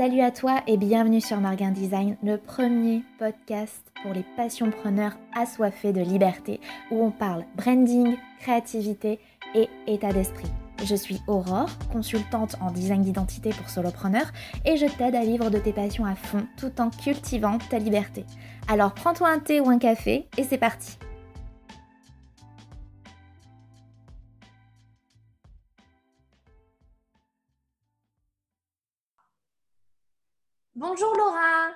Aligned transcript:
Salut 0.00 0.22
à 0.22 0.30
toi 0.30 0.62
et 0.66 0.78
bienvenue 0.78 1.20
sur 1.20 1.38
Marguin 1.40 1.72
Design, 1.72 2.16
le 2.22 2.38
premier 2.38 3.02
podcast 3.18 3.92
pour 4.02 4.14
les 4.14 4.24
passionpreneurs 4.34 5.12
assoiffés 5.36 5.92
de 5.92 6.00
liberté, 6.00 6.58
où 6.90 7.04
on 7.04 7.10
parle 7.10 7.44
branding, 7.54 8.16
créativité 8.38 9.18
et 9.54 9.68
état 9.86 10.10
d'esprit. 10.10 10.48
Je 10.86 10.94
suis 10.94 11.20
Aurore, 11.26 11.68
consultante 11.92 12.56
en 12.62 12.70
design 12.70 13.02
d'identité 13.02 13.50
pour 13.50 13.68
solopreneurs, 13.68 14.32
et 14.64 14.78
je 14.78 14.86
t'aide 14.86 15.16
à 15.16 15.22
vivre 15.22 15.50
de 15.50 15.58
tes 15.58 15.74
passions 15.74 16.06
à 16.06 16.14
fond 16.14 16.46
tout 16.56 16.80
en 16.80 16.88
cultivant 16.88 17.58
ta 17.68 17.78
liberté. 17.78 18.24
Alors 18.68 18.94
prends-toi 18.94 19.28
un 19.28 19.38
thé 19.38 19.60
ou 19.60 19.68
un 19.68 19.78
café 19.78 20.26
et 20.38 20.44
c'est 20.44 20.56
parti 20.56 20.96
Bonjour 30.80 31.14
Laura. 31.14 31.74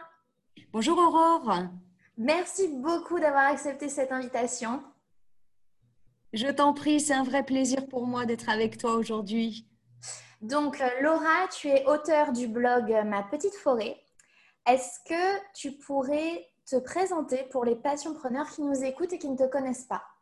Bonjour 0.72 0.96
Aurore. 0.96 1.64
Merci 2.16 2.68
beaucoup 2.68 3.20
d'avoir 3.20 3.50
accepté 3.50 3.90
cette 3.90 4.10
invitation. 4.12 4.82
Je 6.32 6.46
t'en 6.46 6.72
prie, 6.72 7.00
c'est 7.00 7.12
un 7.12 7.22
vrai 7.22 7.42
plaisir 7.42 7.86
pour 7.86 8.06
moi 8.06 8.24
d'être 8.24 8.48
avec 8.48 8.78
toi 8.78 8.92
aujourd'hui. 8.94 9.68
Donc 10.40 10.80
euh, 10.80 10.88
Laura, 11.02 11.46
tu 11.54 11.68
es 11.68 11.84
auteur 11.84 12.32
du 12.32 12.48
blog 12.48 12.96
Ma 13.04 13.22
petite 13.24 13.56
forêt. 13.56 14.00
Est-ce 14.66 15.00
que 15.06 15.52
tu 15.52 15.72
pourrais 15.72 16.48
te 16.64 16.76
présenter 16.76 17.42
pour 17.50 17.66
les 17.66 17.76
passionpreneurs 17.76 18.48
qui 18.48 18.62
nous 18.62 18.84
écoutent 18.84 19.12
et 19.12 19.18
qui 19.18 19.28
ne 19.28 19.36
te 19.36 19.46
connaissent 19.46 19.84
pas? 19.84 20.13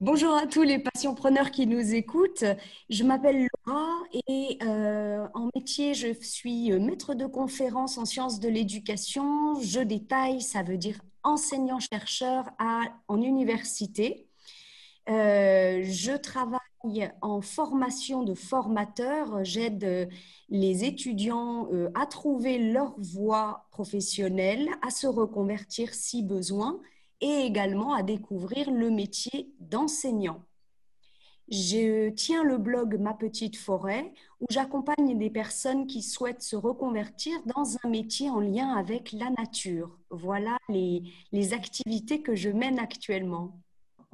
Bonjour 0.00 0.32
à 0.32 0.46
tous 0.46 0.62
les 0.62 0.78
passionpreneurs 0.78 1.50
qui 1.50 1.66
nous 1.66 1.92
écoutent. 1.92 2.44
Je 2.88 3.02
m'appelle 3.02 3.48
Laura 3.66 3.88
et 4.28 4.56
euh, 4.62 5.26
en 5.34 5.50
métier, 5.56 5.92
je 5.94 6.12
suis 6.20 6.70
maître 6.70 7.14
de 7.14 7.26
conférence 7.26 7.98
en 7.98 8.04
sciences 8.04 8.38
de 8.38 8.48
l'éducation. 8.48 9.60
Je 9.60 9.80
détaille, 9.80 10.40
ça 10.40 10.62
veut 10.62 10.76
dire 10.76 11.00
enseignant-chercheur 11.24 12.44
en 13.08 13.20
université. 13.20 14.28
Euh, 15.08 15.82
je 15.82 16.16
travaille 16.16 17.10
en 17.20 17.40
formation 17.40 18.22
de 18.22 18.34
formateur. 18.34 19.42
J'aide 19.42 20.08
les 20.48 20.84
étudiants 20.84 21.66
euh, 21.72 21.90
à 21.96 22.06
trouver 22.06 22.58
leur 22.58 22.94
voie 23.00 23.66
professionnelle, 23.72 24.68
à 24.86 24.90
se 24.90 25.08
reconvertir 25.08 25.92
si 25.92 26.22
besoin 26.22 26.80
et 27.20 27.46
également 27.46 27.94
à 27.94 28.02
découvrir 28.02 28.70
le 28.70 28.90
métier 28.90 29.52
d'enseignant. 29.60 30.44
Je 31.50 32.10
tiens 32.10 32.44
le 32.44 32.58
blog 32.58 32.98
Ma 33.00 33.14
Petite 33.14 33.56
Forêt 33.56 34.12
où 34.40 34.46
j'accompagne 34.50 35.16
des 35.16 35.30
personnes 35.30 35.86
qui 35.86 36.02
souhaitent 36.02 36.42
se 36.42 36.56
reconvertir 36.56 37.38
dans 37.46 37.76
un 37.82 37.88
métier 37.88 38.28
en 38.28 38.40
lien 38.40 38.76
avec 38.76 39.12
la 39.12 39.30
nature. 39.30 39.98
Voilà 40.10 40.58
les, 40.68 41.02
les 41.32 41.54
activités 41.54 42.20
que 42.20 42.34
je 42.34 42.50
mène 42.50 42.78
actuellement. 42.78 43.58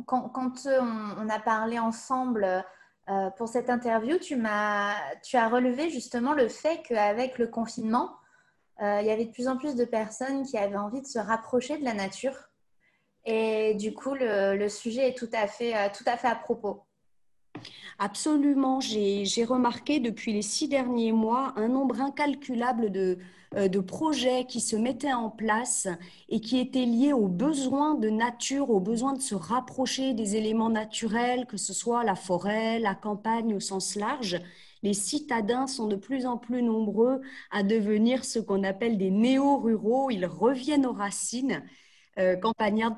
Quand, 0.07 0.67
euh, 0.67 0.81
on, 1.19 1.29
a 1.29 1.39
parlé 1.41 1.79
ensemble 1.79 2.65
euh, 3.09 3.31
pour 3.31 3.49
cette 3.49 3.69
interview, 3.69 4.19
tu, 4.19 4.41
as, 4.45 4.97
tu 5.25 5.37
as 5.37 5.49
relevé 5.49 5.91
justement 5.91 6.35
le 6.35 6.49
fait 6.49 6.83
qu'avec 6.83 7.39
le 7.39 7.49
confinement, 7.49 8.11
euh, 8.81 9.01
il 9.01 9.07
y 9.07 9.11
avait 9.11 9.27
de 9.27 9.33
plus 9.33 9.49
en 9.49 9.57
plus 9.57 9.75
de 9.75 9.85
personnes 9.85 10.45
qui 10.45 10.57
avaient 10.57 10.77
envie 10.77 11.03
de 11.03 11.07
se 11.07 11.19
rapprocher 11.19 11.79
de 11.79 11.85
la 11.85 11.95
nature 11.95 12.37
et 13.27 13.75
du 13.75 13.95
coup, 13.95 14.15
le, 14.15 14.69
sujet 14.69 15.09
est 15.09 15.17
tout 15.17 15.31
à 15.33 15.47
fait, 15.47 15.75
euh, 15.75 15.89
tout 15.97 16.05
à, 16.07 16.17
fait 16.17 16.29
à 16.29 16.35
propos. 16.35 16.83
Absolument. 17.99 18.81
J'ai 18.81 19.45
remarqué 19.45 20.01
depuis 20.01 20.33
les 20.33 20.43
six 20.43 20.69
derniers 20.69 21.13
mois 21.13 21.53
un 21.57 21.69
nombre 21.69 22.01
incalculable 22.01 22.91
de, 22.91 23.19
euh, 23.55 23.69
de, 23.69 23.81
projets 23.81 24.45
qui 24.47 24.61
se 24.61 24.77
mettaient 24.77 25.13
en 25.13 25.31
place 25.31 25.89
et 26.29 26.41
qui 26.41 26.59
étaient 26.59 26.85
liés 26.85 27.13
aux 27.13 27.29
besoins 27.29 27.95
de 27.95 28.11
nature, 28.11 28.71
aux 28.71 28.81
besoins 28.81 29.15
de 29.15 29.23
se 29.23 29.35
rapprocher 29.35 30.13
des 30.13 30.37
éléments 30.37 30.71
naturels, 30.71 31.47
que 31.47 31.57
ce 31.57 31.73
soit 31.73 32.05
la 32.05 32.17
forêt, 32.17 32.79
la 32.79 32.95
campagne 32.95 33.55
au 33.55 33.61
sens 33.61 33.95
large. 33.95 34.41
Les 34.83 34.93
citadins 34.93 35.67
sont 35.67 35.87
de 35.87 35.97
plus 35.97 36.27
en 36.27 36.37
plus 36.37 36.63
nombreux 36.63 37.23
à 37.51 37.63
devenir 37.63 38.23
ce 38.25 38.39
qu'on 38.39 38.65
appelle 38.65 38.99
des 38.99 39.11
néo-ruraux. 39.11 40.11
Ils 40.11 40.27
reviennent 40.27 40.85
aux 40.85 40.93
racines 40.93 41.63
euh, 42.19 42.37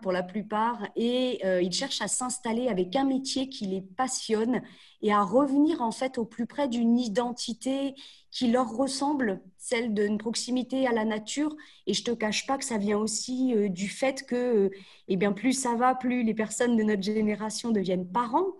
pour 0.02 0.12
la 0.12 0.22
plupart, 0.22 0.86
et 0.94 1.40
euh, 1.44 1.62
ils 1.62 1.72
cherchent 1.72 2.02
à 2.02 2.08
s'installer 2.08 2.68
avec 2.68 2.94
un 2.96 3.04
métier 3.04 3.48
qui 3.48 3.66
les 3.66 3.80
passionne 3.80 4.62
et 5.02 5.12
à 5.12 5.22
revenir 5.22 5.80
en 5.82 5.90
fait 5.90 6.18
au 6.18 6.24
plus 6.24 6.46
près 6.46 6.68
d'une 6.68 6.98
identité 6.98 7.94
qui 8.30 8.48
leur 8.48 8.68
ressemble, 8.70 9.40
celle 9.56 9.94
d'une 9.94 10.18
proximité 10.18 10.86
à 10.86 10.92
la 10.92 11.04
nature. 11.04 11.56
Et 11.86 11.94
je 11.94 12.04
te 12.04 12.10
cache 12.10 12.46
pas 12.46 12.58
que 12.58 12.64
ça 12.64 12.78
vient 12.78 12.98
aussi 12.98 13.54
euh, 13.54 13.68
du 13.68 13.88
fait 13.88 14.26
que, 14.26 14.70
eh 15.08 15.16
bien, 15.16 15.32
plus 15.32 15.52
ça 15.52 15.74
va, 15.76 15.94
plus 15.94 16.22
les 16.22 16.34
personnes 16.34 16.76
de 16.76 16.82
notre 16.82 17.02
génération 17.02 17.70
deviennent 17.70 18.10
parents 18.10 18.52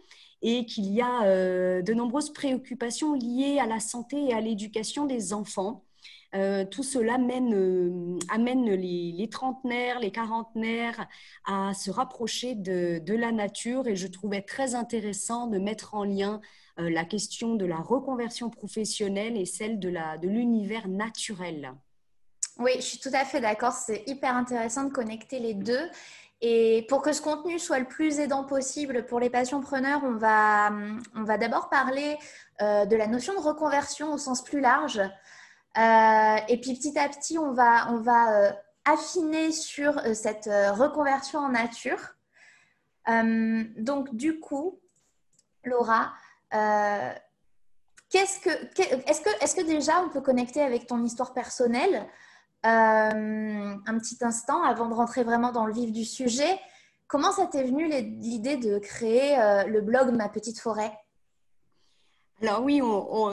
et 0.43 0.67
qu'il 0.67 0.93
y 0.93 1.01
a 1.01 1.83
de 1.83 1.95
nombreuses 1.95 2.33
préoccupations 2.33 3.15
liées 3.15 3.59
à 3.59 3.67
la 3.67 3.81
santé 3.81 4.29
et 4.29 4.35
à 4.35 4.41
l'éducation 4.41 5.07
des 5.07 5.33
enfants. 5.33 5.86
Euh, 6.35 6.65
tout 6.65 6.83
cela 6.83 7.19
mène, 7.19 7.55
euh, 7.55 8.19
amène 8.29 8.71
les, 8.71 9.29
trentenaires, 9.31 10.01
les 10.01 10.11
quarantenaires 10.11 11.07
à 11.47 11.73
se 11.75 11.91
rapprocher 11.91 12.55
de, 12.55 13.15
la 13.15 13.33
nature 13.33 13.87
et 13.87 13.97
je 13.97 14.07
trouvais 14.07 14.43
très 14.43 14.75
intéressant 14.75 15.47
de 15.47 15.59
mettre 15.59 15.95
en 15.95 16.05
lien 16.05 16.41
euh, 16.79 16.91
la 16.91 17.05
question 17.05 17.55
de 17.55 17.65
la 17.65 17.77
reconversion 17.77 18.51
professionnelle 18.51 19.37
et 19.37 19.47
celle 19.47 19.79
de 19.79 19.89
l'univers 20.27 20.89
naturel. 20.89 21.73
Oui, 22.59 22.73
je 22.77 22.83
suis 22.83 22.99
tout 22.99 23.11
à 23.13 23.25
fait 23.25 23.41
d'accord. 23.41 23.73
C'est 23.73 24.03
hyper 24.07 24.35
intéressant 24.35 24.85
de 24.85 24.91
connecter 24.91 25.39
les 25.39 25.55
deux. 25.55 25.89
Et 26.43 26.85
pour 26.91 27.01
que 27.01 27.13
ce 27.13 27.23
contenu 27.23 27.59
soit 27.59 27.79
le 27.79 27.87
plus 27.87 28.19
aidant 28.19 28.45
possible 28.45 29.07
pour 29.07 29.21
les 29.21 29.31
passionpreneurs, 29.31 30.03
on 30.05 30.17
va, 30.17 30.71
on 31.15 31.25
va 31.25 31.39
d'abord 31.39 31.71
parler 31.71 32.19
de 32.61 32.97
la 32.97 33.07
notion 33.07 33.35
de 33.35 33.41
reconversion 33.41 34.13
au 34.13 34.19
sens 34.19 34.45
plus 34.45 34.61
large. 34.61 35.01
Euh, 35.77 36.37
et 36.49 36.59
puis 36.61 36.75
petit 36.75 36.99
à 36.99 37.09
petit, 37.09 37.39
on 37.39 37.53
va, 37.53 37.91
on 37.91 37.99
va 37.99 38.33
euh, 38.33 38.53
affiner 38.85 39.53
sur 39.53 39.99
euh, 39.99 40.15
cette 40.15 40.47
reconversion 40.47 41.41
en 41.41 41.51
nature. 41.51 42.15
donc 43.07 44.15
du 44.15 44.41
coup, 44.41 44.81
Laura, 45.65 46.13
est-ce 46.53 48.41
que, 48.41 48.51
est-ce 49.11 49.55
que 49.55 49.67
déjà 49.67 50.03
on 50.03 50.09
peut 50.09 50.23
connecter 50.23 50.63
avec 50.63 50.87
ton 50.87 51.05
histoire 51.05 51.35
personnelle 51.35 52.07
un 52.63 53.99
petit 53.99 54.19
instant 54.23 54.63
avant 54.65 54.89
de 54.89 54.95
rentrer 54.95 55.23
vraiment 55.23 55.53
dans 55.53 55.67
le 55.67 55.73
vif 55.73 55.93
du 55.93 56.05
sujet? 56.05 56.59
Comment 57.07 57.31
ça 57.31 57.47
t'est 57.47 57.65
venu 57.65 57.87
l'idée 57.87 58.57
de 58.57 58.79
créer 58.79 59.37
le 59.69 59.81
blog 59.83 60.11
Ma 60.13 60.29
Petite 60.29 60.59
Forêt? 60.59 60.93
Alors 62.43 62.63
oui, 62.63 62.83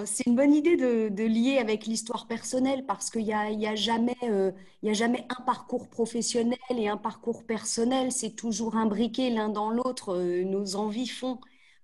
c'est 0.05 0.25
une 0.27 0.35
bonne 0.35 0.53
idée 0.53 0.77
de, 0.77 1.23
lier 1.23 1.57
avec 1.57 1.85
l'histoire 1.85 2.25
personnelle 2.25 2.85
parce 2.85 3.09
qu'il 3.09 3.25
n'y 3.25 3.33
a, 3.33 3.51
y 3.51 3.67
a, 3.67 3.75
jamais, 3.75 4.15
euh, 4.23 4.51
a 4.85 4.93
jamais 4.93 5.25
un 5.29 5.43
parcours 5.43 5.89
professionnel 5.89 6.57
et 6.69 6.87
un 6.87 6.95
parcours 6.97 7.45
personnel. 7.45 8.11
C'est 8.13 8.31
toujours 8.35 8.77
imbriqué 8.77 9.29
l'un 9.29 9.49
dans 9.49 9.69
l'autre. 9.71 10.13
Euh, 10.15 10.43
nos 10.45 10.75
envies 10.77 11.07
font, 11.09 11.39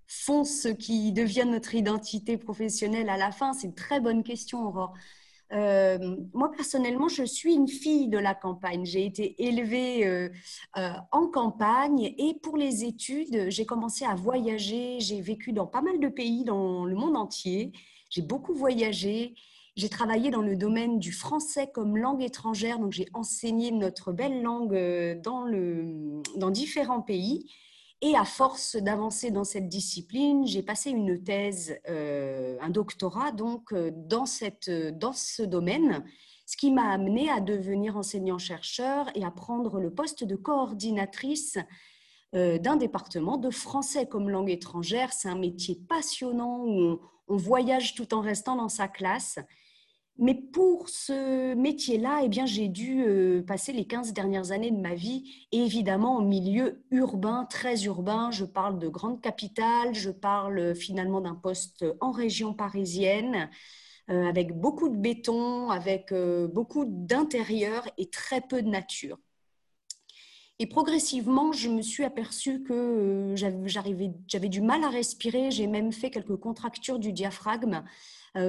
font 0.07 0.45
ce 0.45 0.69
qui 0.69 1.11
devient 1.11 1.45
notre 1.45 1.75
identité 1.75 2.37
professionnelle 2.37 3.09
à 3.09 3.17
la 3.17 3.31
fin. 3.31 3.51
C'est 3.53 3.67
une 3.67 3.75
très 3.75 3.99
bonne 3.99 4.23
question, 4.23 4.65
Aurore. 4.65 4.93
Euh, 5.51 6.17
moi, 6.33 6.51
personnellement, 6.51 7.07
je 7.07 7.23
suis 7.23 7.53
une 7.53 7.67
fille 7.67 8.07
de 8.07 8.17
la 8.17 8.35
campagne. 8.35 8.85
J'ai 8.85 9.05
été 9.05 9.35
élevée 9.43 10.05
euh, 10.05 10.29
euh, 10.77 10.91
en 11.11 11.27
campagne 11.27 12.13
et 12.17 12.35
pour 12.41 12.57
les 12.57 12.83
études, 12.83 13.49
j'ai 13.49 13.65
commencé 13.65 14.05
à 14.05 14.15
voyager. 14.15 14.99
J'ai 14.99 15.21
vécu 15.21 15.51
dans 15.51 15.65
pas 15.65 15.81
mal 15.81 15.99
de 15.99 16.07
pays 16.07 16.43
dans 16.43 16.85
le 16.85 16.95
monde 16.95 17.17
entier. 17.17 17.71
J'ai 18.09 18.21
beaucoup 18.21 18.53
voyagé. 18.53 19.33
J'ai 19.75 19.89
travaillé 19.89 20.29
dans 20.29 20.41
le 20.41 20.55
domaine 20.55 20.99
du 20.99 21.11
français 21.11 21.69
comme 21.73 21.95
langue 21.95 22.21
étrangère, 22.21 22.79
donc 22.79 22.91
j'ai 22.91 23.07
enseigné 23.13 23.71
notre 23.71 24.11
belle 24.11 24.41
langue 24.41 24.75
dans, 25.23 25.45
le, 25.45 26.21
dans 26.35 26.49
différents 26.49 27.01
pays. 27.01 27.49
Et 28.01 28.15
à 28.15 28.23
force 28.23 28.77
d'avancer 28.77 29.29
dans 29.29 29.43
cette 29.43 29.67
discipline, 29.67 30.47
j'ai 30.47 30.63
passé 30.63 30.89
une 30.89 31.21
thèse, 31.21 31.77
euh, 31.89 32.57
un 32.61 32.69
doctorat 32.69 33.33
donc 33.33 33.73
euh, 33.73 33.91
dans, 33.93 34.25
cette, 34.25 34.69
dans 34.69 35.11
ce 35.11 35.43
domaine, 35.43 36.05
ce 36.45 36.55
qui 36.55 36.71
m'a 36.71 36.91
amené 36.91 37.29
à 37.29 37.41
devenir 37.41 37.97
enseignant-chercheur 37.97 39.11
et 39.15 39.25
à 39.25 39.31
prendre 39.31 39.81
le 39.81 39.93
poste 39.93 40.23
de 40.23 40.37
coordinatrice 40.37 41.57
euh, 42.35 42.57
d'un 42.57 42.77
département 42.77 43.37
de 43.37 43.49
français 43.49 44.07
comme 44.07 44.29
langue 44.29 44.49
étrangère. 44.49 45.11
C'est 45.11 45.29
un 45.29 45.37
métier 45.37 45.75
passionnant 45.75 46.63
où 46.65 47.01
on 47.27 47.35
voyage 47.35 47.95
tout 47.95 48.13
en 48.13 48.21
restant 48.21 48.55
dans 48.55 48.69
sa 48.69 48.87
classe. 48.87 49.39
Mais 50.19 50.35
pour 50.35 50.89
ce 50.89 51.53
métier-là, 51.55 52.21
eh 52.25 52.45
j'ai 52.45 52.67
dû 52.67 53.03
euh, 53.07 53.41
passer 53.41 53.71
les 53.71 53.85
15 53.87 54.11
dernières 54.13 54.51
années 54.51 54.71
de 54.71 54.79
ma 54.79 54.93
vie, 54.93 55.47
évidemment, 55.53 56.17
en 56.17 56.21
milieu 56.21 56.83
urbain, 56.91 57.45
très 57.49 57.85
urbain. 57.85 58.29
Je 58.29 58.43
parle 58.43 58.79
de 58.79 58.89
grande 58.89 59.21
capitale, 59.21 59.93
je 59.93 60.11
parle 60.11 60.75
finalement 60.75 61.21
d'un 61.21 61.35
poste 61.35 61.85
en 62.01 62.11
région 62.11 62.53
parisienne. 62.53 63.49
avec 64.09 64.57
beaucoup 64.59 64.89
de 64.89 64.97
béton, 64.97 65.69
avec 65.69 66.13
beaucoup 66.53 66.83
d'intérieur 66.87 67.87
et 67.97 68.09
très 68.09 68.41
peu 68.41 68.61
de 68.63 68.67
nature. 68.67 69.19
Et 70.59 70.67
progressivement, 70.67 71.53
je 71.53 71.69
me 71.69 71.81
suis 71.81 72.03
aperçue 72.03 72.63
que 72.63 73.33
j'avais 73.35 74.49
du 74.49 74.61
mal 74.61 74.83
à 74.83 74.89
respirer. 74.89 75.51
J'ai 75.51 75.67
même 75.67 75.91
fait 75.93 76.11
quelques 76.11 76.35
contractures 76.35 76.99
du 76.99 77.13
diaphragme. 77.13 77.83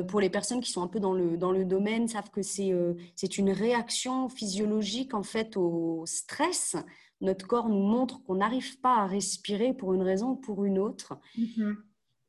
pour 0.08 0.20
les 0.20 0.28
personnes 0.28 0.60
qui 0.60 0.72
sont 0.72 0.82
un 0.82 0.88
peu 0.88 0.98
dans 0.98 1.14
le, 1.14 1.36
dans 1.36 1.52
le 1.52 1.64
domaine, 1.64 2.08
savent 2.08 2.30
que 2.30 2.42
c'est 2.42 3.38
une 3.38 3.50
réaction 3.50 4.28
physiologique 4.28 5.14
en 5.14 5.22
fait 5.22 5.56
au 5.56 6.02
stress 6.04 6.76
notre 7.20 7.46
corps 7.46 7.68
nous 7.68 7.82
montre 7.82 8.22
qu'on 8.22 8.36
n'arrive 8.36 8.78
pas 8.80 8.96
à 8.96 9.06
respirer 9.06 9.74
pour 9.74 9.92
une 9.94 10.02
raison 10.02 10.30
ou 10.30 10.36
pour 10.36 10.64
une 10.64 10.78
autre. 10.78 11.18
Mm 11.36 11.72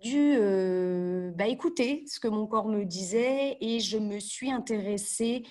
Dû 0.03 0.33
euh, 0.35 1.29
bah, 1.35 1.45
écouter 1.45 2.05
ce 2.07 2.19
que 2.19 2.27
mon 2.27 2.47
corps 2.47 2.67
me 2.67 2.85
disait 2.85 3.57
et 3.61 3.79
je 3.79 3.99
me 3.99 4.17
suis 4.17 4.51
intéressée 4.51 5.43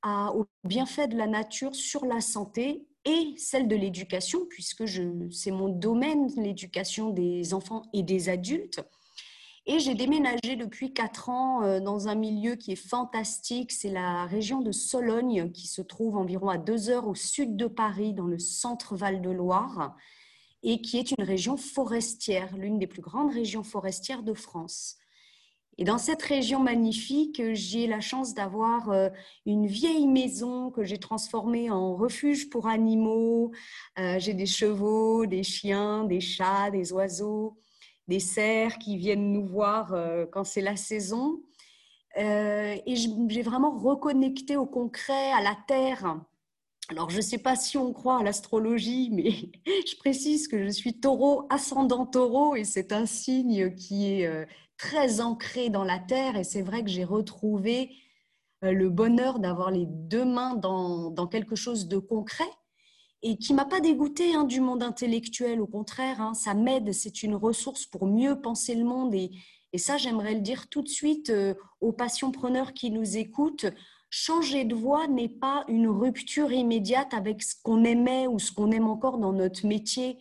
à, 0.00 0.34
aux 0.34 0.46
bienfaits 0.64 1.10
de 1.10 1.18
la 1.18 1.26
nature 1.26 1.74
sur 1.74 2.06
la 2.06 2.22
santé 2.22 2.87
et 3.08 3.34
celle 3.38 3.68
de 3.68 3.74
l'éducation, 3.74 4.44
puisque 4.48 4.84
c'est 5.30 5.50
mon 5.50 5.70
domaine, 5.70 6.28
l'éducation 6.36 7.10
des 7.10 7.54
enfants 7.54 7.82
et 7.94 8.02
des 8.02 8.28
adultes. 8.28 8.80
Et 9.64 9.80
j'ai 9.80 9.94
déménagé 9.94 10.56
depuis 10.56 10.92
quatre 10.92 11.28
ans 11.28 11.62
euh, 11.62 11.80
dans 11.80 12.08
un 12.08 12.14
milieu 12.14 12.54
qui 12.54 12.72
est 12.72 12.88
fantastique. 12.88 13.72
C'est 13.72 13.90
la 13.90 14.24
région 14.24 14.60
de 14.60 14.72
Sologne 14.72 15.50
qui 15.52 15.66
se 15.66 15.82
trouve 15.82 16.16
environ 16.16 16.48
à 16.48 16.56
deux 16.56 16.88
heures 16.88 17.06
au 17.06 17.14
sud 17.14 17.56
de 17.56 17.66
Paris, 17.66 18.14
dans 18.14 18.26
le 18.26 18.38
centre 18.38 18.96
Val-de-Loire, 18.96 19.94
et 20.62 20.80
qui 20.80 20.98
est 20.98 21.12
une 21.12 21.24
région 21.24 21.56
forestière, 21.56 22.56
l'une 22.56 22.78
des 22.78 22.86
plus 22.86 23.02
grandes 23.02 23.32
régions 23.32 23.62
forestières 23.62 24.22
de 24.22 24.34
France. 24.34 24.96
Et 25.80 25.84
dans 25.84 25.98
cette 25.98 26.22
région 26.22 26.58
magnifique, 26.58 27.40
j'ai 27.52 27.86
la 27.86 28.00
chance 28.00 28.34
d'avoir 28.34 28.90
euh, 28.90 29.10
une 29.46 29.68
vieille 29.68 30.08
maison 30.08 30.72
que 30.72 30.82
j'ai 30.82 30.98
transformée 30.98 31.70
en 31.70 31.94
refuge 31.94 32.50
pour 32.50 32.66
animaux. 32.66 33.52
Euh, 34.00 34.18
j'ai 34.18 34.34
des 34.34 34.46
chevaux, 34.46 35.24
des 35.24 35.44
chiens, 35.44 36.02
des 36.02 36.20
chats, 36.20 36.70
des 36.70 36.92
oiseaux 36.92 37.56
des 38.08 38.20
cerfs 38.20 38.78
qui 38.78 38.96
viennent 38.96 39.32
nous 39.32 39.46
voir 39.46 39.92
euh, 39.92 40.24
quand 40.32 40.42
c'est 40.42 40.62
la 40.62 40.76
saison. 40.76 41.42
Et 42.16 42.96
j'ai 42.96 43.42
vraiment 43.42 43.78
reconnecté 43.78 44.56
au 44.56 44.66
concret, 44.66 45.30
à 45.32 45.40
la 45.40 45.56
terre. 45.68 46.18
Alors, 46.88 47.10
je 47.10 47.18
ne 47.18 47.22
sais 47.22 47.38
pas 47.38 47.54
si 47.54 47.76
on 47.76 47.92
croit 47.92 48.18
à 48.18 48.22
l'astrologie, 48.24 49.10
mais 49.12 49.30
je 49.86 49.96
précise 49.98 50.48
que 50.48 50.64
je 50.64 50.70
suis 50.70 50.98
taureau, 50.98 51.46
ascendant 51.48 52.06
taureau, 52.06 52.56
et 52.56 52.64
c'est 52.64 52.92
un 52.92 53.06
signe 53.06 53.72
qui 53.76 54.10
est 54.10 54.46
très 54.78 55.20
ancré 55.20 55.68
dans 55.68 55.84
la 55.84 55.98
terre. 55.98 56.36
Et 56.36 56.44
c'est 56.44 56.62
vrai 56.62 56.82
que 56.82 56.90
j'ai 56.90 57.04
retrouvé 57.04 57.90
le 58.62 58.88
bonheur 58.88 59.38
d'avoir 59.38 59.70
les 59.70 59.86
deux 59.86 60.24
mains 60.24 60.54
dans, 60.54 61.10
dans 61.10 61.26
quelque 61.26 61.54
chose 61.54 61.86
de 61.88 61.98
concret 61.98 62.48
et 63.22 63.36
qui 63.36 63.52
m'a 63.52 63.64
pas 63.64 63.80
dégoûté 63.80 64.34
hein, 64.34 64.44
du 64.44 64.60
monde 64.60 64.82
intellectuel. 64.82 65.60
Au 65.60 65.66
contraire, 65.66 66.20
hein, 66.20 66.34
ça 66.34 66.54
m'aide, 66.54 66.92
c'est 66.92 67.22
une 67.22 67.34
ressource 67.34 67.86
pour 67.86 68.06
mieux 68.06 68.40
penser 68.40 68.74
le 68.74 68.84
monde. 68.84 69.14
Et, 69.14 69.30
ça, 69.76 69.98
j'aimerais 69.98 70.34
le 70.34 70.40
dire 70.40 70.68
tout 70.68 70.82
de 70.82 70.88
suite 70.88 71.30
euh, 71.30 71.54
aux 71.80 71.92
passionnepreneurs 71.92 72.72
qui 72.72 72.90
nous 72.90 73.16
écoutent. 73.16 73.66
Changer 74.08 74.64
de 74.64 74.74
voie 74.74 75.06
n'est 75.08 75.28
pas 75.28 75.64
une 75.68 75.88
rupture 75.88 76.52
immédiate 76.52 77.12
avec 77.12 77.42
ce 77.42 77.54
qu'on 77.62 77.84
aimait 77.84 78.26
ou 78.26 78.38
ce 78.38 78.52
qu'on 78.52 78.70
aime 78.70 78.88
encore 78.88 79.18
dans 79.18 79.32
notre 79.32 79.66
métier. 79.66 80.18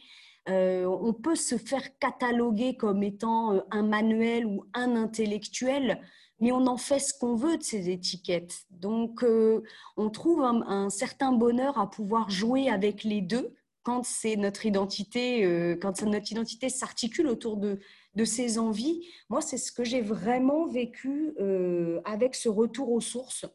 Euh, 0.50 0.86
on 0.86 1.14
peut 1.14 1.36
se 1.36 1.58
faire 1.58 1.98
cataloguer 2.00 2.76
comme 2.78 3.04
étant 3.04 3.54
euh, 3.54 3.60
un 3.72 3.84
manuel 3.84 4.46
ou 4.46 4.64
un 4.74 4.96
intellectuel, 4.96 6.02
mais 6.40 6.52
on 6.52 6.68
en 6.68 6.78
fait 6.78 7.00
ce 7.00 7.14
qu'on 7.14 7.36
veut 7.36 7.58
de 7.58 7.64
ces 7.64 7.90
étiquettes. 7.90 8.66
Donc, 8.70 9.24
euh, 9.24 9.62
on 9.98 10.10
trouve 10.10 10.42
un, 10.44 10.90
certain 10.90 11.34
bonheur 11.34 11.78
à 11.78 11.90
pouvoir 11.90 12.30
jouer 12.30 12.70
avec 12.70 13.04
les 13.04 13.22
deux 13.22 13.54
quand 13.84 14.06
c'est 14.06 14.36
notre 14.36 14.66
identité, 14.66 15.78
quand 15.82 16.02
notre 16.04 16.30
identité 16.30 16.68
s'articule 16.68 17.28
autour 17.28 17.56
de, 17.56 17.80
de 18.16 18.26
ces 18.26 18.60
envies. 18.60 19.08
Moi, 19.30 19.40
c'est 19.40 19.58
ce 19.58 19.72
que 19.72 19.86
j'ai 19.86 20.02
vraiment 20.02 20.68
vécu 20.68 21.34
avec 22.04 22.36
ce 22.36 22.50
retour 22.50 22.92
aux 22.92 23.00
sources, 23.00 23.46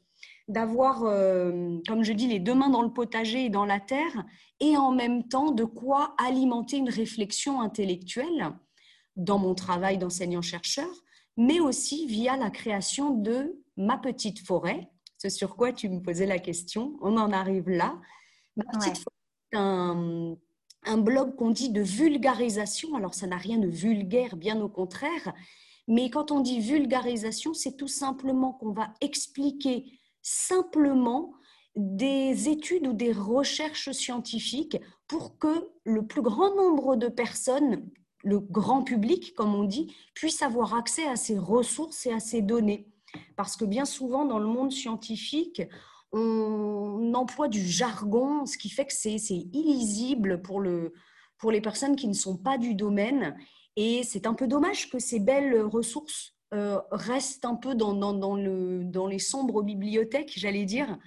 d'avoir, 0.48 1.00
comme 1.00 2.02
je 2.02 2.12
dis, 2.12 2.26
les 2.26 2.38
deux 2.38 2.54
mains 2.54 2.70
dans 2.70 2.82
le 2.82 2.92
potager 2.92 3.46
et 3.46 3.50
dans 3.50 3.64
la 3.64 3.80
terre, 3.80 4.24
et 4.60 4.76
en 4.76 4.92
même 4.92 5.28
temps 5.28 5.50
de 5.50 5.64
quoi 5.64 6.14
alimenter 6.18 6.76
une 6.76 6.90
réflexion 6.90 7.60
intellectuelle 7.60 8.50
dans 9.16 9.38
mon 9.38 9.54
travail 9.54 9.98
d'enseignant-chercheur, 9.98 10.88
mais 11.36 11.60
aussi 11.60 12.06
via 12.06 12.36
la 12.36 12.50
création 12.50 13.10
de 13.10 13.62
ma 13.76 13.98
petite 13.98 14.46
forêt. 14.46 14.88
Ce 15.18 15.28
sur 15.28 15.56
quoi 15.56 15.72
tu 15.72 15.88
me 15.88 16.00
posais 16.00 16.26
la 16.26 16.38
question. 16.38 16.96
On 17.00 17.16
en 17.16 17.30
arrive 17.32 17.68
là. 17.68 17.98
Ma 18.56 18.64
petite 18.64 18.98
forêt 18.98 20.36
un 20.84 20.98
blog 20.98 21.36
qu'on 21.36 21.50
dit 21.50 21.70
de 21.70 21.80
vulgarisation. 21.80 22.94
Alors, 22.94 23.14
ça 23.14 23.26
n'a 23.26 23.36
rien 23.36 23.58
de 23.58 23.68
vulgaire, 23.68 24.36
bien 24.36 24.60
au 24.60 24.68
contraire. 24.68 25.32
Mais 25.88 26.10
quand 26.10 26.30
on 26.30 26.40
dit 26.40 26.60
vulgarisation, 26.60 27.54
c'est 27.54 27.76
tout 27.76 27.88
simplement 27.88 28.52
qu'on 28.52 28.72
va 28.72 28.92
expliquer 29.00 29.84
simplement 30.22 31.34
des 31.74 32.48
études 32.48 32.86
ou 32.86 32.92
des 32.92 33.12
recherches 33.12 33.90
scientifiques 33.92 34.78
pour 35.08 35.38
que 35.38 35.70
le 35.84 36.06
plus 36.06 36.22
grand 36.22 36.54
nombre 36.54 36.96
de 36.96 37.08
personnes 37.08 37.90
le 38.24 38.38
grand 38.38 38.82
public, 38.82 39.34
comme 39.34 39.54
on 39.54 39.64
dit, 39.64 39.94
puisse 40.14 40.42
avoir 40.42 40.74
accès 40.74 41.06
à 41.06 41.16
ces 41.16 41.38
ressources 41.38 42.06
et 42.06 42.12
à 42.12 42.20
ces 42.20 42.40
données. 42.40 42.88
Parce 43.36 43.56
que 43.56 43.64
bien 43.64 43.84
souvent, 43.84 44.24
dans 44.24 44.38
le 44.38 44.46
monde 44.46 44.72
scientifique, 44.72 45.62
on 46.12 47.12
emploie 47.14 47.48
du 47.48 47.66
jargon, 47.66 48.46
ce 48.46 48.58
qui 48.58 48.70
fait 48.70 48.86
que 48.86 48.92
c'est 48.92 49.16
illisible 49.52 50.42
pour, 50.42 50.60
le, 50.60 50.92
pour 51.38 51.50
les 51.50 51.60
personnes 51.60 51.96
qui 51.96 52.08
ne 52.08 52.14
sont 52.14 52.36
pas 52.36 52.58
du 52.58 52.74
domaine. 52.74 53.36
Et 53.76 54.02
c'est 54.04 54.26
un 54.26 54.34
peu 54.34 54.46
dommage 54.46 54.90
que 54.90 54.98
ces 54.98 55.19
belles 55.19 55.60
ressources 55.62 56.34
euh, 56.52 56.81
restent 56.90 57.44
un 57.44 57.56
peu 57.56 57.75
dans, 57.75 57.94
dans 57.94 59.06
les 59.06 59.19
sombres 59.19 59.62
bibliothèques, 59.62 60.32
j'allais 60.37 60.64
dire. 60.64 60.99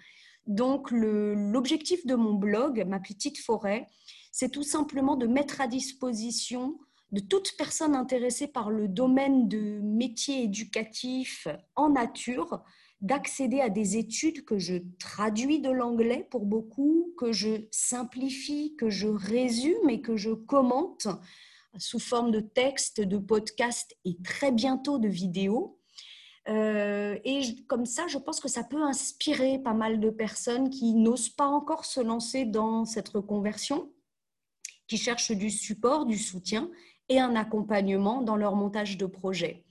Donc, 0.47 0.91
l'objectif 0.91 2.05
de 2.05 2.15
mon 2.15 2.33
blog, 2.33 2.85
ma 2.87 2.99
petite 2.99 3.39
forêt, 3.39 3.89
c'est 4.31 4.49
tout 4.49 4.63
simplement 4.63 5.15
de 5.15 5.27
mettre 5.27 5.61
à 5.61 5.67
disposition 5.67 6.77
de 7.11 7.19
toute 7.19 7.55
personne 7.57 7.95
intéressée 7.95 8.47
par 8.47 8.69
le 8.69 8.87
domaine 8.87 9.47
de 9.47 9.79
métier 9.81 10.43
éducatif 10.43 11.47
en 11.75 11.89
nature 11.89 12.63
d'accéder 13.01 13.61
à 13.61 13.69
des 13.69 13.97
études 13.97 14.45
que 14.45 14.57
je 14.57 14.75
traduis 14.99 15.59
de 15.59 15.69
l'anglais 15.69 16.27
pour 16.31 16.45
beaucoup, 16.45 17.13
que 17.17 17.31
je 17.31 17.67
simplifie, 17.71 18.75
que 18.77 18.89
je 18.89 19.07
résume 19.07 19.89
et 19.89 20.01
que 20.01 20.15
je 20.15 20.31
commente 20.31 21.07
sous 21.77 21.99
forme 21.99 22.31
de 22.31 22.39
texte, 22.39 23.01
de 23.01 23.17
podcast 23.17 23.95
et 24.05 24.17
très 24.23 24.51
bientôt 24.51 24.99
de 24.99 25.07
vidéos. 25.07 25.79
Euh, 26.47 27.17
et 27.23 27.41
comme 27.67 27.85
ça, 27.85 28.07
je 28.07 28.17
pense 28.17 28.39
que 28.39 28.47
ça 28.47 28.63
peut 28.63 28.83
inspirer 28.83 29.59
pas 29.59 29.73
mal 29.73 29.99
de 29.99 30.09
personnes 30.09 30.69
qui 30.69 30.93
n'osent 30.93 31.29
pas 31.29 31.47
encore 31.47 31.85
se 31.85 31.99
lancer 31.99 32.45
dans 32.45 32.85
cette 32.85 33.09
reconversion, 33.09 33.91
qui 34.87 34.97
cherchent 34.97 35.31
du 35.31 35.49
support, 35.49 36.05
du 36.05 36.17
soutien 36.17 36.69
et 37.09 37.19
un 37.19 37.35
accompagnement 37.35 38.21
dans 38.21 38.35
leur 38.35 38.55
montage 38.55 38.97
de 38.97 39.05
projet. 39.05 39.65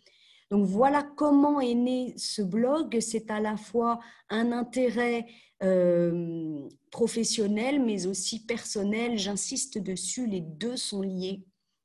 Donc 0.50 0.66
voilà 0.66 1.02
comment 1.02 1.60
est 1.60 1.74
né 1.74 2.14
ce 2.16 2.42
blog. 2.42 2.98
C'est 3.00 3.30
à 3.30 3.40
la 3.40 3.56
fois 3.56 4.00
un 4.28 4.52
intérêt 4.52 5.26
euh, 5.62 6.68
professionnel, 6.90 7.82
mais 7.82 8.06
aussi 8.06 8.44
personnel. 8.44 9.18
J'insiste 9.18 9.78
dessus, 9.78 10.26
les 10.26 10.40
deux 10.40 10.76
sont 10.76 11.02
liés. 11.02 11.44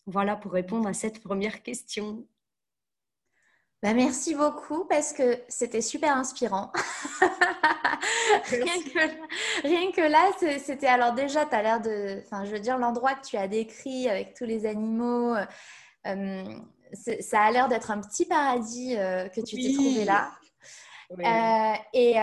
Voilà 0.10 0.36
pour 0.36 0.54
répondre 0.54 0.88
à 0.88 0.94
cette 0.94 1.22
première 1.22 1.62
question. 1.62 2.26
Bah, 3.84 3.94
merci 3.94 4.34
beaucoup 4.34 4.86
parce 4.86 5.14
que 5.14 5.38
c'était 5.48 5.82
super 5.82 6.18
inspirant. 6.18 6.72
rien, 8.50 8.82
que, 8.82 9.68
rien, 9.68 9.92
que, 9.92 10.02
là, 10.02 10.32
c'était 10.58 10.88
alors 10.88 11.14
déjà, 11.14 11.46
tu 11.46 11.54
as 11.54 11.62
l'air 11.62 11.80
de, 11.80 12.24
enfin, 12.26 12.44
je 12.44 12.52
veux 12.52 12.60
dire, 12.60 12.80
l'endroit 12.80 13.14
que 13.14 13.24
tu 13.24 13.38
as 13.38 13.48
décrit 13.48 14.10
avec 14.10 14.34
tous 14.34 14.46
les 14.46 14.66
animaux, 14.66 15.36
euh, 16.08 16.44
ça 17.20 17.42
a 17.42 17.52
l'air 17.52 17.68
d'être 17.68 17.92
un 17.92 18.02
petit 18.02 18.26
paradis 18.26 18.96
euh, 18.98 19.30
que 19.30 19.42
tu 19.42 19.58
t'es 19.58 19.74
trouvé 19.74 20.06
là. 20.06 20.32
Euh, 21.12 21.74
et, 21.94 22.16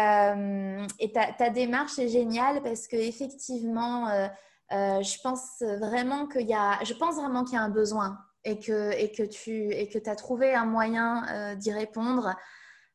et 0.98 1.12
ta, 1.12 1.32
ta, 1.32 1.50
démarche 1.50 2.00
est 2.00 2.08
géniale 2.08 2.62
parce 2.62 2.88
que 2.88 2.96
effectivement, 2.96 4.28
je 4.70 5.20
pense 5.22 5.60
vraiment 5.60 6.26
qu'il 6.26 6.48
y 6.48 6.54
a, 6.54 6.82
je 6.84 6.94
pense 6.94 7.16
vraiment 7.16 7.44
qu'il 7.44 7.54
y 7.54 7.58
a 7.58 7.62
un 7.62 7.70
besoin 7.70 8.18
et 8.46 8.60
que, 8.60 8.92
et 8.92 9.10
que 9.10 9.24
tu 9.24 9.72
et 9.72 9.88
que 9.88 9.98
as 10.08 10.14
trouvé 10.14 10.54
un 10.54 10.64
moyen 10.64 11.26
euh, 11.28 11.54
d'y 11.56 11.72
répondre 11.72 12.34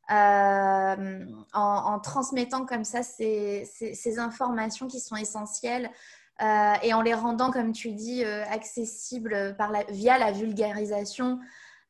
euh, 0.09 1.25
en, 1.53 1.99
transmettant 1.99 2.65
comme 2.65 2.85
ça 2.85 3.03
ces, 3.03 3.65
ces, 3.65 4.19
informations 4.19 4.87
qui 4.87 4.99
sont 4.99 5.15
essentielles 5.15 5.91
euh, 6.41 6.73
et 6.81 6.93
en 6.93 7.01
les 7.01 7.13
rendant, 7.13 7.51
comme 7.51 7.71
tu 7.71 7.91
dis, 7.91 8.23
accessibles 8.23 9.55
par 9.57 9.71
la, 9.71 9.83
via 9.85 10.17
la 10.17 10.31
vulgarisation. 10.31 11.39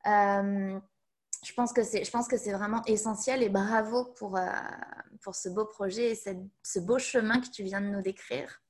je 0.05 1.53
pense 1.55 1.71
que 1.73 1.83
c'est, 1.83 2.03
je 2.03 2.11
pense 2.11 2.27
que 2.27 2.37
c'est 2.37 2.51
vraiment 2.51 2.83
essentiel 2.85 3.41
et 3.43 3.49
bravo 3.49 4.05
pour, 4.17 4.37
euh, 4.37 4.45
pour 5.21 5.35
ce 5.35 5.49
beau 5.49 5.65
projet 5.65 6.11
et 6.11 6.19
ce 6.63 6.79
beau 6.79 6.99
chemin 6.99 7.39
que 7.39 7.49
tu 7.49 7.63
viens 7.63 7.81
de 7.81 7.87
nous 7.87 8.01
décrire. 8.01 8.61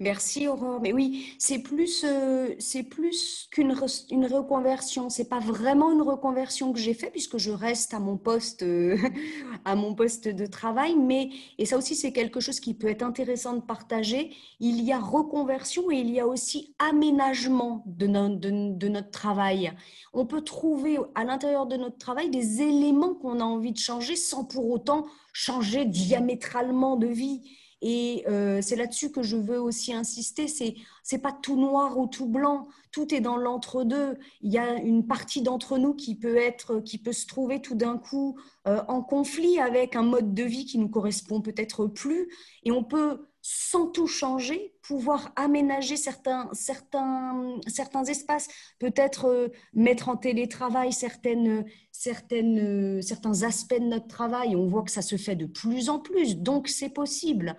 Merci 0.00 0.48
Aurore. 0.48 0.80
Mais 0.80 0.92
oui, 0.92 1.34
c'est 1.38 1.58
plus, 1.60 2.04
euh, 2.04 2.54
plus 2.90 3.48
qu'une 3.50 3.74
une 4.10 4.26
reconversion. 4.26 5.08
Pas 5.28 5.40
vraiment 5.40 5.92
une 5.92 6.02
reconversion 6.02 6.72
que 6.72 6.78
j'ai 6.78 6.94
fait 6.94 7.10
puisque 7.10 7.38
je 7.38 7.50
reste 7.50 7.94
à 7.94 7.98
mon 7.98 8.16
poste, 8.16 8.62
euh, 8.62 8.96
à 9.64 9.74
mon 9.74 9.94
poste 9.94 10.28
de 10.28 10.46
travail. 10.46 10.96
Mais 10.96 11.30
et 11.58 11.66
ça 11.66 11.76
aussi 11.76 11.94
c'est 11.94 12.12
quelque 12.12 12.40
chose 12.40 12.60
qui 12.60 12.74
peut 12.74 12.88
être 12.88 13.02
intéressant 13.02 13.54
de 13.54 13.60
partager. 13.60 14.32
Il 14.60 14.82
y 14.82 14.92
a 14.92 14.98
reconversion 14.98 15.90
et 15.90 15.96
il 15.96 16.10
y 16.10 16.20
a 16.20 16.26
aussi 16.26 16.74
aménagement 16.78 17.84
de, 17.86 18.06
de 18.06 18.88
notre 18.88 19.10
travail. 19.10 19.72
On 20.12 20.26
peut 20.26 20.42
trouver 20.42 20.98
à 21.14 21.24
l'intérieur 21.24 21.66
de 21.66 21.76
notre 21.76 21.98
travail 21.98 22.30
des 22.30 22.62
éléments 22.62 23.14
qu'on 23.14 23.40
a 23.40 23.44
envie 23.44 23.72
de 23.72 23.78
changer 23.78 24.16
sans 24.16 24.44
pour 24.44 24.70
autant 24.70 25.06
changer 25.32 25.84
diamétralement 25.84 26.96
de 26.96 27.06
vie. 27.06 27.42
Et 27.80 28.24
euh, 28.28 28.60
c'est 28.60 28.76
là-dessus 28.76 29.12
que 29.12 29.22
je 29.22 29.36
veux 29.36 29.60
aussi 29.60 29.92
insister. 29.92 30.48
C'est 30.48 30.74
c'est 31.02 31.18
pas 31.18 31.32
tout 31.32 31.56
noir 31.56 31.98
ou 31.98 32.06
tout 32.06 32.26
blanc. 32.26 32.68
Tout 32.90 33.14
est 33.14 33.20
dans 33.20 33.36
l'entre-deux. 33.36 34.18
Il 34.40 34.52
y 34.52 34.58
a 34.58 34.74
une 34.74 35.06
partie 35.06 35.42
d'entre 35.42 35.78
nous 35.78 35.94
qui 35.94 36.16
peut 36.16 36.36
être, 36.36 36.80
qui 36.80 36.98
peut 36.98 37.12
se 37.12 37.26
trouver 37.26 37.62
tout 37.62 37.74
d'un 37.74 37.98
coup 37.98 38.38
euh, 38.66 38.82
en 38.88 39.02
conflit 39.02 39.58
avec 39.58 39.96
un 39.96 40.02
mode 40.02 40.34
de 40.34 40.42
vie 40.42 40.64
qui 40.64 40.78
nous 40.78 40.88
correspond 40.88 41.40
peut-être 41.40 41.86
plus. 41.86 42.28
Et 42.64 42.72
on 42.72 42.82
peut 42.82 43.28
sans 43.50 43.86
tout 43.86 44.06
changer, 44.06 44.74
pouvoir 44.82 45.32
aménager 45.34 45.96
certains, 45.96 46.50
certains, 46.52 47.58
certains 47.66 48.04
espaces, 48.04 48.46
peut-être 48.78 49.24
euh, 49.24 49.48
mettre 49.72 50.10
en 50.10 50.18
télétravail 50.18 50.92
certaines, 50.92 51.64
certaines, 51.90 53.00
certains 53.00 53.44
aspects 53.44 53.80
de 53.80 53.86
notre 53.86 54.06
travail. 54.06 54.54
On 54.54 54.66
voit 54.66 54.82
que 54.82 54.90
ça 54.90 55.00
se 55.00 55.16
fait 55.16 55.34
de 55.34 55.46
plus 55.46 55.88
en 55.88 55.98
plus, 55.98 56.36
donc 56.36 56.68
c'est 56.68 56.90
possible. 56.90 57.56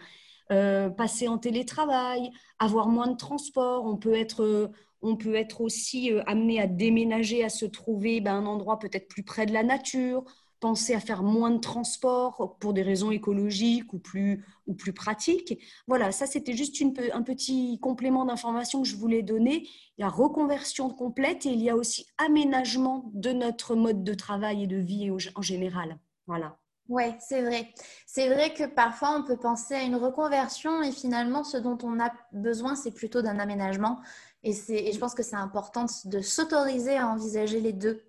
Euh, 0.51 0.89
passer 0.91 1.27
en 1.27 1.39
télétravail, 1.39 2.29
avoir 2.59 2.87
moins 2.87 3.07
de 3.07 3.17
transport, 3.17 3.85
on 3.85 3.97
peut 3.97 4.13
être, 4.13 4.71
on 5.01 5.15
peut 5.15 5.33
être 5.33 5.61
aussi 5.61 6.13
euh, 6.13 6.21
amené 6.27 6.61
à 6.61 6.67
déménager, 6.67 7.43
à 7.43 7.49
se 7.49 7.65
trouver 7.65 8.21
ben, 8.21 8.35
un 8.35 8.45
endroit 8.45 8.77
peut-être 8.77 9.07
plus 9.07 9.23
près 9.23 9.47
de 9.47 9.53
la 9.53 9.63
nature, 9.63 10.23
penser 10.59 10.93
à 10.93 10.99
faire 10.99 11.23
moins 11.23 11.51
de 11.51 11.59
transport 11.59 12.57
pour 12.59 12.73
des 12.73 12.81
raisons 12.81 13.11
écologiques 13.11 13.93
ou 13.93 13.99
plus, 13.99 14.45
ou 14.67 14.73
plus 14.73 14.93
pratiques. 14.93 15.59
Voilà, 15.87 16.11
ça 16.11 16.25
c'était 16.25 16.53
juste 16.53 16.81
un 17.13 17.23
petit 17.23 17.79
complément 17.79 18.25
d'information 18.25 18.81
que 18.81 18.87
je 18.87 18.95
voulais 18.95 19.21
donner. 19.21 19.67
Il 19.97 20.01
y 20.01 20.03
a 20.03 20.09
reconversion 20.09 20.89
complète 20.89 21.45
et 21.45 21.49
il 21.49 21.61
y 21.61 21.69
a 21.69 21.75
aussi 21.75 22.05
aménagement 22.17 23.11
de 23.13 23.31
notre 23.31 23.75
mode 23.75 24.03
de 24.03 24.13
travail 24.13 24.63
et 24.63 24.67
de 24.67 24.77
vie 24.77 25.11
en 25.35 25.41
général. 25.41 25.97
Voilà. 26.27 26.57
Oui, 26.89 27.03
c'est 27.19 27.43
vrai. 27.43 27.69
C'est 28.07 28.29
vrai 28.29 28.51
que 28.53 28.65
parfois 28.65 29.15
on 29.15 29.23
peut 29.23 29.37
penser 29.37 29.75
à 29.75 29.83
une 29.83 29.95
reconversion 29.95 30.81
et 30.81 30.91
finalement 30.91 31.43
ce 31.43 31.57
dont 31.57 31.77
on 31.83 31.99
a 31.99 32.11
besoin 32.31 32.75
c'est 32.75 32.91
plutôt 32.91 33.21
d'un 33.21 33.37
aménagement. 33.37 33.99
Et, 34.43 34.55
et 34.69 34.91
je 34.91 34.97
pense 34.97 35.13
que 35.13 35.21
c'est 35.21 35.35
important 35.35 35.85
de 36.05 36.19
s'autoriser 36.21 36.97
à 36.97 37.07
envisager 37.07 37.59
les 37.59 37.73
deux. 37.73 38.01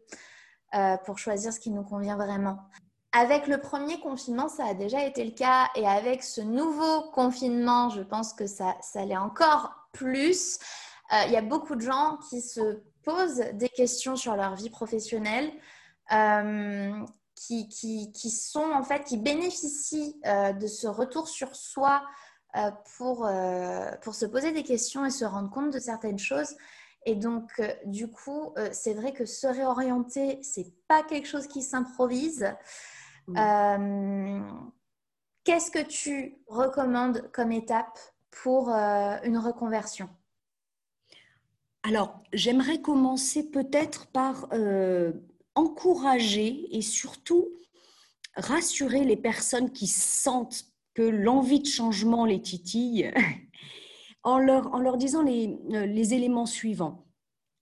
Euh, 0.73 0.97
pour 0.99 1.19
choisir 1.19 1.53
ce 1.53 1.59
qui 1.59 1.71
nous 1.71 1.83
convient 1.83 2.15
vraiment. 2.15 2.59
Avec 3.11 3.49
le 3.49 3.59
premier 3.59 3.99
confinement, 3.99 4.49
ça 4.49 4.67
a 4.67 4.75
déjà 4.75 5.05
été 5.05 5.25
le 5.25 5.33
cas 5.33 5.67
et 5.75 5.85
avec 5.85 6.23
ce 6.23 6.41
nouveau 6.41 7.11
confinement, 7.11 7.89
je 7.89 8.03
pense 8.03 8.33
que 8.33 8.47
ça, 8.47 8.77
ça 8.81 9.05
l'est 9.05 9.17
encore 9.17 9.75
plus. 9.93 10.61
Euh, 11.13 11.25
il 11.27 11.33
y 11.33 11.37
a 11.37 11.43
beaucoup 11.43 11.75
de 11.75 11.81
gens 11.81 12.19
qui 12.29 12.41
se 12.41 12.85
posent 13.03 13.43
des 13.55 13.69
questions 13.69 14.15
sur 14.15 14.37
leur 14.37 14.55
vie 14.55 14.71
professionnelle, 14.71 15.51
euh, 16.13 17.05
qui, 17.35 17.69
qui, 17.69 18.13
qui, 18.13 18.31
sont 18.31 18.71
en 18.73 18.85
fait, 18.85 19.03
qui 19.03 19.17
bénéficient 19.17 20.21
de 20.25 20.67
ce 20.69 20.87
retour 20.87 21.27
sur 21.27 21.57
soi 21.57 22.05
pour, 22.97 23.29
pour 24.03 24.15
se 24.15 24.27
poser 24.27 24.53
des 24.53 24.63
questions 24.63 25.05
et 25.05 25.11
se 25.11 25.25
rendre 25.25 25.51
compte 25.51 25.73
de 25.73 25.81
certaines 25.81 26.19
choses. 26.19 26.55
Et 27.07 27.15
donc, 27.15 27.51
euh, 27.59 27.73
du 27.87 28.09
coup, 28.09 28.53
euh, 28.59 28.69
c'est 28.73 28.95
vrai 28.95 29.13
que 29.13 29.25
se 29.25 29.47
réorienter, 29.47 30.43
c'est 30.43 30.73
pas 30.87 31.03
quelque 31.03 31.27
chose 31.27 31.47
qui 31.47 31.63
s'improvise. 31.63 32.55
Euh, 33.37 34.41
qu'est-ce 35.45 35.71
que 35.71 35.83
tu 35.83 36.37
recommandes 36.47 37.31
comme 37.33 37.53
étape 37.53 37.99
pour 38.31 38.71
une 38.71 39.39
reconversion? 39.39 40.09
Alors, 41.83 42.19
j'aimerais 42.33 42.81
commencer 42.81 43.51
peut-être 43.51 44.09
par 44.09 44.49
encourager 45.55 46.77
et 46.77 46.83
surtout 46.83 47.49
rassurer 48.35 49.05
les 49.05 49.17
personnes 49.17 49.71
qui 49.71 49.87
sentent 49.87 50.65
que 50.95 51.03
l'envie 51.03 51.61
de 51.61 51.67
changement 51.67 52.25
les 52.25 52.43
titille 52.43 53.13
en 54.23 54.39
leur, 54.39 54.97
disant 54.97 55.23
les, 55.23 55.59
euh, 55.73 55.87
les 55.87 56.15
éléments 56.15 56.47
suivants. 56.47 57.07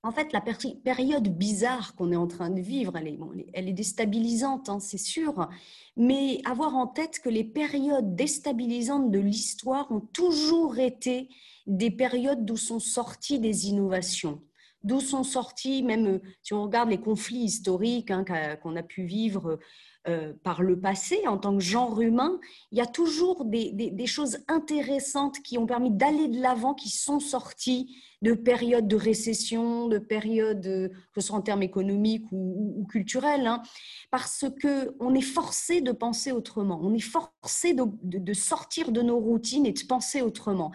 En 0.05 0.12
fait, 0.12 0.33
la 0.33 0.41
période 0.41 1.29
bizarre 1.29 1.97
qu'on 1.97 2.12
est 2.12 2.17
en 2.17 2.29
train 2.29 2.50
de 2.50 2.61
vivre, 2.61 2.97
elle 2.97 3.69
est, 3.69 3.73
déstabilisante, 3.73 4.69
hein, 4.69 4.79
c'est 4.79 4.97
sûr, 4.97 5.49
mais 5.97 6.41
avoir 6.45 6.77
en 6.77 6.87
tête 6.87 7.19
que 7.19 7.29
les 7.29 7.43
périodes 7.43 8.15
déstabilisantes 8.15 9.11
de 9.11 9.19
l'histoire 9.19 9.91
ont 9.91 10.00
toujours 10.00 10.79
été 10.79 11.29
des 11.67 11.91
périodes 11.91 12.45
d'où 12.45 12.57
sont 12.57 12.79
sorties 12.79 13.41
des 13.41 13.67
innovations, 13.67 14.41
d'où 14.85 15.00
sont 15.00 15.25
sortis, 15.25 15.83
même 15.83 16.07
euh, 16.07 16.19
si 16.45 16.55
on 16.55 16.62
regarde 16.62 16.91
les 16.91 17.00
conflits 17.00 17.43
historiques 17.43 18.12
hein, 18.12 18.25
qu'on 18.62 18.77
a 18.77 18.83
pu 18.85 19.03
vivre 19.03 19.59
euh, 20.07 20.33
par 20.43 20.62
le 20.62 20.78
passé, 20.78 21.26
en 21.26 21.38
tant 21.38 21.57
que 21.57 21.62
genre 21.62 22.00
humain, 22.00 22.38
il 22.71 22.78
y 22.78 22.81
a 22.81 22.87
toujours 22.87 23.45
des, 23.45 24.07
choses 24.07 24.38
intéressantes 24.49 25.40
qui 25.43 25.59
ont 25.59 25.67
permis 25.67 25.90
d'aller 25.90 26.28
de 26.28 26.40
l'avant, 26.40 26.73
qui 26.73 26.88
sont 26.88 27.21
sorties 27.21 27.97
de 28.23 28.33
périodes 28.33 28.88
de 28.88 28.97
récession, 28.97 29.88
de 29.88 29.99
périodes, 29.99 30.62
que 30.62 31.21
ce 31.21 31.28
soit 31.28 31.37
en 31.37 31.43
termes 31.43 31.62
économiques 31.62 32.26
ou, 32.33 32.87
culturels, 32.90 33.47
hein, 33.47 33.62
parce 34.11 34.45
qu'on 34.62 35.14
est 35.14 35.21
forcé 35.21 35.81
de 35.81 35.93
penser 35.93 36.33
autrement, 36.33 36.81
on 36.83 36.95
est 36.95 37.00
forcé 37.00 37.75
de 37.75 38.33
sortir 38.33 38.93
de 38.93 39.02
nos 39.02 39.19
routines 39.19 39.67
et 39.67 39.73
de 39.73 39.87
penser 39.87 40.23
autrement. 40.23 40.73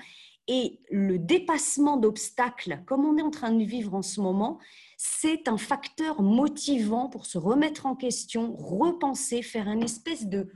Et 0.48 0.82
le 0.92 1.18
dépassement 1.18 1.96
d'obstacles, 1.96 2.84
comme 2.86 3.06
on 3.06 3.18
est 3.18 3.22
en 3.22 3.32
train 3.32 3.54
de 3.54 3.64
vivre 3.64 3.96
en 3.96 4.02
ce 4.02 4.20
moment, 4.20 4.60
c'est 5.06 5.50
un 5.50 5.58
facteur 5.58 6.22
motivant 6.22 7.10
pour 7.10 7.26
se 7.26 7.38
remettre 7.38 7.86
en 7.86 7.94
question, 7.94 8.56
repenser, 8.56 9.42
faire 9.42 9.68
une 9.68 9.84
espèce 9.84 10.28
de, 10.28 10.50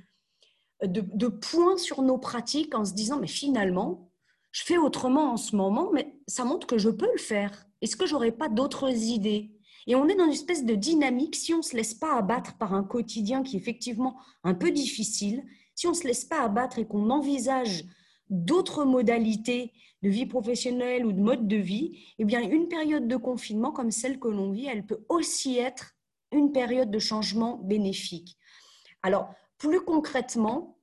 de, 0.81 1.27
point 1.27 1.75
sur 1.75 2.01
nos 2.01 2.17
pratiques 2.17 2.73
en 2.73 2.85
se 2.85 2.93
disant, 2.93 3.19
mais 3.19 3.27
finalement, 3.27 4.09
je 4.53 4.63
fais 4.63 4.77
autrement 4.77 5.33
en 5.33 5.37
ce 5.37 5.53
moment, 5.57 5.91
mais 5.91 6.15
ça 6.27 6.45
montre 6.45 6.65
que 6.65 6.77
je 6.77 6.89
peux 6.89 7.11
le 7.11 7.19
faire. 7.19 7.67
Est-ce 7.81 7.97
que 7.97 8.05
j'aurais 8.05 8.31
pas 8.31 8.47
d'autres 8.47 8.89
idées? 8.89 9.51
Et 9.85 9.95
on 9.95 10.07
est 10.07 10.15
dans 10.15 10.23
une 10.25 10.31
espèce 10.31 10.63
de 10.63 10.75
dynamique, 10.75 11.35
si 11.35 11.53
on 11.53 11.57
ne 11.57 11.61
se 11.61 11.75
laisse 11.75 11.93
pas 11.93 12.15
abattre 12.15 12.57
par 12.57 12.73
un 12.73 12.85
quotidien 12.85 13.43
qui 13.43 13.57
est 13.57 13.59
effectivement 13.59 14.15
un 14.45 14.53
peu 14.53 14.71
difficile, 14.71 15.43
si 15.75 15.87
on 15.87 15.91
ne 15.91 15.95
se 15.95 16.07
laisse 16.07 16.23
pas 16.23 16.41
abattre 16.41 16.79
et 16.79 16.87
qu'on 16.87 17.09
envisage 17.09 17.83
d'autres 18.29 18.85
modalités 18.85 19.73
de 20.03 20.09
vie 20.09 20.25
professionnelle 20.25 21.05
ou 21.05 21.11
de 21.11 21.19
mode 21.19 21.47
de 21.47 21.57
vie, 21.57 21.99
eh 22.19 22.25
bien, 22.25 22.41
une 22.41 22.67
période 22.67 23.07
de 23.07 23.15
confinement 23.15 23.71
comme 23.71 23.91
celle 23.91 24.19
que 24.19 24.27
l'on 24.27 24.51
vit, 24.51 24.67
elle 24.67 24.85
peut 24.85 25.03
aussi 25.09 25.57
être 25.57 25.95
une 26.31 26.51
période 26.51 26.91
de 26.91 26.99
changement 26.99 27.57
bénéfique. 27.57 28.37
Alors, 29.03 29.29
plus 29.57 29.81
concrètement, 29.81 30.77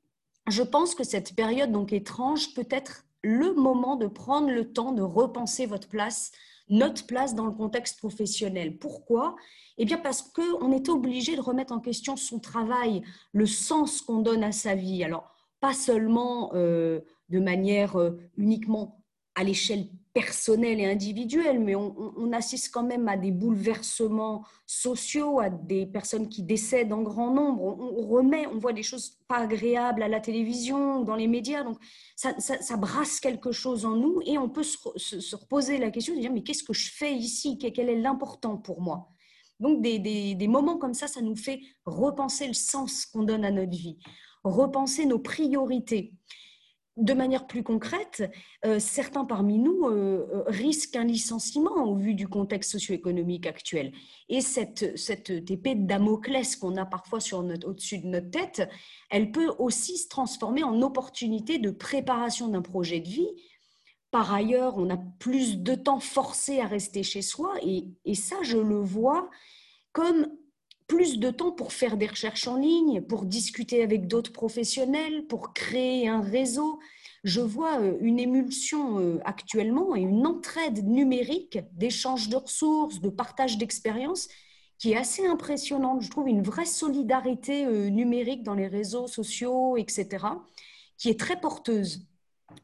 je 0.48 0.62
pense 0.62 0.94
que 0.94 1.04
cette 1.04 1.34
période 1.34 1.72
donc 1.72 1.92
étrange 1.92 2.54
peut 2.54 2.66
être 2.70 3.04
le 3.22 3.54
moment 3.54 3.96
de 3.96 4.06
prendre 4.06 4.50
le 4.50 4.72
temps 4.72 4.92
de 4.92 5.02
repenser 5.02 5.66
votre 5.66 5.88
place, 5.88 6.32
notre 6.68 7.06
place 7.06 7.34
dans 7.34 7.46
le 7.46 7.52
contexte 7.52 7.98
professionnel. 7.98 8.78
Pourquoi? 8.78 9.36
Eh 9.78 9.84
bien 9.84 9.98
parce 9.98 10.22
qu'on 10.22 10.72
est 10.72 10.88
obligé 10.88 11.36
de 11.36 11.40
remettre 11.40 11.72
en 11.72 11.80
question 11.80 12.16
son 12.16 12.38
travail, 12.38 13.02
le 13.32 13.46
sens 13.46 14.02
qu'on 14.02 14.20
donne 14.20 14.44
à 14.44 14.52
sa 14.52 14.74
vie. 14.74 15.02
Alors, 15.04 15.34
pas 15.60 15.72
seulement 15.72 16.50
euh, 16.54 17.00
de 17.30 17.40
manière 17.40 17.96
euh, 17.96 18.18
uniquement 18.36 19.03
à 19.34 19.44
l'échelle 19.44 19.86
personnelle 20.14 20.78
et 20.78 20.86
individuelle, 20.86 21.58
mais 21.58 21.74
on, 21.74 22.32
assiste 22.32 22.72
quand 22.72 22.84
même 22.84 23.08
à 23.08 23.16
des 23.16 23.32
bouleversements 23.32 24.44
sociaux, 24.64 25.40
à 25.40 25.50
des 25.50 25.86
personnes 25.86 26.28
qui 26.28 26.44
décèdent 26.44 26.92
en 26.92 27.02
grand 27.02 27.34
nombre. 27.34 27.64
On, 27.64 28.06
remet, 28.06 28.46
on 28.46 28.58
voit 28.58 28.72
des 28.72 28.84
choses 28.84 29.18
pas 29.26 29.38
agréables 29.38 30.04
à 30.04 30.08
la 30.08 30.20
télévision 30.20 31.02
dans 31.02 31.16
les 31.16 31.26
médias, 31.26 31.64
donc 31.64 31.78
ça, 32.14 32.76
brasse 32.76 33.18
quelque 33.18 33.50
chose 33.50 33.84
en 33.84 33.96
nous 33.96 34.20
et 34.24 34.38
on 34.38 34.48
peut 34.48 34.62
se, 34.62 34.78
se, 34.96 35.34
reposer 35.34 35.78
la 35.78 35.90
question 35.90 36.14
de 36.14 36.20
dire 36.20 36.32
mais 36.32 36.44
qu'est-ce 36.44 36.62
que 36.62 36.72
je 36.72 36.92
fais 36.92 37.12
ici? 37.12 37.58
Quel 37.58 37.88
est 37.88 38.00
l'important 38.00 38.56
pour 38.56 38.80
moi? 38.80 39.08
Donc 39.58 39.82
des, 39.82 39.98
des 39.98 40.48
moments 40.48 40.78
comme 40.78 40.94
ça, 40.94 41.08
ça 41.08 41.22
nous 41.22 41.36
fait 41.36 41.60
repenser 41.86 42.46
le 42.46 42.54
sens 42.54 43.04
qu'on 43.04 43.24
donne 43.24 43.44
à 43.44 43.50
notre 43.50 43.76
vie, 43.76 43.98
repenser 44.44 45.06
nos 45.06 45.18
priorités. 45.18 46.12
De 46.96 47.12
manière 47.12 47.46
plus 47.46 47.64
concrète, 47.64 48.30
euh, 48.64 48.78
certains 48.78 49.24
parmi 49.24 49.58
nous 49.58 49.86
euh, 49.86 50.28
euh, 50.32 50.44
risquent 50.46 50.96
un 50.96 51.04
licenciement 51.04 51.84
au 51.84 51.96
vu 51.96 52.14
du 52.14 52.28
contexte 52.28 52.72
socio-économique 52.72 53.46
actuel. 53.46 53.92
Et 54.28 54.40
cette, 54.40 54.82
épée 55.50 55.74
de 55.74 55.86
Damoclès 55.86 56.54
qu'on 56.56 56.76
a 56.76 56.86
parfois 56.86 57.18
au-dessus 57.32 57.98
de 57.98 58.06
notre 58.06 58.30
tête, 58.30 58.68
elle 59.10 59.32
peut 59.32 59.52
aussi 59.58 59.98
se 59.98 60.08
transformer 60.08 60.62
en 60.62 60.82
opportunité 60.82 61.58
de 61.58 61.70
préparation 61.70 62.48
d'un 62.48 62.62
projet 62.62 63.00
de 63.00 63.08
vie. 63.08 63.30
Par 64.12 64.32
ailleurs, 64.32 64.78
on 64.78 64.88
a 64.90 64.98
plus 65.18 65.58
de 65.58 65.74
temps 65.74 65.98
forcé 65.98 66.60
à 66.60 66.66
rester 66.66 67.02
chez 67.02 67.22
soi 67.22 67.54
et 67.64 68.14
ça, 68.14 68.36
je 68.42 68.58
le 68.58 68.78
vois 68.78 69.28
comme 69.92 70.28
plus 70.86 71.18
de 71.18 71.30
temps 71.30 71.52
pour 71.52 71.72
faire 71.72 71.96
des 71.96 72.06
recherches 72.06 72.46
en 72.46 72.56
ligne, 72.56 73.00
pour 73.00 73.24
discuter 73.24 73.82
avec 73.82 74.06
d'autres 74.06 74.32
professionnels, 74.32 75.26
pour 75.26 75.52
créer 75.54 76.08
un 76.08 76.20
réseau. 76.20 76.78
Je 77.24 77.40
vois 77.40 77.80
euh, 77.80 77.96
une 78.00 78.20
émulsion 78.20 78.98
euh, 78.98 79.18
actuellement 79.24 79.96
et 79.96 80.00
une 80.00 80.26
entraide 80.26 80.86
numérique 80.86 81.58
d'échange 81.72 82.28
de 82.28 82.36
ressources, 82.36 83.00
de 83.00 83.08
partage 83.08 83.56
d'expériences 83.56 84.28
qui 84.78 84.92
est 84.92 84.96
assez 84.96 85.26
impressionnante. 85.26 86.02
Je 86.02 86.10
trouve 86.10 86.28
une 86.28 86.42
vraie 86.42 86.66
solidarité 86.66 87.64
euh, 87.64 87.88
numérique 87.88 88.42
dans 88.42 88.54
les 88.54 88.66
réseaux 88.66 89.06
sociaux, 89.06 89.78
etc., 89.78 90.26
qui 90.98 91.08
est 91.08 91.18
très 91.18 91.40
porteuse. 91.40 92.06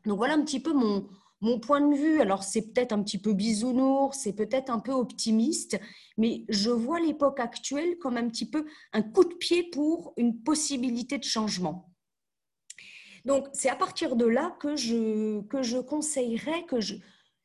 Donc 0.05 0.19
voilà 0.19 0.35
un 0.35 0.43
petit 0.43 0.61
peu 0.61 0.75
mon, 0.75 1.09
mon 1.41 1.59
point 1.59 1.81
de 1.81 1.95
vue, 1.95 2.21
alors 2.21 2.43
c'est 2.43 2.73
peut-être 2.73 2.93
un 2.93 3.03
petit 3.03 3.19
peu 3.19 3.33
bisounours, 3.33 4.19
c'est 4.19 4.35
peut-être 4.35 4.71
un 4.71 4.79
peu 4.79 4.93
optimiste, 4.93 5.81
mais 6.19 6.45
je 6.49 6.71
vois 6.71 7.01
l'époque 7.01 7.41
actuelle 7.41 7.99
comme 7.99 8.17
un 8.17 8.29
petit 8.29 8.49
peu 8.49 8.67
un 8.93 9.03
coup 9.03 9.25
de 9.25 9.35
pied 9.35 9.71
pour 9.71 10.13
une 10.17 10.43
possibilité 10.43 11.19
de 11.19 11.25
changement. 11.25 11.91
Donc 13.25 13.49
c'est 13.53 13.71
à 13.71 13.77
partir 13.77 14.17
de 14.17 14.27
là 14.27 14.57
que 14.61 14.77
je, 14.77 15.41
que 15.43 15.63
je 15.63 15.79
conseillerais, 15.79 16.65
que 16.67 16.81
je, 16.81 16.97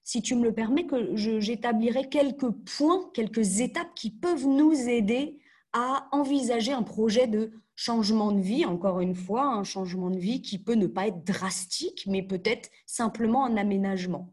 si 0.04 0.22
tu 0.22 0.36
me 0.36 0.44
le 0.44 0.54
permets, 0.54 0.88
que 0.88 1.16
j'établirais 1.16 2.10
quelques 2.10 2.52
points, 2.52 3.10
quelques 3.14 3.60
étapes 3.62 3.94
qui 3.96 4.12
peuvent 4.12 4.46
nous 4.46 4.74
aider 4.74 5.40
à 5.76 6.08
envisager 6.14 6.72
un 6.72 6.84
projet 6.84 7.28
de 7.28 7.52
changement 7.76 8.32
de 8.32 8.40
vie, 8.40 8.66
encore 8.66 9.02
une 9.02 9.14
fois, 9.14 9.44
un 9.44 9.66
changement 9.66 10.10
de 10.10 10.18
vie 10.18 10.42
qui 10.42 10.58
peut 10.58 10.76
ne 10.76 10.88
pas 10.88 11.08
être 11.08 11.26
drastique, 11.26 12.06
mais 12.08 12.24
peut-être 12.24 12.70
simplement 12.86 13.46
un 13.46 13.58
aménagement. 13.58 14.30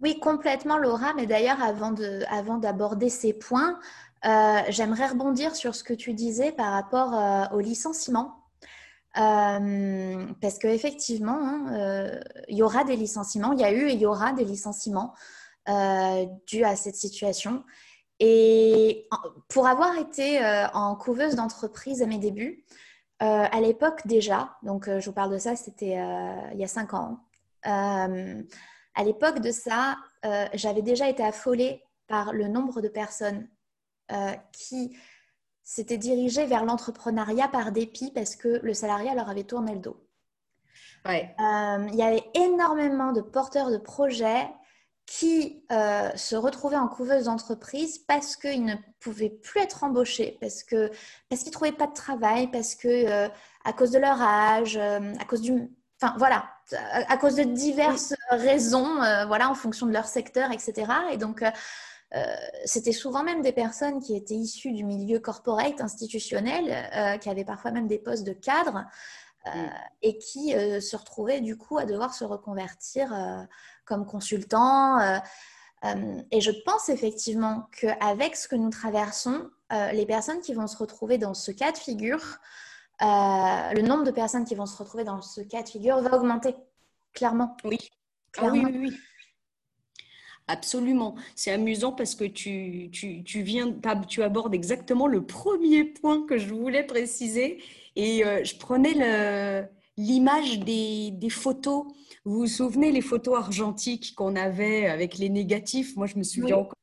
Oui, 0.00 0.18
complètement, 0.18 0.78
Laura. 0.78 1.12
Mais 1.12 1.26
d'ailleurs, 1.26 1.62
avant, 1.62 2.58
d'aborder 2.58 3.10
ces 3.10 3.34
points, 3.34 3.78
euh, 4.24 4.60
j'aimerais 4.70 5.08
rebondir 5.08 5.54
sur 5.54 5.74
ce 5.74 5.84
que 5.84 5.92
tu 5.92 6.14
disais 6.14 6.50
par 6.50 6.72
rapport 6.72 7.14
euh, 7.14 7.44
au 7.54 7.60
licenciement. 7.60 8.40
Euh, 9.18 10.26
parce 10.40 10.58
qu'effectivement, 10.58 11.38
hein, 11.40 12.20
il 12.48 12.56
y 12.56 12.62
aura 12.62 12.84
des 12.84 12.96
licenciements, 12.96 13.52
il 13.52 13.60
y 13.60 13.64
a 13.64 13.70
eu 13.70 13.88
et 13.88 13.92
il 13.92 14.00
y 14.00 14.06
aura 14.06 14.32
des 14.32 14.44
licenciements 14.44 15.14
dus 16.46 16.64
à 16.64 16.74
cette 16.74 16.96
situation. 16.96 17.62
Et 18.20 19.08
pour 19.48 19.66
avoir 19.66 19.96
été 19.98 20.42
euh, 20.44 20.68
en 20.68 20.94
couveuse 20.94 21.34
d'entreprise 21.34 22.02
à 22.02 22.06
mes 22.06 22.18
débuts, 22.18 22.64
euh, 23.22 23.46
à 23.50 23.60
l'époque 23.60 24.06
déjà, 24.06 24.56
donc 24.62 24.88
euh, 24.88 25.00
je 25.00 25.06
vous 25.06 25.14
parle 25.14 25.32
de 25.32 25.38
ça, 25.38 25.56
c'était 25.56 25.98
il 26.52 26.58
y 26.58 26.64
a 26.64 26.68
cinq 26.68 26.94
ans. 26.94 27.20
à 27.62 29.04
l'époque 29.04 29.40
de 29.40 29.50
ça, 29.50 29.96
j'avais 30.54 30.82
déjà 30.82 31.08
été 31.08 31.24
affolée 31.24 31.82
par 32.06 32.32
le 32.32 32.48
nombre 32.48 32.80
de 32.80 32.88
personnes 32.88 33.48
qui 34.52 34.96
s'étaient 35.64 35.98
dirigées 35.98 36.46
vers 36.46 36.64
l'entrepreneuriat 36.64 37.48
par 37.48 37.72
dépit 37.72 38.12
parce 38.12 38.36
que 38.36 38.60
le 38.62 38.74
salariat 38.74 39.14
leur 39.14 39.30
avait 39.30 39.44
tourné 39.44 39.74
le 39.74 39.80
dos. 39.80 39.96
il 41.06 41.94
y 41.94 42.02
avait 42.02 42.24
énormément 42.34 43.12
de 43.12 43.22
porteurs 43.22 43.70
de 43.70 43.78
projets 43.78 44.46
qui 45.06 45.62
euh, 45.70 46.10
se 46.16 46.34
retrouvaient 46.34 46.76
en 46.76 46.88
couveuse 46.88 47.24
d'entreprise 47.24 47.98
parce 47.98 48.36
qu'ils 48.36 48.64
ne 48.64 48.74
pouvaient 49.00 49.30
plus 49.30 49.60
être 49.60 49.84
embauchés, 49.84 50.38
parce 50.40 50.62
que 50.62 50.90
parce 51.28 51.42
qu'ils 51.42 51.52
trouvaient 51.52 51.72
pas 51.72 51.86
de 51.86 51.92
travail, 51.92 52.50
parce 52.50 52.74
que 52.74 52.88
euh, 52.88 53.28
à 53.64 53.72
cause 53.72 53.90
de 53.90 53.98
leur 53.98 54.20
âge, 54.22 54.76
euh, 54.76 55.14
à 55.20 55.24
cause 55.26 55.42
du, 55.42 55.70
enfin 56.00 56.14
voilà, 56.18 56.48
à, 56.72 57.16
cause 57.18 57.36
de 57.36 57.42
diverses 57.42 58.14
raisons, 58.30 58.96
voilà, 59.26 59.50
en 59.50 59.54
fonction 59.54 59.86
de 59.86 59.92
leur 59.92 60.06
secteur, 60.06 60.50
etc. 60.50 60.90
Et 61.12 61.18
donc 61.18 61.44
c'était 62.64 62.92
souvent 62.92 63.22
même 63.22 63.42
des 63.42 63.52
personnes 63.52 64.00
qui 64.00 64.16
étaient 64.16 64.34
issues 64.34 64.72
du 64.72 64.84
milieu 64.84 65.18
corporate, 65.18 65.80
institutionnel, 65.80 67.18
qui 67.20 67.28
avaient 67.28 67.44
parfois 67.44 67.70
même 67.70 67.86
des 67.86 67.98
postes 67.98 68.24
de 68.24 68.32
cadre 68.32 68.86
et 70.00 70.16
qui 70.18 70.52
se 70.52 70.96
retrouvaient 70.96 71.42
du 71.42 71.58
coup 71.58 71.76
à 71.76 71.84
devoir 71.84 72.14
se 72.14 72.24
reconvertir 72.24 73.12
comme 73.84 74.06
consultant. 74.06 74.98
Euh, 75.00 75.18
euh, 75.84 76.22
et 76.30 76.40
je 76.40 76.50
pense 76.64 76.88
effectivement 76.88 77.68
qu'avec 77.78 78.36
ce 78.36 78.48
que 78.48 78.56
nous 78.56 78.70
traversons, 78.70 79.50
euh, 79.72 79.92
les 79.92 80.06
personnes 80.06 80.40
qui 80.40 80.54
vont 80.54 80.66
se 80.66 80.76
retrouver 80.76 81.18
dans 81.18 81.34
ce 81.34 81.50
cas 81.50 81.72
de 81.72 81.78
figure, 81.78 82.38
le 83.00 83.82
nombre 83.82 84.04
de 84.04 84.10
personnes 84.10 84.44
qui 84.44 84.54
vont 84.54 84.66
se 84.66 84.76
retrouver 84.76 85.04
dans 85.04 85.20
ce 85.20 85.40
cas 85.40 85.62
de 85.62 85.68
figure 85.68 86.00
va 86.00 86.16
augmenter, 86.16 86.54
clairement. 87.12 87.56
Oui. 87.64 87.78
Ah 88.38 88.48
oui, 88.50 88.62
oui, 88.64 88.78
oui. 88.78 88.96
Absolument. 90.46 91.14
C'est 91.34 91.52
amusant 91.52 91.92
parce 91.92 92.14
que 92.14 92.24
tu, 92.24 92.90
tu, 92.92 93.24
tu, 93.24 93.42
viens, 93.42 93.74
tu 94.08 94.22
abordes 94.22 94.54
exactement 94.54 95.06
le 95.06 95.24
premier 95.24 95.84
point 95.84 96.26
que 96.26 96.38
je 96.38 96.52
voulais 96.52 96.84
préciser. 96.84 97.62
Et 97.96 98.22
je 98.22 98.56
prenais 98.56 98.94
l'image 99.96 100.60
des, 100.60 101.10
des, 101.12 101.30
photos 101.30 101.86
vous 102.24 102.38
vous 102.38 102.46
souvenez 102.46 102.90
les 102.90 103.02
photos 103.02 103.36
argentiques 103.36 104.14
qu'on 104.14 104.34
avait 104.34 104.86
avec 104.86 105.18
les 105.18 105.28
négatifs? 105.28 105.94
Moi, 105.96 106.06
je 106.06 106.16
me 106.16 106.22
souviens 106.22 106.56
encore. 106.56 106.74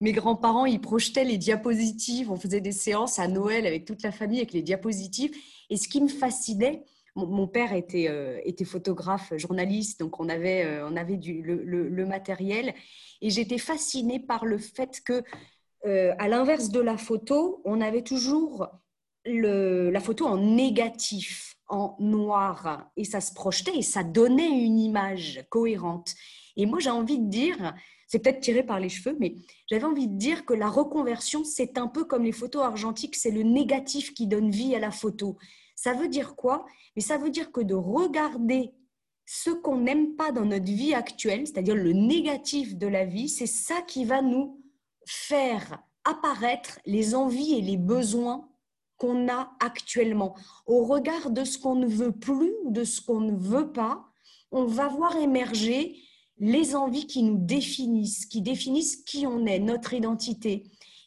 mes 0.00 0.12
grands-parents, 0.12 0.66
ils 0.66 0.80
projetaient 0.80 1.24
les 1.24 1.38
diapositives. 1.38 2.30
On 2.30 2.36
faisait 2.36 2.60
des 2.60 2.72
séances 2.72 3.18
à 3.18 3.28
Noël 3.28 3.66
avec 3.66 3.86
toute 3.86 4.02
la 4.02 4.12
famille 4.12 4.38
avec 4.38 4.52
les 4.52 4.62
diapositives. 4.62 5.34
Et 5.70 5.78
ce 5.78 5.88
qui 5.88 6.02
me 6.02 6.08
fascinait, 6.08 6.84
mon, 7.14 7.48
père 7.48 7.72
était, 7.72 8.08
euh, 8.10 8.38
était, 8.44 8.66
photographe, 8.66 9.32
journaliste, 9.38 10.00
donc 10.00 10.20
on 10.20 10.28
avait, 10.28 10.66
euh, 10.66 10.86
on 10.86 10.96
avait 10.96 11.16
du, 11.16 11.40
le, 11.40 12.06
matériel. 12.06 12.74
Et 13.22 13.30
j'étais 13.30 13.56
fascinée 13.56 14.20
par 14.20 14.44
le 14.44 14.58
fait 14.58 15.00
que, 15.00 15.22
euh, 15.86 16.14
à 16.18 16.28
l'inverse 16.28 16.68
de 16.68 16.80
la 16.80 16.98
photo, 16.98 17.62
on 17.64 17.80
avait 17.80 18.02
toujours 18.02 18.68
le, 19.24 19.88
la 19.88 20.00
photo 20.00 20.26
en 20.26 20.36
négatif 20.36 21.55
en 21.68 21.96
noir 21.98 22.90
et 22.96 23.04
ça 23.04 23.20
se 23.20 23.32
projetait 23.32 23.76
et 23.76 23.82
ça 23.82 24.04
donnait 24.04 24.64
une 24.64 24.78
image 24.78 25.44
cohérente. 25.50 26.14
Et 26.56 26.66
moi, 26.66 26.78
j'ai 26.78 26.90
envie 26.90 27.18
de 27.18 27.28
dire, 27.28 27.74
c'est 28.06 28.20
peut-être 28.20 28.40
tiré 28.40 28.62
par 28.62 28.80
les 28.80 28.88
cheveux, 28.88 29.16
mais 29.18 29.36
j'avais 29.68 29.84
envie 29.84 30.08
de 30.08 30.16
dire 30.16 30.44
que 30.44 30.54
la 30.54 30.68
reconversion, 30.68 31.44
c'est 31.44 31.76
un 31.78 31.88
peu 31.88 32.04
comme 32.04 32.24
les 32.24 32.32
photos 32.32 32.62
argentiques, 32.62 33.16
c'est 33.16 33.30
le 33.30 33.42
négatif 33.42 34.14
qui 34.14 34.26
donne 34.26 34.50
vie 34.50 34.74
à 34.74 34.78
la 34.78 34.90
photo. 34.90 35.36
Ça 35.74 35.92
veut 35.92 36.08
dire 36.08 36.36
quoi? 36.36 36.64
Mais 36.94 37.02
ça 37.02 37.18
veut 37.18 37.30
dire 37.30 37.52
que 37.52 37.60
de 37.60 37.74
regarder 37.74 38.72
ce 39.26 39.50
qu'on 39.50 39.78
n'aime 39.78 40.14
pas 40.14 40.30
dans 40.30 40.44
notre 40.44 40.64
vie 40.64 40.94
actuelle, 40.94 41.46
c'est-à-dire 41.46 41.74
le 41.74 41.92
négatif 41.92 42.76
de 42.76 42.86
la 42.86 43.04
vie, 43.04 43.28
c'est 43.28 43.46
ça 43.46 43.82
qui 43.82 44.04
va 44.04 44.22
nous 44.22 44.62
faire 45.04 45.82
apparaître 46.04 46.78
les 46.86 47.14
envies 47.14 47.54
et 47.54 47.60
les 47.60 47.76
besoins 47.76 48.48
qu'on 48.98 49.28
a 49.28 49.52
actuellement. 49.60 50.34
Au 50.66 50.84
regard 50.84 51.30
de 51.30 51.44
ce 51.44 51.58
qu'on 51.58 51.76
ne 51.76 51.86
veut 51.86 52.12
plus 52.12 52.52
ou 52.64 52.70
de 52.70 52.84
ce 52.84 53.00
qu'on 53.00 53.20
ne 53.20 53.36
veut 53.36 53.72
pas, 53.72 54.04
on 54.52 54.64
va 54.64 54.88
voir 54.88 55.16
émerger 55.16 55.96
les 56.38 56.74
envies 56.76 57.06
qui 57.06 57.22
nous 57.22 57.38
définissent, 57.38 58.26
qui 58.26 58.42
définissent 58.42 58.96
qui 58.96 59.26
on 59.26 59.46
est, 59.46 59.58
notre 59.58 59.94
identité. 59.94 60.64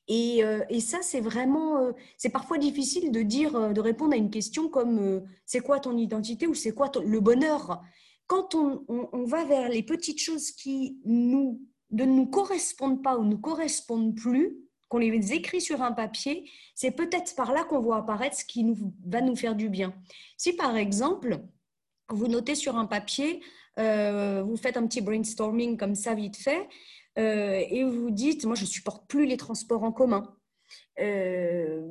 Et, 0.08 0.44
euh, 0.44 0.64
ça, 0.80 1.00
c'est 1.02 1.22
vraiment, 1.22 1.78
euh, 1.78 1.92
c'est 2.18 2.30
parfois 2.30 2.58
difficile 2.58 3.12
de 3.12 3.22
dire, 3.22 3.56
euh, 3.56 3.74
de 3.74 3.80
répondre 3.80 4.14
à 4.14 4.18
une 4.18 4.32
question 4.32 4.68
comme 4.68 5.24
c'est 5.46 5.60
quoi 5.60 5.80
ton 5.80 5.96
identité 5.98 6.48
ou 6.48 6.56
c'est 6.56 6.74
quoi 6.74 6.92
le 7.06 7.20
bonheur? 7.20 7.82
Quand 8.26 8.56
on, 8.56 8.86
on, 8.88 9.24
va 9.26 9.46
vers 9.46 9.70
les 9.70 9.84
petites 9.84 10.20
choses 10.20 10.52
qui 10.52 11.00
nous, 11.06 11.62
ne 11.92 12.06
nous 12.06 12.26
correspondent 12.28 13.04
pas 13.04 13.18
ou 13.18 13.24
ne 13.24 13.32
nous 13.32 13.40
correspondent 13.40 14.16
plus, 14.16 14.58
qu'on 14.90 14.98
les 14.98 15.34
écrit 15.34 15.62
sur 15.62 15.82
un 15.82 15.92
papier, 15.92 16.50
c'est 16.76 16.92
peut-être 16.92 17.36
par 17.36 17.54
là 17.54 17.64
qu'on 17.64 17.80
voit 17.80 17.98
apparaître 17.98 18.36
ce 18.36 18.44
qui 18.44 18.66
va 19.06 19.22
nous 19.22 19.36
faire 19.36 19.56
du 19.56 19.70
bien. 19.70 19.94
Si 20.36 20.54
par 20.54 20.76
exemple, 20.76 21.40
vous 22.10 22.28
notez 22.28 22.56
sur 22.56 22.76
un 22.76 22.86
papier, 22.86 23.42
euh, 23.78 24.44
vous 24.44 24.58
faites 24.58 24.78
un 24.78 24.88
petit 24.88 25.02
brainstorming 25.02 25.78
comme 25.78 25.96
ça 25.96 26.16
vite 26.16 26.38
fait, 26.38 26.68
euh, 27.18 27.64
et 27.70 27.84
vous 27.84 28.12
dites, 28.12 28.46
moi 28.46 28.56
je 28.56 28.66
supporte 28.66 29.08
plus 29.08 29.26
les 29.26 29.38
transports 29.38 29.84
en 29.84 29.92
commun. 29.92 30.36
Euh, 31.00 31.88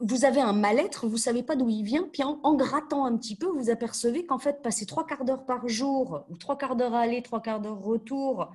vous 0.00 0.24
avez 0.24 0.40
un 0.40 0.52
mal-être, 0.52 1.08
vous 1.08 1.16
savez 1.16 1.42
pas 1.42 1.56
d'où 1.56 1.68
il 1.68 1.82
vient, 1.82 2.08
puis 2.12 2.22
en, 2.22 2.38
en, 2.44 2.54
grattant 2.54 3.04
un 3.04 3.16
petit 3.16 3.36
peu, 3.36 3.46
vous 3.46 3.68
apercevez 3.68 4.24
qu'en 4.26 4.38
fait, 4.38 4.62
passer 4.62 4.86
trois 4.86 5.04
quarts 5.04 5.24
d'heure 5.24 5.44
par 5.44 5.66
jour, 5.68 6.24
ou 6.28 6.36
trois 6.36 6.56
quarts 6.56 6.76
d'heure 6.76 6.94
aller, 6.94 7.20
trois 7.22 7.42
quarts 7.42 7.60
d'heure 7.60 7.80
retour, 7.80 8.48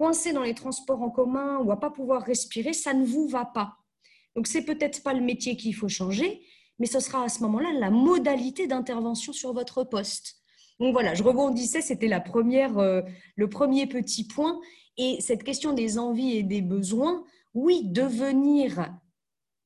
coincé 0.00 0.32
dans 0.32 0.44
les 0.44 0.54
transports 0.54 1.02
en 1.02 1.10
commun 1.10 1.58
ou 1.58 1.70
à 1.72 1.78
pas 1.78 1.90
pouvoir 1.90 2.22
respirer, 2.22 2.72
ça 2.72 2.94
ne 2.94 3.04
vous 3.04 3.28
va 3.28 3.44
pas. 3.44 3.76
Donc 4.34 4.46
c'est 4.46 4.64
peut-être 4.64 5.02
pas 5.02 5.12
le 5.12 5.20
métier 5.20 5.58
qu'il 5.58 5.74
faut 5.74 5.88
changer, 5.88 6.40
mais 6.78 6.86
ce 6.86 7.00
sera 7.00 7.22
à 7.22 7.28
ce 7.28 7.40
moment-là 7.40 7.70
la 7.74 7.90
modalité 7.90 8.66
d'intervention 8.66 9.34
sur 9.34 9.52
votre 9.52 9.84
poste. 9.84 10.36
Donc 10.78 10.94
voilà, 10.94 11.12
je 11.12 11.22
rebondissais, 11.22 11.82
c'était 11.82 12.08
la 12.08 12.22
première, 12.22 12.78
euh, 12.78 13.02
le 13.36 13.50
premier 13.50 13.86
petit 13.86 14.26
point. 14.26 14.58
Et 14.96 15.20
cette 15.20 15.44
question 15.44 15.74
des 15.74 15.98
envies 15.98 16.38
et 16.38 16.42
des 16.44 16.62
besoins, 16.62 17.22
oui, 17.52 17.82
devenir 17.84 18.90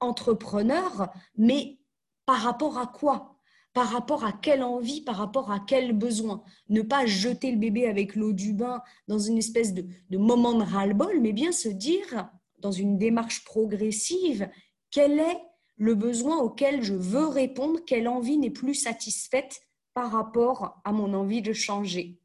entrepreneur, 0.01 1.13
mais 1.39 1.79
par 2.27 2.41
rapport 2.41 2.77
à 2.79 2.89
quoi? 2.89 3.34
Par 3.75 3.89
rapport 3.89 4.25
à 4.25 4.33
quelle 4.33 4.63
envie 4.63 5.03
Par 5.03 5.17
rapport 5.17 5.51
à 5.51 5.59
quel 5.59 5.93
besoin 5.93 6.45
Ne 6.69 6.81
pas 6.81 7.07
jeter 7.07 7.51
le 7.51 7.59
bébé 7.59 7.87
avec 7.87 8.15
l'eau 8.15 8.33
du 8.33 8.55
bain 8.55 8.81
dans 9.09 9.19
une 9.19 9.37
espèce 9.37 9.75
de, 9.75 9.85
moment 10.17 10.55
de 10.55 10.63
ras-le-bol, 10.63 11.21
mais 11.21 11.33
bien 11.33 11.51
se 11.51 11.69
dire, 11.69 12.31
dans 12.61 12.71
une 12.71 12.97
démarche 12.97 13.45
progressive, 13.45 14.49
quel 14.93 15.19
est 15.19 15.41
le 15.77 15.97
besoin 15.97 16.39
auquel 16.39 16.83
je 16.83 16.95
veux 16.95 17.27
répondre, 17.27 17.81
quelle 17.85 18.07
envie 18.07 18.39
n'est 18.39 18.49
plus 18.49 18.75
satisfaite 18.75 19.61
par 19.93 20.13
rapport 20.13 20.81
à 20.85 20.93
mon 20.93 21.13
envie 21.13 21.43
de 21.43 21.53
changer. 21.53 22.21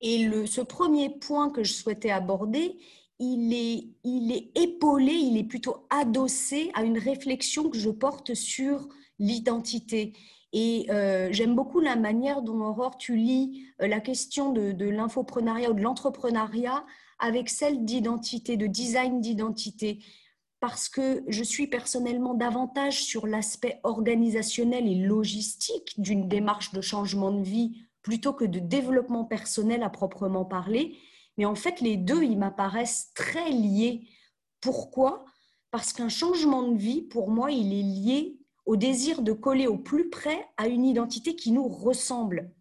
Et 0.00 0.30
ce 0.46 0.62
premier 0.62 1.10
point 1.10 1.50
que 1.50 1.64
je 1.64 1.74
souhaitais 1.74 2.10
aborder, 2.10 2.78
il 3.18 3.52
est, 3.52 3.88
il 4.04 4.32
est 4.32 4.56
épaulé, 4.56 5.12
il 5.12 5.36
est 5.36 5.44
plutôt 5.44 5.86
adossé 5.90 6.70
à 6.74 6.84
une 6.84 6.98
réflexion 6.98 7.68
que 7.68 7.78
je 7.78 7.90
porte 7.90 8.32
sur 8.34 8.88
l'identité. 9.18 10.12
Et 10.52 10.86
euh, 10.90 11.28
j'aime 11.30 11.54
beaucoup 11.54 11.80
la 11.80 11.96
manière 11.96 12.42
dont, 12.42 12.60
Aurore, 12.60 12.96
tu 12.96 13.16
lis 13.16 13.66
euh, 13.82 13.86
la 13.86 14.00
question 14.00 14.52
de, 14.52 14.72
de 14.72 14.86
l'infoprenariat 14.86 15.70
ou 15.70 15.74
de 15.74 15.82
l'entrepreneuriat 15.82 16.84
avec 17.18 17.48
celle 17.48 17.84
d'identité, 17.84 18.56
de 18.56 18.66
design 18.66 19.20
d'identité 19.20 20.00
parce 20.60 20.88
que 20.88 21.22
je 21.28 21.42
suis 21.42 21.68
personnellement 21.68 22.34
davantage 22.34 23.02
sur 23.04 23.26
l'aspect 23.26 23.80
organisationnel 23.84 24.88
et 24.88 24.96
logistique 24.96 26.00
d'une 26.00 26.28
démarche 26.28 26.72
de 26.72 26.80
changement 26.80 27.30
de 27.30 27.42
vie 27.42 27.84
plutôt 28.02 28.32
que 28.32 28.44
de 28.44 28.58
développement 28.58 29.24
personnel 29.24 29.82
à 29.82 29.90
proprement 29.90 30.44
parler. 30.44 30.96
Mais 31.36 31.44
en 31.44 31.54
fait, 31.54 31.80
les 31.80 31.96
deux, 31.96 32.22
ils 32.24 32.38
m'apparaissent 32.38 33.12
très 33.14 33.50
liés. 33.50 34.08
Pourquoi? 34.60 35.24
Parce 35.70 35.92
qu'un 35.92 36.08
changement 36.08 36.62
de 36.62 36.76
vie, 36.76 37.02
pour 37.02 37.30
moi, 37.30 37.52
il 37.52 37.72
est 37.72 37.82
lié 37.82 38.37
au 38.68 38.76
désir 38.76 39.22
de 39.22 39.32
coller 39.32 39.66
au 39.66 39.78
plus 39.78 40.10
près 40.10 40.46
à 40.58 40.68
une 40.68 40.84
identité 40.84 41.34
qui 41.34 41.52
nous 41.52 41.66
ressemble. 41.66 42.52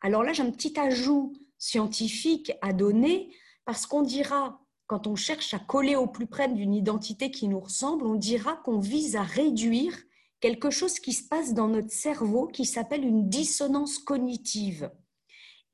Alors 0.00 0.22
là, 0.22 0.32
j'ai 0.32 0.42
un 0.42 0.50
petit 0.50 0.80
ajout 0.80 1.34
scientifique 1.58 2.50
à 2.62 2.72
donner 2.72 3.30
parce 3.66 3.84
qu'on 3.84 4.00
dira 4.00 4.62
quand 4.86 5.06
on 5.06 5.16
cherche 5.16 5.52
à 5.52 5.58
coller 5.58 5.96
au 5.96 6.06
plus 6.06 6.26
près 6.26 6.48
d'une 6.48 6.72
identité 6.72 7.30
qui 7.30 7.46
nous 7.46 7.60
ressemble, 7.60 8.06
on 8.06 8.14
dira 8.14 8.56
qu'on 8.64 8.78
vise 8.78 9.16
à 9.16 9.22
réduire 9.22 9.94
quelque 10.40 10.70
chose 10.70 10.98
qui 10.98 11.12
se 11.12 11.28
passe 11.28 11.52
dans 11.52 11.68
notre 11.68 11.92
cerveau 11.92 12.46
qui 12.46 12.64
s'appelle 12.64 13.04
une 13.04 13.28
dissonance 13.28 13.98
cognitive. 13.98 14.90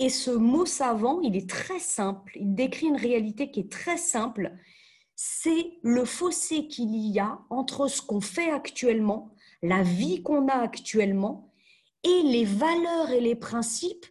Et 0.01 0.09
ce 0.09 0.33
mot 0.33 0.66
savant, 0.66 1.20
il 1.20 1.37
est 1.37 1.49
très 1.49 1.79
simple, 1.79 2.33
il 2.35 2.57
décrit 2.57 2.88
une 2.88 2.96
réalité 2.96 3.53
qui 3.53 3.61
est 3.61 3.70
très 3.70 3.99
simple, 3.99 4.53
c'est 5.14 5.79
le 5.83 6.05
fossé 6.05 6.66
qu'il 6.66 6.94
y 6.94 7.20
a 7.20 7.38
entre 7.51 7.87
ce 7.87 8.03
qu'on 8.03 8.20
fait 8.20 8.51
actuellement, 8.51 9.31
la 9.62 9.83
vie 9.83 10.23
qu'on 10.23 10.49
a 10.49 10.55
actuellement, 10.55 11.53
et 12.03 12.23
les 12.23 12.45
valeurs 12.45 13.11
et 13.11 13.21
les 13.21 13.35
principes 13.35 14.07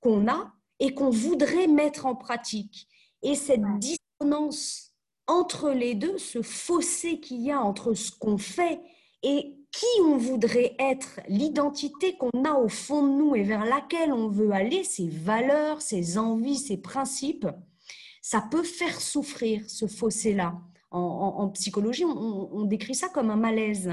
qu'on 0.00 0.28
a 0.28 0.52
et 0.80 0.94
qu'on 0.94 1.10
voudrait 1.10 1.68
mettre 1.68 2.06
en 2.06 2.14
pratique. 2.14 2.88
Et 3.22 3.34
cette 3.34 3.62
entre 5.28 5.70
les 5.70 5.94
deux, 5.94 6.18
ce 6.18 6.42
fossé 6.42 7.20
qu'il 7.20 7.42
y 7.42 7.50
a 7.50 7.60
entre 7.60 7.94
ce 7.94 8.10
qu'on 8.12 8.38
fait 8.38 8.80
et 9.22 9.56
qui 9.72 10.00
on 10.04 10.16
voudrait 10.16 10.74
être, 10.78 11.20
l'identité 11.28 12.16
qu'on 12.16 12.44
a 12.44 12.54
au 12.54 12.68
fond 12.68 13.06
de 13.06 13.12
nous 13.12 13.34
et 13.34 13.42
vers 13.42 13.64
laquelle 13.64 14.12
on 14.12 14.28
veut 14.28 14.52
aller, 14.52 14.84
ses 14.84 15.08
valeurs, 15.08 15.82
ses 15.82 16.16
envies, 16.16 16.56
ses 16.56 16.78
principes, 16.78 17.46
ça 18.22 18.40
peut 18.40 18.62
faire 18.62 19.00
souffrir 19.00 19.68
ce 19.68 19.86
fossé-là. 19.86 20.54
En, 20.92 21.50
psychologie, 21.50 22.04
on, 22.04 22.64
décrit 22.64 22.94
ça 22.94 23.08
comme 23.10 23.28
un 23.28 23.36
malaise. 23.36 23.90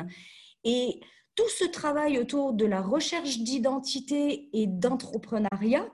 Et 0.63 0.99
tout 1.36 1.49
ce 1.49 1.65
travail 1.65 2.19
autour 2.19 2.54
de 2.54 2.65
la 2.65 2.82
recherche 2.82 3.39
d'identité 3.39 4.49
et 4.54 4.67
d'entrepreneuriat, 4.67 5.88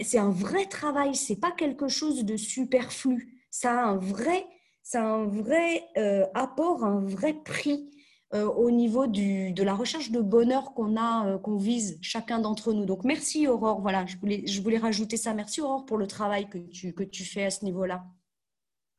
c'est 0.00 0.18
un 0.18 0.30
vrai 0.30 0.66
travail, 0.66 1.14
c'est 1.14 1.40
pas 1.40 1.50
quelque 1.50 1.88
chose 1.88 2.24
de 2.24 2.36
superflu. 2.36 3.42
Ça 3.50 3.72
a 3.72 3.84
un 3.84 3.96
vrai, 3.96 4.46
ça 4.82 5.04
un 5.04 5.26
vrai 5.26 5.84
euh, 5.96 6.26
apport, 6.34 6.84
un 6.84 7.04
vrai 7.04 7.34
prix 7.34 7.90
euh, 8.34 8.46
au 8.46 8.70
niveau 8.70 9.06
de 9.06 9.62
la 9.62 9.74
recherche 9.74 10.10
de 10.10 10.20
bonheur 10.20 10.72
qu'on 10.72 10.96
a, 10.96 11.26
euh, 11.26 11.38
qu'on 11.38 11.58
vise 11.58 11.98
chacun 12.00 12.38
d'entre 12.38 12.72
nous. 12.72 12.86
Donc 12.86 13.04
merci 13.04 13.46
Aurore, 13.46 13.82
voilà, 13.82 14.06
je 14.06 14.16
voulais, 14.16 14.46
je 14.46 14.62
voulais 14.62 14.78
rajouter 14.78 15.18
ça. 15.18 15.34
Merci 15.34 15.60
Aurore 15.60 15.84
pour 15.84 15.98
le 15.98 16.06
travail 16.06 16.48
que 16.48 16.56
tu, 16.56 16.94
que 16.94 17.02
tu 17.02 17.24
fais 17.24 17.44
à 17.44 17.50
ce 17.50 17.64
niveau-là. 17.64 18.04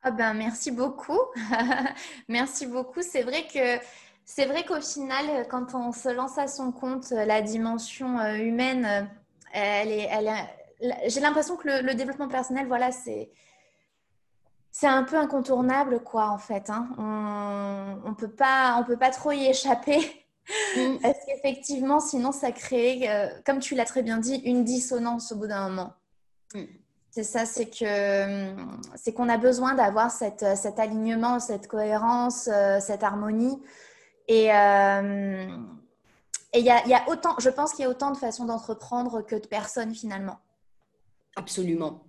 Ah 0.02 0.12
ben, 0.12 0.34
merci 0.34 0.70
beaucoup. 0.70 1.18
merci 2.28 2.66
beaucoup. 2.66 3.02
C'est 3.02 3.22
vrai 3.22 3.46
que 3.52 3.82
c'est 4.24 4.46
vrai 4.46 4.64
qu'au 4.64 4.80
final, 4.80 5.46
quand 5.48 5.74
on 5.74 5.92
se 5.92 6.08
lance 6.08 6.38
à 6.38 6.46
son 6.46 6.72
compte, 6.72 7.10
la 7.10 7.42
dimension 7.42 8.18
humaine 8.34 9.08
elle 9.52 9.92
est, 9.92 10.08
elle 10.10 10.30
j'ai 11.06 11.20
l'impression 11.20 11.56
que 11.56 11.68
le, 11.82 11.94
développement 11.94 12.28
personnel, 12.28 12.66
voilà, 12.66 12.92
c'est 12.92 13.30
c'est 14.70 14.88
un 14.88 15.04
peu 15.04 15.16
incontournable, 15.16 16.00
quoi, 16.00 16.30
en 16.30 16.38
fait. 16.38 16.68
Hein. 16.68 16.88
On 16.98 18.10
ne 18.10 18.14
peut, 18.14 18.30
pas, 18.30 18.76
on 18.80 18.84
peut 18.84 18.96
pas 18.96 19.10
trop 19.10 19.30
y 19.30 19.46
échapper. 19.46 20.00
Mm. 20.76 20.98
Parce 21.00 21.18
qu'effectivement, 21.24 22.00
sinon, 22.00 22.32
ça 22.32 22.50
crée, 22.50 23.08
euh, 23.08 23.28
comme 23.46 23.60
tu 23.60 23.76
l'as 23.76 23.84
très 23.84 24.02
bien 24.02 24.18
dit, 24.18 24.34
une 24.44 24.64
dissonance 24.64 25.32
au 25.32 25.36
bout 25.36 25.46
d'un 25.46 25.68
moment. 25.68 25.92
Mm. 26.54 26.64
C'est 27.10 27.22
ça, 27.22 27.46
c'est 27.46 27.66
que 27.66 28.54
c'est 28.96 29.12
qu'on 29.14 29.28
a 29.28 29.38
besoin 29.38 29.74
d'avoir 29.74 30.10
cette, 30.10 30.44
cet 30.56 30.80
alignement, 30.80 31.38
cette 31.38 31.68
cohérence, 31.68 32.48
euh, 32.52 32.80
cette 32.80 33.04
harmonie. 33.04 33.62
Et, 34.28 34.52
euh, 34.52 35.46
et 36.52 36.60
il 36.60 36.64
y 36.64 36.70
a, 36.70 37.08
autant, 37.08 37.34
je 37.38 37.50
pense 37.50 37.72
qu'il 37.72 37.82
y 37.82 37.86
a 37.86 37.90
autant 37.90 38.10
de 38.10 38.16
façons 38.16 38.44
d'entreprendre 38.44 39.22
que 39.22 39.36
de 39.36 39.46
personnes 39.46 39.94
finalement. 39.94 40.38
Absolument. 41.36 42.04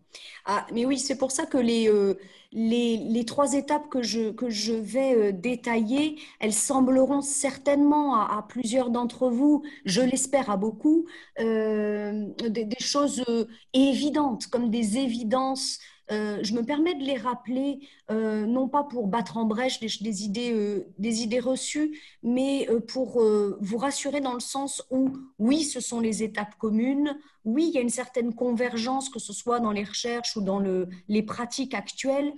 Ah, 0.45 0.65
mais 0.71 0.85
oui, 0.85 0.97
c'est 0.97 1.17
pour 1.17 1.31
ça 1.31 1.45
que 1.45 1.57
les, 1.57 1.89
euh, 1.89 2.13
les, 2.53 2.95
les, 2.97 3.25
trois 3.25 3.53
étapes 3.53 3.89
que 3.89 4.01
je, 4.01 4.31
que 4.31 4.49
je 4.49 4.73
vais 4.73 5.15
euh, 5.15 5.31
détailler, 5.33 6.21
elles 6.39 6.53
sembleront 6.53 7.21
certainement 7.21 8.15
à, 8.15 8.45
plusieurs 8.47 8.91
d'entre 8.91 9.29
vous, 9.29 9.63
je 9.83 10.01
l'espère 10.01 10.49
à 10.49 10.55
beaucoup, 10.55 11.05
des, 11.37 12.69
choses 12.79 13.25
évidentes, 13.73 14.47
comme 14.47 14.69
des 14.69 14.99
évidences 14.99 15.79
euh, 16.11 16.39
je 16.43 16.53
me 16.53 16.63
permets 16.63 16.93
de 16.93 17.03
les 17.03 17.17
rappeler, 17.17 17.79
euh, 18.11 18.45
non 18.45 18.67
pas 18.67 18.83
pour 18.83 19.07
battre 19.07 19.37
en 19.37 19.45
brèche 19.45 19.79
des, 19.79 20.23
idées, 20.23 20.53
euh, 20.53 20.93
idées 20.99 21.39
reçues, 21.39 21.99
mais 22.23 22.67
pour 22.87 23.21
vous 23.59 23.77
rassurer 23.77 24.21
dans 24.21 24.33
le 24.33 24.39
sens 24.39 24.83
où, 24.91 25.17
oui, 25.39 25.63
ce 25.63 25.79
sont 25.79 25.99
les 25.99 26.23
étapes 26.23 26.55
communes, 26.57 27.17
oui, 27.43 27.67
il 27.69 27.75
y 27.75 27.77
a 27.77 27.81
une 27.81 27.89
certaine 27.89 28.33
convergence, 28.33 29.09
que 29.09 29.19
ce 29.19 29.33
soit 29.33 29.59
dans 29.59 29.71
les 29.71 29.83
recherches 29.83 30.35
ou 30.35 30.41
dans 30.41 30.59
le, 30.59 30.89
les 31.07 31.23
pratiques 31.23 31.73
actuelles, 31.73 32.33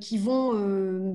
qui 0.00 0.16
vont 0.16 0.52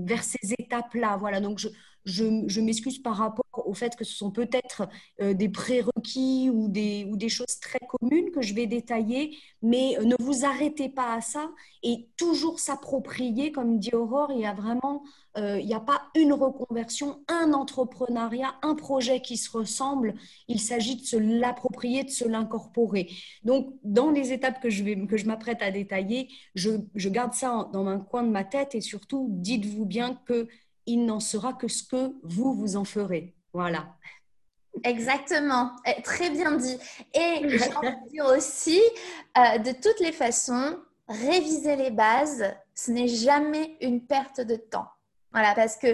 vers 0.03 0.25
ces 0.25 0.53
étapes-là. 0.59 1.15
Voilà, 1.15 1.39
donc 1.39 1.57
je, 1.57 1.69
je, 2.07 2.61
m'excuse 2.61 2.99
par 2.99 3.15
rapport 3.15 3.45
au 3.53 3.73
fait 3.73 3.95
que 3.95 4.05
ce 4.05 4.15
sont 4.15 4.31
peut-être 4.31 4.87
euh, 5.21 5.33
des 5.33 5.49
prérequis 5.49 6.49
ou 6.49 6.69
des, 6.69 7.05
ou 7.11 7.17
des 7.17 7.29
choses 7.29 7.59
très 7.59 7.79
communes 7.79 8.31
que 8.31 8.41
je 8.41 8.53
vais 8.53 8.65
détailler, 8.65 9.37
mais 9.61 9.97
euh, 9.99 10.05
ne 10.05 10.15
vous 10.19 10.45
arrêtez 10.45 10.89
pas 10.89 11.13
à 11.13 11.21
ça 11.21 11.51
et 11.83 12.07
toujours 12.15 12.59
s'approprier, 12.59 13.51
comme 13.51 13.77
dit 13.77 13.93
Aurore, 13.93 14.31
il 14.31 14.39
y 14.39 14.45
a 14.45 14.53
vraiment, 14.53 15.03
euh, 15.37 15.59
il 15.59 15.67
n'y 15.67 15.73
a 15.73 15.81
pas 15.81 16.03
une 16.15 16.31
reconversion, 16.31 17.19
un 17.27 17.51
entrepreneuriat, 17.51 18.55
un 18.61 18.75
projet 18.75 19.21
qui 19.21 19.35
se 19.35 19.51
ressemble, 19.51 20.15
il 20.47 20.61
s'agit 20.61 20.95
de 20.95 21.05
se 21.05 21.17
l'approprier, 21.17 22.05
de 22.05 22.09
se 22.09 22.25
l'incorporer. 22.25 23.09
Donc, 23.43 23.73
dans 23.83 24.11
les 24.11 24.31
étapes 24.31 24.61
que 24.61 24.69
je, 24.69 24.83
vais, 24.83 24.95
que 25.07 25.17
je 25.17 25.25
m'apprête 25.25 25.61
à 25.61 25.71
détailler, 25.71 26.29
je, 26.55 26.71
je 26.95 27.09
garde 27.09 27.33
ça 27.33 27.69
dans 27.73 27.85
un 27.87 27.99
coin 27.99 28.23
de 28.23 28.29
ma 28.29 28.45
tête 28.45 28.75
et 28.75 28.81
surtout, 28.81 29.27
dites-vous 29.29 29.85
bien 29.85 30.15
que 30.25 30.47
il 30.88 31.06
n'en 31.06 31.19
sera 31.19 31.54
que 31.54 31.67
ce 31.67 31.84
que 31.84 32.13
vous, 32.23 32.54
vous 32.54 32.76
en 32.76 32.86
ferez. 32.86 33.36
Voilà. 33.54 33.95
Exactement, 34.84 35.71
eh, 35.86 36.02
très 36.02 36.30
bien 36.30 36.52
dit. 36.52 36.78
Et 37.13 37.50
j'ai 37.50 37.76
envie 37.76 37.89
de 38.06 38.10
dire 38.10 38.26
aussi, 38.26 38.82
euh, 39.38 39.58
de 39.60 39.71
toutes 39.71 40.00
les 40.00 40.12
façons, 40.12 40.80
réviser 41.08 41.76
les 41.76 41.91
bases, 41.91 42.43
ce 42.76 42.91
n'est 42.91 43.08
jamais 43.08 43.78
une 43.82 44.06
perte 44.06 44.41
de 44.41 44.56
temps. 44.56 44.88
Voilà, 45.32 45.54
parce 45.56 45.78
que 45.78 45.88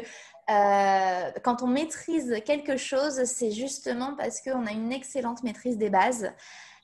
euh, 0.49 1.31
quand 1.43 1.63
on 1.63 1.67
maîtrise 1.67 2.41
quelque 2.45 2.77
chose, 2.77 3.23
c'est 3.23 3.51
justement 3.51 4.15
parce 4.15 4.41
qu'on 4.41 4.65
a 4.65 4.71
une 4.71 4.91
excellente 4.91 5.43
maîtrise 5.43 5.77
des 5.77 5.89
bases. 5.89 6.31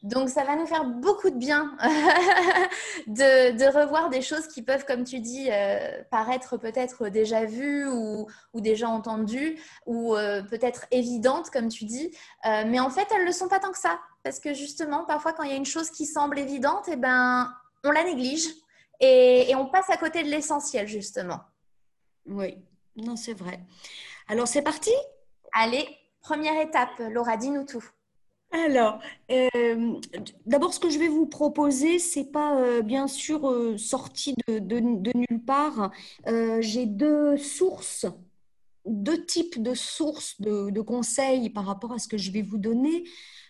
Donc, 0.02 0.30
ça 0.30 0.46
va 0.46 0.56
nous 0.56 0.66
faire 0.66 0.86
beaucoup 0.86 1.30
de 1.30 1.36
bien 1.36 1.76
de, 3.08 3.78
revoir 3.78 4.10
des 4.10 4.22
choses 4.22 4.48
qui 4.48 4.62
peuvent, 4.62 4.86
comme 4.86 5.04
tu 5.04 5.20
dis, 5.20 5.50
euh, 5.52 6.02
paraître 6.10 6.56
peut-être 6.58 7.10
déjà 7.10 7.46
vues 7.46 7.86
ou, 7.88 8.28
déjà 8.56 8.88
entendues 8.88 9.60
ou 9.86 10.16
euh, 10.16 10.42
peut-être 10.42 10.86
évidentes, 10.92 11.50
comme 11.50 11.68
tu 11.68 11.84
dis. 11.84 12.16
Euh, 12.46 12.64
mais 12.68 12.80
en 12.80 12.90
fait, 12.90 13.08
elles 13.12 13.22
ne 13.22 13.28
le 13.28 13.34
sont 13.34 13.50
pas 13.50 13.60
tant 13.60 13.72
que 13.72 13.78
ça. 13.78 14.00
Parce 14.24 14.40
que 14.40 14.54
justement, 14.54 15.06
parfois, 15.06 15.34
quand 15.34 15.44
il 15.44 15.50
y 15.50 15.54
a 15.54 15.58
une 15.58 15.66
chose 15.66 15.90
qui 15.90 16.06
semble 16.06 16.40
évidente, 16.40 16.86
eh 16.88 16.96
ben, 16.96 17.54
on 17.84 17.92
la 17.92 18.04
néglige 18.06 18.48
et, 19.02 19.52
et 19.52 19.56
on 19.56 19.68
passe 19.68 19.90
à 19.90 19.98
côté 19.98 20.24
de 20.24 20.30
l'essentiel, 20.30 20.88
justement. 20.88 21.42
Oui, 22.26 22.58
non, 22.96 23.18
c'est 23.18 23.34
vrai. 23.34 23.60
Alors, 24.30 24.48
c'est 24.48 24.62
parti? 24.62 24.92
Allez, 25.52 25.88
première 26.22 26.62
étape. 26.62 27.00
Laura, 27.00 27.36
dis-nous 27.36 27.66
tout. 27.66 27.84
Alors, 28.52 29.00
euh, 29.30 30.00
d'abord, 30.48 30.74
ce 30.74 30.80
que 30.80 30.90
je 30.90 30.98
vais 30.98 31.08
vous 31.08 31.28
proposer, 31.28 32.00
c'est 32.00 32.32
pas 32.32 32.60
euh, 32.60 32.82
bien 32.82 33.08
sûr 33.08 33.48
euh, 33.50 33.78
sorti 33.78 34.36
de, 34.48 34.80
nulle 34.80 35.44
part. 35.46 35.92
J'ai 36.60 36.88
deux 36.88 37.38
sources, 37.38 38.08
deux 38.86 39.24
types 39.26 39.62
de 39.62 39.76
sources 39.76 40.42
de, 40.42 40.72
de, 40.72 40.82
conseils 40.82 41.52
par 41.52 41.66
rapport 41.66 41.94
à 41.94 42.00
ce 42.00 42.08
que 42.08 42.18
je 42.18 42.32
vais 42.32 42.42
vous 42.42 42.58
donner. 42.58 43.04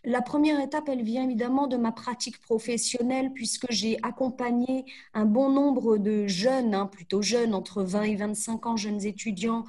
La 0.04 0.22
première 0.22 0.60
étape, 0.60 0.90
elle 0.90 1.04
vient 1.04 1.24
évidemment 1.24 1.68
de 1.68 1.78
ma 1.78 1.94
pratique 1.94 2.40
professionnelle 2.42 3.32
puisque 3.34 3.68
j'ai 3.70 3.98
accompagné 4.04 4.86
un 5.14 5.26
bon 5.26 5.50
nombre 5.50 5.98
de 5.98 6.28
jeunes, 6.28 6.74
hein, 6.76 6.88
plutôt 6.88 7.22
jeunes, 7.22 7.54
entre 7.54 7.84
20 7.84 8.04
et 8.04 8.16
25 8.16 8.66
ans, 8.66 8.78
jeunes 8.78 9.06
étudiants, 9.06 9.66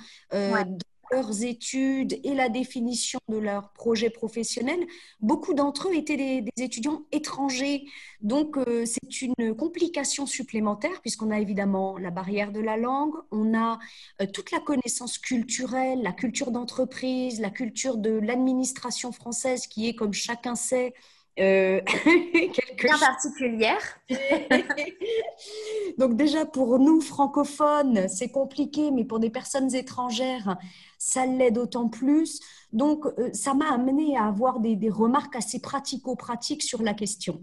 leurs 1.11 1.43
études 1.43 2.21
et 2.25 2.35
la 2.35 2.49
définition 2.49 3.21
de 3.29 3.37
leur 3.37 3.73
projet 3.73 4.11
professionnel, 4.11 4.87
beaucoup 5.21 5.55
d'entre 5.55 5.89
eux 5.89 5.95
étaient 5.95 6.17
des, 6.17 6.45
étudiants 6.59 7.03
étrangers. 7.13 7.85
Donc, 8.21 8.57
euh, 8.57 8.85
c'est 8.85 9.23
une 9.23 9.55
complication 9.57 10.27
supplémentaire 10.27 11.01
puisqu'on 11.01 11.31
a 11.31 11.41
évidemment 11.41 11.99
la 11.99 12.11
barrière 12.11 12.53
de 12.53 12.61
la 12.61 12.77
langue, 12.77 13.15
on 13.31 13.57
a 13.57 13.79
euh, 14.21 14.27
toute 14.27 14.51
la 14.51 14.61
connaissance 14.61 15.19
culturelle, 15.19 16.03
la 16.03 16.13
culture 16.13 16.51
d'entreprise, 16.51 17.41
la 17.41 17.51
culture 17.51 17.97
de 17.97 18.11
l'administration 18.11 19.13
française 19.13 19.67
qui 19.67 19.89
est, 19.89 19.95
comme 19.95 20.13
chacun 20.13 20.55
sait, 20.55 20.95
euh, 21.39 21.81
bien 22.79 22.99
particulière. 22.99 23.81
Donc 25.99 26.17
déjà 26.17 26.45
pour 26.45 26.79
nous 26.79 27.01
francophones, 27.01 28.09
c'est 28.09 28.31
compliqué, 28.31 28.91
mais 28.91 29.05
pour 29.05 29.21
des 29.21 29.31
personnes 29.31 29.75
étrangères, 29.75 30.57
ça 30.99 31.27
l'est 31.27 31.51
d'autant 31.51 31.89
plus. 31.89 32.41
Donc 32.73 33.07
euh, 33.07 33.31
ça 33.33 33.55
m'a 33.55 33.73
amené 33.73 34.17
à 34.17 34.25
avoir 34.25 34.61
des, 34.61 34.77
des 34.77 34.91
remarques 34.91 35.37
assez 35.37 35.61
pratico-pratiques 35.61 36.63
sur 36.63 36.83
la 36.83 36.95
question. 36.95 37.41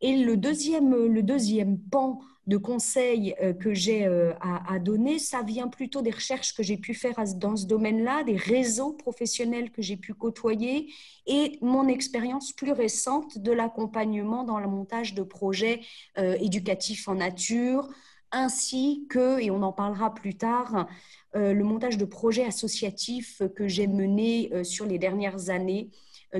Et 0.00 0.22
le 0.22 0.36
deuxième, 0.36 0.94
le 0.94 1.22
deuxième 1.22 1.78
pan 1.78 2.20
de 2.46 2.56
conseils 2.56 3.34
euh, 3.40 3.52
que 3.52 3.72
j'ai 3.72 4.04
euh, 4.06 4.32
à, 4.40 4.78
donner, 4.78 5.18
ça 5.18 5.42
vient 5.42 5.68
plutôt 5.68 6.02
des 6.02 6.10
recherches 6.10 6.54
que 6.54 6.62
j'ai 6.62 6.76
pu 6.76 6.94
faire 6.94 7.14
dans 7.36 7.56
ce 7.56 7.66
domaine-là, 7.66 8.24
des 8.24 8.36
réseaux 8.36 8.92
professionnels 8.92 9.70
que 9.70 9.82
j'ai 9.82 9.96
pu 9.96 10.14
côtoyer 10.14 10.92
et 11.26 11.58
mon 11.62 11.88
expérience 11.88 12.52
plus 12.52 12.72
récente 12.72 13.38
de 13.38 13.52
l'accompagnement 13.52 14.44
dans 14.44 14.58
le 14.58 14.68
montage 14.68 15.14
de 15.14 15.22
projets 15.22 15.80
euh, 16.18 16.36
éducatifs 16.40 17.08
en 17.08 17.14
nature, 17.14 17.88
ainsi 18.30 19.06
que, 19.08 19.40
et 19.40 19.50
on 19.50 19.62
en 19.62 19.72
parlera 19.72 20.12
plus 20.12 20.34
tard, 20.34 20.88
le 21.34 21.62
montage 21.62 21.98
de 21.98 22.04
projets 22.04 22.44
associatifs 22.44 23.42
que 23.56 23.68
j'ai 23.68 23.86
menés 23.86 24.50
sur 24.64 24.86
les 24.86 24.98
dernières 24.98 25.50
années 25.50 25.90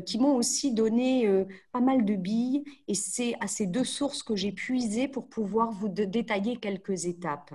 qui 0.00 0.18
m'ont 0.18 0.36
aussi 0.36 0.72
donné 0.72 1.26
euh, 1.26 1.44
pas 1.72 1.80
mal 1.80 2.04
de 2.04 2.14
billes. 2.14 2.64
Et 2.88 2.94
c'est 2.94 3.34
à 3.40 3.46
ces 3.46 3.66
deux 3.66 3.84
sources 3.84 4.22
que 4.22 4.36
j'ai 4.36 4.52
puisé 4.52 5.08
pour 5.08 5.28
pouvoir 5.28 5.70
vous 5.70 5.88
détailler 5.88 6.56
quelques 6.56 7.06
étapes. 7.06 7.52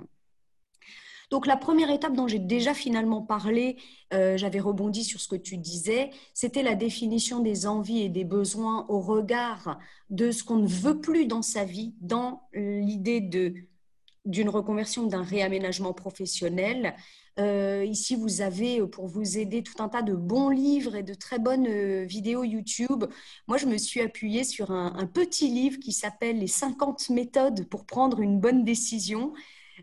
Donc 1.30 1.46
la 1.46 1.56
première 1.56 1.90
étape 1.90 2.14
dont 2.14 2.26
j'ai 2.26 2.40
déjà 2.40 2.74
finalement 2.74 3.22
parlé, 3.22 3.76
euh, 4.12 4.36
j'avais 4.36 4.58
rebondi 4.58 5.04
sur 5.04 5.20
ce 5.20 5.28
que 5.28 5.36
tu 5.36 5.56
disais, 5.56 6.10
c'était 6.34 6.64
la 6.64 6.74
définition 6.74 7.38
des 7.38 7.68
envies 7.68 8.02
et 8.02 8.08
des 8.08 8.24
besoins 8.24 8.84
au 8.88 9.00
regard 9.00 9.78
de 10.10 10.32
ce 10.32 10.42
qu'on 10.42 10.56
ne 10.56 10.66
veut 10.66 11.00
plus 11.00 11.26
dans 11.26 11.42
sa 11.42 11.64
vie, 11.64 11.94
dans 12.00 12.42
l'idée 12.52 13.20
d'une 14.24 14.48
reconversion, 14.48 15.06
d'un 15.06 15.22
réaménagement 15.22 15.92
professionnel, 15.92 16.96
euh, 17.38 17.84
ici, 17.84 18.16
vous 18.16 18.40
avez 18.40 18.80
euh, 18.80 18.86
pour 18.86 19.06
vous 19.06 19.38
aider 19.38 19.62
tout 19.62 19.82
un 19.82 19.88
tas 19.88 20.02
de 20.02 20.14
bons 20.14 20.50
livres 20.50 20.96
et 20.96 21.02
de 21.02 21.14
très 21.14 21.38
bonnes 21.38 21.66
euh, 21.66 22.04
vidéos 22.04 22.44
YouTube. 22.44 23.04
Moi, 23.46 23.56
je 23.56 23.66
me 23.66 23.78
suis 23.78 24.00
appuyée 24.00 24.44
sur 24.44 24.70
un, 24.70 25.06
petit 25.06 25.48
livre 25.48 25.78
qui 25.78 25.92
s'appelle 25.92 26.38
Les 26.38 26.46
50 26.46 27.10
méthodes 27.10 27.68
pour 27.68 27.86
prendre 27.86 28.20
une 28.20 28.40
bonne 28.40 28.64
décision. 28.64 29.32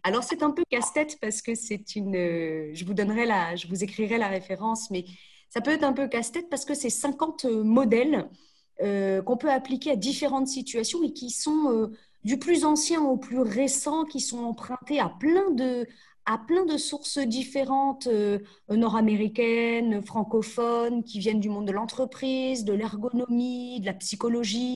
Alors, 0.03 0.23
c'est 0.23 0.43
un 0.43 0.51
peu 0.51 0.63
casse-tête 0.69 1.17
parce 1.21 1.41
que 1.41 1.55
c'est 1.55 1.95
une. 1.95 2.13
je 2.13 2.85
vous 2.85 2.93
donnerai 2.93 3.25
la, 3.25 3.55
je 3.55 3.67
vous 3.67 3.83
écrirai 3.83 4.17
la 4.17 4.27
référence, 4.27 4.91
mais 4.91 5.05
ça 5.49 5.61
peut 5.61 5.71
être 5.71 5.83
un 5.83 5.93
peu 5.93 6.07
casse-tête 6.07 6.49
parce 6.49 6.65
que 6.65 6.75
c'est 6.75 6.89
50 6.89 7.45
modèles 7.45 8.29
qu'on 8.79 9.37
peut 9.37 9.49
appliquer 9.49 9.91
à 9.91 9.95
différentes 9.95 10.47
situations 10.47 11.01
et 11.01 11.11
qui 11.11 11.31
sont 11.31 11.89
du 12.23 12.37
plus 12.37 12.63
ancien 12.63 13.01
au 13.01 13.17
plus 13.17 13.39
récent, 13.39 14.05
qui 14.05 14.19
sont 14.19 14.39
empruntés 14.39 14.99
à 14.99 15.09
plein 15.09 15.49
de, 15.51 15.87
à 16.27 16.37
plein 16.37 16.65
de 16.65 16.77
sources 16.77 17.19
différentes, 17.19 18.07
euh, 18.07 18.39
nord-américaines, 18.69 20.01
francophones, 20.03 21.03
qui 21.03 21.19
viennent 21.19 21.39
du 21.39 21.49
monde 21.49 21.65
de 21.65 21.71
l'entreprise, 21.71 22.65
de 22.65 22.73
l'ergonomie, 22.73 23.79
de 23.79 23.85
la 23.85 23.93
psychologie. 23.93 24.75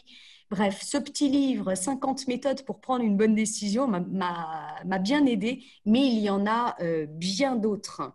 Bref, 0.50 0.82
ce 0.82 0.98
petit 0.98 1.28
livre, 1.28 1.76
50 1.76 2.28
méthodes 2.28 2.64
pour 2.64 2.80
prendre 2.80 3.04
une 3.04 3.18
bonne 3.18 3.36
décision, 3.36 3.88
m'a 3.88 5.00
bien 5.00 5.26
aidé, 5.26 5.64
mais 5.86 6.08
il 6.08 6.20
y 6.20 6.30
en 6.30 6.48
a 6.48 6.76
euh, 6.82 7.06
bien 7.06 7.58
d'autres. 7.58 8.14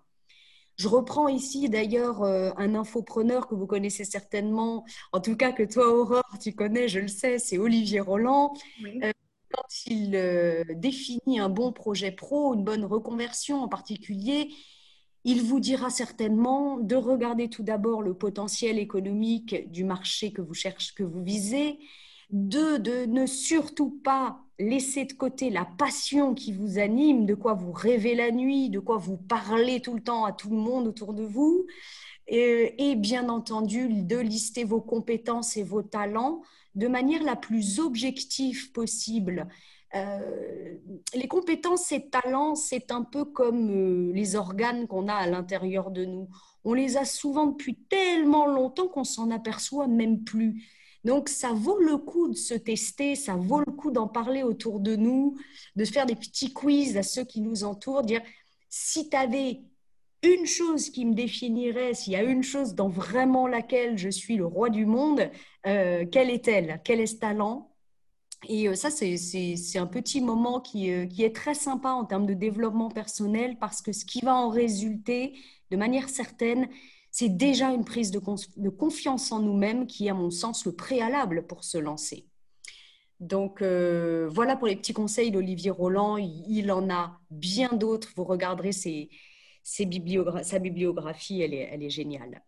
Je 0.77 0.89
reprends 0.89 1.29
ici 1.29 1.69
d'ailleurs 1.69 2.23
euh, 2.23 2.51
un 2.57 2.75
infopreneur 2.75 3.49
que 3.49 3.55
vous 3.55 3.67
connaissez 3.67 4.05
certainement, 4.05 4.85
en 5.13 5.21
tout 5.21 5.37
cas 5.37 5.53
que 5.53 5.63
toi 5.63 5.89
Aurore, 5.95 6.39
tu 6.41 6.55
connais, 6.55 6.89
je 6.89 7.01
le 7.01 7.09
sais, 7.09 7.39
c'est 7.39 7.59
Olivier 7.59 8.01
Roland. 8.01 8.55
Oui 8.83 9.01
quand 9.53 9.87
il 9.87 10.17
euh, 10.17 10.65
définit 10.75 11.39
un 11.39 11.49
bon 11.49 11.73
projet 11.73 12.13
pro, 12.13 12.55
une 12.55 12.65
bonne 12.65 12.85
reconversion 12.85 13.63
en 13.63 13.69
particulier, 13.69 14.51
il 15.25 15.43
vous 15.43 15.59
dira 15.59 15.91
certainement 15.91 16.79
de 16.79 16.95
regarder 16.95 17.49
tout 17.49 17.65
d'abord 17.65 18.03
le 18.03 18.15
potentiel 18.15 18.79
économique 18.79 19.71
du 19.73 19.85
marché 19.85 20.33
que 20.33 20.41
vous 20.41 20.55
cherchez, 20.55 20.93
que 20.95 21.03
vous 21.03 21.23
visez, 21.23 21.79
de, 22.31 23.07
ne 23.07 23.27
surtout 23.27 23.91
pas 23.91 24.41
laisser 24.59 25.05
de 25.05 25.13
côté 25.13 25.51
la 25.51 25.65
passion 25.65 26.35
qui 26.35 26.53
vous 26.53 26.79
anime, 26.79 27.27
de 27.27 27.35
quoi 27.35 27.55
vous 27.55 27.73
rêvez 27.73 28.15
la 28.15 28.31
nuit, 28.31 28.71
de 28.71 28.79
quoi 28.79 28.99
vous 28.99 29.17
parlez 29.17 29.81
tout 29.81 29.95
le 29.95 30.03
temps 30.03 30.25
à 30.25 30.33
tout 30.33 30.51
le 30.51 30.57
monde 30.57 30.87
autour 30.87 31.13
de 31.13 31.25
vous, 31.25 31.67
et, 32.29 32.91
et 32.91 32.95
bien 32.95 33.29
entendu 33.29 33.89
de 33.89 34.17
lister 34.17 34.65
vos 34.65 34.81
compétences 34.81 35.57
et 35.57 35.63
vos 35.63 35.83
talents 35.83 36.43
de 36.77 36.89
manière 36.89 37.23
la 37.23 37.37
plus 37.37 37.81
objective 37.81 38.71
possible. 38.73 39.49
Euh, 39.95 40.77
les 41.15 41.29
compétences 41.29 41.91
et 41.93 42.09
talents, 42.09 42.55
c'est 42.55 42.91
un 42.91 43.03
peu 43.03 43.25
comme 43.25 43.71
euh, 43.71 44.13
les 44.13 44.37
organes 44.37 44.87
qu'on 44.87 45.09
a 45.09 45.15
à 45.15 45.27
l'intérieur 45.27 45.91
de 45.91 46.05
nous. 46.05 46.29
On 46.65 46.75
les 46.75 46.97
a 46.97 47.05
souvent 47.05 47.47
depuis 47.47 47.77
tellement 47.89 48.47
longtemps 48.47 48.89
qu'on 48.89 49.05
s'en 49.05 49.31
aperçoit 49.31 49.87
même 49.87 50.23
plus. 50.25 50.63
Donc, 51.05 51.29
ça 51.29 51.53
vaut 51.53 51.79
le 51.79 51.97
coup 51.99 52.29
de 52.29 52.35
se 52.35 52.55
tester, 52.55 53.15
ça 53.15 53.37
vaut 53.37 53.61
le 53.61 53.73
coup 53.73 53.91
d'en 53.91 54.09
parler 54.09 54.43
autour 54.43 54.81
de 54.81 54.97
nous, 54.97 55.39
de 55.77 55.85
faire 55.85 56.05
des 56.05 56.17
petits 56.17 56.53
quiz 56.53 56.97
à 56.97 57.03
ceux 57.03 57.25
qui 57.25 57.41
nous 57.41 57.65
entourent, 57.65 58.03
dire 58.03 58.23
si 58.69 59.09
tu 59.09 59.17
avais 59.17 59.63
une 60.23 60.47
chose 60.47 60.91
qui 60.91 61.05
me 61.05 61.15
définirait, 61.15 61.95
s'il 61.95 62.15
y 62.15 62.17
a 62.17 62.23
une 62.23 62.43
chose 62.43 62.75
dans 62.75 62.89
vraiment 62.89 63.47
laquelle 63.47 63.99
je 63.99 64.09
suis 64.09 64.37
le 64.37 64.47
roi 64.47 64.71
du 64.71 64.87
monde, 64.87 65.31
euh, 65.67 66.05
quelle 66.11 66.31
est-elle? 66.31 66.81
Quel 66.85 67.01
est 67.01 67.07
ce 67.07 67.17
talent? 67.17 67.71
Et 68.49 68.69
euh, 68.69 68.75
ça, 68.75 68.91
c'est 68.91 69.79
un 69.79 69.87
petit 69.87 70.21
moment 70.21 70.61
qui, 70.61 70.93
euh, 70.93 71.07
qui, 71.07 71.23
est 71.23 71.35
très 71.35 71.55
sympa 71.55 71.91
en 71.91 72.05
termes 72.05 72.27
de 72.27 72.35
développement 72.35 72.91
personnel 72.91 73.59
parce 73.59 73.83
que 73.83 73.93
ce 73.93 74.05
qui 74.05 74.21
va 74.21 74.35
en 74.35 74.49
résulter, 74.49 75.35
de 75.71 75.77
manière 75.77 76.09
certaine, 76.09 76.69
c'est 77.11 77.37
déjà 77.37 77.71
une 77.73 77.85
prise 77.85 78.11
de, 78.11 78.19
confiance 78.69 79.33
en 79.33 79.41
nous-mêmes 79.41 79.87
qui 79.87 80.07
est, 80.07 80.11
à 80.11 80.15
mon 80.15 80.31
sens, 80.31 80.67
le 80.67 80.73
préalable 80.73 81.47
pour 81.47 81.65
se 81.65 81.79
lancer. 81.79 82.27
Donc 83.21 83.63
voilà 83.63 84.57
pour 84.57 84.67
les 84.67 84.77
petits 84.77 84.93
conseils 84.93 85.31
d'Olivier 85.31 85.71
Roland. 85.71 86.19
Il, 86.19 86.45
il, 86.47 86.71
en 86.71 86.91
a 86.91 87.19
bien 87.31 87.71
d'autres. 87.73 88.13
Vous 88.15 88.25
regarderez 88.25 88.73
ses, 88.73 89.09
sa 89.67 90.59
bibliographie, 90.61 91.41
elle 91.41 91.53
est, 91.53 91.69
elle 91.73 91.83
est 91.83 91.91
géniale. 91.91 92.41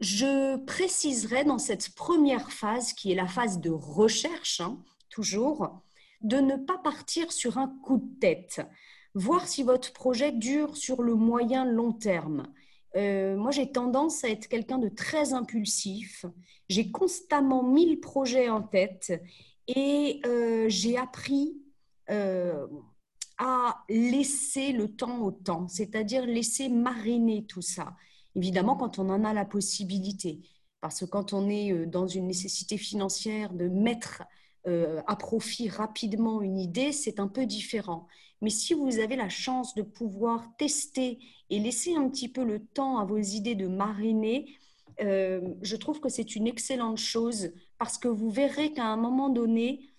Je 0.00 0.56
préciserai 0.64 1.44
dans 1.44 1.58
cette 1.58 1.94
première 1.94 2.50
phase, 2.50 2.92
qui 2.94 3.12
est 3.12 3.14
la 3.14 3.28
phase 3.28 3.60
de 3.60 3.70
recherche, 3.70 4.60
hein, 4.60 4.82
toujours, 5.08 5.82
de 6.22 6.38
ne 6.38 6.56
pas 6.56 6.78
partir 6.78 7.30
sur 7.30 7.58
un 7.58 7.68
coup 7.84 7.98
de 7.98 8.18
tête, 8.18 8.60
voir 9.14 9.46
si 9.46 9.62
votre 9.62 9.92
projet 9.92 10.32
dure 10.32 10.76
sur 10.76 11.02
le 11.02 11.14
moyen 11.14 11.64
long 11.64 11.92
terme. 11.92 12.52
euh, 12.96 13.36
moi, 13.36 13.52
j'ai 13.52 13.70
tendance 13.70 14.24
à 14.24 14.30
être 14.30 14.48
quelqu'un 14.48 14.78
de 14.78 14.88
très 14.88 15.32
impulsif. 15.32 16.26
J'ai 16.68 16.90
constamment 16.90 17.62
mille 17.62 18.00
projets 18.00 18.48
en 18.48 18.62
tête 18.62 19.12
et 19.68 20.20
euh, 20.26 20.68
j'ai 20.68 20.96
appris 20.96 21.62
euh, 22.10 22.66
à 23.40 23.84
laisser 23.88 24.72
le 24.72 24.94
temps 24.94 25.22
au 25.22 25.32
temps, 25.32 25.66
c'est-à-dire 25.66 26.26
laisser 26.26 26.68
mariner 26.68 27.44
tout 27.46 27.62
ça. 27.62 27.96
Évidemment, 28.36 28.76
quand 28.76 28.98
on 28.98 29.08
en 29.08 29.24
a 29.24 29.32
la 29.32 29.44
possibilité. 29.44 30.40
Parce 30.80 31.00
que 31.00 31.04
quand 31.06 31.32
on 31.32 31.48
est 31.48 31.86
dans 31.86 32.06
une 32.06 32.26
nécessité 32.26 32.76
financière 32.78 33.52
de 33.52 33.68
mettre 33.68 34.22
à 34.66 35.16
profit 35.16 35.68
rapidement 35.68 36.42
une 36.42 36.58
idée, 36.58 36.92
c'est 36.92 37.18
un 37.18 37.28
peu 37.28 37.46
différent. 37.46 38.06
Mais 38.42 38.50
si 38.50 38.74
vous 38.74 38.98
avez 38.98 39.16
la 39.16 39.28
chance 39.28 39.74
de 39.74 39.82
pouvoir 39.82 40.46
tester 40.56 41.18
et 41.50 41.58
laisser 41.58 41.94
un 41.94 42.08
petit 42.08 42.28
peu 42.28 42.44
le 42.44 42.64
temps 42.64 42.98
à 42.98 43.04
vos 43.04 43.18
idées 43.18 43.54
de 43.54 43.66
mariner, 43.66 44.46
euh, 45.02 45.40
je 45.62 45.76
trouve 45.76 46.00
que 46.00 46.08
c'est 46.08 46.36
une 46.36 46.46
excellente 46.46 46.98
chose 46.98 47.52
parce 47.78 47.98
que 47.98 48.08
vous 48.08 48.30
verrez 48.30 48.72
qu'à 48.72 48.86
un 48.86 48.96
moment 48.96 49.28
donné, 49.28 49.89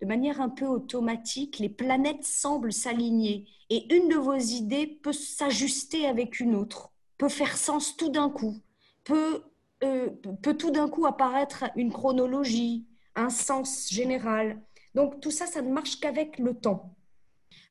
de 0.00 0.06
manière 0.06 0.40
un 0.40 0.48
peu 0.48 0.66
automatique, 0.66 1.58
les 1.58 1.68
planètes 1.68 2.24
semblent 2.24 2.72
s'aligner 2.72 3.46
et 3.68 3.94
une 3.94 4.08
de 4.08 4.16
vos 4.16 4.36
idées 4.36 4.86
peut 4.86 5.12
s'ajuster 5.12 6.06
avec 6.06 6.40
une 6.40 6.54
autre, 6.54 6.90
peut 7.18 7.28
faire 7.28 7.56
sens 7.56 7.96
tout 7.96 8.08
d'un 8.08 8.30
coup, 8.30 8.60
peut, 9.04 9.42
euh, 9.84 10.10
peut 10.42 10.56
tout 10.56 10.70
d'un 10.70 10.88
coup 10.88 11.06
apparaître 11.06 11.64
une 11.76 11.92
chronologie, 11.92 12.86
un 13.14 13.30
sens 13.30 13.88
général. 13.90 14.60
Donc 14.94 15.20
tout 15.20 15.30
ça, 15.30 15.46
ça 15.46 15.62
ne 15.62 15.70
marche 15.70 16.00
qu'avec 16.00 16.38
le 16.38 16.54
temps. 16.54 16.94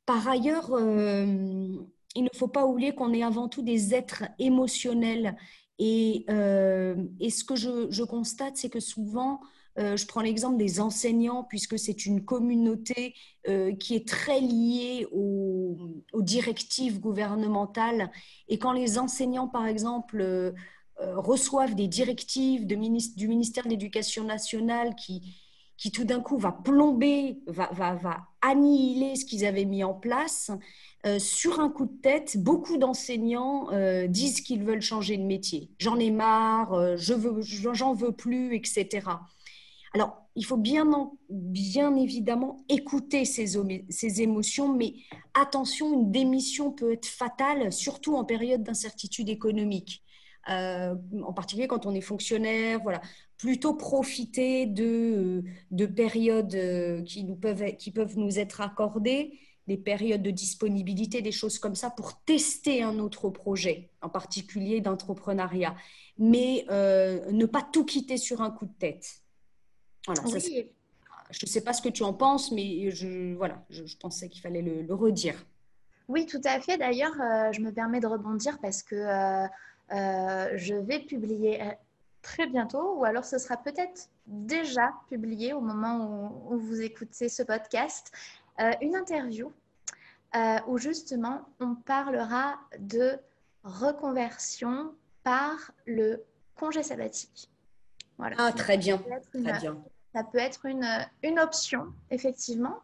Par 0.06 0.28
ailleurs, 0.28 0.72
euh, 0.74 1.76
il 2.15 2.24
ne 2.24 2.30
faut 2.34 2.48
pas 2.48 2.65
oublier 2.65 2.96
qu'on 2.96 3.13
est 3.13 3.24
avant 3.24 3.48
tout 3.48 3.62
des 3.62 3.94
êtres 3.94 4.24
émotionnels. 4.39 5.36
Et, 5.78 6.26
euh, 6.30 6.96
ce 7.30 7.44
que 7.44 7.56
je, 7.56 8.04
constate, 8.04 8.58
c'est 8.58 8.70
que 8.70 8.80
souvent, 8.80 9.39
euh, 9.80 9.98
je 9.98 10.06
prends 10.06 10.22
l'exemple 10.22 10.58
des 10.58 10.80
enseignants, 10.80 11.44
puisque 11.44 11.80
c'est 11.80 12.06
une 12.06 12.24
communauté 12.24 13.15
qui 13.80 13.96
est 13.96 14.08
très 14.08 14.39
liée 14.42 15.08
aux, 15.12 15.76
directives 16.13 17.00
gouvernementales. 17.00 18.12
Et 18.48 18.60
quand 18.60 18.74
les 18.74 19.00
enseignants, 19.00 19.48
par 19.48 19.65
exemple, 19.65 20.54
reçoivent 21.00 21.74
des 21.74 21.88
directives 21.88 22.68
du 22.68 22.78
ministère 22.78 23.63
de 23.63 23.70
l'Éducation 23.70 24.24
nationale 24.24 24.94
qui, 24.94 25.36
qui 25.78 25.92
tout 25.92 26.04
d'un 26.04 26.20
coup 26.20 26.38
va 26.38 26.52
plomber, 26.52 27.39
va, 27.48 27.70
va, 27.72 27.96
va 27.96 28.18
annihiler 28.42 29.15
ce 29.15 29.26
qu'ils 29.26 29.46
avaient 29.46 29.65
mis 29.65 29.84
en 29.84 29.96
place, 29.96 30.52
euh, 31.06 31.18
sur 31.18 31.62
un 31.62 31.70
coup 31.70 31.86
de 31.86 32.02
tête, 32.02 32.36
beaucoup 32.38 32.78
d'enseignants 32.78 33.72
euh, 33.72 34.08
disent 34.08 34.42
qu'ils 34.42 34.63
veulent 34.63 34.82
changer 34.82 35.15
de 35.15 35.24
métier. 35.24 35.70
J'en 35.80 35.98
ai 35.98 36.12
marre, 36.12 36.74
euh, 36.74 36.98
je 36.98 37.13
veux, 37.13 37.42
j'en 37.42 37.94
veux 37.94 38.12
plus, 38.12 38.54
etc. 38.54 39.08
Alors, 39.93 40.30
il 40.36 40.45
faut 40.45 40.58
bien, 40.58 40.86
bien 41.30 41.95
évidemment 41.95 42.58
écouter 42.69 43.25
ces, 43.25 43.58
ces 43.89 44.21
émotions, 44.21 44.73
mais 44.73 44.93
attention, 45.34 45.93
une 45.93 46.12
démission 46.12 46.71
peut 46.71 46.93
être 46.93 47.08
fatale, 47.08 47.73
surtout 47.73 48.15
en 48.15 48.23
période 48.23 48.63
d'incertitude 48.63 49.30
économique. 49.30 50.04
en 50.47 51.34
particulier 51.34 51.67
quand 51.67 51.86
on 51.86 51.93
est 51.93 52.02
fonctionnaire, 52.02 52.80
voilà 52.84 53.02
plutôt 53.39 53.73
profiter 53.73 54.65
de, 54.67 55.43
de 55.71 55.86
périodes 55.86 56.54
euh, 56.56 57.02
qui, 57.04 57.23
nous 57.23 57.36
peuvent, 57.36 57.75
qui 57.78 57.89
peuvent 57.89 58.17
nous 58.17 58.38
être 58.38 58.62
accordées, 58.62 59.39
des 59.65 59.78
périodes 59.78 60.21
de 60.21 60.32
disponibilité, 60.32 61.21
des 61.21 61.32
choses 61.32 61.58
comme 61.58 61.75
ça, 61.75 61.89
pour 61.89 62.21
tester 62.25 62.84
un 62.84 62.99
autre 62.99 63.30
projet, 63.30 63.91
en 64.02 64.10
particulier 64.10 64.82
d'entrepreneuriat. 64.82 65.75
Mais 66.17 66.65
euh, 66.69 67.32
ne 67.32 67.45
pas 67.45 67.62
tout 67.62 67.86
quitter 67.86 68.17
sur 68.17 68.41
un 68.41 68.52
coup 68.52 68.65
de 68.65 68.73
tête. 68.78 69.21
Voilà, 70.13 70.39
je 71.32 71.45
ne 71.45 71.50
sais 71.50 71.62
pas 71.62 71.74
ce 71.74 71.82
que 71.82 71.89
tu 71.89 72.04
en 72.04 72.13
penses, 72.13 72.52
mais 72.52 72.89
je, 72.91 73.36
voilà, 73.36 73.63
je, 73.69 73.84
pensais 73.98 74.30
qu'il 74.30 74.41
fallait 74.41 74.62
le, 74.62 74.93
redire. 74.93 75.45
Oui, 76.08 76.26
tout 76.26 76.41
à 76.43 76.60
fait. 76.60 76.78
D'ailleurs, 76.78 77.13
euh, 77.22 77.52
je 77.52 77.62
me 77.62 77.72
permets 77.72 78.00
de 78.00 78.08
rebondir 78.08 78.58
parce 78.60 78.82
que 78.84 78.95
je 79.91 80.74
vais 80.74 81.00
publier 81.00 81.60
très 82.22 82.48
bientôt, 82.48 82.95
ou 82.98 83.06
alors 83.06 83.26
ce 83.26 83.38
sera 83.38 83.58
peut-être 83.58 84.10
déjà 84.28 84.93
publié 85.08 85.54
au 85.54 85.62
moment 85.62 86.45
où, 86.50 86.58
vous 86.58 86.82
écoutez 86.82 87.30
ce 87.30 87.43
podcast, 87.43 88.12
euh, 88.60 88.72
une 88.82 88.95
interview 88.95 89.52
euh, 90.36 90.60
où 90.67 90.78
justement 90.78 91.41
on 91.60 91.76
parlera 91.76 92.60
de 92.78 93.17
reconversion 93.63 94.93
par 95.24 95.72
le 95.86 96.24
congé 96.56 96.84
sabbatique. 96.84 97.50
Voilà. 98.17 98.36
Ah, 98.38 98.52
très 98.52 98.78
bien. 98.78 99.02
très 99.32 99.60
bien. 99.60 99.82
Ça 100.13 100.24
peut 100.24 100.39
être 100.39 100.65
une, 100.65 100.88
une 101.24 101.39
option, 101.39 101.93
effectivement. 102.10 102.80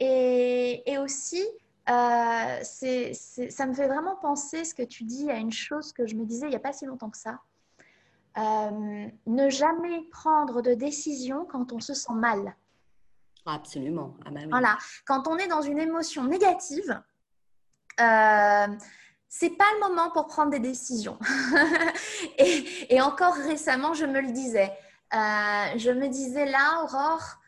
Et, 0.00 0.82
et 0.90 0.98
aussi, 0.98 1.44
euh, 1.88 2.58
c'est, 2.62 3.14
ça 3.14 3.66
me 3.66 3.72
fait 3.72 3.88
vraiment 3.88 4.16
penser 4.16 4.64
ce 4.64 4.74
que 4.74 4.82
tu 4.82 5.04
dis 5.04 5.30
à 5.30 5.36
une 5.36 5.52
chose 5.52 5.92
que 5.92 6.06
je 6.06 6.16
me 6.16 6.24
disais 6.24 6.46
il 6.46 6.50
n'y 6.50 6.56
a 6.56 6.60
pas 6.60 6.72
si 6.72 6.84
longtemps 6.84 7.10
que 7.10 7.16
ça. 7.16 7.40
Euh, 8.36 9.08
ne 9.26 9.48
jamais 9.48 10.02
prendre 10.10 10.60
de 10.60 10.74
décision 10.74 11.46
quand 11.46 11.72
on 11.72 11.80
se 11.80 11.94
sent 11.94 12.12
mal. 12.12 12.54
Absolument. 13.46 14.14
Ah 14.26 14.30
bah 14.30 14.40
voilà. 14.50 14.78
Quand 15.06 15.26
on 15.26 15.38
est 15.38 15.48
dans 15.48 15.62
une 15.62 15.78
émotion 15.78 16.24
négative, 16.24 17.00
euh, 18.00 18.66
c'est 19.28 19.50
pas 19.50 19.64
le 19.74 19.88
moment 19.88 20.10
pour 20.10 20.26
prendre 20.26 20.50
des 20.50 20.60
décisions. 20.60 21.18
et, 22.38 23.00
encore 23.00 23.34
récemment, 23.34 23.94
je 23.94 24.04
me 24.04 24.20
le 24.20 24.30
disais. 24.30 24.70
Euh, 25.14 25.78
je 25.78 25.90
me 25.90 26.08
disais 26.08 26.46
là, 26.46 26.82
Aurore, 26.82 27.38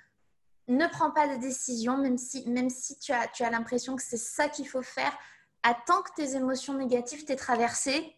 ne 0.68 0.86
prends 0.86 1.10
pas 1.10 1.28
de 1.28 1.40
décision, 1.40 1.98
même 1.98 2.16
si, 2.16 2.48
même 2.48 2.70
si 2.70 2.98
tu 2.98 3.12
as, 3.12 3.26
tu 3.28 3.42
as 3.42 3.50
l'impression 3.50 3.96
que 3.96 4.02
c'est 4.02 4.16
ça 4.16 4.48
qu'il 4.48 4.68
faut 4.68 4.82
faire. 4.82 5.16
Attends 5.62 6.02
que 6.02 6.10
tes 6.16 6.36
émotions 6.36 6.74
négatives 6.74 7.24
t'aient 7.24 7.36
traversé. 7.36 8.16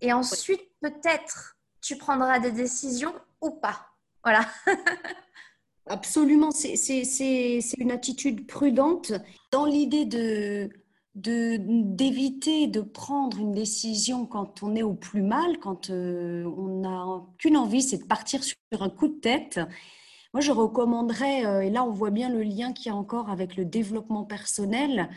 Et 0.00 0.12
ensuite, 0.12 0.62
peut-être 0.80 1.56
tu 1.80 1.96
prendras 1.96 2.38
des 2.38 2.52
décisions 2.52 3.14
ou 3.40 3.50
pas. 3.50 3.86
Voilà. 4.24 4.46
Absolument, 5.86 6.50
c'est 6.50 7.62
une 7.78 7.90
attitude 7.90 8.46
prudente 8.46 9.12
dans 9.50 9.64
l'idée 9.64 10.04
de 10.04 10.70
d'éviter 11.18 12.66
de, 12.66 12.80
prendre 12.80 13.38
une 13.38 13.52
décision 13.52 14.26
quand 14.26 14.62
on 14.62 14.74
est 14.76 14.82
au 14.82 14.94
plus 14.94 15.22
mal, 15.22 15.58
quand 15.58 15.90
euh, 15.90 16.44
on 16.56 16.80
n'a 16.80 17.24
qu'une 17.38 17.56
envie, 17.56 17.82
c'est 17.82 17.98
de 17.98 18.04
partir 18.04 18.42
sur 18.44 18.56
un 18.80 18.90
coup 18.90 19.08
de 19.08 19.18
tête. 19.20 19.60
Moi, 20.34 20.40
je 20.40 20.52
recommanderais, 20.52 21.46
euh, 21.46 21.60
et 21.62 21.70
là 21.70 21.84
on 21.84 21.90
voit 21.90 22.10
bien 22.10 22.28
le 22.28 22.42
lien 22.42 22.72
qu'il 22.72 22.86
y 22.86 22.94
a 22.94 22.96
encore 22.96 23.30
avec 23.30 23.56
le 23.56 23.64
développement 23.64 24.24
personnel, 24.24 25.08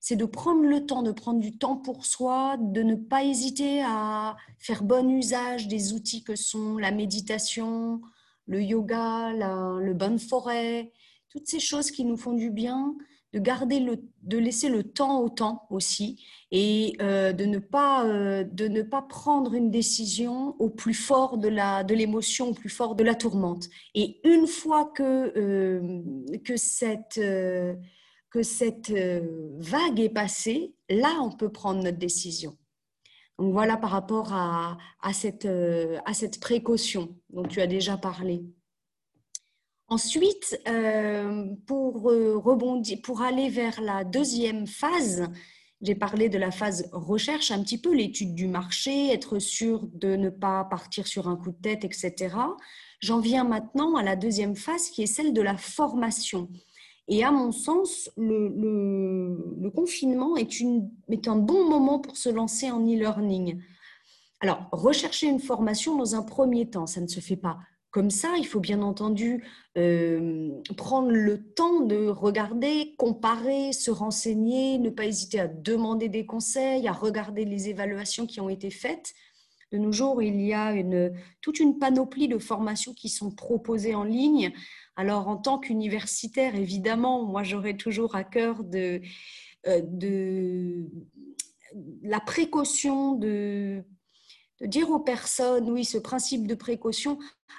c'est 0.00 0.16
de 0.16 0.24
prendre 0.24 0.62
le 0.62 0.86
temps, 0.86 1.02
de 1.02 1.12
prendre 1.12 1.40
du 1.40 1.58
temps 1.58 1.76
pour 1.76 2.06
soi, 2.06 2.56
de 2.58 2.82
ne 2.82 2.94
pas 2.94 3.22
hésiter 3.22 3.82
à 3.82 4.36
faire 4.58 4.82
bon 4.82 5.10
usage 5.10 5.68
des 5.68 5.92
outils 5.92 6.24
que 6.24 6.36
sont 6.36 6.78
la 6.78 6.90
méditation, 6.90 8.00
le 8.46 8.62
yoga, 8.62 9.32
le 9.32 9.92
bain 9.92 10.12
de 10.12 10.18
forêt, 10.18 10.90
toutes 11.28 11.46
ces 11.46 11.60
choses 11.60 11.90
qui 11.90 12.04
nous 12.04 12.16
font 12.16 12.32
du 12.32 12.50
bien, 12.50 12.94
de 13.32 13.38
garder 13.38 13.80
le, 13.80 14.02
de 14.22 14.38
laisser 14.38 14.68
le 14.68 14.82
temps 14.82 15.20
au 15.20 15.28
temps 15.28 15.66
aussi 15.70 16.24
et 16.50 16.96
euh, 17.00 17.32
de 17.32 17.44
ne 17.44 17.58
pas 17.58 18.04
euh, 18.06 18.44
de 18.44 18.68
ne 18.68 18.82
pas 18.82 19.02
prendre 19.02 19.54
une 19.54 19.70
décision 19.70 20.56
au 20.58 20.68
plus 20.68 20.94
fort 20.94 21.38
de 21.38 21.48
la 21.48 21.84
de 21.84 21.94
l'émotion, 21.94 22.48
au 22.48 22.54
plus 22.54 22.68
fort 22.68 22.94
de 22.94 23.04
la 23.04 23.14
tourmente. 23.14 23.68
Et 23.94 24.20
une 24.24 24.46
fois 24.46 24.86
que 24.86 25.32
euh, 25.36 26.02
que 26.44 26.56
cette 26.56 27.20
que 28.30 28.42
cette 28.42 28.92
vague 29.58 30.00
est 30.00 30.08
passée, 30.08 30.74
là, 30.88 31.20
on 31.22 31.32
peut 31.32 31.50
prendre 31.50 31.82
notre 31.82 31.98
décision. 31.98 32.56
Donc 33.40 33.54
voilà 33.54 33.78
par 33.78 33.88
rapport 33.88 34.34
à, 34.34 34.76
cette, 35.14 35.46
euh, 35.46 35.98
à 36.04 36.12
cette 36.12 36.40
précaution 36.40 37.16
dont 37.30 37.44
tu 37.44 37.62
as 37.62 37.66
déjà 37.66 37.96
parlé. 37.96 38.44
Ensuite, 39.92 40.56
euh, 40.68 41.46
pour 41.66 42.02
rebondir, 42.02 42.98
pour 43.02 43.22
aller 43.22 43.48
vers 43.48 43.80
la 43.80 44.04
deuxième 44.04 44.68
phase, 44.68 45.28
j'ai 45.82 45.96
parlé 45.96 46.28
de 46.28 46.38
la 46.38 46.52
phase 46.52 46.88
recherche, 46.92 47.50
un 47.50 47.60
petit 47.64 47.76
peu 47.76 47.92
l'étude 47.92 48.36
du 48.36 48.46
marché, 48.46 49.12
être 49.12 49.40
sûr 49.40 49.88
de 49.94 50.14
ne 50.14 50.30
pas 50.30 50.62
partir 50.64 51.08
sur 51.08 51.26
un 51.26 51.36
coup 51.36 51.50
de 51.50 51.60
tête, 51.60 51.84
etc. 51.84 52.36
J'en 53.00 53.18
viens 53.18 53.42
maintenant 53.42 53.96
à 53.96 54.04
la 54.04 54.14
deuxième 54.14 54.54
phase 54.54 54.90
qui 54.90 55.02
est 55.02 55.06
celle 55.06 55.32
de 55.32 55.42
la 55.42 55.56
formation. 55.56 56.48
Et 57.08 57.24
à 57.24 57.32
mon 57.32 57.50
sens, 57.50 58.10
le, 58.16 59.70
confinement 59.74 60.36
est, 60.36 60.62
est, 61.08 61.26
un 61.26 61.36
bon 61.36 61.68
moment 61.68 61.98
pour 61.98 62.16
se 62.16 62.28
lancer 62.28 62.70
en 62.70 62.80
e-learning. 62.86 63.60
Alors, 64.38 64.68
rechercher 64.70 65.26
une 65.26 65.40
formation 65.40 65.96
dans 65.96 66.14
un 66.14 66.22
premier 66.22 66.70
temps, 66.70 66.86
ça 66.86 67.00
ne 67.00 67.08
se 67.08 67.18
fait 67.18 67.36
pas 67.36 67.58
comme 67.90 68.10
ça. 68.10 68.34
Il 68.38 68.46
faut 68.46 68.60
bien 68.60 68.82
entendu 68.82 69.44
euh, 69.76 70.50
prendre 70.76 71.10
le 71.10 71.42
temps 71.52 71.80
de 71.80 72.06
regarder, 72.06 72.94
comparer, 72.96 73.72
se 73.72 73.90
renseigner, 73.90 74.78
ne 74.78 74.90
pas 74.90 75.06
hésiter 75.06 75.40
à 75.40 75.48
demander 75.48 76.08
des 76.08 76.26
conseils, 76.26 76.86
à 76.88 76.92
regarder 76.92 77.44
les 77.44 77.68
évaluations 77.68 78.26
qui 78.26 78.40
ont 78.40 78.48
été 78.48 78.70
faites. 78.70 79.12
De 79.72 79.78
nos 79.78 79.92
jours, 79.92 80.20
il 80.20 80.40
y 80.40 80.52
a 80.52 80.72
une, 80.72 81.12
toute 81.40 81.60
une 81.60 81.78
panoplie 81.78 82.26
de 82.26 82.38
formations 82.38 82.92
qui 82.92 83.08
sont 83.08 83.30
proposées 83.30 83.94
en 83.94 84.02
ligne. 84.02 84.52
Alors, 84.96 85.28
en 85.28 85.36
tant 85.36 85.58
qu'universitaire, 85.58 86.56
évidemment, 86.56 87.24
moi, 87.24 87.44
j'aurais 87.44 87.76
toujours 87.76 88.16
à 88.16 88.24
cœur 88.24 88.64
de, 88.64 89.00
euh, 89.68 89.80
de 89.84 90.86
la 92.02 92.18
précaution 92.18 93.14
de 93.14 93.84
de 94.60 94.66
dire 94.66 94.90
aux 94.90 95.00
personnes, 95.00 95.70
oui, 95.70 95.84
ce 95.84 95.98
principe 95.98 96.46
de 96.46 96.54
précaution, 96.54 97.18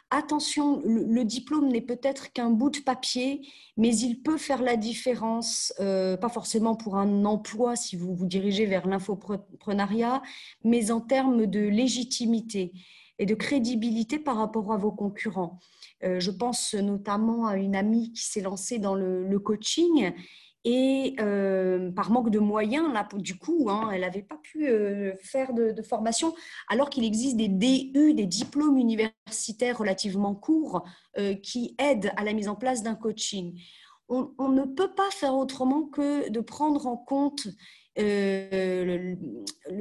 attention, 0.09 0.81
le, 0.85 1.23
diplôme 1.23 1.69
n'est 1.69 1.81
peut-être 1.81 2.31
qu'un 2.31 2.49
bout 2.49 2.69
de 2.69 2.79
papier, 2.79 3.41
mais 3.77 3.95
il 3.95 4.21
peut 4.21 4.37
faire 4.37 4.61
la 4.61 4.75
différence, 4.75 5.73
euh, 5.79 6.15
pas 6.17 6.29
forcément 6.29 6.75
pour 6.75 6.97
un 6.97 7.25
emploi 7.25 7.75
si 7.75 7.95
vous 7.95 8.13
vous 8.15 8.27
dirigez 8.27 8.65
vers 8.65 8.87
l'infoprenariat, 8.87 10.21
mais 10.63 10.91
en 10.91 11.01
termes 11.01 11.47
de 11.47 11.59
légitimité 11.59 12.73
et 13.17 13.25
de 13.25 13.35
crédibilité 13.35 14.19
par 14.19 14.37
rapport 14.37 14.71
à 14.71 14.77
vos 14.77 14.91
concurrents. 14.91 15.59
Euh, 16.03 16.19
je 16.19 16.31
pense 16.31 16.73
notamment 16.73 17.47
à 17.47 17.57
une 17.57 17.75
amie 17.75 18.11
qui 18.13 18.23
s'est 18.23 18.41
lancée 18.41 18.79
dans 18.79 18.95
le 18.95 19.39
coaching 19.39 20.13
et 20.63 21.15
euh, 21.19 21.91
par 21.91 22.11
manque 22.11 22.29
de 22.29 22.37
moyens, 22.39 22.87
du 23.15 23.37
coup, 23.37 23.67
hein, 23.69 23.89
elle 23.91 24.01
n'avait 24.01 24.21
pas 24.21 24.37
pu 24.37 24.67
euh, 24.67 25.13
faire 25.19 25.53
de, 25.53 25.81
formation, 25.81 26.35
alors 26.69 26.89
qu'il 26.89 27.03
existe 27.03 27.35
des 27.35 27.47
DU, 27.47 28.13
des 28.13 28.27
diplômes 28.27 28.77
universitaires 28.77 29.79
relativement 29.79 30.35
courts, 30.35 30.83
euh, 31.17 31.33
qui 31.33 31.75
aident 31.79 32.11
à 32.15 32.23
la 32.23 32.33
mise 32.33 32.47
en 32.47 32.55
place 32.55 32.83
d'un 32.83 32.95
coaching. 32.95 33.59
On, 34.09 34.49
ne 34.49 34.65
peut 34.65 34.93
pas 34.93 35.09
faire 35.09 35.33
autrement 35.35 35.83
que 35.83 36.29
de 36.29 36.41
prendre 36.41 36.85
en 36.85 36.97
compte 36.97 37.47
le, 37.95 39.15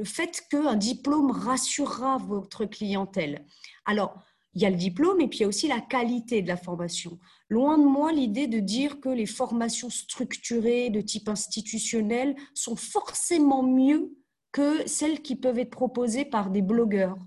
fait 0.05 0.41
qu'un 0.49 0.75
diplôme 0.75 1.31
rassurera 1.31 2.17
votre 2.17 2.63
clientèle. 2.63 3.45
Alors, 3.83 4.15
il 4.53 4.61
y 4.61 4.65
a 4.65 4.69
le 4.69 4.77
diplôme 4.77 5.19
et 5.19 5.27
puis 5.27 5.39
il 5.39 5.41
y 5.41 5.45
a 5.45 5.49
aussi 5.49 5.67
la 5.67 5.81
qualité 5.81 6.41
de 6.41 6.47
la 6.47 6.55
formation. 6.55 7.19
Loin 7.51 7.77
de 7.77 7.83
moi 7.83 8.13
l'idée 8.13 8.47
de 8.47 8.61
dire 8.61 9.01
que 9.01 9.09
les 9.09 9.25
formations 9.25 9.89
structurées 9.89 10.89
de 10.89 11.01
type 11.01 11.27
institutionnel 11.27 12.33
sont 12.53 12.77
forcément 12.77 13.61
mieux 13.61 14.15
que 14.53 14.87
celles 14.87 15.21
qui 15.21 15.35
peuvent 15.35 15.59
être 15.59 15.69
proposées 15.69 16.23
par 16.23 16.49
des 16.49 16.61
blogueurs. 16.61 17.17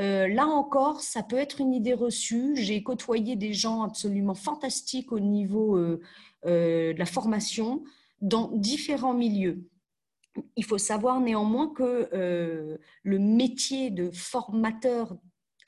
Euh, 0.00 0.26
là 0.26 0.48
encore, 0.48 1.00
ça 1.00 1.22
peut 1.22 1.36
être 1.36 1.60
une 1.60 1.72
idée 1.72 1.94
reçue. 1.94 2.56
J'ai 2.56 2.82
côtoyé 2.82 3.36
des 3.36 3.52
gens 3.52 3.82
absolument 3.82 4.34
fantastiques 4.34 5.12
au 5.12 5.20
niveau 5.20 5.76
euh, 5.76 6.00
euh, 6.46 6.92
de 6.92 6.98
la 6.98 7.06
formation 7.06 7.84
dans 8.20 8.50
différents 8.56 9.14
milieux. 9.14 9.64
Il 10.56 10.64
faut 10.64 10.78
savoir 10.78 11.20
néanmoins 11.20 11.68
que 11.68 12.78
le 13.02 13.18
métier 13.20 13.90
de 13.90 14.10
formateur 14.10 15.16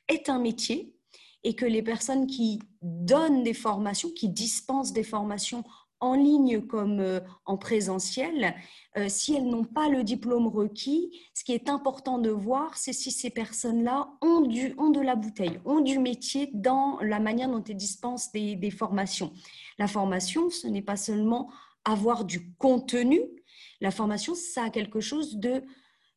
est 0.09 0.29
un 0.29 0.41
métier 0.41 0.97
et 1.45 1.55
que 1.55 1.65
les 1.65 1.83
personnes 1.83 2.27
qui 2.27 2.61
donnent 2.83 3.43
des 3.43 3.55
formations, 3.55 4.11
qui 4.11 4.29
dispensent 4.29 4.93
des 4.93 5.03
formations 5.03 5.65
en 6.01 6.15
ligne 6.15 6.63
comme 6.63 6.99
euh, 7.01 7.21
en 7.45 7.59
présentiel, 7.59 8.55
euh, 8.97 9.07
si 9.09 9.35
elles 9.35 9.47
n'ont 9.47 9.65
pas 9.65 9.89
le 9.89 10.03
diplôme 10.03 10.47
requis, 10.47 11.11
ce 11.35 11.45
qui 11.45 11.53
est 11.53 11.69
important 11.69 12.19
de 12.19 12.31
voir, 12.31 12.77
c'est 12.77 12.95
si 12.95 13.11
ces 13.11 13.31
personnes-là 13.31 14.11
ont, 14.23 14.49
ont 14.79 14.91
de 14.91 15.01
la 15.01 15.15
bouteille, 15.15 15.61
ont 15.67 15.81
du 15.81 15.99
métier 15.99 16.51
dans 16.55 16.99
la 17.03 17.21
manière 17.21 17.51
dont 17.51 17.63
elles 17.63 17.77
dispensent 17.77 18.33
des, 18.33 18.57
des 18.57 18.71
formations. 18.71 19.33
La 19.79 19.87
formation, 19.87 20.49
ce 20.49 20.67
n'est 20.67 20.83
pas 20.83 20.97
seulement 20.97 21.51
avoir 21.85 22.25
du 22.25 22.55
contenu, 22.55 23.21
la 23.81 23.91
formation, 23.91 24.35
ça 24.35 24.65
a 24.65 24.71
quelque 24.71 25.01
chose 25.01 25.37
de 25.37 25.63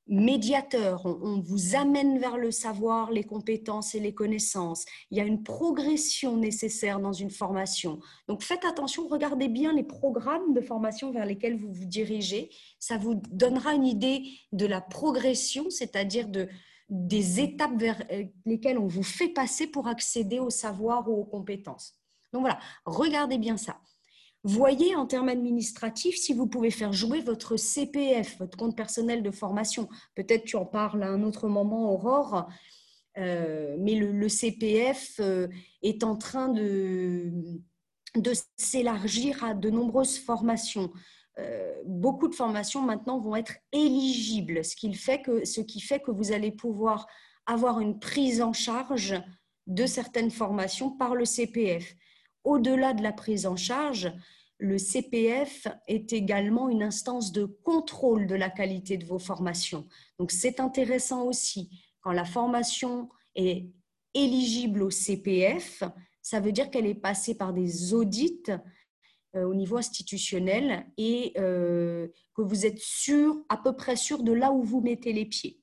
médiateur, 0.08 1.06
on, 1.06 1.40
vous 1.40 1.76
amène 1.76 2.20
vers 2.20 2.38
le 2.38 2.52
savoir, 2.52 3.12
les 3.12 3.24
compétences 3.24 3.96
et 3.96 4.00
les 4.00 4.14
connaissances. 4.14 4.86
Il 5.12 5.18
y 5.18 5.22
a 5.22 5.24
une 5.24 5.44
progression 5.44 6.38
nécessaire 6.38 7.00
dans 7.00 7.14
une 7.14 7.30
formation. 7.30 8.00
Donc 8.28 8.44
faites 8.44 8.66
attention, 8.66 9.08
regardez 9.08 9.48
bien 9.48 9.74
les 9.74 9.84
programmes 9.84 10.54
de 10.54 10.62
formation 10.62 11.12
vers 11.12 11.26
lesquels 11.26 11.58
vous 11.58 11.72
vous 11.72 11.86
dirigez. 11.86 12.50
Ça 12.80 12.98
vous 12.98 13.16
donnera 13.32 13.74
une 13.74 13.86
idée 13.86 14.24
de 14.52 14.66
la 14.66 14.82
progression, 14.82 15.70
c'est-à-dire 15.70 16.28
de, 16.28 16.50
des 16.90 17.40
étapes 17.40 17.78
vers 17.78 18.04
euh, 18.12 18.26
lesquelles 18.46 18.78
on 18.78 18.88
vous 18.88 19.04
fait 19.04 19.30
passer 19.30 19.68
pour 19.68 19.88
accéder 19.88 20.40
au 20.40 20.50
savoir 20.50 21.10
ou 21.10 21.22
aux 21.22 21.26
compétences. 21.26 21.94
Donc 22.34 22.42
voilà, 22.42 22.60
regardez 22.86 23.38
bien 23.38 23.58
ça. 23.58 23.78
Voyez 24.46 24.94
en 24.96 25.06
termes 25.06 25.30
administratifs 25.30 26.18
si 26.18 26.34
vous 26.34 26.48
pouvez 26.48 26.70
faire 26.70 26.92
jouer 26.92 27.22
votre 27.22 27.56
CPF, 27.56 28.38
votre 28.40 28.58
compte 28.58 28.76
personnel 28.76 29.24
de 29.24 29.32
formation. 29.32 29.88
Peut-être 30.16 30.44
tu 30.44 30.58
en 30.58 30.66
parles 30.66 31.02
à 31.04 31.08
un 31.08 31.24
autre 31.24 31.48
moment, 31.48 31.94
Aurore, 31.94 32.50
euh, 33.18 33.78
mais 33.80 33.96
le, 33.96 34.28
CPF 34.28 35.20
euh, 35.22 35.48
est 35.82 36.04
en 36.04 36.18
train 36.18 36.50
de, 36.50 37.32
s'élargir 38.58 39.42
à 39.46 39.54
de 39.54 39.70
nombreuses 39.70 40.18
formations. 40.18 40.92
Euh, 41.40 41.74
beaucoup 41.86 42.28
de 42.28 42.36
formations 42.36 42.82
maintenant 42.82 43.20
vont 43.20 43.38
être 43.38 43.56
éligibles, 43.72 44.66
ce 44.66 44.76
qui 44.76 44.94
fait 44.94 45.22
que 45.22 46.12
vous 46.12 46.34
allez 46.34 46.52
pouvoir 46.52 47.08
avoir 47.46 47.80
une 47.80 47.98
prise 47.98 48.42
en 48.42 48.52
charge 48.52 49.16
de 49.68 49.86
certaines 49.86 50.32
formations 50.32 50.92
par 50.92 51.16
le 51.16 51.24
CPF 51.24 51.96
au-delà 52.44 52.94
de 52.94 53.04
la 53.04 53.14
prise 53.14 53.46
en 53.46 53.56
charge, 53.56 54.12
le 54.58 54.78
CPF 54.78 55.68
est 55.88 56.14
également 56.14 56.70
une 56.70 56.84
instance 56.84 57.32
de 57.32 57.46
contrôle 57.46 58.28
de 58.28 58.36
la 58.36 58.50
qualité 58.50 58.98
de 58.98 59.06
vos 59.06 59.20
formations. 59.20 59.88
Donc 60.20 60.32
c'est 60.32 60.60
intéressant 60.60 61.24
aussi, 61.24 61.70
quand 62.02 62.12
la 62.12 62.26
formation 62.26 63.10
est 63.36 63.68
éligible 64.14 64.84
au 64.84 64.90
CPF, 64.90 65.84
ça 66.22 66.40
veut 66.40 66.52
dire 66.52 66.70
qu'elle 66.70 66.86
est 66.86 66.96
passée 66.96 67.36
par 67.36 67.54
des 67.54 67.94
audits 67.94 68.44
euh, 69.36 69.44
au 69.44 69.54
niveau 69.54 69.78
institutionnel 69.78 70.86
et 70.98 71.34
euh, 71.38 72.08
que 72.36 72.42
vous 72.42 72.66
êtes 72.66 72.80
sûr, 72.80 73.44
à 73.50 73.58
peu 73.58 73.76
près 73.76 73.96
sûr 73.96 74.24
de 74.24 74.32
là 74.32 74.52
où 74.52 74.64
vous 74.64 74.80
mettez 74.80 75.12
les 75.12 75.26
pieds. 75.26 75.60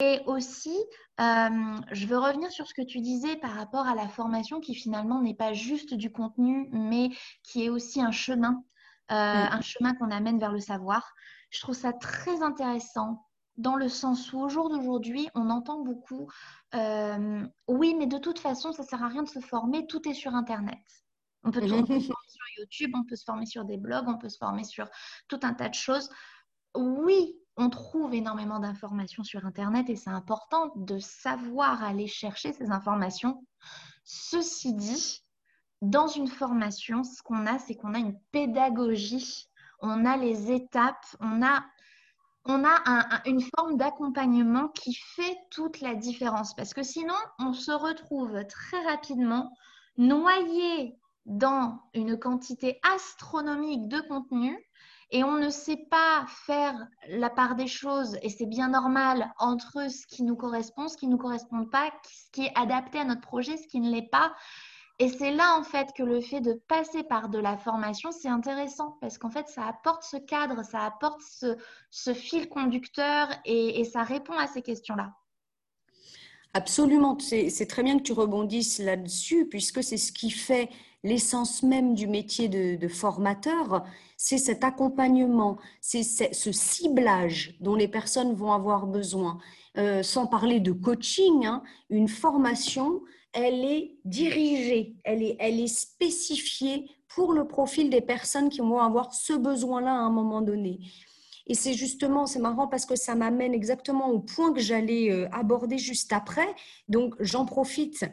Et 0.00 0.20
aussi, 0.26 0.76
euh, 1.20 1.80
je 1.90 2.06
veux 2.06 2.18
revenir 2.18 2.50
sur 2.52 2.66
ce 2.68 2.74
que 2.74 2.82
tu 2.82 3.00
disais 3.00 3.36
par 3.36 3.52
rapport 3.52 3.86
à 3.86 3.94
la 3.94 4.08
formation 4.08 4.60
qui 4.60 4.74
finalement 4.74 5.20
n'est 5.20 5.34
pas 5.34 5.52
juste 5.52 5.94
du 5.94 6.12
contenu, 6.12 6.68
mais 6.70 7.10
qui 7.42 7.64
est 7.64 7.68
aussi 7.68 8.00
un 8.00 8.12
chemin, 8.12 8.62
euh, 9.10 9.14
mm. 9.14 9.48
un 9.52 9.60
chemin 9.60 9.94
qu'on 9.94 10.10
amène 10.10 10.38
vers 10.38 10.52
le 10.52 10.60
savoir. 10.60 11.12
Je 11.50 11.60
trouve 11.60 11.74
ça 11.74 11.92
très 11.92 12.42
intéressant 12.42 13.24
dans 13.56 13.74
le 13.74 13.88
sens 13.88 14.32
où 14.32 14.38
au 14.38 14.48
jour 14.48 14.70
d'aujourd'hui, 14.70 15.28
on 15.34 15.50
entend 15.50 15.82
beaucoup, 15.82 16.30
euh, 16.74 17.44
oui, 17.66 17.96
mais 17.98 18.06
de 18.06 18.18
toute 18.18 18.38
façon, 18.38 18.72
ça 18.72 18.84
ne 18.84 18.88
sert 18.88 19.02
à 19.02 19.08
rien 19.08 19.24
de 19.24 19.28
se 19.28 19.40
former, 19.40 19.86
tout 19.88 20.08
est 20.08 20.14
sur 20.14 20.34
Internet. 20.36 20.78
On 21.42 21.50
peut, 21.50 21.60
on 21.64 21.84
peut 21.84 22.00
se 22.00 22.06
former 22.06 22.28
sur 22.28 22.44
YouTube, 22.58 22.92
on 22.94 23.04
peut 23.04 23.16
se 23.16 23.24
former 23.24 23.46
sur 23.46 23.64
des 23.64 23.76
blogs, 23.76 24.08
on 24.08 24.18
peut 24.18 24.28
se 24.28 24.38
former 24.38 24.62
sur 24.62 24.88
tout 25.26 25.40
un 25.42 25.54
tas 25.54 25.68
de 25.68 25.74
choses. 25.74 26.08
Oui, 26.76 27.34
on 27.58 27.70
trouve 27.70 28.14
énormément 28.14 28.60
d'informations 28.60 29.24
sur 29.24 29.44
Internet 29.44 29.90
et 29.90 29.96
c'est 29.96 30.10
important 30.10 30.72
de 30.76 30.98
savoir 31.00 31.82
aller 31.82 32.06
chercher 32.06 32.52
ces 32.52 32.70
informations. 32.70 33.44
Ceci 34.04 34.74
dit, 34.74 35.24
dans 35.82 36.06
une 36.06 36.28
formation, 36.28 37.02
ce 37.02 37.20
qu'on 37.20 37.46
a, 37.46 37.58
c'est 37.58 37.74
qu'on 37.74 37.94
a 37.94 37.98
une 37.98 38.18
pédagogie, 38.30 39.48
on 39.80 40.04
a 40.06 40.16
les 40.16 40.52
étapes, 40.52 41.04
on 41.18 41.42
a, 41.42 41.64
on 42.44 42.64
a 42.64 43.22
une 43.26 43.42
forme 43.56 43.76
d'accompagnement 43.76 44.68
qui 44.68 44.94
fait 44.94 45.36
toute 45.50 45.80
la 45.80 45.96
différence. 45.96 46.54
Parce 46.54 46.72
que 46.72 46.84
sinon, 46.84 47.14
on 47.40 47.52
se 47.52 47.72
retrouve 47.72 48.46
très 48.46 48.80
rapidement 48.84 49.52
noyé 49.96 50.96
dans 51.26 51.80
une 51.92 52.18
quantité 52.18 52.78
astronomique 52.94 53.88
de 53.88 54.00
contenu 54.00 54.56
et 55.10 55.24
on 55.24 55.38
ne 55.38 55.48
sait 55.48 55.86
pas 55.90 56.26
faire 56.46 56.74
la 57.08 57.30
part 57.30 57.54
des 57.54 57.66
choses, 57.66 58.18
et 58.22 58.28
c'est 58.28 58.46
bien 58.46 58.68
normal, 58.68 59.32
entre 59.38 59.90
ce 59.90 60.06
qui 60.06 60.22
nous 60.22 60.36
correspond, 60.36 60.88
ce 60.88 60.96
qui 60.96 61.06
ne 61.06 61.12
nous 61.12 61.18
correspond 61.18 61.64
pas, 61.64 61.90
ce 62.04 62.30
qui 62.30 62.46
est 62.46 62.52
adapté 62.54 62.98
à 62.98 63.04
notre 63.04 63.22
projet, 63.22 63.56
ce 63.56 63.66
qui 63.66 63.80
ne 63.80 63.90
l'est 63.90 64.10
pas. 64.10 64.34
Et 64.98 65.08
c'est 65.08 65.32
là, 65.32 65.56
en 65.58 65.62
fait, 65.62 65.88
que 65.96 66.02
le 66.02 66.20
fait 66.20 66.40
de 66.40 66.54
passer 66.68 67.04
par 67.04 67.28
de 67.28 67.38
la 67.38 67.56
formation, 67.56 68.10
c'est 68.10 68.28
intéressant, 68.28 68.98
parce 69.00 69.16
qu'en 69.16 69.30
fait, 69.30 69.48
ça 69.48 69.64
apporte 69.64 70.02
ce 70.02 70.16
cadre, 70.16 70.62
ça 70.64 70.80
apporte 70.84 71.22
ce, 71.22 72.12
fil 72.12 72.48
conducteur, 72.48 73.28
et, 73.44 73.84
ça 73.84 74.02
répond 74.02 74.34
à 74.34 74.46
ces 74.46 74.60
questions-là. 74.60 75.14
Absolument, 76.52 77.16
c'est 77.20 77.66
très 77.68 77.82
bien 77.82 77.98
que 77.98 78.02
tu 78.02 78.12
rebondisses 78.12 78.78
là-dessus, 78.78 79.46
puisque 79.48 79.82
c'est 79.82 79.98
ce 79.98 80.12
qui 80.12 80.30
fait 80.30 80.68
l'essence 81.04 81.62
même 81.62 81.94
du 81.94 82.06
métier 82.06 82.48
de, 82.48 82.88
formateur, 82.88 83.84
c'est 84.16 84.38
cet 84.38 84.64
accompagnement, 84.64 85.58
c'est 85.80 86.02
ce 86.02 86.52
ciblage 86.52 87.56
dont 87.60 87.74
les 87.74 87.88
personnes 87.88 88.34
vont 88.34 88.52
avoir 88.52 88.86
besoin. 88.86 89.38
Euh, 89.76 90.02
sans 90.02 90.26
parler 90.26 90.60
de 90.60 90.72
coaching, 90.72 91.46
hein, 91.46 91.62
une 91.88 92.08
formation, 92.08 93.00
elle 93.32 93.64
est 93.64 93.96
dirigée, 94.04 94.96
elle 95.04 95.22
est, 95.22 95.36
elle 95.38 95.60
est 95.60 95.68
spécifiée 95.68 96.90
pour 97.08 97.32
le 97.32 97.46
profil 97.46 97.90
des 97.90 98.00
personnes 98.00 98.48
qui 98.48 98.60
vont 98.60 98.80
avoir 98.80 99.14
ce 99.14 99.34
besoin-là 99.34 99.92
à 99.92 100.00
un 100.00 100.10
moment 100.10 100.42
donné. 100.42 100.80
Et 101.46 101.54
c'est 101.54 101.72
justement, 101.72 102.26
c'est 102.26 102.38
marrant 102.38 102.68
parce 102.68 102.84
que 102.84 102.96
ça 102.96 103.14
m'amène 103.14 103.54
exactement 103.54 104.08
au 104.08 104.18
point 104.18 104.52
que 104.52 104.60
j'allais 104.60 105.10
euh, 105.10 105.28
aborder 105.32 105.78
juste 105.78 106.12
après. 106.12 106.54
Donc, 106.88 107.14
j'en 107.20 107.46
profite 107.46 108.04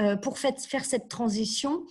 euh, 0.00 0.16
pour 0.16 0.38
faire 0.38 0.84
cette 0.84 1.08
transition. 1.08 1.84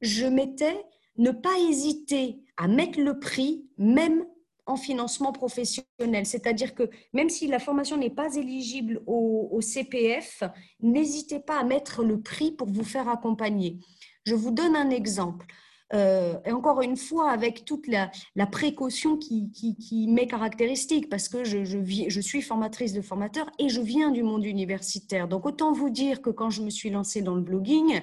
Je 0.00 0.26
mettais 0.26 0.84
ne 1.18 1.30
pas 1.30 1.58
hésiter 1.68 2.40
à 2.56 2.68
mettre 2.68 3.00
le 3.00 3.18
prix, 3.18 3.64
même 3.78 4.24
en 4.66 4.76
financement 4.76 5.32
professionnel. 5.32 6.24
C'est-à-dire 6.24 6.74
que 6.74 6.88
même 7.12 7.28
si 7.28 7.46
la 7.46 7.58
formation 7.58 7.96
n'est 7.96 8.10
pas 8.10 8.34
éligible 8.36 9.02
au, 9.06 9.60
CPF, 9.60 10.42
n'hésitez 10.80 11.40
pas 11.40 11.58
à 11.58 11.64
mettre 11.64 12.02
le 12.04 12.20
prix 12.20 12.52
pour 12.52 12.68
vous 12.68 12.84
faire 12.84 13.08
accompagner. 13.08 13.78
Je 14.24 14.34
vous 14.34 14.50
donne 14.50 14.76
un 14.76 14.90
exemple. 14.90 15.46
Euh, 15.92 16.38
et 16.46 16.52
encore 16.52 16.82
une 16.82 16.96
fois, 16.96 17.30
avec 17.30 17.64
toute 17.64 17.88
la, 17.88 18.10
précaution 18.46 19.16
qui, 19.16 20.06
m'est 20.08 20.28
caractéristique, 20.28 21.08
parce 21.08 21.28
que 21.28 21.44
je, 21.44 22.20
suis 22.20 22.42
formatrice 22.42 22.92
de 22.92 23.02
formateurs 23.02 23.50
et 23.58 23.68
je 23.68 23.80
viens 23.80 24.10
du 24.10 24.22
monde 24.22 24.44
universitaire. 24.44 25.26
Donc, 25.26 25.46
autant 25.46 25.72
vous 25.72 25.90
dire 25.90 26.22
que 26.22 26.30
quand 26.30 26.50
je 26.50 26.62
me 26.62 26.70
suis 26.70 26.90
lancée 26.90 27.22
dans 27.22 27.34
le 27.34 27.42
blogging, 27.42 28.00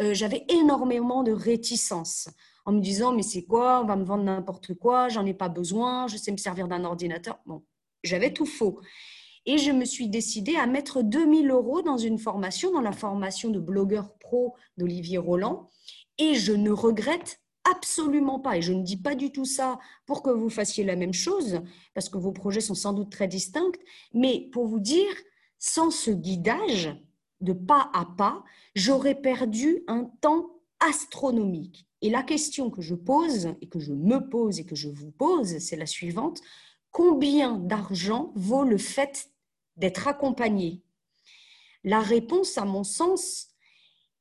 euh, 0.00 0.14
j'avais 0.14 0.44
énormément 0.48 1.22
de 1.22 1.32
réticence 1.32 2.28
en 2.64 2.72
me 2.72 2.80
disant 2.80 3.12
mais 3.12 3.22
c'est 3.22 3.44
quoi, 3.44 3.80
on 3.82 3.86
va 3.86 3.96
me 3.96 4.04
vendre 4.04 4.24
n'importe 4.24 4.74
quoi, 4.74 5.08
j'en 5.08 5.24
ai 5.24 5.34
pas 5.34 5.48
besoin, 5.48 6.06
je 6.08 6.16
sais 6.16 6.32
me 6.32 6.36
servir 6.36 6.68
d'un 6.68 6.84
ordinateur. 6.84 7.38
Bon, 7.46 7.62
j'avais 8.02 8.32
tout 8.32 8.46
faux. 8.46 8.80
Et 9.46 9.58
je 9.58 9.70
me 9.70 9.84
suis 9.84 10.08
décidée 10.08 10.56
à 10.56 10.66
mettre 10.66 11.02
2000 11.02 11.50
euros 11.50 11.80
dans 11.80 11.98
une 11.98 12.18
formation, 12.18 12.72
dans 12.72 12.80
la 12.80 12.92
formation 12.92 13.50
de 13.50 13.60
blogueur 13.60 14.18
pro 14.18 14.56
d'Olivier 14.76 15.18
Roland. 15.18 15.70
Et 16.18 16.34
je 16.34 16.52
ne 16.52 16.70
regrette 16.70 17.40
absolument 17.70 18.40
pas, 18.40 18.56
et 18.56 18.62
je 18.62 18.72
ne 18.72 18.82
dis 18.82 18.96
pas 18.96 19.14
du 19.14 19.30
tout 19.30 19.44
ça 19.44 19.78
pour 20.04 20.22
que 20.22 20.30
vous 20.30 20.50
fassiez 20.50 20.84
la 20.84 20.96
même 20.96 21.12
chose, 21.12 21.60
parce 21.94 22.08
que 22.08 22.18
vos 22.18 22.32
projets 22.32 22.60
sont 22.60 22.74
sans 22.74 22.92
doute 22.92 23.10
très 23.10 23.28
distincts, 23.28 23.72
mais 24.14 24.48
pour 24.52 24.66
vous 24.66 24.80
dire, 24.80 25.12
sans 25.58 25.90
ce 25.90 26.10
guidage 26.10 26.96
de 27.40 27.52
pas 27.52 27.90
à 27.92 28.06
pas, 28.16 28.44
j'aurais 28.74 29.14
perdu 29.14 29.82
un 29.86 30.04
temps 30.20 30.50
astronomique. 30.80 31.86
Et 32.02 32.10
la 32.10 32.22
question 32.22 32.70
que 32.70 32.82
je 32.82 32.94
pose, 32.94 33.54
et 33.60 33.68
que 33.68 33.78
je 33.78 33.92
me 33.92 34.28
pose, 34.28 34.60
et 34.60 34.66
que 34.66 34.76
je 34.76 34.88
vous 34.88 35.10
pose, 35.10 35.58
c'est 35.58 35.76
la 35.76 35.86
suivante. 35.86 36.40
Combien 36.90 37.58
d'argent 37.58 38.32
vaut 38.34 38.64
le 38.64 38.78
fait 38.78 39.30
d'être 39.76 40.08
accompagné? 40.08 40.82
La 41.84 42.00
réponse, 42.00 42.58
à 42.58 42.64
mon 42.64 42.84
sens, 42.84 43.48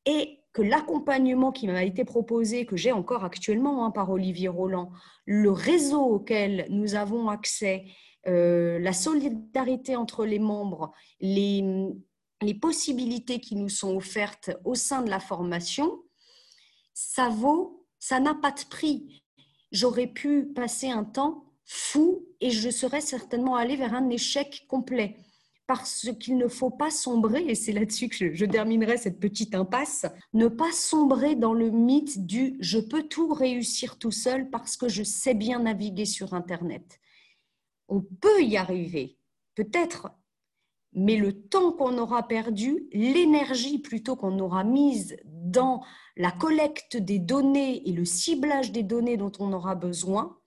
est 0.05 0.39
que 0.53 0.61
l'accompagnement 0.61 1.51
qui 1.51 1.68
m'a 1.68 1.84
été 1.84 2.05
proposé, 2.05 2.66
que 2.66 2.78
j'ai 2.78 2.93
encore 2.93 3.26
actuellement 3.26 3.86
hein, 3.86 3.91
par 3.91 4.09
Olivier 4.09 4.47
Roland, 4.47 4.91
le 5.26 5.51
réseau 5.51 6.01
auquel 6.01 6.66
nous 6.70 6.95
avons 6.95 7.28
accès, 7.28 7.86
euh, 8.28 8.80
la 8.80 8.93
solidarité 8.93 9.95
entre 9.97 10.26
les 10.26 10.39
membres, 10.39 10.93
les, 11.20 11.61
les 12.41 12.53
possibilités 12.53 13.39
qui 13.39 13.55
nous 13.55 13.69
sont 13.69 13.95
offertes 13.95 14.51
au 14.65 14.75
sein 14.75 15.01
de 15.01 15.09
la 15.09 15.19
formation, 15.19 16.03
ça 16.93 17.29
vaut, 17.29 17.86
ça 17.99 18.19
n'a 18.19 18.36
pas 18.36 18.51
de 18.51 18.65
prix. 18.69 19.23
J'aurais 19.71 20.07
pu 20.07 20.45
passer 20.45 20.89
un 20.89 21.03
temps 21.03 21.45
fou 21.65 22.25
et 22.39 22.51
je 22.51 22.69
serais 22.69 23.01
certainement 23.01 23.55
allée 23.55 23.75
vers 23.75 23.93
un 23.93 24.09
échec 24.09 24.65
complet. 24.67 25.17
Parce 25.67 26.09
qu'il 26.19 26.38
ne 26.38 26.47
faut 26.47 26.69
pas 26.69 26.91
sombrer, 26.91 27.43
et 27.47 27.55
c'est 27.55 27.71
là-dessus 27.71 28.07
que 28.07 28.36
je, 28.36 28.45
terminerai 28.45 28.97
cette 28.97 29.19
petite 29.19 29.55
impasse, 29.55 30.05
ne 30.33 30.47
pas 30.47 30.71
sombrer 30.71 31.36
dans 31.36 31.55
le 31.55 31.71
mythe 31.71 32.27
du 32.27 32.55
je 32.59 32.77
peux 32.77 33.07
tout 33.07 33.33
réussir 33.33 33.97
tout 33.97 34.11
seul 34.11 34.51
parce 34.51 34.77
que 34.77 34.88
je 34.88 35.01
sais 35.01 35.33
bien 35.33 35.61
naviguer 35.61 36.05
sur 36.05 36.36
Internet. 36.36 36.99
On 37.88 38.01
peut 38.01 38.43
y 38.43 38.57
arriver, 38.57 39.17
peut-être, 39.55 40.09
mais 40.95 41.17
le 41.17 41.33
temps 41.33 41.73
qu'on 41.73 41.97
aura 41.97 42.27
perdu, 42.27 42.87
l'énergie 42.93 43.79
plutôt 43.79 44.15
qu'on 44.15 44.39
aura 44.39 44.63
mise 44.63 45.17
dans 45.25 45.83
la 46.15 46.31
collecte 46.31 46.97
des 46.97 47.19
données 47.19 47.87
et 47.87 47.91
le 47.91 48.05
ciblage 48.05 48.71
des 48.71 48.83
données 48.83 49.17
dont 49.17 49.31
on 49.39 49.51
aura 49.53 49.75
besoin, 49.75 50.37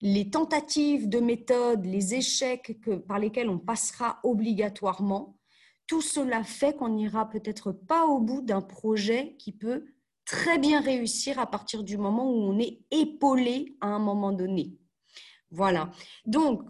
les 0.00 0.28
tentatives 0.30 1.08
de 1.08 1.20
méthode, 1.20 1.86
les 1.86 2.14
échecs 2.14 2.76
par 3.06 3.20
lesquels 3.20 3.48
on 3.48 3.58
passera 3.58 4.18
obligatoirement, 4.24 5.38
tout 5.86 6.02
cela 6.02 6.42
fait 6.42 6.76
qu'on 6.76 6.88
n'ira 6.88 7.30
peut-être 7.30 7.70
pas 7.70 8.06
au 8.06 8.18
bout 8.18 8.42
d'un 8.42 8.62
projet 8.62 9.36
qui 9.38 9.52
peut 9.52 9.84
très 10.24 10.58
bien 10.58 10.80
réussir 10.80 11.38
à 11.38 11.46
partir 11.46 11.84
du 11.84 11.96
moment 11.96 12.30
où 12.30 12.34
on 12.34 12.58
est 12.58 12.80
épaulé 12.90 13.76
à 13.80 13.88
un 13.88 13.98
moment 13.98 14.32
donné. 14.32 14.76
Voilà. 15.50 15.90
Donc, 16.26 16.62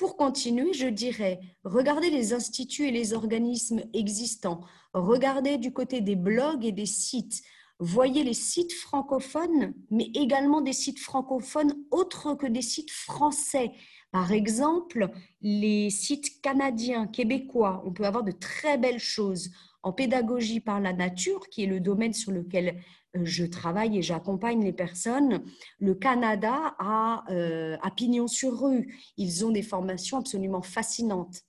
pour 0.00 0.16
continuer, 0.16 0.72
je 0.72 0.86
dirais, 0.86 1.40
regardez 1.62 2.08
les 2.08 2.32
instituts 2.32 2.88
et 2.88 2.90
les 2.90 3.12
organismes 3.12 3.82
existants, 3.92 4.62
regardez 4.94 5.58
du 5.58 5.74
côté 5.74 6.00
des 6.00 6.16
blogs 6.16 6.64
et 6.64 6.72
des 6.72 6.86
sites, 6.86 7.42
voyez 7.78 8.24
les 8.24 8.32
sites 8.32 8.72
francophones, 8.72 9.74
mais 9.90 10.10
également 10.14 10.62
des 10.62 10.72
sites 10.72 11.00
francophones 11.00 11.74
autres 11.90 12.34
que 12.34 12.46
des 12.46 12.62
sites 12.62 12.90
français. 12.90 13.72
Par 14.10 14.32
exemple, 14.32 15.10
les 15.42 15.90
sites 15.90 16.40
canadiens, 16.40 17.06
québécois, 17.06 17.82
on 17.84 17.92
peut 17.92 18.06
avoir 18.06 18.24
de 18.24 18.32
très 18.32 18.78
belles 18.78 18.98
choses. 18.98 19.50
En 19.82 19.92
pédagogie 19.92 20.60
par 20.60 20.80
la 20.80 20.94
nature, 20.94 21.48
qui 21.50 21.64
est 21.64 21.66
le 21.66 21.80
domaine 21.80 22.14
sur 22.14 22.32
lequel 22.32 22.82
je 23.14 23.44
travaille 23.44 23.98
et 23.98 24.02
j'accompagne 24.02 24.62
les 24.62 24.72
personnes. 24.72 25.42
Le 25.78 25.94
Canada 25.94 26.74
a, 26.78 27.24
euh, 27.30 27.76
pignon 27.96 28.28
sur 28.28 28.60
rue. 28.60 28.94
Ils 29.16 29.44
ont 29.44 29.50
des 29.50 29.62
formations 29.62 30.18
absolument 30.18 30.62
fascinantes. 30.62 31.42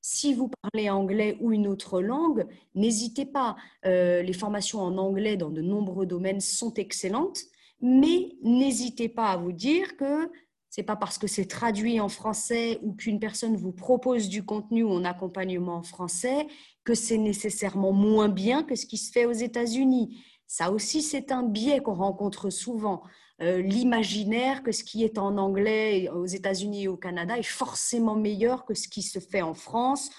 Si 0.00 0.34
vous 0.34 0.50
parlez 0.60 0.90
anglais 0.90 1.38
ou 1.40 1.52
une 1.52 1.66
autre 1.66 2.02
langue, 2.02 2.46
n'hésitez 2.74 3.24
pas. 3.24 3.56
Euh, 3.86 4.22
les 4.22 4.34
formations 4.34 4.80
en 4.80 4.98
anglais 4.98 5.36
dans 5.36 5.50
de 5.50 5.62
nombreux 5.62 6.04
domaines 6.04 6.40
sont 6.40 6.74
excellentes, 6.74 7.40
mais 7.80 8.32
n'hésitez 8.42 9.08
pas 9.08 9.30
à 9.30 9.36
vous 9.36 9.52
dire 9.52 9.96
que 9.96 10.30
c'est 10.68 10.82
pas 10.82 10.96
parce 10.96 11.18
que 11.18 11.28
c'est 11.28 11.46
traduit 11.46 12.00
en 12.00 12.08
français 12.08 12.80
ou 12.82 12.94
qu'une 12.94 13.20
personne 13.20 13.56
vous 13.56 13.70
propose 13.70 14.28
du 14.28 14.44
contenu 14.44 14.84
un 14.84 15.04
accompagnement 15.04 15.76
en 15.76 15.82
français 15.84 16.48
que 16.82 16.94
c'est 16.94 17.16
nécessairement 17.16 17.92
moins 17.92 18.28
bien 18.28 18.64
que 18.64 18.74
ce 18.74 18.84
qui 18.84 18.98
se 18.98 19.12
fait 19.12 19.24
aux 19.24 19.32
États-Unis. 19.32 20.20
Ça 20.46 20.70
aussi, 20.70 21.02
c'est 21.02 21.32
un 21.32 21.42
biais 21.42 21.80
qu'on 21.80 21.94
rencontre 21.94 22.50
souvent. 22.50 23.02
Euh, 23.40 23.60
l'imaginaire 23.60 24.62
que 24.62 24.70
ce 24.70 24.84
qui 24.84 25.02
est 25.02 25.18
en 25.18 25.38
anglais 25.38 26.08
aux 26.10 26.26
États-Unis 26.26 26.84
et 26.84 26.88
au 26.88 26.96
Canada 26.96 27.36
est 27.36 27.42
forcément 27.42 28.14
meilleur 28.14 28.64
que 28.64 28.74
ce 28.74 28.88
qui 28.88 29.02
se 29.02 29.18
fait 29.18 29.42
en 29.42 29.54
France 29.54 30.10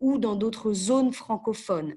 ou 0.00 0.18
dans 0.18 0.36
d'autres 0.36 0.72
zones 0.72 1.12
francophones. 1.12 1.94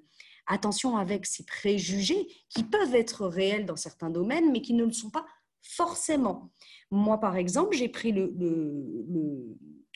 Attention 0.48 0.98
avec 0.98 1.26
ces 1.26 1.46
préjugés 1.46 2.28
qui 2.50 2.64
peuvent 2.64 2.94
être 2.94 3.26
réels 3.26 3.66
dans 3.66 3.78
certains 3.78 4.10
domaines, 4.10 4.52
mais 4.52 4.62
qui 4.62 4.74
ne 4.74 4.84
le 4.84 4.92
sont 4.92 5.10
pas 5.10 5.26
forcément. 5.62 6.52
Moi, 6.92 7.20
par 7.20 7.36
exemple, 7.38 7.76
j'ai 7.76 7.90
pris 7.90 8.12
le, 8.12 8.32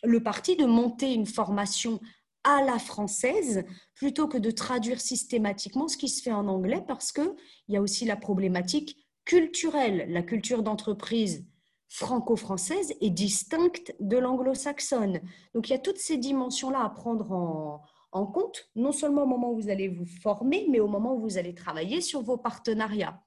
le 0.03 0.23
parti 0.23 0.55
de 0.55 0.65
monter 0.65 1.13
une 1.13 1.27
formation 1.27 1.99
à 2.43 2.63
la 2.63 2.79
française 2.79 3.65
plutôt 3.95 4.27
que 4.27 4.37
de 4.37 4.51
traduire 4.51 5.01
systématiquement 5.01 5.87
ce 5.87 5.97
qui 5.97 6.09
se 6.09 6.21
fait 6.21 6.31
en 6.31 6.47
anglais 6.47 6.83
parce 6.87 7.11
qu'il 7.11 7.35
y 7.67 7.77
a 7.77 7.81
aussi 7.81 8.05
la 8.05 8.15
problématique 8.15 8.97
culturelle. 9.25 10.05
La 10.09 10.23
culture 10.23 10.63
d'entreprise 10.63 11.45
franco-française 11.89 12.93
est 13.01 13.09
distincte 13.09 13.95
de 13.99 14.17
l'anglo-saxonne. 14.17 15.21
Donc 15.53 15.69
il 15.69 15.71
y 15.71 15.75
a 15.75 15.79
toutes 15.79 15.97
ces 15.97 16.17
dimensions-là 16.17 16.83
à 16.83 16.89
prendre 16.89 17.31
en, 17.31 17.81
en 18.11 18.25
compte, 18.25 18.69
non 18.75 18.91
seulement 18.91 19.23
au 19.23 19.27
moment 19.27 19.51
où 19.51 19.61
vous 19.61 19.69
allez 19.69 19.87
vous 19.87 20.05
former, 20.05 20.65
mais 20.69 20.79
au 20.79 20.87
moment 20.87 21.15
où 21.15 21.21
vous 21.21 21.37
allez 21.37 21.53
travailler 21.53 22.01
sur 22.01 22.21
vos 22.21 22.37
partenariats. 22.37 23.21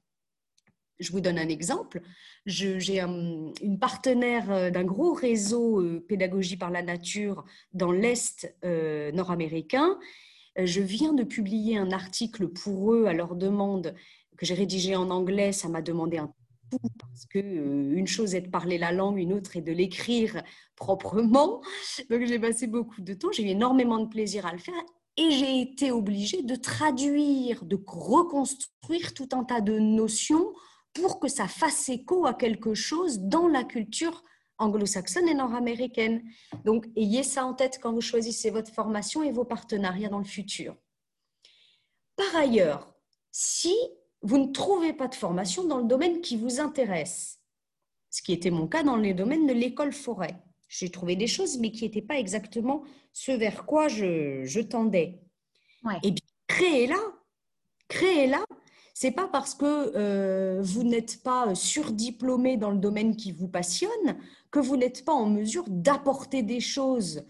Je 1.03 1.13
vous 1.13 1.21
donne 1.21 1.39
un 1.39 1.49
exemple. 1.49 2.01
J'ai 2.47 3.01
une 3.01 3.79
partenaire 3.81 4.51
euh, 4.51 4.71
d'un 4.71 4.85
gros 4.85 5.13
réseau 5.13 5.81
euh, 5.81 6.05
pédagogie 6.09 6.57
par 6.57 6.71
la 6.71 6.83
nature 6.83 7.45
dans 7.73 7.93
l'Est 7.93 8.55
euh, 8.65 9.13
nord-américain. 9.13 9.99
Je 10.57 10.81
viens 10.81 11.13
de 11.13 11.25
publier 11.25 11.79
un 11.79 11.93
article 11.93 12.49
pour 12.49 12.95
eux 12.95 13.07
à 13.07 13.13
leur 13.13 13.37
demande 13.37 13.95
que 14.37 14.47
j'ai 14.47 14.55
rédigé 14.55 14.97
en 14.97 15.11
anglais. 15.11 15.53
Ça 15.53 15.69
m'a 15.69 15.83
demandé 15.83 16.19
un 16.19 16.33
parce 16.99 17.27
que 17.27 17.39
une 17.39 18.07
chose 18.07 18.35
est 18.35 18.41
de 18.41 18.49
parler 18.49 18.79
la 18.79 18.93
langue, 18.93 19.19
une 19.19 19.35
autre 19.35 19.59
est 19.59 19.61
de 19.61 19.73
l'écrire 19.73 20.43
proprement. 20.75 21.61
Donc 22.11 22.25
j'ai 22.25 22.39
passé 22.39 22.67
beaucoup 22.67 23.03
de 23.03 23.13
temps. 23.13 23.31
J'ai 23.31 23.45
eu 23.45 23.49
énormément 23.49 23.99
de 23.99 24.09
plaisir 24.09 24.47
à 24.47 24.53
le 24.53 24.59
faire 24.59 24.83
et 25.17 25.31
j'ai 25.31 25.61
été 25.61 25.91
obligée 25.91 26.43
de 26.43 26.57
traduire, 26.57 27.65
de 27.65 27.79
reconstruire 27.87 29.13
tout 29.15 29.29
un 29.33 29.45
tas 29.45 29.61
de 29.61 29.79
notions 29.79 30.53
pour 30.95 31.21
que 31.21 31.29
ça 31.29 31.49
fasse 31.49 31.89
écho 31.89 32.27
à 32.27 32.35
quelque 32.35 32.75
chose 32.75 33.21
dans 33.21 33.49
la 33.49 33.65
culture 33.65 34.23
anglo-saxonne 34.59 35.29
et 35.29 35.35
nord-américaine. 35.35 36.23
Donc, 36.65 36.87
ayez 36.97 37.23
ça 37.23 37.45
en 37.45 37.55
tête 37.55 37.79
quand 37.83 37.93
vous 37.93 38.01
choisissez 38.01 38.51
votre 38.51 38.73
formation 38.73 39.23
et 39.23 39.33
vos 39.33 39.45
partenariats 39.45 40.09
dans 40.09 40.19
le 40.19 40.25
futur. 40.25 40.77
Par 42.17 42.37
ailleurs, 42.37 42.95
si 43.31 43.75
vous 44.23 44.39
ne 44.39 44.53
trouvez 44.53 44.93
pas 44.93 45.09
de 45.09 45.15
formation 45.15 45.65
dans 45.65 45.79
le 45.79 45.85
domaine 45.85 46.21
qui 46.21 46.37
vous 46.37 46.61
intéresse, 46.61 47.41
ce 48.11 48.23
qui 48.23 48.33
était 48.33 48.51
mon 48.51 48.69
cas 48.69 48.83
dans 48.83 48.97
les 48.97 49.15
domaines 49.15 49.47
de 49.47 49.53
l'école 49.53 49.93
forêt, 49.93 50.37
j'ai 50.69 50.91
trouvé 50.91 51.17
des 51.17 51.27
choses, 51.27 51.59
mais 51.59 51.71
qui 51.71 51.85
n'étaient 51.85 52.03
pas 52.03 52.19
exactement 52.19 52.83
ce 53.13 53.33
vers 53.33 53.67
quoi 53.67 53.89
je, 53.89 54.61
tendais. 54.61 55.21
Et 56.03 56.13
bien, 56.13 56.27
créez-la, 56.47 57.01
créez-la. 57.89 58.45
C'est 58.95 59.13
pas 59.13 59.27
parce 59.27 59.55
que 59.55 59.93
euh, 59.97 60.61
vous 60.63 60.83
n'êtes 60.83 61.23
pas 61.23 61.55
surdiplômé 61.55 62.57
dans 62.57 62.71
le 62.71 62.79
domaine 62.79 63.17
qui 63.17 63.33
vous 63.33 63.49
passionne 63.49 64.19
que 64.51 64.61
vous 64.61 64.77
n'êtes 64.77 65.05
pas 65.05 65.15
en 65.15 65.29
mesure 65.29 65.65
d'apporter 65.69 66.43
des 66.43 66.61
choses 66.61 67.25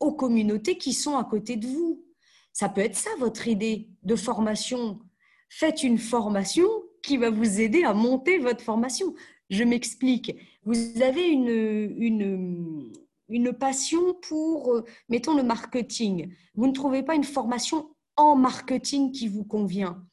aux 0.00 0.12
communautés 0.12 0.76
qui 0.76 0.92
sont 0.92 1.16
à 1.16 1.24
côté 1.24 1.56
de 1.56 1.66
vous. 1.66 2.04
Ça 2.52 2.68
peut 2.68 2.82
être 2.82 2.96
ça 2.96 3.10
votre 3.18 3.48
idée 3.48 3.88
de 4.02 4.16
formation. 4.16 5.00
Faites 5.48 5.82
une 5.82 5.98
formation 5.98 6.68
qui 7.02 7.16
va 7.16 7.30
vous 7.30 7.60
aider 7.60 7.84
à 7.84 7.94
monter 7.94 8.38
votre 8.38 8.62
formation. 8.62 9.14
Je 9.48 9.64
m'explique. 9.64 10.36
Vous 10.64 11.02
avez 11.02 11.26
une, 11.26 11.48
une, 11.96 12.92
une 13.28 13.52
passion 13.52 14.14
pour, 14.14 14.72
euh, 14.72 14.84
mettons, 15.08 15.34
le 15.34 15.42
marketing. 15.42 16.34
Vous 16.54 16.66
ne 16.66 16.72
trouvez 16.72 17.02
pas 17.02 17.14
une 17.14 17.24
formation 17.24 17.88
en 18.16 18.36
marketing 18.36 19.10
qui 19.12 19.28
vous 19.28 19.44
convient. 19.44 20.04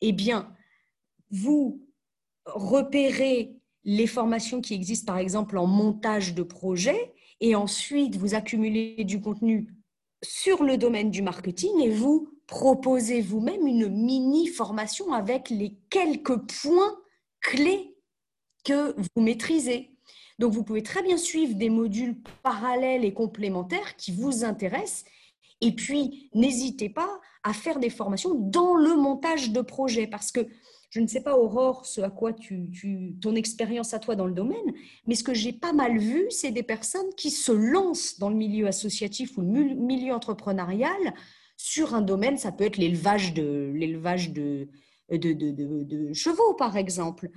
Eh 0.00 0.12
bien, 0.12 0.54
vous 1.30 1.86
repérez 2.46 3.56
les 3.84 4.06
formations 4.06 4.60
qui 4.60 4.74
existent, 4.74 5.12
par 5.12 5.18
exemple, 5.18 5.58
en 5.58 5.66
montage 5.66 6.34
de 6.34 6.42
projet, 6.42 7.12
et 7.40 7.54
ensuite 7.54 8.16
vous 8.16 8.34
accumulez 8.34 9.04
du 9.04 9.20
contenu 9.20 9.74
sur 10.22 10.62
le 10.62 10.76
domaine 10.76 11.10
du 11.10 11.22
marketing 11.22 11.80
et 11.80 11.88
vous 11.88 12.28
proposez 12.46 13.22
vous-même 13.22 13.66
une 13.66 13.88
mini 13.88 14.46
formation 14.48 15.12
avec 15.12 15.48
les 15.50 15.78
quelques 15.88 16.36
points 16.62 16.98
clés 17.40 17.96
que 18.64 18.94
vous 18.96 19.22
maîtrisez. 19.22 19.90
Donc 20.38 20.52
vous 20.52 20.64
pouvez 20.64 20.82
très 20.82 21.02
bien 21.02 21.16
suivre 21.16 21.54
des 21.54 21.70
modules 21.70 22.20
parallèles 22.42 23.04
et 23.04 23.14
complémentaires 23.14 23.96
qui 23.96 24.12
vous 24.12 24.44
intéressent 24.44 25.04
et 25.60 25.74
puis 25.74 26.30
n'hésitez 26.34 26.88
pas 26.88 27.20
à 27.42 27.52
faire 27.52 27.78
des 27.78 27.90
formations 27.90 28.34
dans 28.34 28.74
le 28.74 28.96
montage 28.96 29.50
de 29.50 29.60
projet 29.60 30.06
parce 30.06 30.30
que 30.32 30.46
je 30.90 30.98
ne 30.98 31.06
sais 31.06 31.22
pas, 31.22 31.38
Aurore, 31.38 31.86
ce 31.86 32.00
à 32.00 32.10
quoi 32.10 32.32
tu, 32.32 33.16
ton 33.22 33.36
expérience 33.36 33.94
à 33.94 34.00
toi 34.00 34.16
dans 34.16 34.26
le 34.26 34.32
domaine, 34.32 34.74
mais 35.06 35.14
ce 35.14 35.22
que 35.22 35.34
j'ai 35.34 35.52
pas 35.52 35.72
mal 35.72 35.98
vu, 35.98 36.26
c'est 36.30 36.50
des 36.50 36.64
personnes 36.64 37.14
qui 37.16 37.30
se 37.30 37.52
lancent 37.52 38.18
dans 38.18 38.28
le 38.28 38.34
milieu 38.34 38.66
associatif 38.66 39.38
ou 39.38 39.42
le 39.42 39.74
milieu 39.74 40.12
entrepreneurial 40.12 41.14
sur 41.56 41.94
un 41.94 42.00
domaine, 42.02 42.38
ça 42.38 42.50
peut 42.50 42.64
être 42.64 42.76
l'élevage 42.76 43.34
de, 43.34 43.70
l'élevage 43.74 44.32
de, 44.32 44.68
de, 45.10 46.12
chevaux, 46.12 46.54
par 46.54 46.76
exemple. 46.76 47.30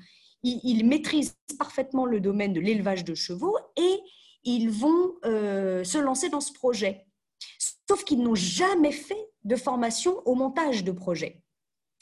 Ils, 0.44 0.86
maîtrisent 0.86 1.38
parfaitement 1.60 2.06
le 2.06 2.20
domaine 2.20 2.54
de 2.54 2.60
l'élevage 2.60 3.06
de 3.06 3.14
chevaux 3.14 3.58
et 3.78 4.00
ils 4.44 4.70
vont 4.70 5.14
euh, 5.26 5.84
se 5.84 5.98
lancer 5.98 6.30
dans 6.30 6.42
ce 6.42 6.54
projet. 6.54 7.06
Sauf 7.90 8.04
qu'ils 8.04 8.22
n'ont 8.22 8.36
jamais 8.36 8.92
fait 8.92 9.30
de 9.44 9.56
formation 9.56 10.22
au 10.26 10.36
montage 10.36 10.84
de 10.84 10.92
projet. 10.92 11.44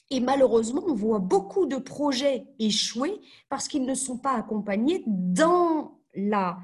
Et 0.10 0.20
malheureusement, 0.20 0.84
on 0.88 0.94
voit 0.94 1.20
beaucoup 1.20 1.66
de 1.66 1.78
projets 1.78 2.46
échouer 2.60 3.20
parce 3.50 3.68
qu'ils 3.68 3.86
ne 3.86 3.96
sont 3.96 4.18
pas 4.18 4.34
accompagnés 4.34 5.04
dans 5.08 6.00
la 6.14 6.60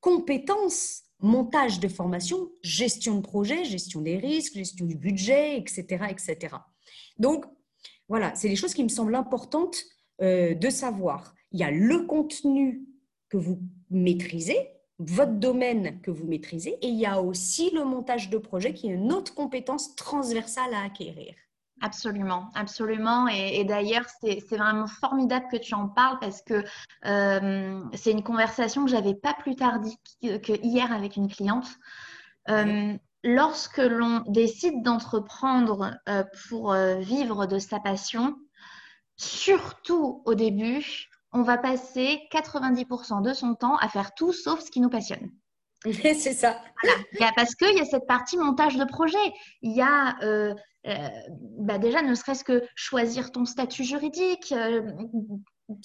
compétence 0.00 1.02
montage 1.18 1.80
de 1.80 1.88
formation, 1.88 2.50
gestion 2.62 3.16
de 3.16 3.20
projet, 3.22 3.64
gestion 3.64 4.00
des 4.00 4.16
risques, 4.16 4.54
gestion 4.54 4.86
du 4.86 4.96
budget, 4.96 5.58
etc. 5.58 6.04
etc. 6.10 6.56
Donc, 7.18 7.44
voilà, 8.08 8.34
c'est 8.34 8.48
des 8.48 8.56
choses 8.56 8.74
qui 8.74 8.82
me 8.82 8.88
semblent 8.88 9.14
importantes 9.14 9.76
euh, 10.20 10.54
de 10.54 10.70
savoir. 10.70 11.34
Il 11.52 11.60
y 11.60 11.64
a 11.64 11.70
le 11.70 12.06
contenu 12.06 12.86
que 13.28 13.36
vous 13.36 13.60
maîtrisez, 13.90 14.70
votre 15.00 15.32
domaine 15.32 15.98
que 16.02 16.10
vous 16.10 16.26
maîtrisez, 16.26 16.78
et 16.82 16.88
il 16.88 16.98
y 16.98 17.06
a 17.06 17.20
aussi 17.22 17.70
le 17.70 17.84
montage 17.84 18.28
de 18.28 18.38
projet 18.38 18.74
qui 18.74 18.88
est 18.88 18.94
une 18.94 19.12
autre 19.12 19.34
compétence 19.34 19.96
transversale 19.96 20.74
à 20.74 20.84
acquérir. 20.84 21.34
Absolument, 21.82 22.50
absolument. 22.54 23.26
Et, 23.28 23.64
d'ailleurs, 23.64 24.04
c'est 24.20 24.44
vraiment 24.50 24.86
formidable 24.86 25.46
que 25.50 25.56
tu 25.56 25.74
en 25.74 25.88
parles 25.88 26.18
parce 26.20 26.42
que 26.42 26.62
euh, 27.06 27.82
c'est 27.94 28.12
une 28.12 28.22
conversation 28.22 28.84
que 28.84 28.90
j'avais 28.90 29.14
pas 29.14 29.32
plus 29.32 29.56
tard 29.56 29.80
dit 29.80 29.96
que, 30.20 30.52
hier 30.62 30.92
avec 30.92 31.16
une 31.16 31.28
cliente. 31.28 31.68
Euh, 32.50 32.92
lorsque 33.24 33.78
l'on 33.78 34.24
décide 34.26 34.82
d'entreprendre 34.82 35.96
euh, 36.10 36.24
pour 36.48 36.74
vivre 36.74 37.46
de 37.46 37.58
sa 37.58 37.80
passion, 37.80 38.36
surtout 39.16 40.22
au 40.26 40.34
début, 40.34 41.09
on 41.32 41.42
va 41.42 41.58
passer 41.58 42.20
90% 42.32 43.22
de 43.22 43.32
son 43.32 43.54
temps 43.54 43.76
à 43.76 43.88
faire 43.88 44.14
tout 44.14 44.32
sauf 44.32 44.60
ce 44.60 44.70
qui 44.70 44.80
nous 44.80 44.90
passionne. 44.90 45.30
c'est 45.84 46.14
ça. 46.14 46.60
Voilà. 47.18 47.32
parce 47.34 47.54
qu'il 47.54 47.76
y 47.76 47.80
a 47.80 47.84
cette 47.84 48.06
partie 48.06 48.36
montage 48.36 48.76
de 48.76 48.84
projet. 48.84 49.18
Il 49.62 49.72
y 49.72 49.80
a 49.80 50.16
euh, 50.86 51.08
bah 51.58 51.78
déjà, 51.78 52.02
ne 52.02 52.14
serait-ce 52.14 52.44
que 52.44 52.62
choisir 52.74 53.32
ton 53.32 53.44
statut 53.44 53.84
juridique, 53.84 54.52
euh, 54.52 54.82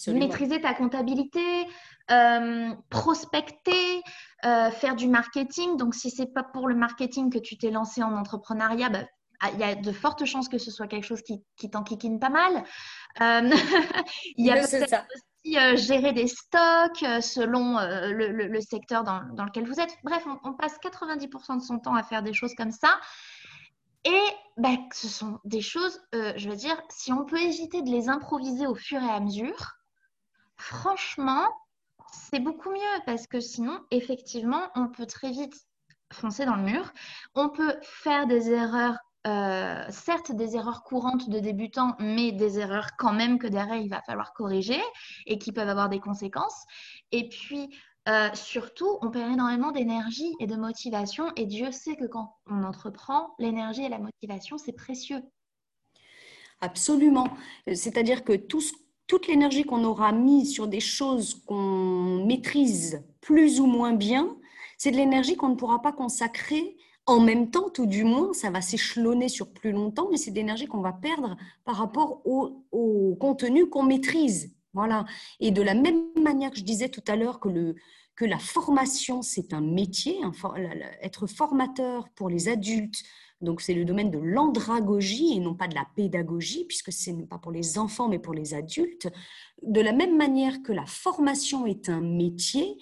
maîtriser 0.07 0.61
ta 0.61 0.73
comptabilité, 0.73 1.67
euh, 2.11 2.73
prospecter, 2.89 4.01
faire 4.43 4.95
du 4.95 5.07
marketing. 5.07 5.77
Donc, 5.77 5.95
si 5.95 6.11
c'est 6.11 6.31
pas 6.33 6.43
pour 6.43 6.67
le 6.67 6.75
marketing 6.75 7.31
que 7.31 7.39
tu 7.39 7.57
t'es 7.57 7.71
lancé 7.71 8.03
en 8.03 8.15
entrepreneuriat, 8.15 8.89
bah, 8.89 9.03
ah, 9.41 9.49
il 9.53 9.59
y 9.59 9.63
a 9.63 9.75
de 9.75 9.91
fortes 9.91 10.23
chances 10.25 10.47
que 10.47 10.57
ce 10.57 10.71
soit 10.71 10.87
quelque 10.87 11.03
chose 11.03 11.21
qui, 11.21 11.43
qui 11.57 11.69
t'enquiquine 11.69 12.19
pas 12.19 12.29
mal. 12.29 12.63
il 14.37 14.45
y 14.45 14.51
a 14.51 14.55
peut-être 14.55 14.95
aussi 15.45 15.85
gérer 15.85 16.13
des 16.13 16.27
stocks 16.27 17.05
selon 17.21 17.77
le, 17.79 18.61
secteur 18.61 19.03
dans, 19.03 19.21
lequel 19.45 19.65
vous 19.67 19.79
êtes. 19.79 19.95
Bref, 20.03 20.25
on, 20.43 20.53
passe 20.53 20.77
90% 20.79 21.57
de 21.57 21.61
son 21.61 21.79
temps 21.79 21.95
à 21.95 22.03
faire 22.03 22.23
des 22.23 22.33
choses 22.33 22.55
comme 22.55 22.71
ça. 22.71 22.99
Et 24.05 24.23
bah, 24.57 24.77
ce 24.93 25.07
sont 25.07 25.39
des 25.45 25.61
choses, 25.61 25.99
euh, 26.13 26.33
je 26.37 26.49
veux 26.49 26.55
dire, 26.55 26.79
si 26.89 27.11
on 27.11 27.25
peut 27.25 27.41
éviter 27.41 27.81
de 27.81 27.89
les 27.89 28.07
improviser 28.07 28.67
au 28.67 28.75
fur 28.75 29.01
et 29.01 29.09
à 29.09 29.19
mesure, 29.19 29.77
franchement, 30.57 31.47
c'est 32.11 32.39
beaucoup 32.39 32.69
mieux 32.69 33.01
parce 33.07 33.25
que 33.25 33.39
sinon, 33.39 33.83
effectivement, 33.89 34.69
on 34.75 34.89
peut 34.89 35.07
très 35.07 35.31
vite 35.31 35.55
foncer 36.13 36.45
dans 36.45 36.55
le 36.55 36.63
mur. 36.63 36.93
On 37.33 37.49
peut 37.49 37.75
faire 37.81 38.27
des 38.27 38.51
erreurs, 38.51 38.95
euh, 39.25 39.85
certes 39.89 40.31
des 40.31 40.55
erreurs 40.55 40.83
courantes 40.83 41.29
de 41.29 41.39
débutants, 41.39 41.95
mais 41.99 42.31
des 42.31 42.59
erreurs 42.59 42.91
quand 42.97 43.13
même 43.13 43.39
que 43.39 43.47
derrière, 43.47 43.77
il 43.77 43.89
va 43.89 44.01
falloir 44.01 44.33
corriger 44.33 44.81
et 45.25 45.39
qui 45.39 45.51
peuvent 45.51 45.69
avoir 45.69 45.89
des 45.89 45.99
conséquences. 45.99 46.65
Et 47.11 47.27
puis, 47.29 47.69
euh, 48.07 48.29
surtout, 48.33 48.99
on 49.01 49.09
perd 49.09 49.31
énormément 49.31 49.71
d'énergie 49.71 50.31
et 50.39 50.45
de 50.45 50.55
motivation. 50.55 51.31
Et 51.35 51.45
Dieu 51.45 51.71
sait 51.71 51.95
que 51.95 52.05
quand 52.05 52.35
on 52.47 52.63
entreprend, 52.63 53.33
l'énergie 53.39 53.83
et 53.83 53.89
la 53.89 53.97
motivation, 53.97 54.59
c'est 54.59 54.73
précieux. 54.73 55.21
Absolument. 56.61 57.29
C'est-à-dire 57.67 58.23
que 58.23 58.33
toute 58.33 59.27
l'énergie 59.27 59.63
qu'on 59.63 59.83
aura 59.83 60.11
mise 60.11 60.53
sur 60.53 60.67
des 60.67 60.79
choses 60.79 61.43
qu'on 61.45 62.25
maîtrise 62.25 63.03
plus 63.21 63.59
ou 63.59 63.65
moins 63.65 63.93
bien, 63.93 64.37
c'est 64.77 64.91
de 64.91 64.97
l'énergie 64.97 65.35
qu'on 65.35 65.49
ne 65.49 65.55
pourra 65.55 65.81
pas 65.81 65.91
consacrer 65.91 66.77
en 67.07 67.19
même 67.19 67.51
temps, 67.51 67.69
tout 67.69 67.85
du 67.85 68.03
moins, 68.03 68.33
ça 68.33 68.49
va 68.49 68.61
s'échelonner 68.61 69.29
sur 69.29 69.51
plus 69.51 69.71
longtemps, 69.71 70.07
mais 70.09 70.17
c'est 70.17 70.31
de 70.31 70.35
l'énergie 70.35 70.65
qu'on 70.65 70.81
va 70.81 70.93
perdre 70.93 71.37
par 71.63 71.75
rapport 71.75 72.21
au, 72.25 72.63
contenu 73.19 73.67
qu'on 73.67 73.83
maîtrise. 73.83 74.55
Voilà. 74.73 75.05
Et 75.39 75.51
de 75.51 75.61
la 75.61 75.73
même 75.73 76.03
manière 76.21 76.51
que 76.51 76.57
je 76.57 76.63
disais 76.63 76.89
tout 76.89 77.03
à 77.07 77.15
l'heure 77.15 77.39
que, 77.39 77.75
que 78.15 78.25
la 78.25 78.39
formation, 78.39 79.21
c'est 79.21 79.53
un 79.53 79.61
métier, 79.61 80.19
être 81.01 81.27
formateur 81.27 82.09
pour 82.15 82.29
les 82.29 82.49
adultes, 82.49 83.03
donc 83.41 83.61
c'est 83.61 83.73
le 83.73 83.85
domaine 83.85 84.11
de 84.11 84.17
l'andragogie 84.17 85.33
et 85.35 85.39
non 85.39 85.55
pas 85.55 85.67
de 85.67 85.75
la 85.75 85.85
pédagogie, 85.95 86.65
puisque 86.65 86.91
ce 86.91 87.11
n'est 87.11 87.25
pas 87.25 87.37
pour 87.37 87.51
les 87.51 87.77
enfants, 87.77 88.07
mais 88.07 88.19
pour 88.19 88.33
les 88.33 88.53
adultes. 88.53 89.09
De 89.61 89.81
la 89.81 89.91
même 89.91 90.17
manière 90.17 90.61
que 90.63 90.71
la 90.71 90.85
formation 90.85 91.65
est 91.65 91.89
un 91.89 92.01
métier, 92.01 92.77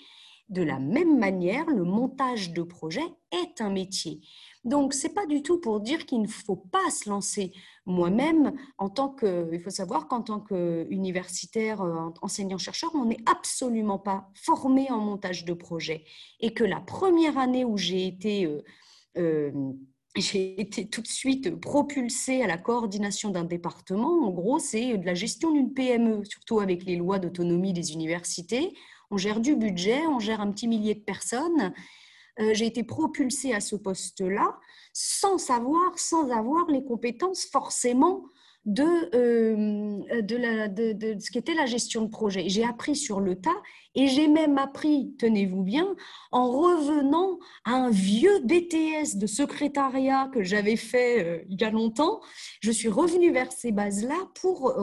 de 0.53 0.61
la 0.61 0.79
même 0.79 1.19
manière, 1.19 1.65
le 1.65 1.83
montage 1.83 2.53
de 2.53 2.61
projet 2.61 3.03
est 3.31 3.59
un 3.59 3.69
métier. 3.69 4.21
Donc, 4.63 4.93
ce 4.93 5.07
n'est 5.07 5.13
pas 5.13 5.25
du 5.25 5.41
tout 5.41 5.59
pour 5.59 5.81
dire 5.81 6.05
qu'il 6.05 6.21
ne 6.21 6.27
faut 6.27 6.55
pas 6.55 6.89
se 6.89 7.09
lancer. 7.09 7.51
Moi-même, 7.85 8.53
en 8.77 8.89
tant 8.89 9.09
que, 9.09 9.49
il 9.51 9.59
faut 9.59 9.69
savoir 9.69 10.07
qu'en 10.07 10.21
tant 10.21 10.39
qu'universitaire, 10.39 11.81
euh, 11.81 12.09
enseignant-chercheur, 12.21 12.91
on 12.95 13.05
n'est 13.05 13.23
absolument 13.25 13.99
pas 13.99 14.29
formé 14.35 14.89
en 14.89 14.99
montage 14.99 15.43
de 15.43 15.53
projet. 15.53 16.05
Et 16.39 16.53
que 16.53 16.63
la 16.63 16.79
première 16.79 17.37
année 17.37 17.65
où 17.65 17.77
j'ai 17.77 18.07
été... 18.07 18.45
Euh, 18.45 18.63
euh, 19.17 19.51
j'ai 20.15 20.61
été 20.61 20.87
tout 20.87 21.01
de 21.01 21.07
suite 21.07 21.59
propulsée 21.59 22.43
à 22.43 22.47
la 22.47 22.59
coordination 22.59 23.31
d'un 23.31 23.45
département. 23.45 24.27
En 24.27 24.29
gros, 24.29 24.59
c'est 24.59 24.97
de 24.97 25.05
la 25.07 25.15
gestion 25.15 25.51
d'une 25.51 25.73
PME, 25.73 26.23
surtout 26.23 26.59
avec 26.59 26.85
les 26.85 26.95
lois 26.95 27.17
d'autonomie 27.17 27.73
des 27.73 27.93
universités. 27.93 28.75
On 29.13 29.17
gère 29.17 29.39
du 29.39 29.55
budget, 29.55 30.07
on 30.07 30.17
gère 30.17 30.41
un 30.41 30.51
petit 30.51 30.67
millier 30.67 30.95
de 30.95 30.99
personnes. 30.99 31.71
Euh, 32.39 32.55
j'ai 32.55 32.65
été 32.65 32.83
propulsée 32.83 33.53
à 33.53 33.59
ce 33.59 33.75
poste-là 33.75 34.59
sans 34.91 35.37
savoir, 35.37 35.99
sans 35.99 36.31
avoir 36.31 36.65
les 36.71 36.83
compétences 36.83 37.45
forcément 37.45 38.23
de, 38.65 38.83
euh, 39.15 40.21
de, 40.21 40.35
la, 40.37 40.67
de, 40.69 41.19
ce 41.19 41.31
qu'était 41.31 41.53
la 41.53 41.65
gestion 41.65 42.03
de 42.03 42.09
projet. 42.09 42.47
J'ai 42.47 42.63
appris 42.63 42.95
sur 42.95 43.19
le 43.19 43.35
tas 43.35 43.61
et 43.95 44.07
j'ai 44.07 44.27
même 44.27 44.57
appris, 44.57 45.13
tenez-vous 45.19 45.63
bien, 45.63 45.95
en 46.31 46.49
revenant 46.49 47.39
à 47.65 47.73
un 47.73 47.89
vieux 47.89 48.39
BTS 48.39 49.17
de 49.17 49.27
secrétariat 49.27 50.29
que 50.33 50.43
j'avais 50.43 50.77
fait 50.77 51.23
euh, 51.23 51.43
il 51.49 51.59
y 51.59 51.63
a 51.63 51.69
longtemps. 51.71 52.21
Je 52.61 52.71
suis 52.71 52.87
revenue 52.87 53.31
vers 53.31 53.51
ces 53.51 53.71
bases-là 53.71 54.17
pour, 54.35 54.73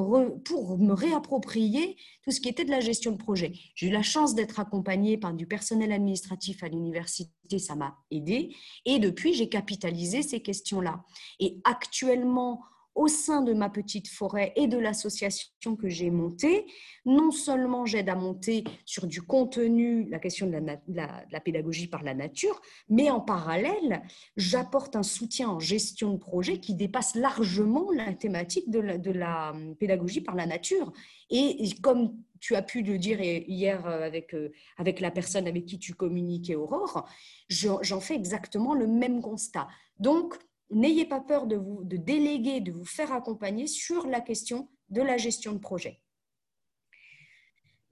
pour 0.45 0.79
me 0.79 0.93
réapproprier 0.93 1.97
tout 2.23 2.31
ce 2.31 2.41
qui 2.41 2.49
était 2.49 2.65
de 2.65 2.71
la 2.71 2.81
gestion 2.81 3.13
de 3.13 3.17
projet. 3.17 3.53
J'ai 3.75 3.89
eu 3.89 3.91
la 3.91 4.03
chance 4.03 4.35
d'être 4.35 4.61
accompagnée 4.61 5.17
par 5.17 5.33
du 5.33 5.47
personnel 5.47 5.91
administratif 5.93 6.63
à 6.63 6.69
l'université, 6.69 7.59
ça 7.59 7.75
m'a 7.75 7.97
aidé. 8.11 8.55
Et 8.85 8.99
depuis, 8.99 9.33
j'ai 9.33 9.49
capitalisé 9.49 10.23
ces 10.23 10.41
questions-là. 10.41 11.03
Et 11.39 11.61
actuellement, 11.65 12.63
au 13.01 13.09
sein 13.09 13.41
de 13.41 13.55
ma 13.55 13.71
petite 13.71 14.09
forêt 14.09 14.53
et 14.57 14.67
de 14.67 14.77
l'association 14.77 15.75
que 15.75 15.89
j'ai 15.89 16.11
montée, 16.11 16.67
non 17.07 17.31
seulement 17.31 17.87
j'aide 17.87 18.11
à 18.11 18.15
monter 18.15 18.63
sur 18.85 19.07
du 19.07 19.23
contenu 19.23 20.07
la 20.11 20.19
question 20.19 20.47
de 20.47 20.59
la, 20.89 21.41
pédagogie 21.41 21.87
par 21.87 22.03
la 22.03 22.13
nature, 22.13 22.61
mais 22.91 23.09
en 23.09 23.21
parallèle, 23.21 24.03
j'apporte 24.37 24.97
un 24.97 25.03
soutien 25.03 25.49
en 25.49 25.59
gestion 25.59 26.13
de 26.13 26.19
projet 26.19 26.61
qui 26.61 26.75
dépasse 26.75 27.15
largement 27.15 27.91
la 27.91 28.13
thématique 28.13 28.69
de 28.69 28.81
la, 28.81 29.55
pédagogie 29.79 30.21
par 30.21 30.35
la 30.35 30.45
nature. 30.45 30.93
Et, 31.31 31.71
comme 31.81 32.19
tu 32.39 32.55
as 32.55 32.63
pu 32.63 32.83
le 32.83 32.99
dire 32.99 33.19
hier 33.23 33.87
avec, 33.87 34.35
euh, 34.35 34.51
avec 34.77 35.01
la 35.01 35.11
personne 35.11 35.47
avec 35.47 35.65
qui 35.65 35.79
tu 35.79 35.95
communiquais, 35.95 36.55
Aurore, 36.55 37.09
j'en 37.49 38.01
fais 38.01 38.15
exactement 38.15 38.75
le 38.75 38.87
même 38.87 39.23
constat. 39.23 39.69
Donc, 39.99 40.37
n'ayez 40.71 41.05
pas 41.05 41.21
peur 41.21 41.47
de 41.47 41.57
vous 41.57 41.85
de 41.85 41.97
déléguer, 41.97 42.61
de 42.61 42.73
vous 42.73 42.85
faire 42.85 43.13
accompagner 43.13 43.67
sur 43.67 44.07
la 44.07 44.21
question 44.21 44.69
de 44.89 45.03
la 45.03 45.17
gestion 45.17 45.53
de 45.53 45.59
projet. 45.59 46.01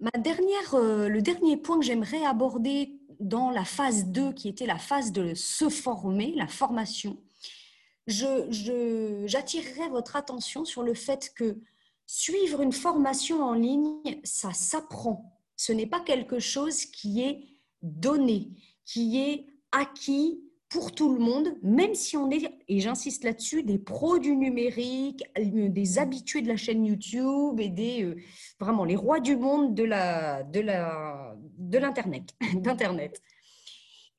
Ma 0.01 0.11
dernière, 0.18 0.74
euh, 0.74 1.09
le 1.09 1.22
dernier 1.22 1.57
point 1.57 1.79
que 1.79 1.85
j'aimerais 1.85 2.24
aborder 2.24 3.01
dans 3.18 3.51
la 3.51 3.64
phase 3.64 4.07
2, 4.07 4.33
qui 4.33 4.49
était 4.49 4.66
la 4.66 4.79
phase 4.79 5.11
de 5.12 5.35
se 5.35 5.68
former, 5.68 6.35
la 6.37 6.47
formation, 6.47 7.18
j'attirerai 8.07 9.89
votre 9.91 10.16
attention 10.16 10.64
sur 10.64 10.83
le 10.83 10.95
fait 10.95 11.33
que 11.35 11.59
suivre 12.07 12.62
une 12.62 12.72
formation 12.72 13.43
en 13.43 13.55
ligne, 13.55 14.01
ça 14.24 14.53
s'apprend. 14.53 15.37
Ce 15.57 15.72
n'est 15.72 15.87
pas 15.87 16.01
quelque 16.01 16.39
chose 16.39 16.87
qui 16.87 17.20
est 17.22 17.45
donné, 17.83 18.51
qui 18.85 19.18
est 19.18 19.47
acquis 19.72 20.41
pour 20.68 20.92
tout 20.92 21.14
le 21.14 21.18
monde, 21.18 21.54
même 21.62 21.94
si 21.94 22.16
on 22.16 22.30
est, 22.30 22.50
et 22.68 22.80
j'insiste 22.80 23.24
là-dessus, 23.24 23.62
des 23.62 23.78
pros 23.78 24.18
du 24.18 24.36
numérique, 24.36 25.24
euh, 25.38 25.68
des 25.68 25.98
habitués 25.98 26.42
de 26.42 26.48
la 26.48 26.56
chaîne 26.56 26.84
YouTube 26.84 27.58
et 27.58 27.70
des 27.70 28.04
euh, 28.04 28.16
vraiment 28.60 28.84
les 28.84 28.96
rois 28.96 29.20
du 29.20 29.36
monde 29.36 29.74
de 29.74 29.84
la 29.84 30.42
de 30.42 30.60
la 30.60 31.34
de 31.56 31.78
l'internet, 31.78 32.34
d'internet. 32.54 33.22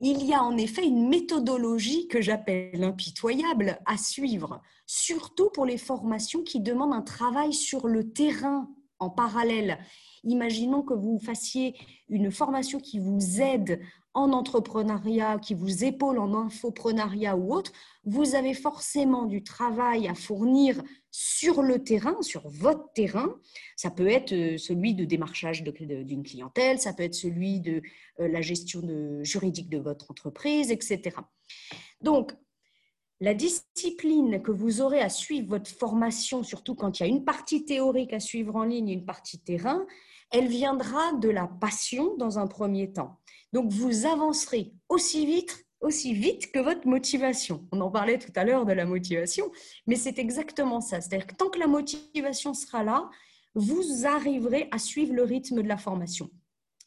Il 0.00 0.24
y 0.24 0.32
a 0.32 0.42
en 0.42 0.56
effet 0.56 0.84
une 0.84 1.08
méthodologie 1.08 2.08
que 2.08 2.22
j'appelle 2.22 2.82
impitoyable 2.82 3.78
à 3.84 3.98
suivre, 3.98 4.62
surtout 4.86 5.50
pour 5.50 5.66
les 5.66 5.76
formations 5.76 6.42
qui 6.42 6.60
demandent 6.60 6.94
un 6.94 7.02
travail 7.02 7.52
sur 7.52 7.86
le 7.86 8.10
terrain 8.10 8.68
en 9.00 9.10
parallèle. 9.10 9.78
Imaginons 10.24 10.82
que 10.82 10.94
vous 10.94 11.18
fassiez 11.18 11.74
une 12.08 12.30
formation 12.30 12.78
qui 12.78 12.98
vous 12.98 13.40
aide 13.40 13.80
en 14.12 14.32
entrepreneuriat, 14.32 15.38
qui 15.38 15.54
vous 15.54 15.84
épaule 15.84 16.18
en 16.18 16.34
infoprenariat 16.34 17.36
ou 17.36 17.54
autre, 17.54 17.72
vous 18.04 18.34
avez 18.34 18.54
forcément 18.54 19.24
du 19.24 19.42
travail 19.42 20.08
à 20.08 20.14
fournir 20.14 20.82
sur 21.12 21.62
le 21.62 21.82
terrain, 21.82 22.20
sur 22.20 22.48
votre 22.48 22.92
terrain. 22.92 23.36
Ça 23.76 23.90
peut 23.90 24.08
être 24.08 24.32
euh, 24.32 24.58
celui 24.58 24.94
de 24.94 25.04
démarchage 25.04 25.62
d'une 25.62 26.22
clientèle, 26.22 26.78
ça 26.78 26.92
peut 26.92 27.04
être 27.04 27.14
celui 27.14 27.60
de 27.60 27.82
euh, 28.20 28.28
la 28.28 28.40
gestion 28.40 28.82
juridique 29.22 29.68
de 29.68 29.78
votre 29.78 30.10
entreprise, 30.10 30.70
etc. 30.70 31.16
Donc, 32.00 32.32
la 33.20 33.34
discipline 33.34 34.42
que 34.42 34.50
vous 34.50 34.80
aurez 34.80 35.00
à 35.00 35.10
suivre 35.10 35.48
votre 35.48 35.70
formation, 35.70 36.42
surtout 36.42 36.74
quand 36.74 36.98
il 36.98 37.02
y 37.02 37.06
a 37.06 37.08
une 37.08 37.24
partie 37.24 37.64
théorique 37.64 38.14
à 38.14 38.20
suivre 38.20 38.56
en 38.56 38.64
ligne 38.64 38.88
et 38.88 38.94
une 38.94 39.04
partie 39.04 39.38
terrain, 39.38 39.86
elle 40.30 40.48
viendra 40.48 41.12
de 41.14 41.28
la 41.28 41.46
passion 41.46 42.16
dans 42.16 42.38
un 42.38 42.46
premier 42.46 42.92
temps. 42.92 43.18
Donc, 43.52 43.70
vous 43.70 44.06
avancerez 44.06 44.72
aussi 44.88 45.26
vite, 45.26 45.66
aussi 45.80 46.14
vite 46.14 46.52
que 46.52 46.60
votre 46.60 46.86
motivation. 46.86 47.66
On 47.72 47.80
en 47.80 47.90
parlait 47.90 48.18
tout 48.18 48.32
à 48.36 48.44
l'heure 48.44 48.64
de 48.64 48.72
la 48.72 48.86
motivation, 48.86 49.50
mais 49.86 49.96
c'est 49.96 50.18
exactement 50.18 50.80
ça. 50.80 51.00
C'est-à-dire 51.00 51.26
que 51.26 51.34
tant 51.34 51.50
que 51.50 51.58
la 51.58 51.66
motivation 51.66 52.54
sera 52.54 52.84
là, 52.84 53.10
vous 53.54 54.06
arriverez 54.06 54.68
à 54.70 54.78
suivre 54.78 55.12
le 55.12 55.24
rythme 55.24 55.62
de 55.62 55.68
la 55.68 55.76
formation. 55.76 56.30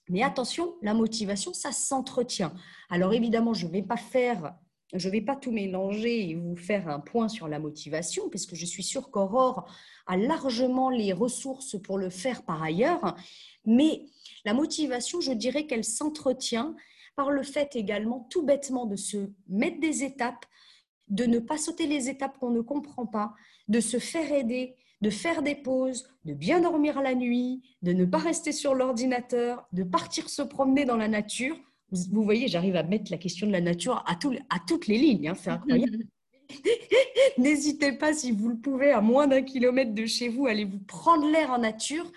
Mais 0.09 0.23
attention, 0.23 0.75
la 0.81 0.93
motivation, 0.93 1.53
ça 1.53 1.71
s'entretient. 1.71 2.53
Alors 2.89 3.13
évidemment, 3.13 3.53
je 3.53 3.67
ne 3.67 3.71
vais 3.71 3.83
pas 3.83 3.97
faire, 3.97 4.55
je 4.93 5.09
vais 5.09 5.21
pas 5.21 5.35
tout 5.35 5.51
mélanger 5.51 6.29
et 6.29 6.35
vous 6.35 6.55
faire 6.55 6.87
un 6.87 6.99
point 6.99 7.27
sur 7.27 7.47
la 7.47 7.59
motivation, 7.59 8.29
puisque 8.29 8.55
je 8.55 8.65
suis 8.65 8.83
sûre 8.83 9.09
qu'Aurore 9.11 9.67
a 10.05 10.17
largement 10.17 10.89
les 10.89 11.13
ressources 11.13 11.79
pour 11.81 11.97
le 11.97 12.09
faire 12.09 12.43
par 12.43 12.61
ailleurs. 12.61 13.15
Mais 13.65 14.05
la 14.45 14.53
motivation, 14.53 15.19
je 15.21 15.31
dirais 15.31 15.65
qu'elle 15.65 15.83
s'entretient 15.83 16.75
par 17.15 17.31
le 17.31 17.43
fait 17.43 17.75
également 17.75 18.27
tout 18.29 18.43
bêtement 18.43 18.85
de 18.85 18.95
se 18.95 19.29
mettre 19.47 19.79
des 19.79 20.03
étapes, 20.03 20.45
de 21.09 21.25
ne 21.25 21.39
pas 21.39 21.57
sauter 21.57 21.87
les 21.87 22.09
étapes 22.09 22.37
qu'on 22.39 22.51
ne 22.51 22.61
comprend 22.61 23.05
pas, 23.05 23.33
de 23.67 23.79
se 23.79 23.97
faire 23.99 24.31
aider, 24.31 24.75
de 25.01 25.09
faire 25.09 25.43
des 25.43 25.55
pauses, 25.55 26.07
de 26.25 26.33
bien 26.33 26.61
dormir 26.61 27.01
la 27.01 27.13
nuit, 27.13 27.61
de 27.81 27.93
ne 27.93 28.05
pas 28.05 28.19
rester 28.19 28.51
sur 28.51 28.73
l'ordinateur, 28.73 29.67
de 29.73 29.83
partir 29.83 30.29
se 30.29 30.41
promener 30.41 30.85
dans 30.85 30.97
la 30.97 31.07
nature. 31.07 31.57
Vous 32.11 32.23
voyez, 32.23 32.47
j'arrive 32.47 32.75
à 32.75 32.83
mettre 32.83 33.11
la 33.11 33.17
question 33.17 33.45
de 33.45 33.51
la 33.51 33.61
nature 33.61 34.03
à, 34.07 34.15
toutes 34.67 34.87
les 34.87 34.97
lignes, 34.97 35.29
hein, 35.29 35.35
c'est 35.35 35.51
incroyable. 35.51 36.05
N'hésitez 37.37 37.93
pas, 37.93 38.13
si 38.13 38.31
vous 38.31 38.49
le 38.49 38.57
pouvez, 38.57 38.91
à 38.91 39.01
moins 39.01 39.27
d'un 39.27 39.43
kilomètre 39.43 39.93
de 39.93 40.05
chez 40.05 40.29
vous, 40.29 40.47
allez 40.47 40.65
vous 40.65 40.79
prendre 40.79 41.29
l'air 41.29 41.51
en 41.51 41.59
nature. 41.59 42.11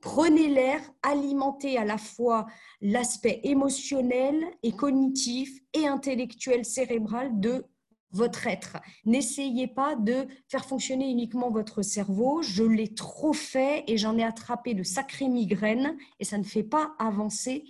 Prenez 0.00 0.48
l'air, 0.48 0.80
alimentez 1.02 1.76
à 1.76 1.84
la 1.84 1.98
fois 1.98 2.46
l'aspect 2.80 3.40
émotionnel 3.44 4.36
et 4.62 4.72
cognitif 4.72 5.50
et 5.74 5.86
intellectuel 5.86 6.64
cérébral 6.64 7.40
de 7.40 7.64
votre 8.12 8.46
être. 8.46 8.78
N'essayez 9.04 9.66
pas 9.66 9.96
de 9.96 10.26
faire 10.48 10.64
fonctionner 10.64 11.10
uniquement 11.10 11.50
votre 11.50 11.82
cerveau. 11.82 12.42
Je 12.42 12.64
l'ai 12.64 12.94
trop 12.94 13.32
fait 13.32 13.84
et 13.86 13.98
j'en 13.98 14.16
ai 14.16 14.24
attrapé 14.24 14.74
de 14.74 14.82
sacrées 14.82 15.28
migraines 15.28 15.96
et 16.20 16.24
ça 16.24 16.38
ne 16.38 16.44
fait 16.44 16.62
pas 16.62 16.94
avancer 16.98 17.64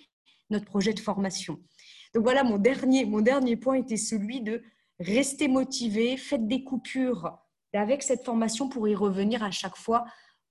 notre 0.50 0.66
projet 0.66 0.92
de 0.92 1.00
formation. 1.00 1.60
Donc 2.14 2.24
voilà, 2.24 2.44
mon 2.44 2.58
dernier, 2.58 3.04
mon 3.04 3.20
dernier 3.20 3.56
point 3.56 3.74
était 3.74 3.96
celui 3.96 4.40
de 4.40 4.62
rester 4.98 5.48
motivé, 5.48 6.16
faites 6.16 6.46
des 6.46 6.64
coupures 6.64 7.38
avec 7.72 8.02
cette 8.02 8.24
formation 8.24 8.68
pour 8.68 8.88
y 8.88 8.94
revenir 8.94 9.42
à 9.42 9.50
chaque 9.50 9.76
fois 9.76 10.04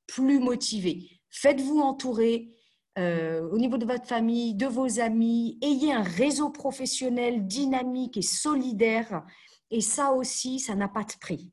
plus 0.05 0.39
motivé. 0.39 1.19
Faites-vous 1.29 1.79
entourer 1.79 2.55
euh, 2.97 3.47
au 3.49 3.57
niveau 3.57 3.77
de 3.77 3.85
votre 3.85 4.07
famille, 4.07 4.55
de 4.55 4.65
vos 4.65 4.99
amis. 4.99 5.59
Ayez 5.61 5.93
un 5.93 6.03
réseau 6.03 6.49
professionnel 6.49 7.45
dynamique 7.45 8.17
et 8.17 8.21
solidaire. 8.21 9.23
Et 9.69 9.81
ça 9.81 10.11
aussi, 10.11 10.59
ça 10.59 10.75
n'a 10.75 10.87
pas 10.87 11.03
de 11.03 11.13
prix. 11.19 11.51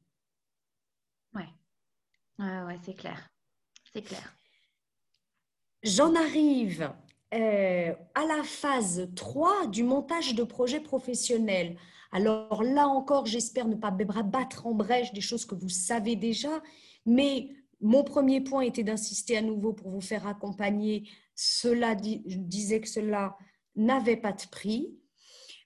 Ouais, 1.34 1.48
ouais, 2.38 2.62
ouais 2.62 2.78
c'est 2.84 2.94
clair. 2.94 3.28
C'est 3.92 4.02
clair. 4.02 4.36
J'en 5.82 6.14
arrive 6.14 6.94
euh, 7.34 7.92
à 8.14 8.26
la 8.26 8.42
phase 8.44 9.08
3 9.16 9.66
du 9.66 9.82
montage 9.82 10.34
de 10.34 10.44
projets 10.44 10.80
professionnels. 10.80 11.76
Alors 12.12 12.62
là 12.62 12.86
encore, 12.86 13.26
j'espère 13.26 13.66
ne 13.66 13.74
pas 13.74 13.90
battre 13.90 14.66
en 14.66 14.72
brèche 14.72 15.12
des 15.12 15.20
choses 15.20 15.44
que 15.44 15.56
vous 15.56 15.68
savez 15.68 16.14
déjà, 16.14 16.62
mais 17.06 17.48
mon 17.80 18.04
premier 18.04 18.40
point 18.40 18.62
était 18.62 18.84
d'insister 18.84 19.36
à 19.36 19.42
nouveau 19.42 19.72
pour 19.72 19.90
vous 19.90 20.00
faire 20.00 20.28
accompagner. 20.28 21.08
Cela 21.34 21.96
je 22.00 22.38
disais 22.38 22.80
que 22.80 22.88
cela 22.88 23.36
n'avait 23.74 24.16
pas 24.16 24.32
de 24.32 24.46
prix. 24.50 24.96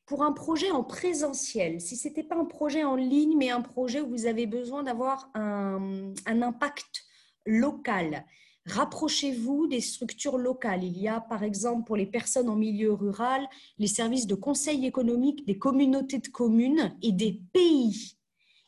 Pour 0.06 0.22
un 0.22 0.32
projet 0.32 0.70
en 0.70 0.82
présentiel, 0.82 1.82
si 1.82 1.96
ce 1.96 2.08
n'était 2.08 2.24
pas 2.24 2.36
un 2.36 2.46
projet 2.46 2.82
en 2.82 2.96
ligne, 2.96 3.36
mais 3.36 3.50
un 3.50 3.60
projet 3.60 4.00
où 4.00 4.08
vous 4.08 4.24
avez 4.24 4.46
besoin 4.46 4.82
d'avoir 4.82 5.30
un, 5.34 6.14
un 6.24 6.40
impact 6.40 7.04
local, 7.44 8.24
rapprochez-vous 8.70 9.66
des 9.66 9.80
structures 9.80 10.38
locales. 10.38 10.84
Il 10.84 10.98
y 10.98 11.08
a 11.08 11.20
par 11.20 11.42
exemple 11.42 11.84
pour 11.84 11.96
les 11.96 12.06
personnes 12.06 12.48
en 12.48 12.56
milieu 12.56 12.92
rural 12.92 13.48
les 13.78 13.86
services 13.86 14.26
de 14.26 14.34
conseil 14.34 14.86
économique 14.86 15.46
des 15.46 15.58
communautés 15.58 16.18
de 16.18 16.28
communes 16.28 16.96
et 17.02 17.12
des 17.12 17.40
pays 17.52 18.16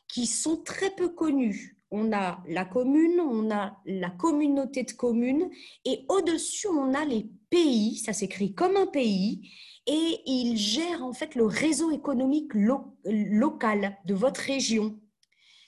qui 0.07 0.25
sont 0.25 0.57
très 0.57 0.91
peu 0.91 1.09
connus 1.09 1.77
on 1.91 2.13
a 2.13 2.41
la 2.47 2.63
commune, 2.63 3.19
on 3.19 3.51
a 3.51 3.77
la 3.85 4.09
communauté 4.09 4.83
de 4.83 4.93
communes 4.93 5.49
et 5.83 6.05
au-dessus, 6.07 6.67
on 6.67 6.93
a 6.93 7.03
les 7.03 7.29
pays, 7.49 7.97
ça 7.97 8.13
s'écrit 8.13 8.55
comme 8.55 8.77
un 8.77 8.87
pays, 8.87 9.51
et 9.85 10.21
il 10.25 10.57
gère 10.57 11.03
en 11.03 11.11
fait 11.11 11.35
le 11.35 11.45
réseau 11.45 11.91
économique 11.91 12.53
local 13.03 13.97
de 14.05 14.13
votre 14.13 14.39
région. 14.39 14.97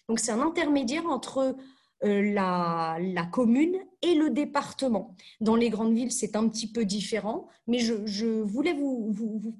Donc 0.07 0.19
c'est 0.19 0.31
un 0.31 0.41
intermédiaire 0.41 1.07
entre 1.07 1.57
la, 2.03 2.97
la, 2.99 3.25
commune 3.25 3.75
et 4.01 4.13
le 4.15 4.29
département. 4.29 5.15
Dans 5.39 5.55
les 5.55 5.69
grandes 5.69 5.93
villes, 5.93 6.11
c'est 6.11 6.35
un 6.35 6.47
petit 6.47 6.71
peu 6.71 6.85
différent, 6.85 7.47
mais 7.67 7.79
je, 7.79 8.41
voulais 8.41 8.73
vous, 8.73 9.55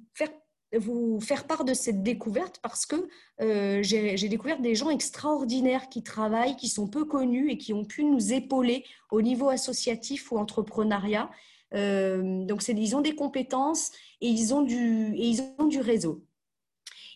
faire 1.20 1.46
part 1.46 1.64
de 1.64 1.74
cette 1.74 2.02
découverte 2.02 2.60
parce 2.62 2.86
que 2.86 3.08
euh, 3.40 3.82
j'ai 3.82 4.28
découvert 4.28 4.60
des 4.60 4.74
gens 4.74 4.90
extraordinaires 4.90 5.88
qui 5.88 6.02
travaillent, 6.02 6.56
qui 6.56 6.68
sont 6.68 6.88
peu 6.88 7.04
connus 7.04 7.50
et 7.50 7.58
qui 7.58 7.72
ont 7.72 7.84
pu 7.84 8.04
nous 8.04 8.32
épauler 8.32 8.84
au 9.10 9.22
niveau 9.22 9.48
associatif 9.48 10.30
ou 10.30 10.38
entrepreneuriat. 10.38 11.30
Euh, 11.74 12.44
donc, 12.44 12.66
ils 12.68 12.94
ont 12.94 13.00
des 13.00 13.14
compétences 13.14 13.90
et 14.20 14.28
ils 14.28 14.54
ont 14.54 14.62
du 14.62 15.80
réseau. 15.80 16.22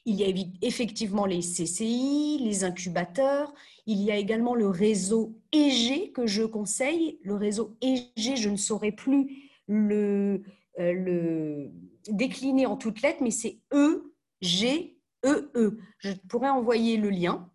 Il 0.05 0.14
y 0.14 0.24
a 0.24 0.28
effectivement 0.62 1.26
les 1.26 1.40
CCI, 1.40 2.38
les 2.40 2.64
incubateurs. 2.64 3.53
Il 3.86 4.01
y 4.03 4.11
a 4.11 4.16
également 4.16 4.55
le 4.55 4.68
réseau 4.68 5.38
EG 5.53 6.12
que 6.12 6.26
je 6.26 6.44
conseille. 6.44 7.18
Le 7.22 7.34
réseau 7.34 7.76
EG, 7.82 8.36
je 8.36 8.49
ne 8.49 8.57
saurais 8.57 8.92
plus 8.92 9.51
le, 9.66 10.42
euh, 10.78 10.92
le 10.92 11.70
décliner 12.09 12.66
en 12.66 12.76
toutes 12.76 13.03
lettres, 13.03 13.22
mais 13.22 13.30
c'est 13.30 13.59
E, 13.72 14.14
G, 14.40 14.99
E, 15.24 15.51
E. 15.55 15.78
Je 15.99 16.12
pourrais 16.28 16.49
envoyer 16.49 16.96
le 16.96 17.11
lien. 17.11 17.51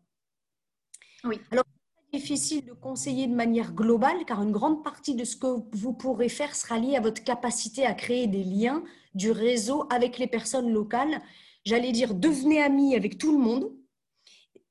Oui. 1.23 1.39
Alors, 1.51 1.63
c'est 2.11 2.19
difficile 2.19 2.65
de 2.65 2.73
conseiller 2.73 3.27
de 3.27 3.33
manière 3.33 3.73
globale, 3.73 4.25
car 4.27 4.43
une 4.43 4.51
grande 4.51 4.83
partie 4.83 5.15
de 5.15 5.23
ce 5.23 5.35
que 5.35 5.47
vous 5.71 5.93
pourrez 5.93 6.29
faire 6.29 6.55
sera 6.55 6.77
liée 6.77 6.95
à 6.95 7.01
votre 7.01 7.23
capacité 7.23 7.85
à 7.85 7.93
créer 7.93 8.27
des 8.27 8.43
liens 8.43 8.83
du 9.15 9.31
réseau 9.31 9.87
avec 9.89 10.17
les 10.17 10.27
personnes 10.27 10.71
locales 10.71 11.21
j'allais 11.65 11.91
dire, 11.91 12.13
devenez 12.13 12.61
amis 12.61 12.95
avec 12.95 13.17
tout 13.17 13.31
le 13.31 13.43
monde. 13.43 13.71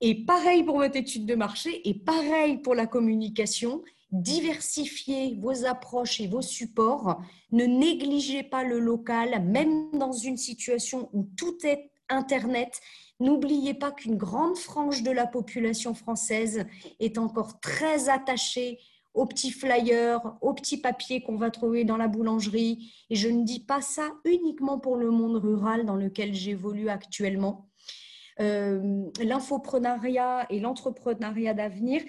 Et 0.01 0.24
pareil 0.24 0.64
pour 0.64 0.78
votre 0.78 0.97
étude 0.97 1.26
de 1.26 1.34
marché 1.34 1.88
et 1.88 1.95
pareil 1.95 2.59
pour 2.59 2.74
la 2.74 2.86
communication. 2.86 3.82
Diversifiez 4.11 5.36
vos 5.40 5.64
approches 5.64 6.20
et 6.20 6.26
vos 6.26 6.43
supports. 6.43 7.22
Ne 7.53 7.64
négligez 7.64 8.43
pas 8.43 8.64
le 8.64 8.78
local, 8.78 9.43
même 9.45 9.90
dans 9.93 10.12
une 10.12 10.36
situation 10.36 11.09
où 11.12 11.28
tout 11.36 11.57
est 11.64 11.93
Internet. 12.09 12.80
N'oubliez 13.20 13.74
pas 13.74 13.93
qu'une 13.93 14.16
grande 14.16 14.57
frange 14.57 15.03
de 15.03 15.11
la 15.11 15.26
population 15.26 15.95
française 15.95 16.66
est 17.01 17.16
encore 17.16 17.61
très 17.61 18.09
attachée 18.09 18.78
aux 19.15 19.27
petits 19.27 19.51
flyers, 19.51 20.21
aux 20.41 20.55
petits 20.55 20.79
papiers 20.79 21.23
qu'on 21.23 21.37
va 21.37 21.51
trouver 21.51 21.85
dans 21.85 21.97
la 21.97 22.09
boulangerie. 22.09 22.93
Et 23.11 23.17
je 23.17 23.29
ne 23.29 23.45
dis 23.45 23.61
pas 23.61 23.81
ça 23.81 24.09
uniquement 24.25 24.79
pour 24.79 24.97
le 24.97 25.11
monde 25.11 25.37
rural 25.37 25.85
dans 25.85 25.97
lequel 25.97 26.35
j'évolue 26.35 26.89
actuellement. 26.89 27.69
Euh, 28.41 29.05
l'infoprenariat 29.23 30.47
et 30.51 30.61
l'entrepreneuriat 30.61 31.55
d'avenir 31.55 32.03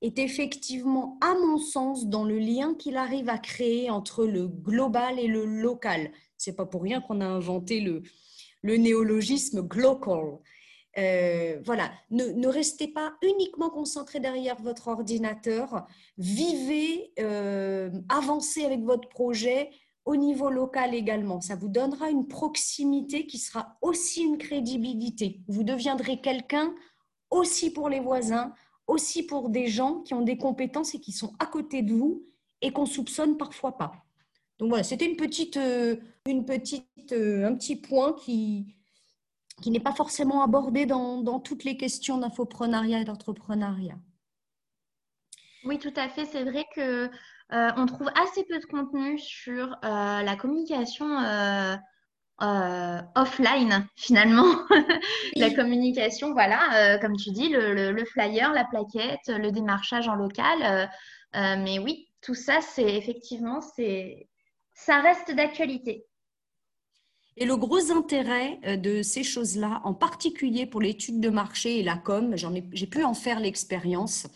est 0.00 0.18
effectivement, 0.18 1.18
à 1.20 1.34
mon 1.34 1.58
sens, 1.58 2.06
dans 2.06 2.24
le 2.24 2.38
lien 2.38 2.74
qu'il 2.74 2.96
arrive 2.96 3.28
à 3.28 3.38
créer 3.38 3.90
entre 3.90 4.24
le 4.24 4.46
global 4.46 5.18
et 5.18 5.26
le 5.26 5.44
local. 5.44 6.10
C'est 6.36 6.56
pas 6.56 6.66
pour 6.66 6.82
rien 6.82 7.00
qu'on 7.00 7.20
a 7.20 7.26
inventé 7.26 7.80
le, 7.80 8.02
le 8.62 8.76
néologisme 8.76 9.62
glocal. 9.62 10.38
Euh, 10.98 11.60
voilà, 11.64 11.92
ne, 12.10 12.48
restez 12.48 12.88
pas 12.88 13.14
uniquement 13.22 13.70
concentré 13.70 14.18
derrière 14.18 14.60
votre 14.60 14.88
ordinateur. 14.88 15.86
Vivez, 16.16 17.12
euh, 17.20 17.90
avancez 18.08 18.64
avec 18.64 18.82
votre 18.82 19.08
projet 19.08 19.70
au 20.04 20.16
niveau 20.16 20.50
local 20.50 20.94
également. 20.94 21.40
Ça 21.40 21.54
vous 21.54 21.68
donnera 21.68 22.10
une 22.10 22.26
proximité 22.26 23.26
qui 23.26 23.38
sera 23.38 23.76
aussi 23.80 24.22
une 24.22 24.38
crédibilité. 24.38 25.40
Vous 25.46 25.62
deviendrez 25.62 26.20
quelqu'un 26.20 26.74
aussi 27.30 27.70
pour 27.70 27.88
les 27.88 28.00
voisins, 28.00 28.52
aussi 28.88 29.22
pour 29.22 29.50
des 29.50 29.68
gens 29.68 30.00
qui 30.00 30.14
ont 30.14 30.22
des 30.22 30.38
compétences 30.38 30.94
et 30.94 31.00
qui 31.00 31.12
sont 31.12 31.32
à 31.38 31.46
côté 31.46 31.82
de 31.82 31.92
vous 31.92 32.24
et 32.60 32.72
qu'on 32.72 32.86
soupçonne 32.86 33.36
parfois 33.36 33.76
pas. 33.76 33.92
Donc 34.58 34.70
voilà, 34.70 34.82
c'était 34.82 35.06
une 35.06 35.16
petite, 35.16 35.58
euh, 35.58 35.94
une 36.26 36.44
petite, 36.44 37.12
un 37.12 37.54
petit 37.54 37.76
point 37.76 38.14
qui, 38.14 38.77
qui 39.60 39.70
n'est 39.70 39.80
pas 39.80 39.92
forcément 39.92 40.42
abordé 40.42 40.86
dans, 40.86 41.40
toutes 41.40 41.64
les 41.64 41.76
questions 41.76 42.18
d'infoprenariat 42.18 43.00
et 43.00 43.04
d'entrepreneuriat. 43.04 43.98
Oui, 45.64 45.78
tout 45.78 45.92
à 45.96 46.08
fait. 46.08 46.24
C'est 46.24 46.44
vrai 46.44 46.64
que 46.74 47.10
euh, 47.52 47.70
on 47.76 47.86
trouve 47.86 48.10
assez 48.14 48.44
peu 48.44 48.58
de 48.58 48.64
contenu 48.66 49.18
sur 49.18 49.76
euh, 49.84 50.22
la 50.22 50.36
communication 50.36 51.18
euh, 51.20 53.00
offline, 53.14 53.86
finalement. 53.96 54.46
la 55.36 55.50
communication, 55.50 56.32
voilà, 56.32 56.98
comme 57.00 57.16
tu 57.16 57.30
dis, 57.30 57.48
le, 57.48 58.04
flyer, 58.04 58.52
la 58.52 58.64
plaquette, 58.64 59.28
le 59.28 59.50
démarchage 59.50 60.08
en 60.08 60.14
local. 60.14 60.88
mais 61.34 61.78
oui, 61.78 62.08
tout 62.20 62.34
ça, 62.34 62.60
c'est 62.60 62.96
effectivement, 62.96 63.60
c'est, 63.60 64.28
ça 64.74 65.00
reste 65.00 65.34
d'actualité. 65.34 66.06
Et 67.40 67.44
le 67.44 67.56
gros 67.56 67.92
intérêt 67.92 68.58
euh, 68.66 68.76
de 68.76 69.02
ces 69.02 69.22
choses-là, 69.22 69.80
en 69.84 69.94
particulier 69.94 70.66
pour 70.66 70.80
l'étude 70.80 71.20
de 71.20 71.28
marché 71.28 71.78
et 71.78 71.82
la 71.84 71.96
com, 71.96 72.34
j'ai 72.72 72.86
pu 72.86 73.04
en 73.04 73.14
faire 73.14 73.38
l'expérience, 73.38 74.26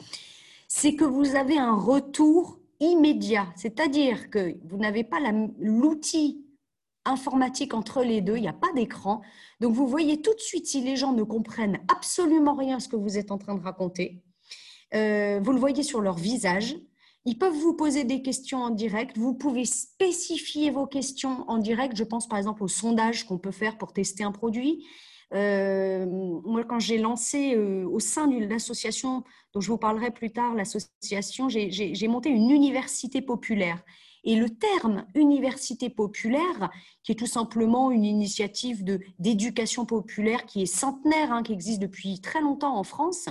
c'est 0.69 0.95
que 0.95 1.05
vous 1.05 1.35
avez 1.35 1.59
un 1.59 1.75
retour 1.75 2.61
immédiat. 2.79 3.49
C'est-à-dire 3.57 4.31
que 4.31 4.57
vous 4.65 4.77
n'avez 4.77 5.03
pas 5.03 5.19
l'outil 5.59 6.47
informatique 7.05 7.75
entre 7.75 8.05
les 8.05 8.21
deux, 8.21 8.37
il 8.37 8.43
n'y 8.43 8.49
a 8.49 8.53
pas 8.53 8.73
d'écran. 8.73 9.23
Donc 9.61 9.75
vous 9.75 9.89
voyez 9.89 10.23
tout 10.23 10.35
de 10.35 10.41
suite 10.41 10.67
si 10.67 10.81
les 10.81 10.95
gens 10.95 11.13
ne 11.13 11.25
comprennent 11.25 11.81
absolument 11.93 12.55
rien 12.55 12.77
à 12.77 12.81
ce 12.81 12.89
que 12.89 12.95
vous 12.95 13.19
êtes 13.19 13.33
en 13.33 13.39
train 13.39 13.57
de 13.57 13.63
raconter. 13.63 14.23
Euh, 14.95 15.41
vous 15.43 15.51
le 15.51 15.59
voyez 15.59 15.83
sur 15.83 16.01
leur 16.01 16.17
visage. 16.17 16.77
Ils 17.25 17.39
peuvent 17.39 17.57
vous 17.57 17.75
poser 17.75 18.05
des 18.05 18.21
questions 18.21 18.63
en 18.63 18.71
direct. 18.71 19.17
Vous 19.17 19.35
pouvez 19.35 19.65
spécifier 19.65 20.71
vos 20.71 20.87
questions 20.87 21.45
en 21.49 21.59
direct. 21.59 21.97
Je 21.97 22.05
pense 22.05 22.27
par 22.27 22.39
exemple 22.39 22.65
au 22.65 22.69
sondage 22.69 23.27
qu'on 23.27 23.39
peut 23.39 23.53
faire 23.53 23.79
pour 23.79 23.93
tester 23.93 24.25
un 24.25 24.33
produit. 24.33 24.85
Euh, 25.35 26.05
moi, 26.45 26.65
quand 26.65 26.79
j'ai 26.79 26.99
lancé 26.99 27.55
euh, 27.55 27.87
au 27.89 28.01
sein 28.01 28.27
de 28.27 28.45
l'association, 28.45 29.25
dont 29.55 29.61
je 29.61 29.69
vous 29.69 29.79
parlerai 29.79 30.11
plus 30.11 30.33
tard, 30.33 30.55
l'association, 30.55 31.49
j'ai 31.49 32.09
monté 32.09 32.29
une 32.29 32.51
université 32.51 33.23
populaire. 33.23 33.83
Et 34.25 34.37
le 34.37 34.51
terme 34.51 35.05
université 35.15 35.91
populaire, 35.91 36.71
qui 37.03 37.13
est 37.13 37.17
tout 37.17 37.27
simplement 37.27 37.91
une 37.91 38.05
initiative 38.05 38.85
d'éducation 39.19 39.85
populaire 39.85 40.45
qui 40.45 40.63
est 40.63 40.67
centenaire, 40.67 41.33
hein, 41.33 41.43
qui 41.43 41.53
existe 41.53 41.81
depuis 41.81 42.21
très 42.21 42.41
longtemps 42.41 42.77
en 42.77 42.85
France, 42.85 43.29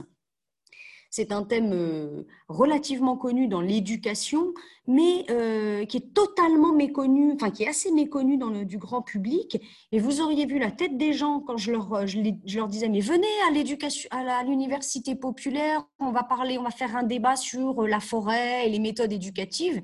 c'est 1.11 1.33
un 1.33 1.43
thème 1.43 1.73
euh, 1.73 2.23
relativement 2.47 3.17
connu 3.17 3.49
dans 3.49 3.59
l'éducation, 3.59 4.53
mais 4.87 5.25
euh, 5.29 5.85
qui 5.85 5.97
est 5.97 6.13
totalement 6.13 6.73
méconnu, 6.73 7.33
enfin 7.33 7.51
qui 7.51 7.63
est 7.63 7.67
assez 7.67 7.91
méconnu 7.91 8.37
dans 8.37 8.49
le 8.49 8.63
du 8.63 8.77
grand 8.77 9.01
public. 9.01 9.61
Et 9.91 9.99
vous 9.99 10.21
auriez 10.21 10.45
vu 10.45 10.57
la 10.57 10.71
tête 10.71 10.97
des 10.97 11.11
gens 11.11 11.41
quand 11.41 11.57
je 11.57 11.73
leur, 11.73 12.07
je, 12.07 12.17
leur 12.55 12.67
disais 12.69 12.87
mais 12.87 13.01
venez 13.01 13.27
à 13.47 13.51
l'éducation, 13.51 14.09
à 14.11 14.43
l'université 14.43 15.15
populaire, 15.15 15.85
on 15.99 16.11
va 16.11 16.23
parler, 16.23 16.57
on 16.57 16.63
va 16.63 16.71
faire 16.71 16.95
un 16.95 17.03
débat 17.03 17.35
sur 17.35 17.85
la 17.85 17.99
forêt 17.99 18.65
et 18.65 18.69
les 18.69 18.79
méthodes 18.79 19.11
éducatives. 19.11 19.81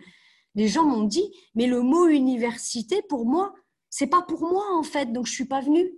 Les 0.55 0.69
gens 0.69 0.85
m'ont 0.85 1.03
dit 1.03 1.29
mais 1.55 1.67
le 1.67 1.81
mot 1.81 2.07
université 2.07 3.01
pour 3.09 3.25
moi 3.25 3.53
c'est 3.89 4.07
pas 4.07 4.21
pour 4.21 4.41
moi 4.41 4.63
en 4.77 4.83
fait, 4.83 5.11
donc 5.11 5.27
je 5.27 5.33
suis 5.33 5.45
pas 5.45 5.59
venue. 5.59 5.91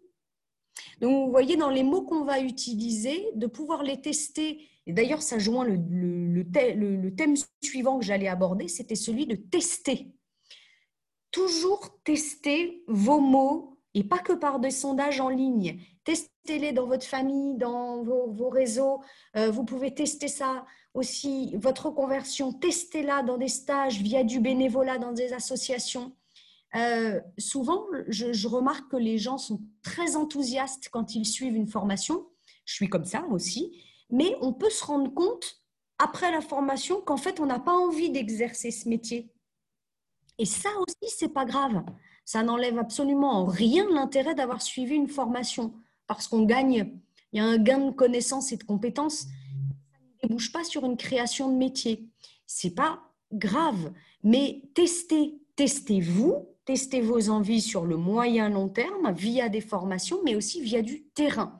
Donc, 1.01 1.25
vous 1.25 1.31
voyez, 1.31 1.57
dans 1.57 1.69
les 1.69 1.83
mots 1.83 2.03
qu'on 2.03 2.23
va 2.23 2.39
utiliser, 2.39 3.27
de 3.35 3.47
pouvoir 3.47 3.83
les 3.83 3.99
tester 3.99 4.59
d'ailleurs, 4.93 5.21
ça 5.21 5.39
joint 5.39 5.65
le, 5.65 6.43
thème 7.15 7.35
suivant 7.63 7.99
que 7.99 8.05
j'allais 8.05 8.27
aborder, 8.27 8.67
c'était 8.67 8.95
celui 8.95 9.27
de 9.27 9.35
tester. 9.35 10.11
Toujours 11.31 12.01
tester 12.03 12.83
vos 12.87 13.19
mots 13.19 13.77
et 13.93 14.03
pas 14.03 14.19
que 14.19 14.33
par 14.33 14.59
des 14.59 14.71
sondages 14.71 15.19
en 15.19 15.29
ligne. 15.29 15.79
Testez-les 16.03 16.71
dans 16.71 16.85
votre 16.85 17.05
famille, 17.05 17.57
dans 17.57 18.03
vos, 18.03 18.49
réseaux. 18.49 19.01
Euh, 19.35 19.51
vous 19.51 19.63
pouvez 19.63 19.93
tester 19.93 20.27
ça 20.27 20.65
aussi, 20.93 21.55
votre 21.57 21.91
conversion, 21.91 22.51
testez-la 22.51 23.21
dans 23.21 23.37
des 23.37 23.47
stages 23.47 24.01
via 24.01 24.23
du 24.23 24.39
bénévolat 24.39 24.97
dans 24.97 25.11
des 25.11 25.33
associations. 25.33 26.15
Euh, 26.75 27.19
souvent, 27.37 27.85
je, 28.07 28.47
remarque 28.47 28.91
que 28.91 28.97
les 28.97 29.17
gens 29.17 29.37
sont 29.37 29.61
très 29.81 30.15
enthousiastes 30.15 30.89
quand 30.91 31.15
ils 31.15 31.25
suivent 31.25 31.55
une 31.55 31.67
formation. 31.67 32.27
Je 32.65 32.73
suis 32.73 32.89
comme 32.89 33.05
ça 33.05 33.25
aussi 33.31 33.71
mais 34.09 34.35
on 34.41 34.53
peut 34.53 34.69
se 34.69 34.83
rendre 34.83 35.13
compte 35.13 35.61
après 35.97 36.31
la 36.31 36.41
formation 36.41 37.01
qu'en 37.01 37.17
fait, 37.17 37.39
on 37.39 37.45
n'a 37.45 37.59
pas 37.59 37.73
envie 37.73 38.09
d'exercer 38.09 38.71
ce 38.71 38.87
métier. 38.87 39.31
Et 40.37 40.45
ça 40.45 40.69
aussi, 40.79 41.13
c'est 41.15 41.33
pas 41.33 41.45
grave. 41.45 41.83
Ça 42.23 42.43
n'enlève 42.43 42.77
absolument 42.77 43.33
en 43.33 43.45
rien 43.45 43.89
l'intérêt 43.89 44.35
d'avoir 44.35 44.61
suivi 44.61 44.95
une 44.95 45.09
formation 45.09 45.73
parce 46.07 46.27
qu'on 46.27 46.43
gagne, 46.43 46.91
il 47.31 47.37
y 47.37 47.39
a 47.39 47.45
un 47.45 47.57
gain 47.57 47.79
de 47.79 47.91
connaissances 47.91 48.51
et 48.51 48.57
de 48.57 48.63
compétences. 48.63 49.21
Ça 49.21 49.99
ne 50.23 50.27
débouche 50.27 50.51
pas 50.51 50.63
sur 50.63 50.85
une 50.85 50.97
création 50.97 51.51
de 51.51 51.57
métier. 51.57 52.07
C'est 52.47 52.73
pas 52.73 53.01
grave, 53.31 53.93
mais 54.23 54.63
testez, 54.73 55.39
testez-vous, 55.55 56.47
testez 56.65 57.01
vos 57.01 57.29
envies 57.29 57.61
sur 57.61 57.85
le 57.85 57.97
moyen 57.97 58.49
long 58.49 58.69
terme 58.69 59.13
via 59.13 59.49
des 59.49 59.61
formations, 59.61 60.19
mais 60.23 60.35
aussi 60.35 60.61
via 60.61 60.81
du 60.81 61.03
terrain. 61.09 61.59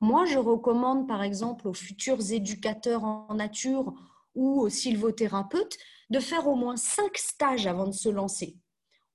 Moi, 0.00 0.24
je 0.24 0.38
recommande 0.38 1.06
par 1.06 1.22
exemple 1.22 1.68
aux 1.68 1.74
futurs 1.74 2.32
éducateurs 2.32 3.04
en 3.04 3.34
nature 3.34 3.92
ou 4.34 4.68
sylvothérapeute 4.68 5.76
de 6.08 6.20
faire 6.20 6.48
au 6.48 6.54
moins 6.54 6.76
cinq 6.76 7.18
stages 7.18 7.66
avant 7.66 7.86
de 7.86 7.92
se 7.92 8.08
lancer. 8.08 8.56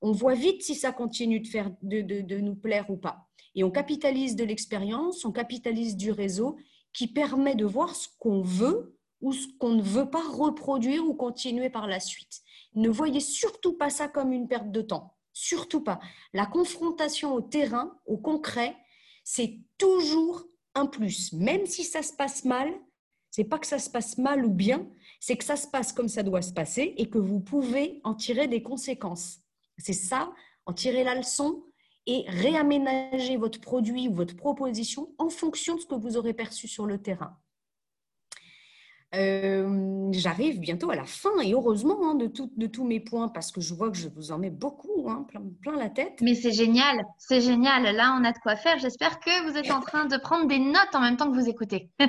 On 0.02 0.12
voit 0.12 0.36
vite 0.36 0.62
si 0.62 0.76
ça 0.76 0.92
continue 0.92 1.40
de, 1.40 2.02
de 2.22 2.38
nous 2.38 2.56
plaire 2.56 2.90
ou 2.90 2.98
pas. 2.98 3.28
Et 3.56 3.64
on 3.64 3.72
capitalise 3.72 4.36
de 4.36 4.44
l'expérience, 4.44 5.26
on 5.26 5.32
capitalise 5.32 5.96
du 5.96 6.12
réseau 6.12 6.58
qui 6.94 7.08
permet 7.08 7.56
de 7.56 7.66
voir 7.66 7.96
ce 7.96 8.08
qu'on 8.20 8.42
veut 8.42 8.98
ou 9.22 9.34
ce 9.34 9.48
qu'on 9.60 9.72
ne 9.72 9.82
veut 9.82 10.10
pas 10.10 10.24
reproduire 10.30 11.08
ou 11.08 11.16
continuer 11.16 11.70
par 11.70 11.88
la 11.88 12.00
suite. 12.00 12.42
Ne 12.76 12.90
voyez 12.90 13.22
surtout 13.22 13.74
pas 13.74 13.90
ça 13.90 14.08
comme 14.08 14.34
une 14.34 14.48
perte 14.48 14.72
de 14.72 14.82
temps. 14.82 15.16
Surtout 15.34 15.82
pas. 15.82 16.00
La 16.34 16.46
confrontation 16.46 17.34
au 17.34 17.42
terrain, 17.42 17.98
au 18.06 18.18
concret, 18.18 18.76
c'est 19.24 19.60
toujours 19.78 20.46
un 20.76 20.86
plus. 20.86 21.34
Même 21.34 21.66
si 21.66 21.84
ça 21.84 22.04
se 22.04 22.14
passe 22.14 22.46
mal, 22.46 22.72
c'est 23.32 23.44
pas 23.44 23.60
que 23.60 23.68
ça 23.68 23.80
se 23.80 23.90
passe 23.90 24.18
mal 24.18 24.46
ou 24.46 24.50
bien, 24.50 24.88
c'est 25.20 25.36
que 25.36 25.44
ça 25.44 25.56
se 25.56 25.68
passe 25.68 25.92
comme 25.92 26.08
ça 26.08 26.24
doit 26.24 26.42
se 26.42 26.54
passer 26.54 26.94
et 26.98 27.10
que 27.10 27.18
vous 27.18 27.40
pouvez 27.40 28.00
en 28.04 28.14
tirer 28.14 28.48
des 28.48 28.62
conséquences. 28.62 29.40
C'est 29.78 29.94
ça, 29.94 30.32
en 30.66 30.74
tirer 30.74 31.04
la 31.04 31.16
leçon 31.16 31.64
et 32.06 32.24
réaménager 32.28 33.36
votre 33.36 33.60
produit 33.60 34.08
ou 34.08 34.14
votre 34.14 34.36
proposition 34.36 35.14
en 35.18 35.30
fonction 35.30 35.76
de 35.76 35.82
ce 35.82 35.86
que 35.86 35.96
vous 35.96 36.18
aurez 36.18 36.34
perçu 36.34 36.68
sur 36.68 36.86
le 36.86 37.02
terrain. 37.02 37.38
Euh, 39.16 40.12
j'arrive 40.12 40.60
bientôt 40.60 40.90
à 40.90 40.96
la 40.96 41.06
fin 41.06 41.40
et 41.42 41.54
heureusement 41.54 42.12
hein, 42.12 42.16
de, 42.16 42.32
de, 42.58 42.68
tous 42.68 42.84
mes 42.84 43.00
points 43.00 43.30
parce 43.30 43.52
que 43.52 43.62
je 43.62 43.74
vois 43.74 43.90
que 43.90 43.98
je 43.98 44.10
vous 44.10 44.32
en 44.32 44.38
mets 44.38 44.50
beaucoup, 44.50 45.10
hein, 45.10 45.26
plein, 45.28 45.42
plein, 45.62 45.78
la 45.78 45.90
tête. 45.90 46.20
Mais 46.22 46.36
c'est 46.36 46.52
génial, 46.52 47.06
c'est 47.18 47.42
génial. 47.42 47.84
Là, 47.96 48.16
on 48.20 48.24
a 48.24 48.32
de 48.32 48.38
quoi 48.40 48.56
faire. 48.56 48.78
J'espère 48.80 49.20
que 49.20 49.50
vous 49.50 49.58
êtes 49.58 49.72
en 49.72 49.82
train 49.82 50.06
de 50.06 50.18
prendre 50.18 50.48
des 50.48 50.60
notes 50.60 50.94
en 50.94 51.02
même 51.02 51.18
temps 51.18 51.32
que 51.32 51.40
vous 51.40 51.50
écoutez. 51.50 51.90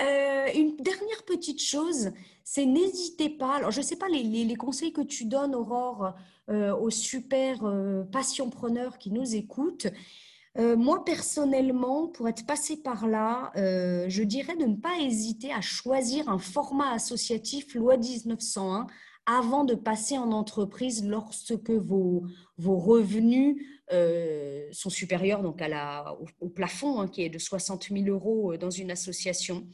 Euh, 0.00 0.46
une 0.54 0.76
dernière 0.76 1.24
petite 1.24 1.60
chose, 1.60 2.12
c'est 2.44 2.66
n'hésitez 2.66 3.30
pas. 3.30 3.56
Alors, 3.56 3.70
je 3.70 3.80
ne 3.80 3.84
sais 3.84 3.96
pas 3.96 4.08
les, 4.08 4.22
les, 4.22 4.54
conseils 4.54 4.92
que 4.92 5.00
tu 5.00 5.24
donnes, 5.24 5.54
Aurore, 5.54 6.14
euh, 6.50 6.76
aux 6.76 6.90
super 6.90 7.64
euh, 7.64 8.04
passionpreneurs 8.04 8.98
qui 8.98 9.10
nous 9.10 9.34
écoutent. 9.34 9.88
Euh, 10.58 10.76
moi, 10.76 11.04
personnellement, 11.04 12.08
pour 12.08 12.28
être 12.28 12.44
passé 12.46 12.76
par 12.76 13.06
là, 13.06 13.52
je 13.54 14.22
dirais 14.22 14.56
de 14.56 14.64
ne 14.64 14.76
pas 14.76 14.98
hésiter 15.00 15.52
à 15.52 15.60
choisir 15.60 16.28
un 16.28 16.38
format 16.38 16.92
associatif 16.92 17.74
loi 17.74 17.96
1901 17.96 18.86
avant 19.26 19.64
de 19.64 19.74
passer 19.74 20.16
en 20.18 20.32
entreprise 20.32 21.04
lorsque 21.04 21.70
vos, 21.70 22.24
vos 22.56 22.78
revenus 22.78 23.62
sont 24.72 24.90
supérieurs 24.90 25.42
donc 25.42 25.62
à 25.62 25.68
la, 25.68 26.16
au, 26.40 26.48
plafond 26.48 27.00
hein, 27.00 27.08
qui 27.08 27.22
est 27.22 27.28
de 27.28 27.38
60 27.38 27.88
000 27.90 28.06
euros 28.06 28.56
dans 28.56 28.70
une 28.70 28.90
association. 28.90 29.66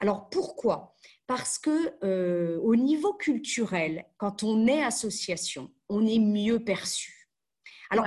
Alors 0.00 0.28
pourquoi? 0.28 0.94
Parce 1.26 1.58
que 1.58 2.58
au 2.58 2.74
niveau 2.74 3.12
culturel, 3.14 4.06
quand 4.16 4.42
on 4.42 4.66
est 4.66 4.82
association, 4.82 5.70
on 5.88 6.04
est 6.06 6.18
mieux 6.18 6.64
perçu. 6.64 7.28
Alors, 7.90 8.06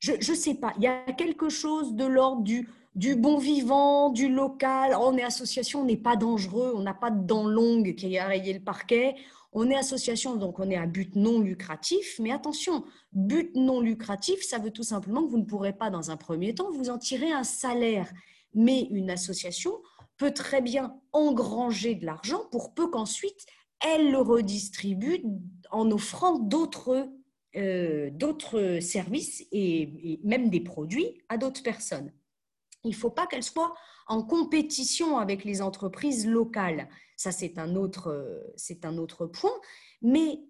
je 0.00 0.12
ne 0.12 0.36
sais 0.36 0.54
pas, 0.54 0.72
il 0.78 0.82
y 0.82 0.86
a 0.86 1.12
quelque 1.12 1.48
chose 1.48 1.94
de 1.94 2.04
l'ordre 2.06 2.42
du, 2.42 3.16
bon 3.16 3.38
vivant, 3.38 4.10
du 4.10 4.28
local. 4.28 4.96
On 4.98 5.16
est 5.16 5.22
association, 5.22 5.82
on 5.82 5.84
n'est 5.84 5.96
pas 5.96 6.16
dangereux, 6.16 6.72
on 6.74 6.82
n'a 6.82 6.94
pas 6.94 7.10
de 7.10 7.24
dents 7.24 7.46
longues 7.46 7.94
qui 7.94 8.16
a 8.18 8.26
rayé 8.26 8.54
le 8.54 8.60
parquet. 8.60 9.14
On 9.52 9.68
est 9.68 9.76
association, 9.76 10.36
donc 10.36 10.58
on 10.58 10.70
est 10.70 10.76
à 10.76 10.86
but 10.86 11.16
non 11.16 11.40
lucratif. 11.40 12.18
Mais 12.18 12.32
attention, 12.32 12.84
but 13.12 13.54
non 13.56 13.80
lucratif, 13.80 14.42
ça 14.42 14.58
veut 14.58 14.70
tout 14.70 14.84
simplement 14.84 15.22
que 15.24 15.30
vous 15.30 15.38
ne 15.38 15.44
pourrez 15.44 15.74
pas, 15.74 15.90
dans 15.90 16.10
un 16.10 16.16
premier 16.16 16.54
temps, 16.54 16.70
vous 16.70 16.88
en 16.88 16.98
tirer 16.98 17.30
un 17.30 17.44
salaire. 17.44 18.10
Mais 18.54 18.88
une 18.90 19.10
association 19.10 19.72
peut 20.16 20.32
très 20.32 20.62
bien 20.62 20.96
engranger 21.12 21.94
de 21.94 22.06
l'argent 22.06 22.42
pour 22.50 22.72
peu 22.74 22.88
qu'ensuite 22.88 23.46
elle 23.84 24.10
le 24.10 24.18
redistribue 24.18 25.22
en 25.70 25.90
offrant 25.90 26.38
d'autres 26.38 27.08
euh, 27.56 28.80
services 28.80 29.46
et, 29.52 30.20
même 30.24 30.50
des 30.50 30.60
produits 30.60 31.22
à 31.28 31.36
d'autres 31.36 31.62
personnes. 31.62 32.12
Il 32.84 32.90
ne 32.90 32.94
faut 32.96 33.10
pas 33.10 33.26
qu'elle 33.26 33.42
soit 33.42 33.74
en 34.06 34.22
compétition 34.22 35.18
avec 35.18 35.44
les 35.44 35.60
entreprises 35.60 36.26
locales. 36.26 36.88
Ça, 37.16 37.32
c'est 37.32 37.58
un, 37.58 37.76
autre, 37.76 38.42
c'est 38.56 38.84
un 38.84 38.96
autre 38.96 39.26
point. 39.26 39.52
Mais 40.02 40.40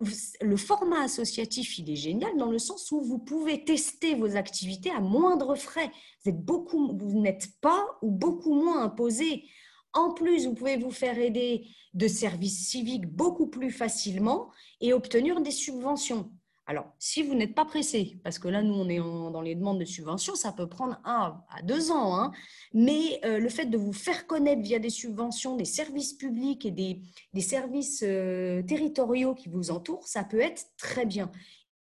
le 0.40 0.56
format 0.56 1.02
associatif, 1.02 1.78
il 1.78 1.90
est 1.90 1.96
génial 1.96 2.36
dans 2.36 2.50
le 2.50 2.58
sens 2.58 2.92
où 2.92 3.00
vous 3.00 3.18
pouvez 3.18 3.64
tester 3.64 4.14
vos 4.14 4.36
activités 4.36 4.90
à 4.90 5.00
moindre 5.00 5.56
frais. 5.56 5.90
Vous, 6.24 6.30
êtes 6.30 6.40
beaucoup, 6.40 6.96
vous 6.96 7.20
n'êtes 7.20 7.48
pas 7.60 7.84
ou 8.00 8.10
beaucoup 8.12 8.54
moins 8.54 8.84
imposé. 8.84 9.44
En 9.92 10.12
plus, 10.14 10.46
vous 10.46 10.54
pouvez 10.54 10.76
vous 10.76 10.92
faire 10.92 11.18
aider 11.18 11.66
de 11.94 12.06
services 12.06 12.68
civiques 12.68 13.06
beaucoup 13.06 13.48
plus 13.48 13.72
facilement 13.72 14.50
et 14.80 14.92
obtenir 14.92 15.40
des 15.40 15.50
subventions. 15.50 16.30
Alors, 16.70 16.94
si 17.00 17.24
vous 17.24 17.34
n'êtes 17.34 17.56
pas 17.56 17.64
pressé, 17.64 18.20
parce 18.22 18.38
que 18.38 18.46
là, 18.46 18.62
nous, 18.62 18.74
on 18.74 18.88
est 18.88 18.98
dans 18.98 19.40
les 19.40 19.56
demandes 19.56 19.80
de 19.80 19.84
subventions, 19.84 20.36
ça 20.36 20.52
peut 20.52 20.68
prendre 20.68 21.00
un 21.04 21.42
à 21.50 21.62
deux 21.62 21.90
ans, 21.90 22.14
hein. 22.14 22.30
mais 22.72 23.18
euh, 23.24 23.40
le 23.40 23.48
fait 23.48 23.66
de 23.66 23.76
vous 23.76 23.92
faire 23.92 24.24
connaître 24.28 24.62
via 24.62 24.78
des 24.78 24.88
subventions, 24.88 25.56
des 25.56 25.64
services 25.64 26.12
publics 26.12 26.64
et 26.64 26.70
des, 26.70 27.40
services 27.40 28.04
euh, 28.06 28.62
territoriaux 28.62 29.34
qui 29.34 29.48
vous 29.48 29.72
entourent, 29.72 30.06
ça 30.06 30.22
peut 30.22 30.38
être 30.38 30.66
très 30.76 31.06
bien. 31.06 31.32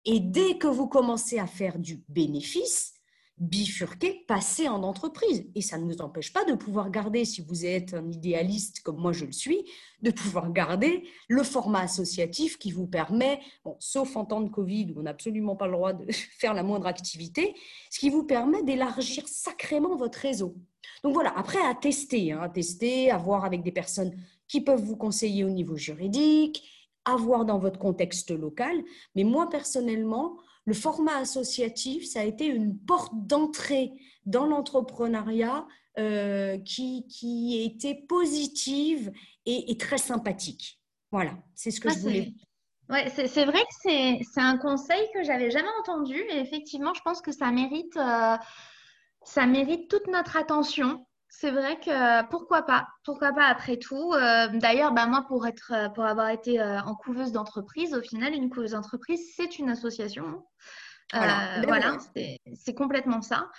Et 0.05 0.19
dès 0.19 0.57
que 0.57 0.65
vous 0.65 0.87
commencez 0.87 1.37
à 1.37 1.45
faire 1.45 1.77
du 1.77 2.01
bénéfice, 2.09 2.95
bifurquer, 3.39 4.25
passer 4.27 4.67
en 4.67 4.83
entreprise. 4.83 5.45
Et 5.55 5.61
ça 5.61 5.77
ne 5.77 5.85
nous 5.85 6.01
empêche 6.01 6.33
pas 6.33 6.43
de 6.43 6.53
pouvoir 6.53 6.91
garder, 6.91 7.23
si 7.23 7.41
vous 7.41 7.65
êtes 7.65 7.93
un 7.93 8.09
idéaliste 8.11 8.81
comme 8.81 8.97
moi 8.97 9.13
je 9.13 9.25
le 9.25 9.31
suis, 9.31 9.63
de 10.01 10.11
pouvoir 10.11 10.51
garder 10.51 11.03
le 11.27 11.43
format 11.43 11.81
associatif 11.81 12.57
qui 12.57 12.71
vous 12.71 12.87
permet, 12.87 13.39
sauf 13.79 14.15
en 14.15 14.25
temps 14.25 14.41
de 14.41 14.49
Covid 14.49 14.91
où 14.91 14.99
on 14.99 15.03
n'a 15.03 15.11
absolument 15.11 15.55
pas 15.55 15.67
le 15.67 15.73
droit 15.73 15.93
de 15.93 16.05
faire 16.39 16.53
la 16.53 16.63
moindre 16.63 16.87
activité, 16.87 17.55
ce 17.89 17.99
qui 17.99 18.09
vous 18.09 18.23
permet 18.23 18.61
d'élargir 18.63 19.27
sacrément 19.27 19.95
votre 19.95 20.19
réseau. 20.19 20.55
Donc 21.03 21.13
voilà, 21.13 21.33
après 21.37 21.59
à 21.65 21.75
tester, 21.75 22.33
hein, 22.33 22.41
à 22.41 22.49
tester, 22.49 23.09
à 23.09 23.17
voir 23.17 23.45
avec 23.45 23.63
des 23.63 23.71
personnes 23.71 24.13
qui 24.47 24.61
peuvent 24.61 24.83
vous 24.83 24.97
conseiller 24.97 25.45
au 25.45 25.49
niveau 25.49 25.77
juridique, 25.77 26.63
à 27.05 27.15
voir 27.15 27.45
dans 27.45 27.59
votre 27.59 27.79
contexte 27.79 28.31
local. 28.31 28.75
Mais 29.15 29.23
moi 29.23 29.49
personnellement, 29.49 30.37
le 30.69 30.75
format 30.75 31.17
associatif, 31.17 32.05
ça 32.05 32.19
a 32.19 32.23
été 32.23 32.45
une 32.45 32.77
porte 32.77 33.11
d'entrée 33.13 33.91
dans 34.27 34.45
l'entrepreneuriat 34.45 35.67
euh, 35.97 36.59
qui, 36.59 37.07
qui 37.07 37.63
était 37.63 38.05
positive 38.07 39.11
et, 39.47 39.75
très 39.77 39.97
sympathique. 39.97 40.79
Voilà, 41.11 41.31
c'est 41.55 41.71
ce 41.71 41.81
que 41.81 41.87
ah, 41.89 41.93
je 41.95 41.99
voulais. 41.99 42.33
Ouais, 42.87 43.09
c'est 43.09 43.45
vrai 43.45 43.61
que 43.61 43.73
c'est 43.81 44.41
un 44.41 44.57
conseil 44.57 45.07
que 45.11 45.23
j'avais 45.23 45.49
jamais 45.49 45.71
entendu 45.79 46.15
et 46.15 46.37
effectivement, 46.37 46.93
je 46.93 47.01
pense 47.01 47.19
que 47.19 47.31
ça 47.31 47.49
mérite, 47.49 47.97
euh, 47.97 48.37
ça 49.23 49.47
mérite 49.47 49.89
toute 49.89 50.05
notre 50.05 50.37
attention 50.37 51.03
c'est 51.29 51.51
vrai 51.51 51.79
que 51.79 52.27
pourquoi 52.29 52.63
pas, 52.63 52.87
pourquoi 53.05 53.31
pas 53.33 53.45
après 53.45 53.77
tout. 53.77 54.13
Euh, 54.13 54.47
d'ailleurs, 54.47 54.91
bah, 54.91 55.05
moi, 55.05 55.25
pour, 55.27 55.45
être, 55.45 55.71
euh, 55.73 55.89
pour 55.89 56.03
avoir 56.03 56.29
été 56.29 56.59
euh, 56.59 56.81
en 56.81 56.95
couveuse 56.95 57.31
d'entreprise, 57.31 57.93
au 57.93 58.01
final, 58.01 58.33
une 58.33 58.49
couveuse 58.49 58.71
d'entreprise, 58.71 59.21
c'est 59.35 59.59
une 59.59 59.69
association. 59.69 60.43
Voilà, 61.13 61.97
c'est 62.53 62.73
complètement 62.75 63.21
ça. 63.23 63.49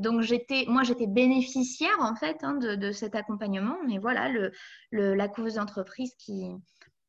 donc 0.00 0.20
j'étais, 0.20 0.66
moi 0.68 0.84
j'étais 0.84 1.08
bénéficiaire 1.08 1.96
en 1.98 2.14
fait 2.14 2.36
hein, 2.44 2.54
de, 2.54 2.92
cet 2.92 3.16
accompagnement, 3.16 3.76
mais 3.88 3.98
voilà, 3.98 4.28
le, 4.28 4.52
la 4.92 5.26
couveuse 5.26 5.54
d'entreprise 5.54 6.14
qui, 6.20 6.44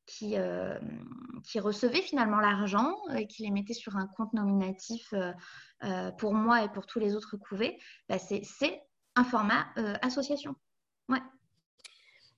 qui, 0.07 0.35
qui 1.43 1.59
recevait 1.59 2.01
finalement 2.01 2.39
l'argent 2.39 2.95
et 3.15 3.27
qui 3.27 3.43
les 3.43 3.51
mettait 3.51 3.75
sur 3.75 3.97
un 3.97 4.07
compte 4.07 4.33
nominatif 4.33 5.13
pour 6.17 6.33
moi 6.33 6.63
et 6.63 6.69
pour 6.69 6.87
tous 6.87 6.97
les 6.97 7.15
autres 7.15 7.37
couvés, 7.37 7.77
bah, 8.09 8.17
c'est 8.17 8.41
un 9.15 9.23
format 9.23 9.65
euh, 9.77 9.95
association. 10.01 10.55
Ouais. 11.09 11.19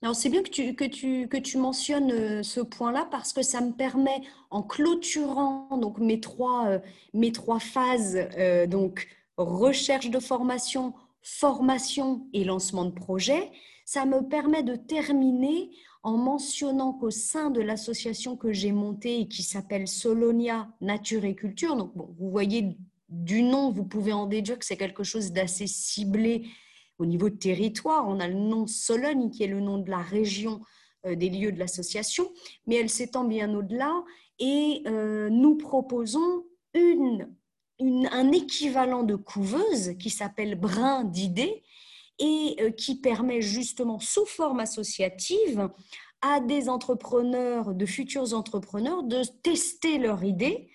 Alors 0.02 0.16
c'est 0.16 0.30
bien 0.30 0.44
que 0.44 0.50
tu, 0.50 0.76
que 0.76 0.86
tu, 0.86 1.28
que 1.28 1.38
tu 1.38 1.58
mentionnes 1.58 2.12
euh, 2.12 2.44
ce 2.44 2.60
point-là 2.60 3.08
parce 3.10 3.34
que 3.34 3.42
ça 3.42 3.62
me 3.62 3.72
permet, 3.72 4.22
en 4.50 4.62
clôturant 4.62 5.78
donc, 5.78 6.00
mes, 6.00 6.20
trois, 6.20 6.68
euh, 6.68 6.80
mes 7.14 7.32
trois 7.32 7.60
phases, 7.60 8.18
donc 8.68 9.08
recherche 9.38 10.10
de 10.10 10.20
formation, 10.20 10.94
formation 11.22 12.28
et 12.34 12.44
lancement 12.44 12.86
de 12.86 12.92
projet, 12.92 13.52
ça 13.86 14.06
me 14.06 14.22
permet 14.28 14.64
de 14.64 14.76
terminer 14.76 15.70
en 16.04 16.18
mentionnant 16.18 16.94
qu'au 16.94 17.10
sein 17.10 17.50
de 17.50 17.62
l'association 17.62 18.38
que 18.38 18.54
j'ai 18.54 18.72
montée 18.72 19.22
et 19.22 19.28
qui 19.28 19.42
s'appelle 19.42 19.88
Solonia 19.88 20.70
Nature 20.80 21.26
et 21.26 21.36
Culture, 21.36 21.76
donc 21.76 21.96
bon, 21.96 22.14
vous 22.20 22.30
voyez 22.30 22.78
du 23.10 23.42
nom, 23.42 23.72
vous 23.72 23.86
pouvez 23.86 24.14
en 24.14 24.28
déduire 24.28 24.60
que 24.60 24.66
c'est 24.66 24.78
quelque 24.78 25.04
chose 25.04 25.32
d'assez 25.32 25.68
ciblé 25.68 26.48
au 26.98 27.06
niveau 27.06 27.30
de 27.30 27.36
territoire, 27.36 28.08
on 28.08 28.20
a 28.20 28.28
le 28.28 28.36
nom 28.36 28.68
Sologne 28.68 29.30
qui 29.30 29.44
est 29.44 29.48
le 29.48 29.60
nom 29.60 29.78
de 29.78 29.90
la 29.90 30.02
région 30.02 30.62
euh, 31.06 31.16
des 31.16 31.30
lieux 31.30 31.52
de 31.52 31.60
l'association, 31.60 32.32
mais 32.68 32.76
elle 32.76 32.90
s'étend 32.90 33.26
bien 33.26 33.54
au-delà 33.54 33.92
et 34.40 34.82
euh, 34.88 35.30
nous 35.30 35.56
proposons 35.56 36.46
un 36.74 38.32
équivalent 38.32 39.04
de 39.04 39.16
couveuse 39.16 39.94
qui 40.00 40.10
s'appelle 40.10 40.56
Brin 40.56 41.04
d'idées 41.04 41.64
et 42.20 42.56
euh, 42.60 42.72
qui 42.72 43.00
permet 43.00 43.42
justement 43.42 44.00
sous 44.00 44.26
forme 44.26 44.60
associative 44.60 45.70
à 46.22 46.40
des 46.40 46.70
entrepreneurs, 46.70 47.74
de 47.74 47.86
futurs 47.86 48.34
entrepreneurs, 48.34 49.04
de 49.04 49.22
tester 49.44 49.98
leur 49.98 50.24
idée. 50.24 50.70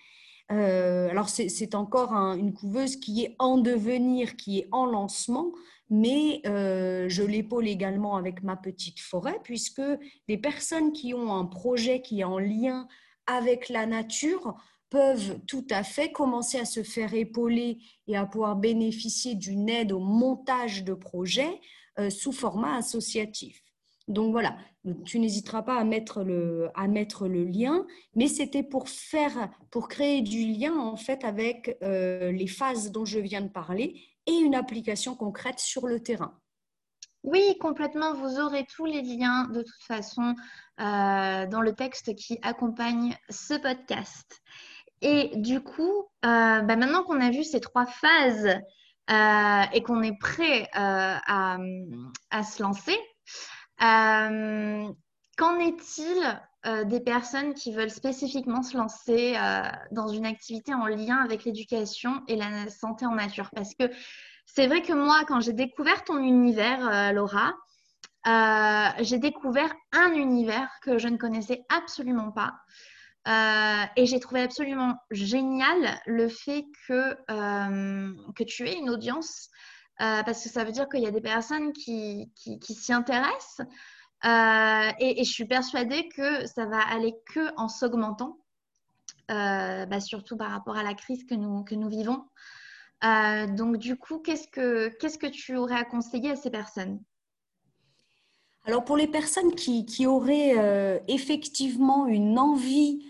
Alors 0.49 1.29
c'est 1.29 1.75
encore 1.75 2.11
une 2.11 2.53
couveuse 2.53 2.97
qui 2.97 3.23
est 3.23 3.35
en 3.39 3.57
devenir, 3.57 4.35
qui 4.35 4.59
est 4.59 4.67
en 4.73 4.85
lancement, 4.85 5.53
mais 5.91 6.41
euh, 6.47 7.09
je 7.09 7.21
l'épaule 7.21 7.67
également 7.67 8.15
avec 8.15 8.43
ma 8.43 8.55
petite 8.55 9.01
forêt, 9.01 9.37
puisque 9.43 9.81
des 10.29 10.37
personnes 10.37 10.93
qui 10.93 11.13
ont 11.13 11.33
un 11.33 11.45
projet 11.45 12.01
qui 12.01 12.21
est 12.21 12.23
en 12.23 12.39
lien 12.39 12.87
avec 13.27 13.67
la 13.67 13.85
nature 13.85 14.55
peuvent 14.89 15.39
tout 15.47 15.67
à 15.69 15.83
fait 15.83 16.11
commencer 16.11 16.59
à 16.59 16.65
se 16.65 16.81
faire 16.81 17.13
épauler 17.13 17.79
et 18.07 18.15
à 18.15 18.25
pouvoir 18.25 18.55
bénéficier 18.55 19.35
d'une 19.35 19.69
aide 19.69 19.91
au 19.91 19.99
montage 19.99 20.85
de 20.85 20.93
projets 20.93 21.59
euh, 21.99 22.09
sous 22.09 22.31
format 22.31 22.77
associatif. 22.77 23.61
Donc 24.07 24.31
voilà, 24.31 24.57
tu 25.05 25.19
n'hésiteras 25.19 25.61
pas 25.61 25.75
à 25.75 25.83
mettre 25.83 26.23
le, 26.23 27.43
lien, 27.43 27.85
mais 28.15 28.27
c'était 28.27 28.63
pour 28.63 28.87
faire, 28.87 29.49
pour 29.69 29.89
créer 29.89 30.21
du 30.21 30.45
lien 30.45 30.77
en 30.77 30.95
fait 30.95 31.23
avec 31.25 31.77
euh, 31.83 32.31
les 32.31 32.47
phases 32.47 32.91
dont 32.91 33.05
je 33.05 33.19
viens 33.19 33.41
de 33.41 33.49
parler 33.49 34.01
et 34.27 34.33
une 34.33 34.55
application 34.55 35.15
concrète 35.15 35.59
sur 35.59 35.87
le 35.87 36.01
terrain. 36.01 36.39
Oui, 37.23 37.57
complètement. 37.59 38.13
Vous 38.15 38.39
aurez 38.39 38.65
tous 38.65 38.85
les 38.85 39.01
liens 39.01 39.47
de 39.49 39.61
toute 39.61 39.83
façon 39.83 40.35
euh, 40.79 41.45
dans 41.45 41.61
le 41.61 41.73
texte 41.73 42.15
qui 42.15 42.39
accompagne 42.41 43.15
ce 43.29 43.53
podcast. 43.53 44.41
Et 45.01 45.31
du 45.35 45.61
coup, 45.61 46.09
euh, 46.25 46.61
bah, 46.61 46.75
maintenant 46.75 47.03
qu'on 47.03 47.21
a 47.21 47.29
vu 47.29 47.43
ces 47.43 47.59
trois 47.59 47.85
phases 47.85 48.59
euh, 49.09 49.63
et 49.73 49.83
qu'on 49.83 50.01
est 50.01 50.17
prêt 50.17 50.67
à, 50.73 51.57
à, 52.31 52.43
se 52.43 52.63
lancer, 52.63 52.97
qu'en 53.77 55.59
est-il 55.59 56.41
des 56.63 56.99
personnes 56.99 57.53
qui 57.53 57.73
veulent 57.73 57.89
spécifiquement 57.89 58.61
se 58.61 58.77
lancer 58.77 59.35
dans 59.91 60.07
une 60.07 60.25
activité 60.25 60.73
en 60.73 60.85
lien 60.85 61.17
avec 61.17 61.43
l'éducation 61.43 62.21
et 62.27 62.35
la 62.35 62.69
santé 62.69 63.05
en 63.05 63.15
nature 63.15 63.49
Parce 63.55 63.73
que 63.73 63.89
c'est 64.53 64.67
vrai 64.67 64.81
que 64.81 64.91
moi, 64.91 65.23
quand 65.27 65.39
j'ai 65.39 65.53
découvert 65.53 66.03
ton 66.03 66.17
univers, 66.17 66.87
euh, 66.87 67.11
Laura, 67.13 67.53
euh, 68.27 69.03
j'ai 69.03 69.17
découvert 69.17 69.73
un 69.93 70.11
univers 70.13 70.69
que 70.81 70.97
je 70.97 71.07
ne 71.07 71.15
connaissais 71.15 71.63
absolument 71.69 72.31
pas. 72.31 72.55
Euh, 73.27 73.85
et 73.95 74.05
j'ai 74.05 74.19
trouvé 74.19 74.41
absolument 74.41 74.97
génial 75.11 76.01
le 76.05 76.27
fait 76.27 76.65
que, 76.87 77.13
que 78.33 78.43
tu 78.43 78.67
aies 78.67 78.75
une 78.75 78.89
audience, 78.89 79.49
parce 79.97 80.43
que 80.43 80.49
ça 80.49 80.63
veut 80.63 80.71
dire 80.71 80.89
qu'il 80.89 81.01
y 81.01 81.07
a 81.07 81.11
des 81.11 81.21
personnes 81.21 81.71
qui, 81.71 82.31
qui, 82.35 82.73
s'y 82.73 82.91
intéressent. 82.91 83.65
Et, 84.23 85.23
je 85.23 85.31
suis 85.31 85.45
persuadée 85.45 86.07
que 86.09 86.45
ça 86.45 86.65
va 86.65 86.79
aller 86.79 87.15
que 87.33 87.53
en 87.57 87.67
s'augmentant, 87.67 88.37
bah, 89.27 89.99
surtout 89.99 90.37
par 90.37 90.51
rapport 90.51 90.77
à 90.77 90.83
la 90.83 90.93
crise 90.93 91.25
que 91.25 91.35
nous, 91.35 91.63
que 91.63 91.75
nous 91.75 91.89
vivons. 91.89 92.25
Euh, 93.03 93.47
donc, 93.47 93.77
du 93.77 93.97
coup, 93.97 94.19
qu'est-ce 94.19 94.47
que, 94.47 94.89
que 94.89 95.27
tu 95.27 95.55
aurais 95.55 95.75
à 95.75 95.85
conseiller 95.85 96.31
à 96.31 96.35
ces 96.35 96.51
personnes? 96.51 97.01
Alors, 98.65 98.85
pour 98.85 98.95
les 98.95 99.07
personnes 99.07 99.55
qui, 99.55 99.85
qui 99.85 100.05
auraient 100.05 100.53
euh, 100.57 100.99
effectivement 101.07 102.05
une 102.05 102.37
envie 102.37 103.07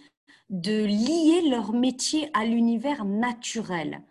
de 0.49 0.85
lier 0.85 1.49
leur 1.49 1.73
métier 1.73 2.29
à 2.33 2.45
l'univers 2.45 3.03
naturel, 3.03 4.01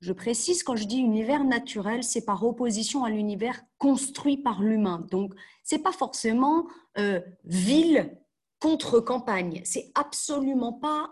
je 0.00 0.12
précise, 0.12 0.62
quand 0.62 0.76
je 0.76 0.84
dis 0.84 0.98
univers 0.98 1.44
naturel, 1.44 2.04
c'est 2.04 2.24
par 2.24 2.44
opposition 2.44 3.04
à 3.04 3.10
l'univers 3.10 3.62
construit 3.78 4.36
par 4.36 4.62
l'humain. 4.62 5.06
Donc, 5.10 5.34
ce 5.64 5.74
n'est 5.74 5.82
pas 5.82 5.92
forcément 5.92 6.66
euh, 6.98 7.20
ville 7.44 8.16
contre-campagne. 8.58 9.60
C'est 9.64 9.90
absolument 9.94 10.72
pas 10.72 11.10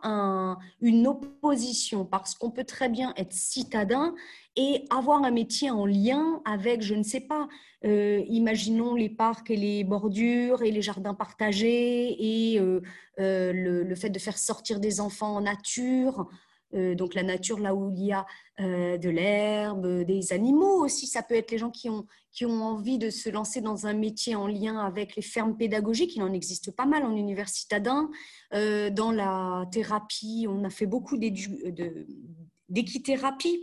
une 0.81 1.07
opposition 1.07 2.05
parce 2.05 2.35
qu'on 2.35 2.51
peut 2.51 2.65
très 2.65 2.89
bien 2.89 3.13
être 3.17 3.33
citadin 3.33 4.15
et 4.57 4.87
avoir 4.91 5.23
un 5.25 5.31
métier 5.31 5.71
en 5.71 5.85
lien 5.85 6.41
avec, 6.47 6.81
je 6.81 6.95
ne 6.95 7.03
sais 7.03 7.21
pas, 7.21 7.49
euh, 7.85 8.23
imaginons 8.29 8.95
les 8.95 9.11
parcs 9.11 9.51
et 9.51 9.57
les 9.57 9.85
bordures 9.85 10.63
et 10.63 10.71
les 10.71 10.81
jardins 10.81 11.13
partagés 11.13 12.55
et 12.55 12.61
euh, 12.61 12.81
le, 13.19 13.95
fait 13.95 14.11
de 14.11 14.19
faire 14.19 14.39
sortir 14.39 14.81
des 14.81 15.01
enfants 15.01 15.37
en 15.37 15.43
nature. 15.43 16.29
Euh, 16.75 16.95
donc 16.95 17.15
la 17.15 17.23
nature 17.23 17.61
là 17.61 17.75
où 17.75 17.91
il 17.91 18.07
y 18.07 18.13
a 18.13 18.27
euh, 18.61 18.99
de 18.99 19.09
l'herbe, 19.09 20.05
des 20.05 20.33
animaux 20.33 20.85
aussi. 20.85 21.07
Ça 21.07 21.23
peut 21.23 21.35
être 21.35 21.51
les 21.51 21.59
gens 21.59 21.71
qui 21.71 21.89
ont, 21.89 22.07
qui 22.33 22.47
ont 22.47 22.63
envie 22.63 22.99
de 22.99 23.11
se 23.11 23.31
lancer 23.31 23.61
dans 23.61 23.87
un 23.87 23.93
métier 23.93 24.35
en 24.35 24.47
lien 24.47 24.79
avec 24.79 25.17
les 25.17 25.23
fermes 25.23 25.57
pédagogiques. 25.57 26.17
Il 26.17 26.23
en 26.23 26.33
existe 26.33 26.71
pas 26.73 26.87
mal 26.87 27.05
en 27.05 27.15
univers 27.15 27.49
citadin. 27.49 28.11
Euh, 28.53 28.91
dans 28.91 29.13
la 29.13 29.67
thérapie, 29.71 30.47
on 30.49 30.65
a 30.65 30.71
fait 30.71 30.87
beaucoup 30.87 31.17
d'équithérapie. 31.17 33.61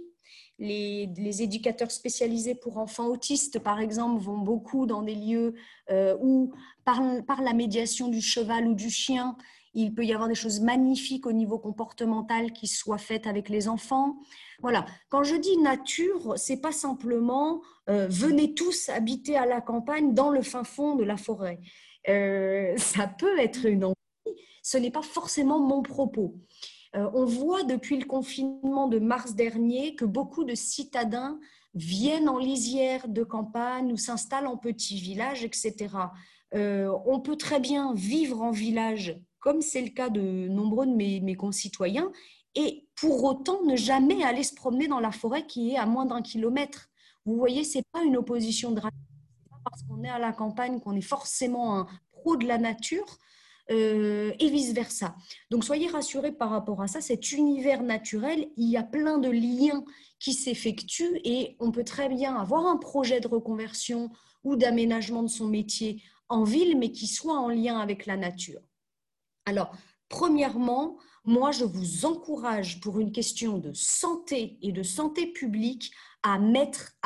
Les, 0.59 1.41
éducateurs 1.41 1.89
spécialisés 1.89 2.53
pour 2.53 2.77
enfants 2.77 3.07
autistes, 3.07 3.57
par 3.57 3.79
exemple, 3.79 4.21
vont 4.21 4.37
beaucoup 4.37 4.85
dans 4.85 5.01
des 5.01 5.15
lieux 5.15 5.55
où, 6.21 6.53
par 6.85 7.41
la 7.41 7.53
médiation 7.53 8.09
du 8.09 8.21
cheval 8.21 8.67
ou 8.67 8.75
du 8.75 8.91
chien, 8.91 9.35
il 9.73 9.93
peut 9.93 10.03
y 10.03 10.13
avoir 10.13 10.27
des 10.27 10.35
choses 10.35 10.59
magnifiques 10.59 11.25
au 11.25 11.31
niveau 11.31 11.57
comportemental 11.57 12.51
qui 12.51 12.67
soient 12.67 12.97
faites 12.97 13.27
avec 13.27 13.49
les 13.49 13.67
enfants. 13.67 14.17
Voilà. 14.61 14.85
Quand 15.09 15.23
je 15.23 15.35
dis 15.35 15.57
nature, 15.57 16.33
c'est 16.35 16.61
pas 16.61 16.71
simplement 16.71 17.61
euh, 17.89 18.07
venez 18.09 18.53
tous 18.53 18.89
habiter 18.89 19.37
à 19.37 19.45
la 19.45 19.61
campagne 19.61 20.13
dans 20.13 20.29
le 20.29 20.41
fin 20.41 20.63
fond 20.63 20.95
de 20.95 21.03
la 21.03 21.17
forêt. 21.17 21.59
Euh, 22.09 22.75
ça 22.77 23.07
peut 23.07 23.39
être 23.39 23.65
une 23.65 23.85
envie. 23.85 23.95
Ce 24.63 24.77
n'est 24.77 24.91
pas 24.91 25.01
forcément 25.01 25.59
mon 25.59 25.81
propos. 25.81 26.35
Euh, 26.95 27.09
on 27.13 27.25
voit 27.25 27.63
depuis 27.63 27.97
le 27.97 28.05
confinement 28.05 28.87
de 28.87 28.99
mars 28.99 29.33
dernier 29.33 29.95
que 29.95 30.05
beaucoup 30.05 30.43
de 30.43 30.55
citadins 30.55 31.39
viennent 31.73 32.27
en 32.27 32.37
lisière 32.37 33.07
de 33.07 33.23
campagne 33.23 33.93
ou 33.93 33.97
s'installent 33.97 34.47
en 34.47 34.57
petits 34.57 34.99
villages, 34.99 35.45
etc. 35.45 35.87
on 36.53 37.21
peut 37.21 37.37
très 37.37 37.61
bien 37.61 37.93
vivre 37.93 38.41
en 38.41 38.51
village 38.51 39.17
comme 39.41 39.61
c'est 39.61 39.81
le 39.81 39.89
cas 39.89 40.09
de 40.09 40.47
nombreux 40.47 40.85
de 40.85 40.93
mes, 40.93 41.35
concitoyens, 41.35 42.11
et 42.55 42.87
pour 42.95 43.23
autant 43.23 43.63
ne 43.63 43.75
jamais 43.75 44.23
aller 44.23 44.43
se 44.43 44.53
promener 44.53 44.87
dans 44.87 44.99
la 44.99 45.11
forêt 45.11 45.45
qui 45.45 45.71
est 45.71 45.77
à 45.77 45.85
moins 45.85 46.05
d'un 46.05 46.21
kilomètre. 46.21 46.89
Vous 47.25 47.35
voyez, 47.35 47.63
ce 47.63 47.79
n'est 47.79 47.83
pas 47.91 48.03
une 48.03 48.17
opposition 48.17 48.71
drastique. 48.71 48.99
pas 49.49 49.57
parce 49.63 49.83
qu'on 49.83 50.03
est 50.03 50.09
à 50.09 50.19
la 50.19 50.31
campagne 50.31 50.79
qu'on 50.79 50.95
est 50.95 51.01
forcément 51.01 51.77
un 51.77 51.87
pro 52.11 52.37
de 52.37 52.45
la 52.45 52.57
nature. 52.57 53.17
Euh, 53.69 54.33
et 54.39 54.49
vice-versa. 54.49 55.15
Donc 55.49 55.63
soyez 55.63 55.87
rassurés 55.87 56.33
par 56.33 56.49
rapport 56.49 56.81
à 56.81 56.87
ça, 56.87 56.99
cet 56.99 57.31
univers 57.31 57.83
naturel, 57.83 58.49
il 58.57 58.69
y 58.69 58.75
a 58.75 58.83
plein 58.83 59.17
de 59.17 59.29
liens 59.29 59.85
qui 60.19 60.33
s'effectuent 60.33 61.21
et 61.23 61.55
on 61.59 61.71
peut 61.71 61.85
très 61.85 62.09
bien 62.09 62.35
avoir 62.35 62.65
un 62.65 62.75
projet 62.75 63.21
de 63.21 63.29
reconversion 63.29 64.09
ou 64.43 64.57
d'aménagement 64.57 65.23
de 65.23 65.29
son 65.29 65.47
métier 65.47 66.03
en 66.27 66.43
ville, 66.43 66.77
mais 66.77 66.91
qui 66.91 67.07
soit 67.07 67.39
en 67.39 67.47
lien 67.47 67.79
avec 67.79 68.07
la 68.07 68.17
nature. 68.17 68.59
Alors, 69.45 69.71
premièrement, 70.09 70.97
moi, 71.23 71.51
je 71.51 71.65
vous 71.65 72.05
encourage 72.05 72.79
pour 72.79 72.99
une 72.99 73.11
question 73.11 73.57
de 73.57 73.73
santé 73.73 74.57
et 74.61 74.71
de 74.71 74.83
santé 74.83 75.27
publique 75.27 75.91
à, 76.23 76.39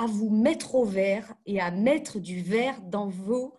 vous 0.08 0.30
mettre 0.30 0.76
au 0.76 0.86
vert 0.86 1.34
et 1.46 1.60
à 1.60 1.72
mettre 1.72 2.20
du 2.20 2.42
vert 2.42 2.82
dans 2.82 3.08
vos 3.08 3.58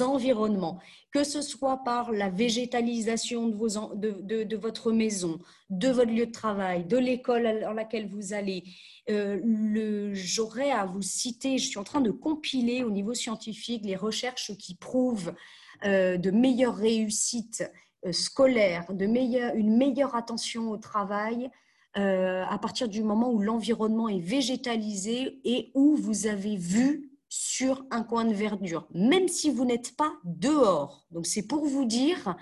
environnements, 0.00 0.78
que 1.12 1.24
ce 1.24 1.40
soit 1.40 1.78
par 1.78 2.12
la 2.12 2.28
végétalisation 2.28 3.48
de, 3.48 4.56
votre 4.56 4.92
maison, 4.92 5.40
de 5.70 5.88
votre 5.88 6.10
lieu 6.10 6.26
de 6.26 6.32
travail, 6.32 6.84
de 6.84 6.98
l'école 6.98 7.60
dans 7.62 7.72
laquelle 7.72 8.06
vous 8.06 8.34
allez. 8.34 8.64
Euh, 9.10 10.10
J'aurais 10.12 10.70
à 10.70 10.84
vous 10.84 11.02
citer, 11.02 11.56
je 11.56 11.68
suis 11.68 11.78
en 11.78 11.84
train 11.84 12.02
de 12.02 12.10
compiler 12.10 12.84
au 12.84 12.90
niveau 12.90 13.14
scientifique 13.14 13.84
les 13.84 13.96
recherches 13.96 14.54
qui 14.58 14.74
prouvent 14.74 15.32
euh, 15.84 16.18
de 16.18 16.30
meilleures 16.30 16.76
réussites 16.76 17.64
scolaire, 18.10 18.92
de 18.92 19.04
une 19.04 19.76
meilleure 19.76 20.16
attention 20.16 20.70
au 20.70 20.76
travail 20.76 21.50
euh, 21.98 22.42
à 22.48 22.58
partir 22.58 22.88
du 22.88 23.02
moment 23.02 23.30
où 23.30 23.38
l'environnement 23.38 24.08
est 24.08 24.18
végétalisé 24.18 25.40
et 25.44 25.70
où 25.74 25.94
vous 25.94 26.26
avez 26.26 26.56
vu 26.56 27.10
sur 27.28 27.84
un 27.90 28.02
coin 28.02 28.24
de 28.24 28.32
verdure, 28.32 28.88
même 28.94 29.28
si 29.28 29.50
vous 29.50 29.66
n'êtes 29.66 29.94
pas 29.94 30.14
dehors. 30.24 31.06
Donc 31.10 31.26
c'est 31.26 31.46
pour 31.46 31.66
vous 31.66 31.84
dire 31.84 32.34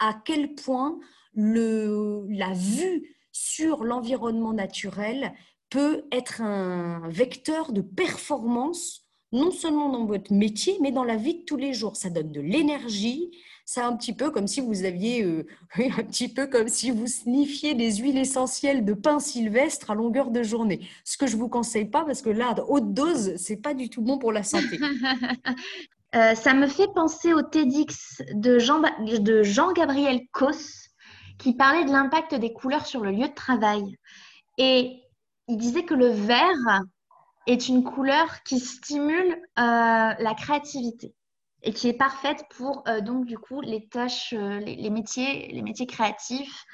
à 0.00 0.14
quel 0.24 0.54
point 0.54 0.98
la 1.34 2.52
vue 2.52 3.16
sur 3.30 3.84
l'environnement 3.84 4.52
naturel 4.52 5.32
peut 5.70 6.04
être 6.10 6.42
un 6.42 7.08
vecteur 7.08 7.72
de 7.72 7.82
performance, 7.82 9.05
non 9.32 9.50
seulement 9.50 9.88
dans 9.88 10.04
votre 10.04 10.32
métier, 10.32 10.76
mais 10.80 10.92
dans 10.92 11.04
la 11.04 11.16
vie 11.16 11.38
de 11.38 11.44
tous 11.44 11.56
les 11.56 11.72
jours. 11.72 11.96
Ça 11.96 12.10
donne 12.10 12.32
de 12.32 12.40
l'énergie, 12.40 13.30
c'est 13.64 13.80
un 13.80 13.96
petit 13.96 14.12
peu 14.12 14.30
comme 14.30 14.46
si 14.46 14.60
vous 14.60 14.84
aviez, 14.84 15.24
euh, 15.24 15.44
un 15.76 16.04
petit 16.04 16.28
peu 16.28 16.46
comme 16.46 16.68
si 16.68 16.90
vous 16.90 17.08
sniffiez 17.08 17.74
des 17.74 17.96
huiles 17.96 18.16
essentielles 18.16 18.84
de 18.84 18.94
pain 18.94 19.18
sylvestre 19.18 19.90
à 19.90 19.94
longueur 19.94 20.30
de 20.30 20.42
journée. 20.42 20.88
Ce 21.04 21.18
que 21.18 21.26
je 21.26 21.36
vous 21.36 21.48
conseille 21.48 21.86
pas 21.86 22.04
parce 22.04 22.22
que 22.22 22.30
là, 22.30 22.54
haute 22.68 22.94
dose, 22.94 23.34
c'est 23.36 23.56
pas 23.56 23.74
du 23.74 23.90
tout 23.90 24.02
bon 24.02 24.18
pour 24.18 24.32
la 24.32 24.42
santé. 24.42 24.78
Euh, 26.14 26.34
ça 26.34 26.54
me 26.54 26.66
fait 26.66 26.86
penser 26.94 27.34
au 27.34 27.42
TEDx 27.42 28.22
de 28.32 28.58
Jean, 28.58 28.80
de 29.00 29.42
Jean 29.42 29.72
Gabriel 29.72 30.20
Cos 30.32 30.86
qui 31.36 31.52
parlait 31.54 31.84
de 31.84 31.90
l'impact 31.90 32.36
des 32.36 32.54
couleurs 32.54 32.86
sur 32.86 33.02
le 33.02 33.10
lieu 33.10 33.28
de 33.28 33.34
travail. 33.34 33.98
Et 34.56 35.02
il 35.48 35.58
disait 35.58 35.84
que 35.84 35.94
le 35.94 36.06
vert 36.06 36.82
est 37.46 37.68
une 37.68 37.84
couleur 37.84 38.42
qui 38.42 38.58
stimule 38.58 39.32
euh, 39.58 40.12
la 40.18 40.34
créativité 40.34 41.14
et 41.62 41.72
qui 41.72 41.88
est 41.88 41.96
parfaite 41.96 42.44
pour 42.56 42.84
euh, 42.88 43.00
donc 43.00 43.24
du 43.24 43.38
coup 43.38 43.60
les 43.60 43.88
tâches, 43.88 44.34
euh, 44.36 44.58
les, 44.60 44.90
métiers, 44.90 45.48
les 45.48 45.62
métiers 45.62 45.86
créatifs. 45.86 46.64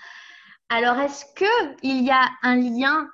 Alors 0.68 0.98
est-ce 0.98 1.24
que 1.36 1.76
il 1.82 2.02
y 2.02 2.10
a 2.10 2.28
un 2.42 2.56
lien 2.56 3.08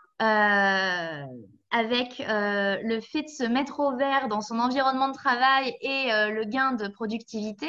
avec 1.70 2.24
le 2.28 3.00
fait 3.00 3.22
de 3.22 3.28
se 3.28 3.44
mettre 3.44 3.78
au 3.80 3.96
vert 3.96 4.28
dans 4.28 4.40
son 4.40 4.58
environnement 4.58 5.08
de 5.08 5.14
travail 5.14 5.76
et 5.80 6.08
le 6.30 6.44
gain 6.44 6.72
de 6.72 6.88
productivité? 6.88 7.68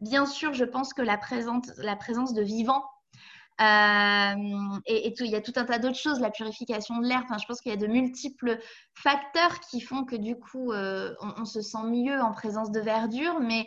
Bien 0.00 0.26
sûr, 0.26 0.52
je 0.54 0.64
pense 0.64 0.92
que 0.92 1.02
la 1.02 1.18
la 1.78 1.96
présence 1.96 2.34
de 2.34 2.42
vivants 2.42 2.84
euh, 3.60 4.78
et, 4.86 5.12
il 5.18 5.30
y 5.30 5.34
a 5.34 5.40
tout 5.40 5.52
un 5.56 5.64
tas 5.64 5.78
d'autres 5.78 5.98
choses, 5.98 6.20
la 6.20 6.30
purification 6.30 6.98
de 6.98 7.06
l'air. 7.06 7.22
Enfin, 7.24 7.38
je 7.38 7.46
pense 7.46 7.60
qu'il 7.60 7.72
y 7.72 7.74
a 7.74 7.78
de 7.78 7.86
multiples 7.86 8.58
facteurs 8.94 9.58
qui 9.60 9.80
font 9.80 10.04
que 10.04 10.16
du 10.16 10.36
coup, 10.36 10.72
euh, 10.72 11.14
on, 11.20 11.44
se 11.44 11.60
sent 11.60 11.84
mieux 11.84 12.20
en 12.20 12.32
présence 12.32 12.70
de 12.70 12.80
verdure. 12.80 13.40
Mais 13.40 13.66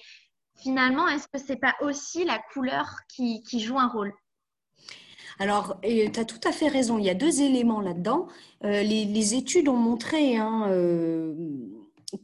finalement, 0.57 1.07
est-ce 1.07 1.27
que 1.27 1.39
c'est 1.45 1.57
pas 1.57 1.75
aussi 1.81 2.23
la 2.23 2.39
couleur 2.53 2.87
qui, 3.09 3.43
joue 3.59 3.79
un 3.79 3.87
rôle? 3.87 4.13
Alors, 5.39 5.79
tu 5.81 6.19
as 6.19 6.25
tout 6.25 6.47
à 6.47 6.51
fait 6.53 6.69
raison. 6.69 6.97
Il 6.97 7.05
y 7.05 7.09
a 7.09 7.15
deux 7.15 7.41
éléments 7.41 7.81
là-dedans. 7.81 8.27
Euh, 8.63 8.83
les, 8.83 9.35
études 9.35 9.67
ont 9.67 9.77
montré 9.77 10.37
hein, 10.37 10.67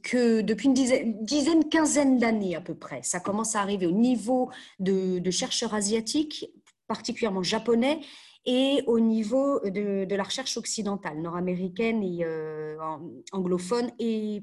que 0.04 0.40
depuis 0.40 0.68
une 0.68 0.74
dizaine, 0.74 1.68
quinzaine 1.68 2.18
d'années 2.18 2.56
à 2.56 2.62
peu 2.62 2.76
près, 2.76 3.02
ça 3.04 3.20
commence 3.20 3.58
à 3.58 3.62
arriver 3.62 3.88
au 3.88 3.92
niveau 3.92 4.52
de 4.80 5.32
chercheurs 5.32 5.74
asiatiques 5.74 6.50
particulièrement 6.88 7.44
japonais, 7.44 8.00
et 8.46 8.82
au 8.88 9.00
niveau 9.00 9.60
de, 9.60 10.08
la 10.10 10.24
recherche 10.24 10.56
occidentale, 10.56 11.22
nord-américaine 11.22 12.02
et 12.02 12.24
euh, 12.24 12.78
anglophone, 13.34 13.92
et, 14.00 14.42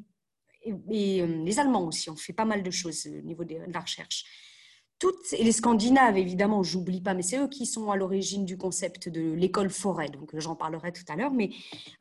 euh, 0.67 1.27
les 1.45 1.59
Allemands 1.59 1.87
aussi. 1.87 2.11
On 2.11 2.17
fait 2.17 2.35
pas 2.35 2.45
mal 2.45 2.63
de 2.63 2.71
choses 2.71 3.07
au 3.07 3.23
niveau 3.23 3.45
de, 3.45 3.57
la 3.67 3.81
recherche. 3.81 4.25
Toutes, 4.99 5.33
et 5.33 5.43
les 5.43 5.53
Scandinaves, 5.53 6.19
évidemment, 6.19 6.63
j'oublie 6.63 7.01
pas, 7.01 7.15
mais 7.15 7.23
c'est 7.23 7.39
eux 7.39 7.49
qui 7.49 7.67
sont 7.67 7.91
à 7.91 7.97
l'origine 7.97 8.45
du 8.45 8.57
concept 8.57 9.09
de 9.09 9.33
l'école 9.33 9.71
forêt, 9.71 10.09
donc 10.09 10.31
j'en 10.39 10.55
parlerai 10.55 10.93
tout 10.93 11.05
à 11.09 11.17
l'heure. 11.17 11.33
Mais 11.33 11.51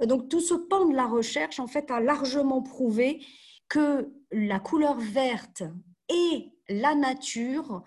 euh, 0.02 0.06
donc 0.06 0.30
tout 0.30 0.42
ce 0.42 0.54
pan 0.54 0.86
de 0.86 0.96
la 0.96 1.08
recherche, 1.08 1.60
en 1.60 1.68
fait, 1.68 1.90
a 1.90 2.02
largement 2.02 2.62
prouvé 2.62 3.26
que 3.70 4.14
la 4.32 4.60
couleur 4.60 5.00
verte 5.00 5.64
et 6.10 6.52
la 6.68 6.96
nature 6.96 7.82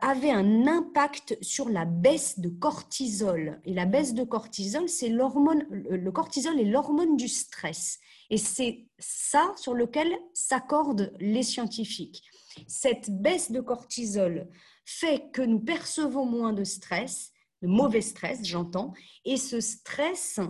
avait 0.00 0.30
un 0.30 0.66
impact 0.66 1.36
sur 1.42 1.68
la 1.68 1.84
baisse 1.84 2.38
de 2.38 2.48
cortisol. 2.48 3.60
Et 3.64 3.74
la 3.74 3.86
baisse 3.86 4.14
de 4.14 4.24
cortisol, 4.24 4.88
c'est 4.88 5.08
l'hormone, 5.08 5.64
le 5.70 6.10
cortisol 6.12 6.58
est 6.60 6.64
l'hormone 6.64 7.16
du 7.16 7.28
stress. 7.28 7.98
Et 8.30 8.38
c'est 8.38 8.86
ça 8.98 9.52
sur 9.56 9.74
lequel 9.74 10.08
s'accordent 10.32 11.12
les 11.18 11.42
scientifiques. 11.42 12.22
Cette 12.66 13.10
baisse 13.10 13.50
de 13.50 13.60
cortisol 13.60 14.48
fait 14.84 15.30
que 15.32 15.42
nous 15.42 15.60
percevons 15.60 16.24
moins 16.24 16.52
de 16.52 16.64
stress, 16.64 17.32
de 17.62 17.68
mauvais 17.68 18.00
stress, 18.00 18.40
j'entends, 18.44 18.94
et 19.24 19.36
ce 19.36 19.60
stress 19.60 20.40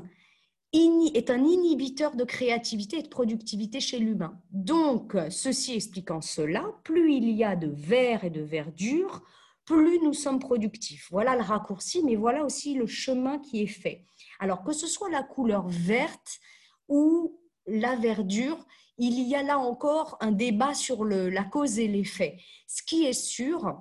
est 0.73 1.31
un 1.31 1.45
inhibiteur 1.45 2.15
de 2.15 2.25
créativité 2.25 2.99
et 2.99 3.03
de 3.03 3.09
productivité 3.09 3.81
chez 3.81 3.99
l'humain. 3.99 4.41
Donc, 4.51 5.17
ceci 5.31 5.75
expliquant 5.75 6.21
cela, 6.21 6.65
plus 6.85 7.15
il 7.15 7.31
y 7.31 7.45
a 7.45 7.57
de 7.57 7.69
vert 7.69 8.25
et 8.25 8.31
de 8.31 8.43
verdure, 8.43 9.23
plus 9.65 9.99
nous 10.01 10.15
sommes 10.15 10.39
productifs. 10.39 11.09
Voilà 11.11 11.37
le 11.37 11.43
raccourci, 11.43 12.03
mais 12.03 12.17
voilà 12.17 12.45
aussi 12.45 12.75
le 12.75 12.87
chemin 12.87 13.39
qui 13.39 13.63
est 13.63 13.67
fait. 13.67 14.05
Alors 14.41 14.63
que 14.63 14.73
ce 14.73 14.87
soit 14.87 15.11
la 15.11 15.23
couleur 15.23 15.69
verte 15.69 16.39
ou 16.89 17.39
la 17.67 17.97
verdure, 17.97 18.59
il 18.99 19.21
y 19.29 19.35
a 19.35 19.43
là 19.43 19.59
encore 19.59 20.17
un 20.21 20.33
débat 20.33 20.75
sur 20.75 21.05
la 21.05 21.45
cause 21.45 21.79
et 21.79 21.87
l'effet. 21.87 22.39
Ce 22.67 22.83
qui 22.83 23.05
est 23.05 23.13
sûr, 23.13 23.79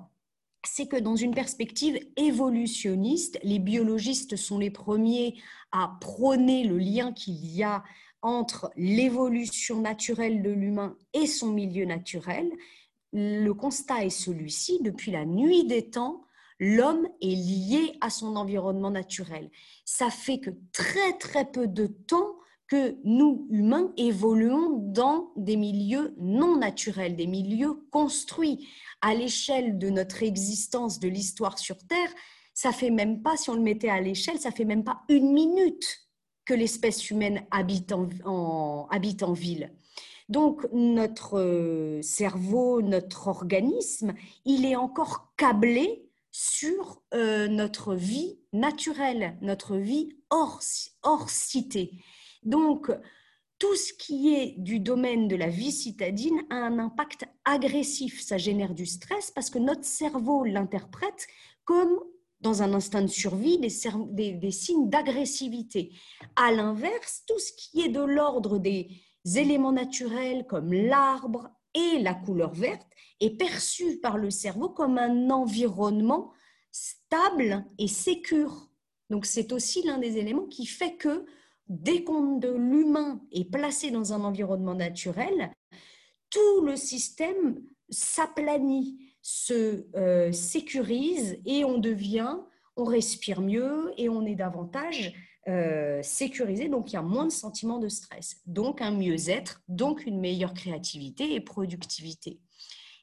c'est 0.64 0.86
que 0.86 0.96
dans 0.96 1.16
une 1.16 1.34
perspective 1.34 1.98
évolutionniste, 2.16 3.38
les 3.42 3.58
biologistes 3.58 4.36
sont 4.36 4.58
les 4.58 4.70
premiers 4.70 5.40
à 5.72 5.96
prôner 6.00 6.64
le 6.64 6.78
lien 6.78 7.12
qu'il 7.12 7.46
y 7.46 7.62
a 7.62 7.84
entre 8.22 8.70
l'évolution 8.76 9.80
naturelle 9.80 10.42
de 10.42 10.50
l'humain 10.50 10.96
et 11.14 11.26
son 11.26 11.52
milieu 11.52 11.84
naturel. 11.84 12.50
Le 13.12 13.52
constat 13.52 14.04
est 14.04 14.10
celui-ci, 14.10 14.80
depuis 14.82 15.12
la 15.12 15.24
nuit 15.24 15.64
des 15.64 15.90
temps, 15.90 16.24
l'homme 16.58 17.08
est 17.22 17.26
lié 17.26 17.96
à 18.00 18.10
son 18.10 18.36
environnement 18.36 18.90
naturel. 18.90 19.50
Ça 19.84 20.10
fait 20.10 20.40
que 20.40 20.50
très 20.72 21.12
très 21.18 21.44
peu 21.50 21.68
de 21.68 21.86
temps 21.86 22.34
que 22.66 22.96
nous, 23.02 23.46
humains, 23.50 23.92
évoluons 23.96 24.76
dans 24.76 25.32
des 25.36 25.56
milieux 25.56 26.14
non 26.18 26.56
naturels, 26.56 27.16
des 27.16 27.26
milieux 27.26 27.74
construits 27.90 28.68
à 29.00 29.14
l'échelle 29.14 29.78
de 29.78 29.90
notre 29.90 30.22
existence, 30.22 30.98
de 31.00 31.08
l'histoire 31.08 31.58
sur 31.58 31.78
Terre. 31.86 32.10
Ça 32.54 32.72
fait 32.72 32.90
même 32.90 33.22
pas, 33.22 33.36
si 33.36 33.50
on 33.50 33.54
le 33.54 33.62
mettait 33.62 33.88
à 33.88 34.00
l'échelle, 34.00 34.38
ça 34.38 34.50
fait 34.50 34.64
même 34.64 34.84
pas 34.84 35.02
une 35.08 35.32
minute 35.32 36.00
que 36.44 36.54
l'espèce 36.54 37.10
humaine 37.10 37.46
habite 37.50 37.92
en, 37.92 38.88
habite 38.90 39.22
en 39.22 39.32
ville. 39.32 39.72
Donc 40.28 40.66
notre 40.72 41.38
euh, 41.38 42.02
cerveau, 42.02 42.82
notre 42.82 43.28
organisme, 43.28 44.14
il 44.44 44.66
est 44.66 44.76
encore 44.76 45.32
câblé 45.36 46.08
sur 46.30 47.02
euh, 47.14 47.48
notre 47.48 47.94
vie 47.94 48.38
naturelle, 48.52 49.36
notre 49.40 49.76
vie 49.76 50.10
hors, 50.30 50.60
hors 51.02 51.30
cité. 51.30 51.92
Donc, 52.44 52.90
tout 53.58 53.74
ce 53.74 53.92
qui 53.92 54.34
est 54.34 54.54
du 54.58 54.78
domaine 54.78 55.26
de 55.26 55.36
la 55.36 55.48
vie 55.48 55.72
citadine 55.72 56.40
a 56.50 56.56
un 56.56 56.78
impact 56.78 57.24
agressif. 57.44 58.20
Ça 58.22 58.38
génère 58.38 58.74
du 58.74 58.86
stress 58.86 59.30
parce 59.30 59.50
que 59.50 59.58
notre 59.58 59.84
cerveau 59.84 60.44
l'interprète 60.44 61.26
comme, 61.64 61.98
dans 62.40 62.62
un 62.62 62.72
instinct 62.72 63.02
de 63.02 63.08
survie, 63.08 63.58
des, 63.58 64.50
signes 64.50 64.88
d'agressivité. 64.88 65.92
À 66.36 66.52
l'inverse, 66.52 67.24
tout 67.26 67.38
ce 67.38 67.52
qui 67.52 67.82
est 67.82 67.88
de 67.88 68.00
l'ordre 68.00 68.58
des 68.58 68.88
éléments 69.36 69.72
naturels 69.72 70.46
comme 70.46 70.72
l'arbre 70.72 71.50
et 71.74 71.98
la 71.98 72.14
couleur 72.14 72.54
verte 72.54 72.88
est 73.20 73.36
perçu 73.36 73.98
par 73.98 74.18
le 74.18 74.30
cerveau 74.30 74.68
comme 74.68 74.98
un 74.98 75.30
environnement 75.30 76.32
stable 76.70 77.64
et 77.78 77.88
sécure. 77.88 78.70
Donc 79.10 79.26
c'est 79.26 79.52
aussi 79.52 79.82
l'un 79.82 79.98
des 79.98 80.16
éléments 80.16 80.46
qui 80.46 80.64
fait 80.64 80.94
que 80.94 81.26
dès 81.68 82.04
qu'on 82.04 82.38
de 82.38 82.50
l'humain 82.50 83.20
est 83.32 83.50
placé 83.50 83.90
dans 83.90 84.12
un 84.12 84.24
environnement 84.24 84.74
naturel, 84.74 85.52
tout 86.30 86.60
le 86.62 86.76
système 86.76 87.60
s'aplanit, 87.90 88.98
se 89.22 89.86
euh, 89.96 90.32
sécurise 90.32 91.38
et 91.44 91.64
on 91.64 91.78
devient, 91.78 92.36
on 92.76 92.84
respire 92.84 93.40
mieux 93.40 93.92
et 93.96 94.08
on 94.08 94.24
est 94.24 94.34
davantage 94.34 95.12
euh, 95.48 96.02
sécurisé, 96.02 96.68
donc 96.68 96.92
il 96.92 96.94
y 96.94 96.98
a 96.98 97.02
moins 97.02 97.26
de 97.26 97.32
sentiments 97.32 97.78
de 97.78 97.88
stress, 97.88 98.42
donc 98.46 98.82
un 98.82 98.90
mieux-être, 98.90 99.62
donc 99.68 100.04
une 100.06 100.20
meilleure 100.20 100.52
créativité 100.52 101.34
et 101.34 101.40
productivité. 101.40 102.38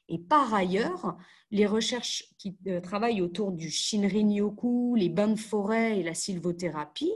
Et 0.08 0.18
par 0.18 0.54
ailleurs, 0.54 1.16
les 1.50 1.66
recherches 1.66 2.24
qui 2.38 2.56
euh, 2.68 2.80
travaillent 2.80 3.20
autour 3.20 3.50
du 3.50 3.68
Shinrin-yoku, 3.68 4.94
les 4.94 5.08
bains 5.08 5.28
de 5.28 5.38
forêt 5.38 5.98
et 5.98 6.02
la 6.02 6.14
sylvothérapie 6.14 7.12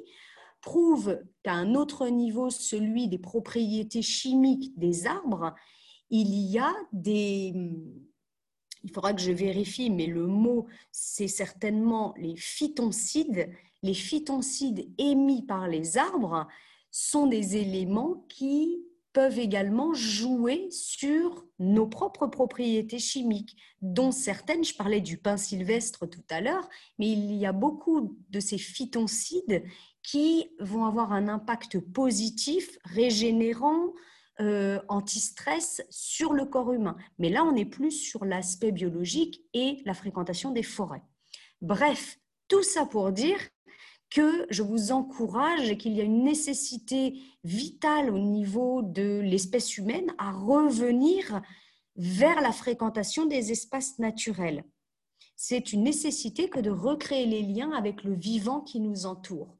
prouve 0.60 1.18
qu'à 1.42 1.52
un 1.52 1.74
autre 1.74 2.08
niveau, 2.08 2.50
celui 2.50 3.08
des 3.08 3.18
propriétés 3.18 4.02
chimiques 4.02 4.78
des 4.78 5.06
arbres, 5.06 5.54
il 6.10 6.34
y 6.34 6.58
a 6.58 6.72
des... 6.92 7.54
Il 8.82 8.90
faudra 8.92 9.12
que 9.12 9.20
je 9.20 9.32
vérifie, 9.32 9.90
mais 9.90 10.06
le 10.06 10.26
mot, 10.26 10.66
c'est 10.90 11.28
certainement 11.28 12.14
les 12.16 12.34
phytoncides. 12.36 13.50
Les 13.82 13.94
phytoncides 13.94 14.88
émis 14.96 15.42
par 15.42 15.68
les 15.68 15.98
arbres 15.98 16.48
sont 16.90 17.26
des 17.26 17.56
éléments 17.56 18.24
qui 18.28 18.82
peuvent 19.12 19.38
également 19.38 19.92
jouer 19.92 20.68
sur 20.70 21.44
nos 21.58 21.86
propres 21.86 22.28
propriétés 22.28 22.98
chimiques, 22.98 23.56
dont 23.82 24.12
certaines, 24.12 24.64
je 24.64 24.74
parlais 24.74 25.00
du 25.00 25.18
pain 25.18 25.36
sylvestre 25.36 26.08
tout 26.08 26.22
à 26.30 26.40
l'heure, 26.40 26.68
mais 26.98 27.10
il 27.10 27.34
y 27.34 27.44
a 27.44 27.52
beaucoup 27.52 28.16
de 28.30 28.40
ces 28.40 28.58
phytoncides 28.58 29.64
qui 30.02 30.48
vont 30.58 30.84
avoir 30.84 31.12
un 31.12 31.28
impact 31.28 31.78
positif, 31.78 32.78
régénérant, 32.84 33.92
euh, 34.40 34.80
anti-stress 34.88 35.82
sur 35.90 36.32
le 36.32 36.46
corps 36.46 36.72
humain. 36.72 36.96
Mais 37.18 37.28
là, 37.28 37.44
on 37.44 37.56
est 37.56 37.66
plus 37.66 37.90
sur 37.90 38.24
l'aspect 38.24 38.72
biologique 38.72 39.42
et 39.52 39.82
la 39.84 39.92
fréquentation 39.92 40.50
des 40.50 40.62
forêts. 40.62 41.02
Bref, 41.60 42.18
tout 42.48 42.62
ça 42.62 42.86
pour 42.86 43.12
dire 43.12 43.38
que 44.08 44.46
je 44.50 44.62
vous 44.62 44.92
encourage 44.92 45.70
et 45.70 45.76
qu'il 45.76 45.92
y 45.92 46.00
a 46.00 46.04
une 46.04 46.24
nécessité 46.24 47.20
vitale 47.44 48.10
au 48.10 48.18
niveau 48.18 48.82
de 48.82 49.20
l'espèce 49.20 49.76
humaine 49.76 50.12
à 50.18 50.32
revenir 50.32 51.42
vers 51.96 52.40
la 52.40 52.52
fréquentation 52.52 53.26
des 53.26 53.52
espaces 53.52 53.98
naturels. 53.98 54.64
C'est 55.36 55.72
une 55.72 55.84
nécessité 55.84 56.48
que 56.48 56.60
de 56.60 56.70
recréer 56.70 57.26
les 57.26 57.42
liens 57.42 57.72
avec 57.72 58.04
le 58.04 58.14
vivant 58.14 58.60
qui 58.60 58.80
nous 58.80 59.06
entoure. 59.06 59.56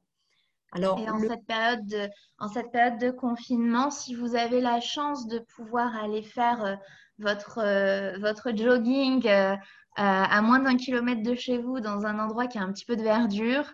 Alors, 0.72 0.98
et 1.00 1.10
en, 1.10 1.18
cette 1.18 1.46
période 1.46 1.86
de, 1.86 2.08
en 2.38 2.48
cette 2.48 2.70
période 2.70 2.98
de 2.98 3.10
confinement, 3.10 3.90
si 3.90 4.14
vous 4.14 4.36
avez 4.36 4.60
la 4.60 4.80
chance 4.80 5.26
de 5.26 5.40
pouvoir 5.56 5.96
aller 5.96 6.22
faire 6.22 6.64
euh, 6.64 6.76
votre, 7.18 7.58
euh, 7.58 8.16
votre 8.20 8.56
jogging 8.56 9.26
euh, 9.26 9.56
à 9.96 10.40
moins 10.42 10.60
d'un 10.60 10.76
kilomètre 10.76 11.22
de 11.22 11.34
chez 11.34 11.58
vous 11.58 11.80
dans 11.80 12.06
un 12.06 12.18
endroit 12.20 12.46
qui 12.46 12.58
a 12.58 12.62
un 12.62 12.72
petit 12.72 12.84
peu 12.84 12.96
de 12.96 13.02
verdure, 13.02 13.64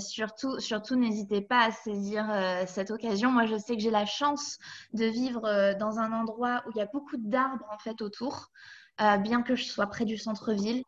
surtout, 0.00 0.58
surtout 0.58 0.96
n'hésitez 0.96 1.40
pas 1.40 1.66
à 1.66 1.70
saisir 1.70 2.26
cette 2.66 2.90
occasion. 2.90 3.30
Moi, 3.30 3.46
je 3.46 3.56
sais 3.56 3.76
que 3.76 3.82
j'ai 3.82 3.90
la 3.90 4.04
chance 4.04 4.58
de 4.92 5.06
vivre 5.06 5.74
dans 5.78 6.00
un 6.00 6.12
endroit 6.12 6.62
où 6.66 6.72
il 6.74 6.78
y 6.78 6.82
a 6.82 6.88
beaucoup 6.92 7.16
d'arbres 7.16 7.64
en 7.72 7.78
fait 7.78 8.02
autour, 8.02 8.50
bien 8.98 9.42
que 9.42 9.54
je 9.54 9.64
sois 9.64 9.86
près 9.86 10.04
du 10.04 10.18
centre-ville. 10.18 10.82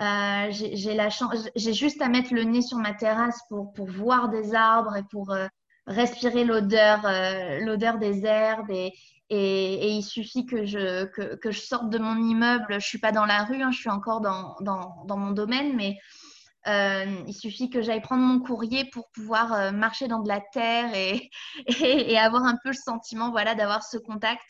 Euh, 0.00 0.50
j'ai 0.50 1.72
juste 1.72 2.00
à 2.00 2.08
mettre 2.08 2.32
le 2.32 2.44
nez 2.44 2.62
sur 2.62 2.78
ma 2.78 2.94
terrasse 2.94 3.40
pour, 3.48 3.72
pour 3.72 3.86
voir 3.86 4.28
des 4.28 4.54
arbres 4.54 4.96
et 4.96 5.02
pour 5.10 5.32
euh, 5.32 5.46
respirer 5.86 6.44
l'odeur, 6.44 7.04
euh, 7.04 7.60
l'odeur 7.60 7.98
des 7.98 8.24
herbes. 8.24 8.70
Et, 8.70 8.92
et, 9.30 9.90
il 9.90 10.02
suffit 10.02 10.46
que 10.46 10.64
je, 10.64 11.04
que, 11.06 11.34
que, 11.34 11.50
je 11.50 11.60
sorte 11.60 11.90
de 11.90 11.98
mon 11.98 12.16
immeuble. 12.16 12.80
Je 12.80 12.86
suis 12.86 12.98
pas 12.98 13.12
dans 13.12 13.26
la 13.26 13.44
rue, 13.44 13.62
hein, 13.62 13.72
je 13.72 13.78
suis 13.78 13.90
encore 13.90 14.20
dans, 14.20 14.54
dans, 14.60 15.04
dans, 15.06 15.16
mon 15.16 15.32
domaine, 15.32 15.74
mais 15.74 15.98
il 16.66 17.34
suffit 17.34 17.70
que 17.70 17.80
j'aille 17.80 18.02
prendre 18.02 18.22
mon 18.22 18.40
courrier 18.40 18.84
pour 18.92 19.10
pouvoir 19.10 19.72
marcher 19.72 20.06
dans 20.06 20.20
de 20.20 20.28
la 20.28 20.42
terre 20.52 20.94
et, 20.94 21.30
et, 21.66 22.12
et, 22.12 22.18
avoir 22.18 22.44
un 22.44 22.56
peu 22.62 22.68
le 22.68 22.74
sentiment 22.74 23.30
voilà, 23.30 23.54
d'avoir 23.54 23.82
ce 23.82 23.96
contact. 23.98 24.44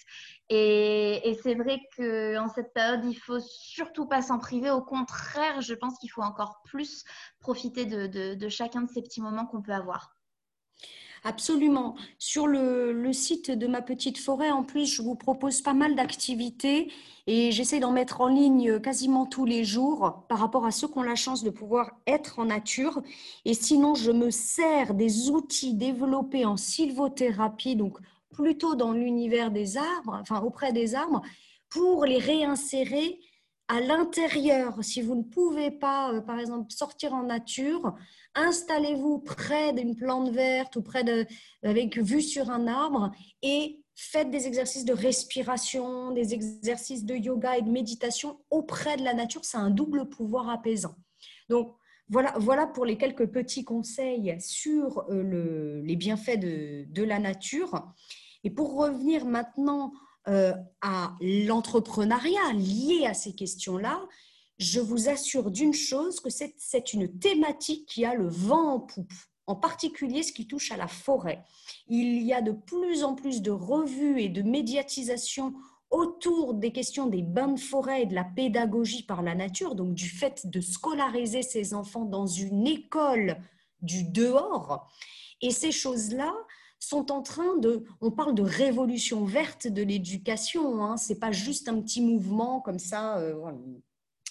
Et, 0.50 1.38
c'est 1.42 1.54
vrai 1.54 1.80
qu'en 1.96 2.48
cette 2.48 2.72
période, 2.72 3.04
il 3.04 3.14
faut 3.14 3.40
surtout 3.40 4.06
pas 4.06 4.22
s'en 4.22 4.38
priver. 4.38 4.70
Au 4.70 4.80
contraire, 4.80 5.60
je 5.60 5.74
pense 5.74 5.98
qu'il 5.98 6.10
faut 6.10 6.22
encore 6.22 6.62
plus 6.64 7.04
profiter 7.40 7.84
de, 7.84 8.48
chacun 8.48 8.82
de 8.82 8.88
ces 8.90 9.02
petits 9.02 9.20
moments 9.20 9.46
qu'on 9.46 9.62
peut 9.62 9.72
avoir. 9.72 10.14
Absolument. 11.24 11.96
Sur 12.18 12.46
le, 12.46 13.12
site 13.12 13.50
de 13.50 13.66
ma 13.66 13.82
petite 13.82 14.18
forêt, 14.18 14.50
en 14.50 14.62
plus, 14.62 14.86
je 14.86 15.02
vous 15.02 15.16
propose 15.16 15.60
pas 15.60 15.74
mal 15.74 15.94
d'activités 15.96 16.92
et 17.26 17.50
j'essaie 17.50 17.80
d'en 17.80 17.90
mettre 17.90 18.20
en 18.20 18.28
ligne 18.28 18.78
quasiment 18.78 19.26
tous 19.26 19.44
les 19.44 19.64
jours 19.64 20.24
par 20.28 20.38
rapport 20.38 20.64
à 20.64 20.70
ceux 20.70 20.86
qui 20.86 20.96
ont 20.96 21.02
la 21.02 21.16
chance 21.16 21.42
de 21.42 21.50
pouvoir 21.50 21.90
être 22.06 22.38
en 22.38 22.46
nature. 22.46 23.02
Et 23.44 23.52
sinon, 23.52 23.94
je 23.94 24.12
me 24.12 24.30
sers 24.30 24.94
des 24.94 25.28
outils 25.28 25.74
développés 25.74 26.46
en 26.46 26.56
sylvothérapie, 26.56 27.76
donc 27.76 27.98
plutôt 28.38 28.76
dans 28.76 28.92
l'univers 28.92 29.50
des 29.50 29.76
arbres, 29.76 30.16
enfin 30.20 30.40
auprès 30.40 30.72
des 30.72 30.94
arbres, 30.94 31.22
pour 31.68 32.04
les 32.04 32.18
réinsérer 32.18 33.18
à 33.66 33.80
l'intérieur. 33.80 34.78
Si 34.82 35.02
vous 35.02 35.16
ne 35.16 35.24
pouvez 35.24 35.72
pas, 35.72 36.12
euh, 36.12 36.20
par 36.20 36.38
exemple, 36.38 36.70
sortir 36.70 37.14
en 37.14 37.24
nature, 37.24 37.96
installez-vous 38.36 39.18
près 39.18 39.72
d'une 39.72 39.96
plante 39.96 40.30
verte 40.30 40.76
ou 40.76 40.82
près 40.82 41.02
de, 41.02 41.26
avec 41.64 41.98
vue 41.98 42.22
sur 42.22 42.48
un 42.48 42.68
arbre 42.68 43.10
et 43.42 43.80
faites 43.96 44.30
des 44.30 44.46
exercices 44.46 44.84
de 44.84 44.94
respiration, 44.94 46.12
des 46.12 46.32
exercices 46.32 47.04
de 47.04 47.16
yoga 47.16 47.58
et 47.58 47.62
de 47.62 47.70
méditation 47.70 48.38
auprès 48.50 48.96
de 48.96 49.02
la 49.02 49.14
nature. 49.14 49.44
C'est 49.44 49.58
un 49.58 49.70
double 49.70 50.08
pouvoir 50.08 50.48
apaisant. 50.48 50.94
Donc, 51.48 51.74
voilà, 52.10 52.32
voilà 52.38 52.66
pour 52.66 52.86
les 52.86 52.96
quelques 52.96 53.26
petits 53.26 53.64
conseils 53.64 54.40
sur 54.40 55.04
euh, 55.10 55.82
les 55.82 55.96
bienfaits 55.96 56.38
de, 56.38 57.02
la 57.02 57.18
nature. 57.18 57.92
Et 58.44 58.50
pour 58.50 58.76
revenir 58.76 59.24
maintenant 59.24 59.92
euh, 60.28 60.52
à 60.80 61.16
l'entrepreneuriat 61.20 62.52
lié 62.52 63.06
à 63.06 63.14
ces 63.14 63.34
questions-là, 63.34 64.06
je 64.58 64.80
vous 64.80 65.08
assure 65.08 65.50
d'une 65.50 65.72
chose, 65.72 66.20
que 66.20 66.30
c'est 66.30 66.92
une 66.92 67.18
thématique 67.18 67.86
qui 67.86 68.04
a 68.04 68.14
le 68.14 68.28
vent 68.28 68.74
en 68.74 68.80
poupe, 68.80 69.12
en 69.46 69.54
particulier 69.54 70.22
ce 70.22 70.32
qui 70.32 70.46
touche 70.46 70.72
à 70.72 70.76
la 70.76 70.88
forêt. 70.88 71.44
Il 71.86 72.22
y 72.22 72.32
a 72.32 72.42
de 72.42 72.52
plus 72.52 73.04
en 73.04 73.14
plus 73.14 73.40
de 73.40 73.52
revues 73.52 74.20
et 74.20 74.28
de 74.28 74.42
médiatisation 74.42 75.54
autour 75.90 76.54
des 76.54 76.72
questions 76.72 77.06
des 77.06 77.22
bains 77.22 77.52
de 77.52 77.60
forêt 77.60 78.02
et 78.02 78.06
de 78.06 78.14
la 78.14 78.24
pédagogie 78.24 79.04
par 79.04 79.22
la 79.22 79.34
nature, 79.34 79.74
donc 79.74 79.94
du 79.94 80.08
fait 80.08 80.46
de 80.46 80.60
scolariser 80.60 81.42
ces 81.42 81.72
enfants 81.72 82.04
dans 82.04 82.26
une 82.26 82.66
école 82.66 83.38
du 83.80 84.04
dehors. 84.04 84.86
Et 85.40 85.50
ces 85.50 85.72
choses-là 85.72 86.34
sont 86.78 87.10
en 87.10 87.22
train 87.22 87.56
de, 87.56 87.84
on 88.00 88.10
parle 88.10 88.34
de 88.34 88.42
révolution 88.42 89.24
verte 89.24 89.66
de 89.66 89.82
l'éducation, 89.82 90.82
hein, 90.82 90.96
c'est 90.96 91.18
pas 91.18 91.32
juste 91.32 91.68
un 91.68 91.80
petit 91.80 92.00
mouvement 92.00 92.60
comme 92.60 92.78
ça. 92.78 93.18
Euh, 93.18 93.34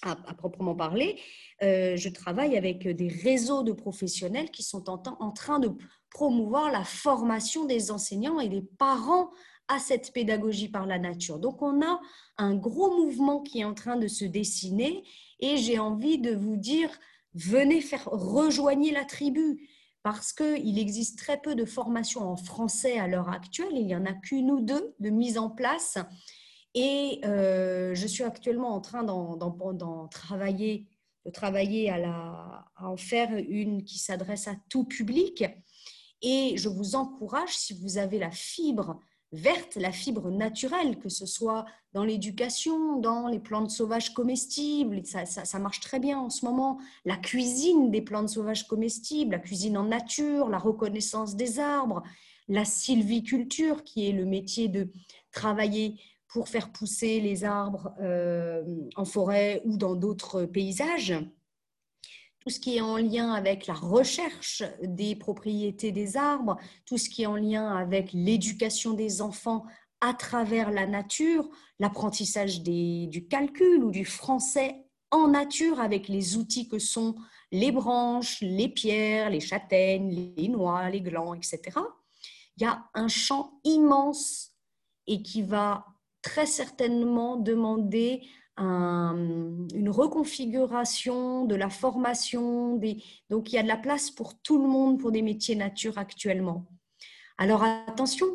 à, 0.04 0.16
proprement 0.36 0.76
parler, 0.76 1.20
euh, 1.64 1.98
je 1.98 2.10
travaille 2.10 2.56
avec 2.56 2.88
des 2.88 3.08
réseaux 3.08 3.64
de 3.64 3.72
professionnels 3.72 4.52
qui 4.52 4.62
sont 4.62 4.92
en, 4.92 5.02
en 5.20 5.32
train 5.32 5.58
de 5.58 5.72
promouvoir 6.12 6.72
la 6.72 6.84
formation 6.84 7.66
des 7.66 7.90
enseignants 7.90 8.40
et 8.40 8.48
des 8.48 8.62
parents 8.62 9.32
à 9.68 9.80
cette 9.80 10.14
pédagogie 10.14 10.70
par 10.70 10.86
la 10.86 11.00
nature. 11.00 11.40
Donc 11.40 11.62
on 11.62 11.82
a 11.82 12.00
un 12.38 12.56
gros 12.56 12.96
mouvement 12.96 13.42
qui 13.42 13.60
est 13.60 13.66
en 13.66 13.74
train 13.74 13.98
de 13.98 14.08
se 14.08 14.24
dessiner 14.24 15.04
et 15.40 15.58
j'ai 15.58 15.80
envie 15.80 16.20
de 16.20 16.34
vous 16.34 16.58
dire, 16.58 16.90
venez 17.34 17.82
faire, 17.82 18.06
rejoignez 18.06 18.92
la 18.92 19.04
tribu 19.04 19.68
parce 20.04 20.32
qu'il 20.32 20.80
existe 20.80 21.18
très 21.18 21.40
peu 21.40 21.56
de 21.56 21.66
formations 21.66 22.22
en 22.22 22.38
français 22.38 22.98
à 22.98 23.08
l'heure 23.08 23.30
actuelle, 23.30 23.74
il 23.74 23.86
n'y 23.86 23.96
en 23.96 24.06
a 24.06 24.14
qu'une 24.14 24.52
ou 24.52 24.62
deux 24.62 24.96
de 25.00 25.10
mise 25.10 25.38
en 25.38 25.50
place 25.50 25.98
et 26.80 27.22
euh, 27.26 27.96
je 27.96 28.06
suis 28.06 28.24
actuellement 28.24 28.76
en 28.76 28.82
train 28.82 29.04
d'en 29.04 30.08
travailler, 30.10 30.86
de 31.26 31.32
travailler 31.32 31.90
à, 31.90 32.66
en 32.80 32.98
faire 32.98 33.36
une 33.36 33.84
qui 33.84 33.98
s'adresse 33.98 34.48
à 34.48 34.56
tout 34.70 34.84
public. 34.84 35.44
Et 36.22 36.56
je 36.56 36.70
vous 36.70 36.94
encourage, 36.94 37.58
si 37.58 37.74
vous 37.74 37.98
avez 37.98 38.20
la 38.20 38.30
fibre 38.30 39.00
verte, 39.32 39.76
la 39.76 39.92
fibre 39.92 40.32
naturelle, 40.32 40.98
que 41.00 41.10
ce 41.10 41.26
soit 41.26 41.66
dans 41.94 42.04
l'éducation, 42.04 43.00
dans 43.00 43.28
les 43.28 43.40
plantes 43.40 43.72
sauvages 43.72 44.14
comestibles, 44.14 45.02
ça, 45.06 45.60
marche 45.60 45.80
très 45.80 46.00
bien 46.00 46.20
en 46.20 46.30
ce 46.30 46.46
moment, 46.46 46.80
la 47.06 47.18
cuisine 47.18 47.92
des 47.92 48.02
plantes 48.02 48.30
sauvages 48.30 48.68
comestibles, 48.68 49.32
la 49.32 49.40
cuisine 49.40 49.78
en 49.78 49.86
nature, 49.86 50.50
la 50.50 50.60
reconnaissance 50.60 51.36
des 51.36 51.60
arbres, 51.60 52.04
la 52.48 52.66
sylviculture, 52.66 53.84
qui 53.84 54.08
est 54.08 54.14
le 54.14 54.26
métier 54.26 54.70
de 54.70 54.92
travailler 55.32 56.00
pour 56.30 56.50
faire 56.50 56.72
pousser 56.72 57.20
les 57.20 57.44
arbres 57.44 57.94
euh, 58.00 58.64
en 58.96 59.06
forêt 59.06 59.62
ou 59.66 59.78
dans 59.78 59.96
d'autres 59.96 60.46
paysages 60.46 61.14
tout 62.48 62.54
ce 62.54 62.62
qui 62.62 62.78
est 62.78 62.82
en 62.82 62.96
lien 62.96 63.34
avec 63.34 63.68
la 63.68 63.74
recherche 63.74 64.64
des 64.82 65.18
propriétés 65.18 65.92
des 65.92 66.16
arbres, 66.16 66.56
tout 66.86 66.98
ce 66.98 67.10
qui 67.10 67.24
est 67.24 67.26
en 67.26 67.36
lien 67.36 67.76
avec 67.76 68.14
l'éducation 68.14 68.94
des 68.94 69.22
enfants 69.22 69.66
à 70.00 70.14
travers 70.14 70.72
la 70.72 70.88
nature, 70.88 71.50
l'apprentissage 71.78 72.62
du 72.62 73.28
calcul 73.30 73.84
ou 73.84 73.92
du 73.92 74.06
français 74.06 74.86
en 75.12 75.28
nature 75.28 75.82
avec 75.82 76.08
les 76.08 76.38
outils 76.38 76.70
que 76.70 76.80
sont 76.80 77.16
les 77.52 77.74
branches, 77.74 78.38
les 78.40 78.70
pierres, 78.70 79.30
les 79.30 79.42
châtaignes, 79.42 80.34
les 80.38 80.48
noix, 80.48 80.90
les 80.90 81.02
glands, 81.02 81.34
etc. 81.34 81.60
Il 82.56 82.64
y 82.64 82.66
a 82.66 82.86
un 82.94 83.10
champ 83.10 83.60
immense 83.66 84.54
et 85.06 85.22
qui 85.22 85.42
va 85.42 85.86
très 86.22 86.46
certainement 86.46 87.36
demander 87.36 88.22
une 88.58 89.90
reconfiguration 89.90 91.46
de 91.46 91.56
la 91.56 91.70
formation. 91.70 92.80
Donc, 93.30 93.52
il 93.52 93.56
y 93.56 93.60
a 93.60 93.64
de 93.64 93.68
la 93.68 93.78
place 93.78 94.10
pour 94.10 94.40
tout 94.40 94.62
le 94.62 94.68
monde 94.68 95.00
pour 95.00 95.12
des 95.12 95.22
métiers 95.22 95.56
nature 95.56 95.98
actuellement. 95.98 96.66
Alors, 97.38 97.64
attention, 97.64 98.26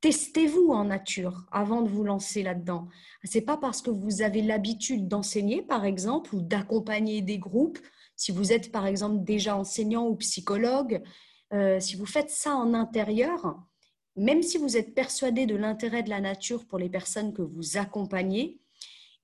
testez-vous 0.00 0.70
en 0.70 0.84
nature 0.84 1.46
avant 1.52 1.82
de 1.82 1.88
vous 1.88 2.04
lancer 2.04 2.42
là-dedans. 2.42 2.88
Ce 3.24 3.38
n'est 3.38 3.44
pas 3.44 3.56
parce 3.56 3.82
que 3.82 3.90
vous 3.90 4.22
avez 4.22 4.42
l'habitude 4.42 5.06
d'enseigner, 5.08 5.62
par 5.62 5.84
exemple, 5.84 6.34
ou 6.34 6.40
d'accompagner 6.40 7.22
des 7.22 7.38
groupes. 7.38 7.78
Si 8.16 8.32
vous 8.32 8.52
êtes, 8.52 8.72
par 8.72 8.86
exemple, 8.86 9.24
déjà 9.24 9.56
enseignant 9.56 10.08
ou 10.08 10.16
psychologue, 10.16 11.02
euh, 11.52 11.78
si 11.80 11.96
vous 11.96 12.06
faites 12.06 12.30
ça 12.30 12.56
en 12.56 12.74
intérieur, 12.74 13.62
même 14.16 14.42
si 14.42 14.58
vous 14.58 14.76
êtes 14.76 14.94
persuadé 14.94 15.46
de 15.46 15.54
l'intérêt 15.54 16.02
de 16.02 16.10
la 16.10 16.20
nature 16.20 16.66
pour 16.66 16.78
les 16.78 16.88
personnes 16.88 17.32
que 17.32 17.42
vous 17.42 17.76
accompagnez, 17.76 18.60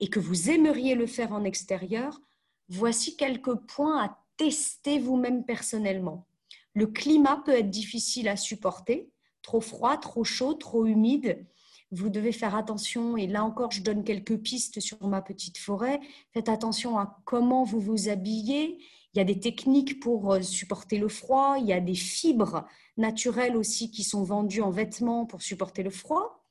et 0.00 0.08
que 0.08 0.20
vous 0.20 0.50
aimeriez 0.50 0.94
le 0.94 1.06
faire 1.06 1.32
en 1.32 1.44
extérieur, 1.44 2.20
voici 2.68 3.16
quelques 3.16 3.54
points 3.54 4.04
à 4.04 4.18
tester 4.36 4.98
vous-même 4.98 5.44
personnellement. 5.44 6.26
Le 6.74 6.86
climat 6.86 7.42
peut 7.44 7.52
être 7.52 7.70
difficile 7.70 8.28
à 8.28 8.36
supporter 8.36 9.10
trop 9.44 9.60
froid, 9.60 9.96
trop 9.96 10.24
chaud, 10.24 10.54
trop 10.54 10.86
humide. 10.86 11.46
Vous 11.92 12.08
devez 12.08 12.32
faire 12.32 12.56
attention, 12.56 13.16
et 13.16 13.28
là 13.28 13.44
encore, 13.44 13.70
je 13.70 13.82
donne 13.82 14.02
quelques 14.02 14.38
pistes 14.38 14.80
sur 14.80 15.06
ma 15.06 15.22
petite 15.22 15.58
forêt. 15.58 16.00
Faites 16.32 16.48
attention 16.48 16.98
à 16.98 17.20
comment 17.24 17.62
vous 17.62 17.78
vous 17.78 18.08
habillez. 18.08 18.78
Il 19.12 19.18
y 19.18 19.20
a 19.20 19.24
des 19.24 19.38
techniques 19.38 20.00
pour 20.00 20.32
euh, 20.32 20.42
supporter 20.42 20.98
le 20.98 21.06
froid. 21.06 21.56
Il 21.60 21.66
y 21.66 21.72
a 21.72 21.78
des 21.78 21.94
fibres 21.94 22.66
naturelles 22.96 23.56
aussi 23.56 23.92
qui 23.92 24.02
sont 24.02 24.24
vendues 24.24 24.62
en 24.62 24.70
vêtements 24.70 25.24
pour 25.24 25.42
supporter 25.42 25.84
le 25.84 25.90
froid. 25.90 26.43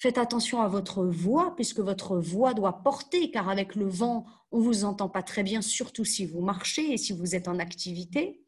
Faites 0.00 0.16
attention 0.16 0.62
à 0.62 0.68
votre 0.68 1.04
voix, 1.04 1.54
puisque 1.56 1.80
votre 1.80 2.16
voix 2.16 2.54
doit 2.54 2.82
porter, 2.82 3.30
car 3.30 3.50
avec 3.50 3.74
le 3.74 3.86
vent, 3.86 4.24
on 4.50 4.58
ne 4.58 4.64
vous 4.64 4.84
entend 4.84 5.10
pas 5.10 5.22
très 5.22 5.42
bien, 5.42 5.60
surtout 5.60 6.06
si 6.06 6.24
vous 6.24 6.40
marchez 6.40 6.94
et 6.94 6.96
si 6.96 7.12
vous 7.12 7.34
êtes 7.34 7.48
en 7.48 7.58
activité. 7.58 8.42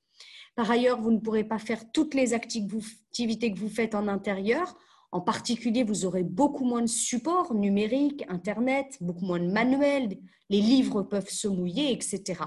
Par 0.56 0.70
ailleurs, 0.70 0.98
vous 1.02 1.10
ne 1.10 1.18
pourrez 1.18 1.44
pas 1.44 1.58
faire 1.58 1.92
toutes 1.92 2.14
les 2.14 2.32
activités 2.32 3.52
que 3.52 3.58
vous 3.58 3.68
faites 3.68 3.94
en 3.94 4.08
intérieur. 4.08 4.78
En 5.10 5.20
particulier, 5.20 5.84
vous 5.84 6.06
aurez 6.06 6.22
beaucoup 6.22 6.64
moins 6.64 6.80
de 6.80 6.86
supports 6.86 7.52
numériques, 7.52 8.24
Internet, 8.28 8.96
beaucoup 9.02 9.26
moins 9.26 9.38
de 9.38 9.52
manuels, 9.52 10.16
les 10.48 10.62
livres 10.62 11.02
peuvent 11.02 11.28
se 11.28 11.48
mouiller, 11.48 11.92
etc. 11.92 12.40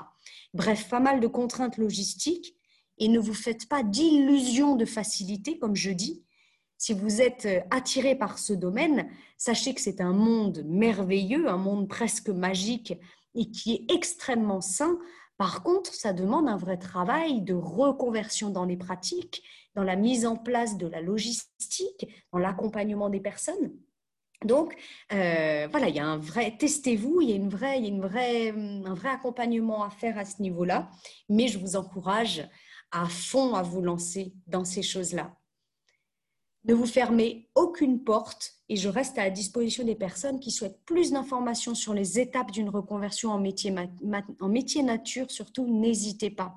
Bref, 0.55 0.89
pas 0.89 0.99
mal 0.99 1.19
de 1.19 1.27
contraintes 1.27 1.77
logistiques 1.77 2.55
et 2.97 3.07
ne 3.07 3.19
vous 3.19 3.35
faites 3.35 3.69
pas 3.69 3.83
d'illusions 3.83 4.75
de 4.75 4.85
facilité, 4.85 5.59
comme 5.59 5.75
je 5.75 5.91
dis. 5.91 6.24
Si 6.77 6.93
vous 6.93 7.21
êtes 7.21 7.47
attiré 7.71 8.15
par 8.15 8.37
ce 8.37 8.53
domaine, 8.53 9.09
sachez 9.37 9.73
que 9.73 9.81
c'est 9.81 10.01
un 10.01 10.13
monde 10.13 10.63
merveilleux, 10.65 11.47
un 11.47 11.57
monde 11.57 11.87
presque 11.87 12.29
magique 12.29 12.93
et 13.33 13.49
qui 13.49 13.73
est 13.73 13.93
extrêmement 13.93 14.61
sain. 14.61 14.97
Par 15.37 15.63
contre, 15.63 15.93
ça 15.93 16.13
demande 16.13 16.47
un 16.47 16.57
vrai 16.57 16.77
travail 16.77 17.41
de 17.41 17.53
reconversion 17.53 18.49
dans 18.49 18.65
les 18.65 18.77
pratiques 18.77 19.43
dans 19.75 19.83
la 19.83 19.95
mise 19.95 20.25
en 20.25 20.37
place 20.37 20.77
de 20.77 20.87
la 20.87 21.01
logistique, 21.01 22.07
dans 22.31 22.39
l'accompagnement 22.39 23.09
des 23.09 23.19
personnes. 23.19 23.73
Donc, 24.43 24.75
euh, 25.13 25.67
voilà, 25.69 25.89
il 25.89 25.95
y 25.95 25.99
a 25.99 26.05
un 26.05 26.17
vrai, 26.17 26.55
testez-vous, 26.57 27.21
il 27.21 27.29
y 27.29 27.35
a, 27.35 27.49
vraie, 27.49 28.49
un 28.49 28.93
vrai 28.93 29.09
accompagnement 29.09 29.83
à 29.83 29.89
faire 29.89 30.17
à 30.17 30.25
ce 30.25 30.41
niveau-là, 30.41 30.89
mais 31.29 31.47
je 31.47 31.59
vous 31.59 31.75
encourage 31.75 32.47
à 32.91 33.07
fond 33.07 33.55
à 33.55 33.63
vous 33.63 33.81
lancer 33.81 34.33
dans 34.47 34.65
ces 34.65 34.81
choses-là. 34.81 35.35
Ne 36.67 36.73
vous 36.73 36.87
fermez 36.87 37.47
aucune 37.53 38.03
porte 38.03 38.53
et 38.69 38.75
je 38.75 38.89
reste 38.89 39.17
à 39.19 39.25
la 39.25 39.29
disposition 39.29 39.83
des 39.83 39.95
personnes 39.95 40.39
qui 40.39 40.49
souhaitent 40.49 40.83
plus 40.85 41.11
d'informations 41.11 41.75
sur 41.75 41.93
les 41.93 42.19
étapes 42.19 42.51
d'une 42.51 42.69
reconversion 42.69 43.31
en 43.31 43.39
métier, 43.39 43.73
en 44.39 44.47
métier 44.49 44.81
nature. 44.81 45.29
Surtout, 45.29 45.67
n'hésitez 45.67 46.31
pas. 46.31 46.55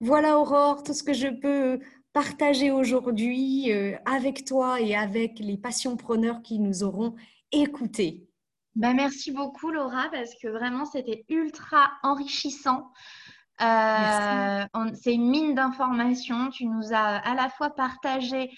Voilà 0.00 0.38
Aurore, 0.38 0.82
tout 0.82 0.94
ce 0.94 1.02
que 1.02 1.12
je 1.12 1.28
peux 1.28 1.80
partager 2.12 2.70
aujourd'hui 2.70 3.70
euh, 3.72 3.96
avec 4.06 4.44
toi 4.44 4.80
et 4.80 4.94
avec 4.94 5.38
les 5.40 5.60
preneurs 5.98 6.42
qui 6.42 6.58
nous 6.58 6.82
auront 6.82 7.14
écoutés. 7.52 8.28
Ben, 8.76 8.94
merci 8.94 9.32
beaucoup 9.32 9.70
Laura 9.70 10.08
parce 10.10 10.34
que 10.40 10.48
vraiment 10.48 10.84
c'était 10.84 11.24
ultra 11.28 11.90
enrichissant. 12.02 12.92
Euh, 13.60 14.64
c'est 14.94 15.14
une 15.14 15.28
mine 15.28 15.54
d'informations. 15.54 16.48
Tu 16.50 16.64
nous 16.66 16.92
as 16.92 17.16
à 17.16 17.34
la 17.34 17.48
fois 17.48 17.70
partagé 17.70 18.50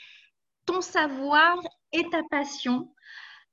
ton 0.71 0.81
savoir 0.81 1.59
et 1.93 2.05
ta 2.11 2.23
passion. 2.31 2.89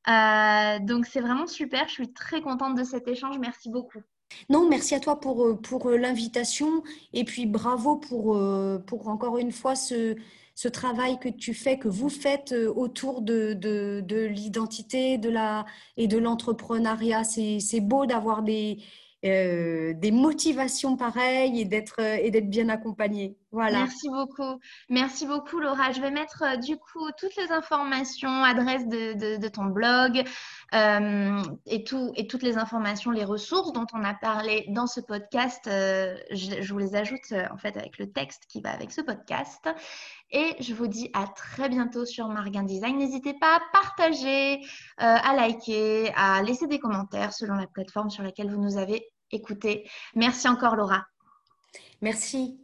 Euh, 0.07 0.79
donc 0.79 1.05
c'est 1.05 1.19
vraiment 1.19 1.47
super. 1.47 1.87
Je 1.87 1.93
suis 1.93 2.13
très 2.13 2.41
contente 2.41 2.75
de 2.75 2.83
cet 2.83 3.07
échange. 3.07 3.37
Merci 3.39 3.69
beaucoup. 3.69 4.01
Non, 4.49 4.67
merci 4.69 4.93
à 4.93 4.99
toi 4.99 5.19
pour, 5.19 5.45
euh, 5.45 5.55
pour 5.55 5.87
euh, 5.87 5.97
l'invitation 5.97 6.83
et 7.13 7.23
puis 7.23 7.45
bravo 7.45 7.95
pour, 7.95 8.39
pour 8.85 9.07
encore 9.07 9.37
une 9.37 9.51
fois 9.51 9.75
ce, 9.75 10.15
ce 10.53 10.67
travail 10.67 11.17
que 11.19 11.29
tu 11.29 11.53
fais, 11.53 11.79
que 11.79 11.87
vous 11.87 12.09
faites 12.09 12.53
autour 12.53 13.21
de, 13.21 13.53
de, 13.53 14.03
de 14.05 14.25
l'identité 14.25 15.17
de 15.17 15.29
la, 15.29 15.65
et 15.97 16.07
de 16.07 16.17
l'entrepreneuriat. 16.17 17.23
C'est 17.23 17.81
beau 17.81 18.05
d'avoir 18.05 18.43
des, 18.43 18.79
euh, 19.25 19.93
des 19.95 20.11
motivations 20.11 20.95
pareilles 20.95 21.61
et 21.61 21.65
d'être 21.65 21.95
euh, 21.99 22.17
et 22.21 22.29
d'être 22.29 22.51
bien 22.51 22.69
accompagné. 22.69 23.35
Voilà. 23.51 23.79
Merci 23.79 24.09
beaucoup. 24.09 24.59
Merci 24.89 25.25
beaucoup 25.25 25.59
Laura. 25.59 25.91
Je 25.91 26.01
vais 26.01 26.11
mettre 26.11 26.43
euh, 26.43 26.57
du 26.57 26.77
coup 26.77 27.09
toutes 27.17 27.35
les 27.35 27.51
informations, 27.51 28.43
adresse 28.43 28.87
de, 28.87 29.37
de, 29.37 29.47
ton 29.47 29.65
blog 29.65 30.23
et, 31.65 31.83
tout, 31.83 32.11
et 32.15 32.27
toutes 32.27 32.43
les 32.43 32.57
informations, 32.57 33.09
les 33.09 33.23
ressources 33.23 33.73
dont 33.73 33.87
on 33.93 34.03
a 34.03 34.13
parlé 34.13 34.65
dans 34.69 34.85
ce 34.85 34.99
podcast. 34.99 35.63
Je, 35.65 36.61
je, 36.61 36.73
vous 36.73 36.79
les 36.79 36.95
ajoute 36.95 37.33
en 37.51 37.57
fait 37.57 37.75
avec 37.75 37.97
le 37.97 38.11
texte 38.11 38.43
qui 38.47 38.61
va 38.61 38.71
avec 38.71 38.91
ce 38.91 39.01
podcast. 39.01 39.67
Et 40.31 40.55
je 40.59 40.73
vous 40.73 40.87
dis 40.87 41.09
à 41.13 41.27
très 41.27 41.69
bientôt 41.69 42.05
sur 42.05 42.27
Marguin 42.27 42.63
Design. 42.63 42.97
N'hésitez 42.97 43.33
pas 43.33 43.55
à 43.55 43.61
partager, 43.71 44.59
à 44.97 45.35
liker, 45.35 46.11
à 46.15 46.43
laisser 46.43 46.67
des 46.67 46.79
commentaires 46.79 47.33
selon 47.33 47.55
la 47.55 47.67
plateforme 47.67 48.09
sur 48.09 48.23
laquelle 48.23 48.51
vous 48.51 48.61
nous 48.61 48.77
avez 48.77 49.07
écouté. 49.31 49.89
Merci 50.15 50.47
encore 50.49 50.75
Laura. 50.75 51.05
Merci. 52.01 52.59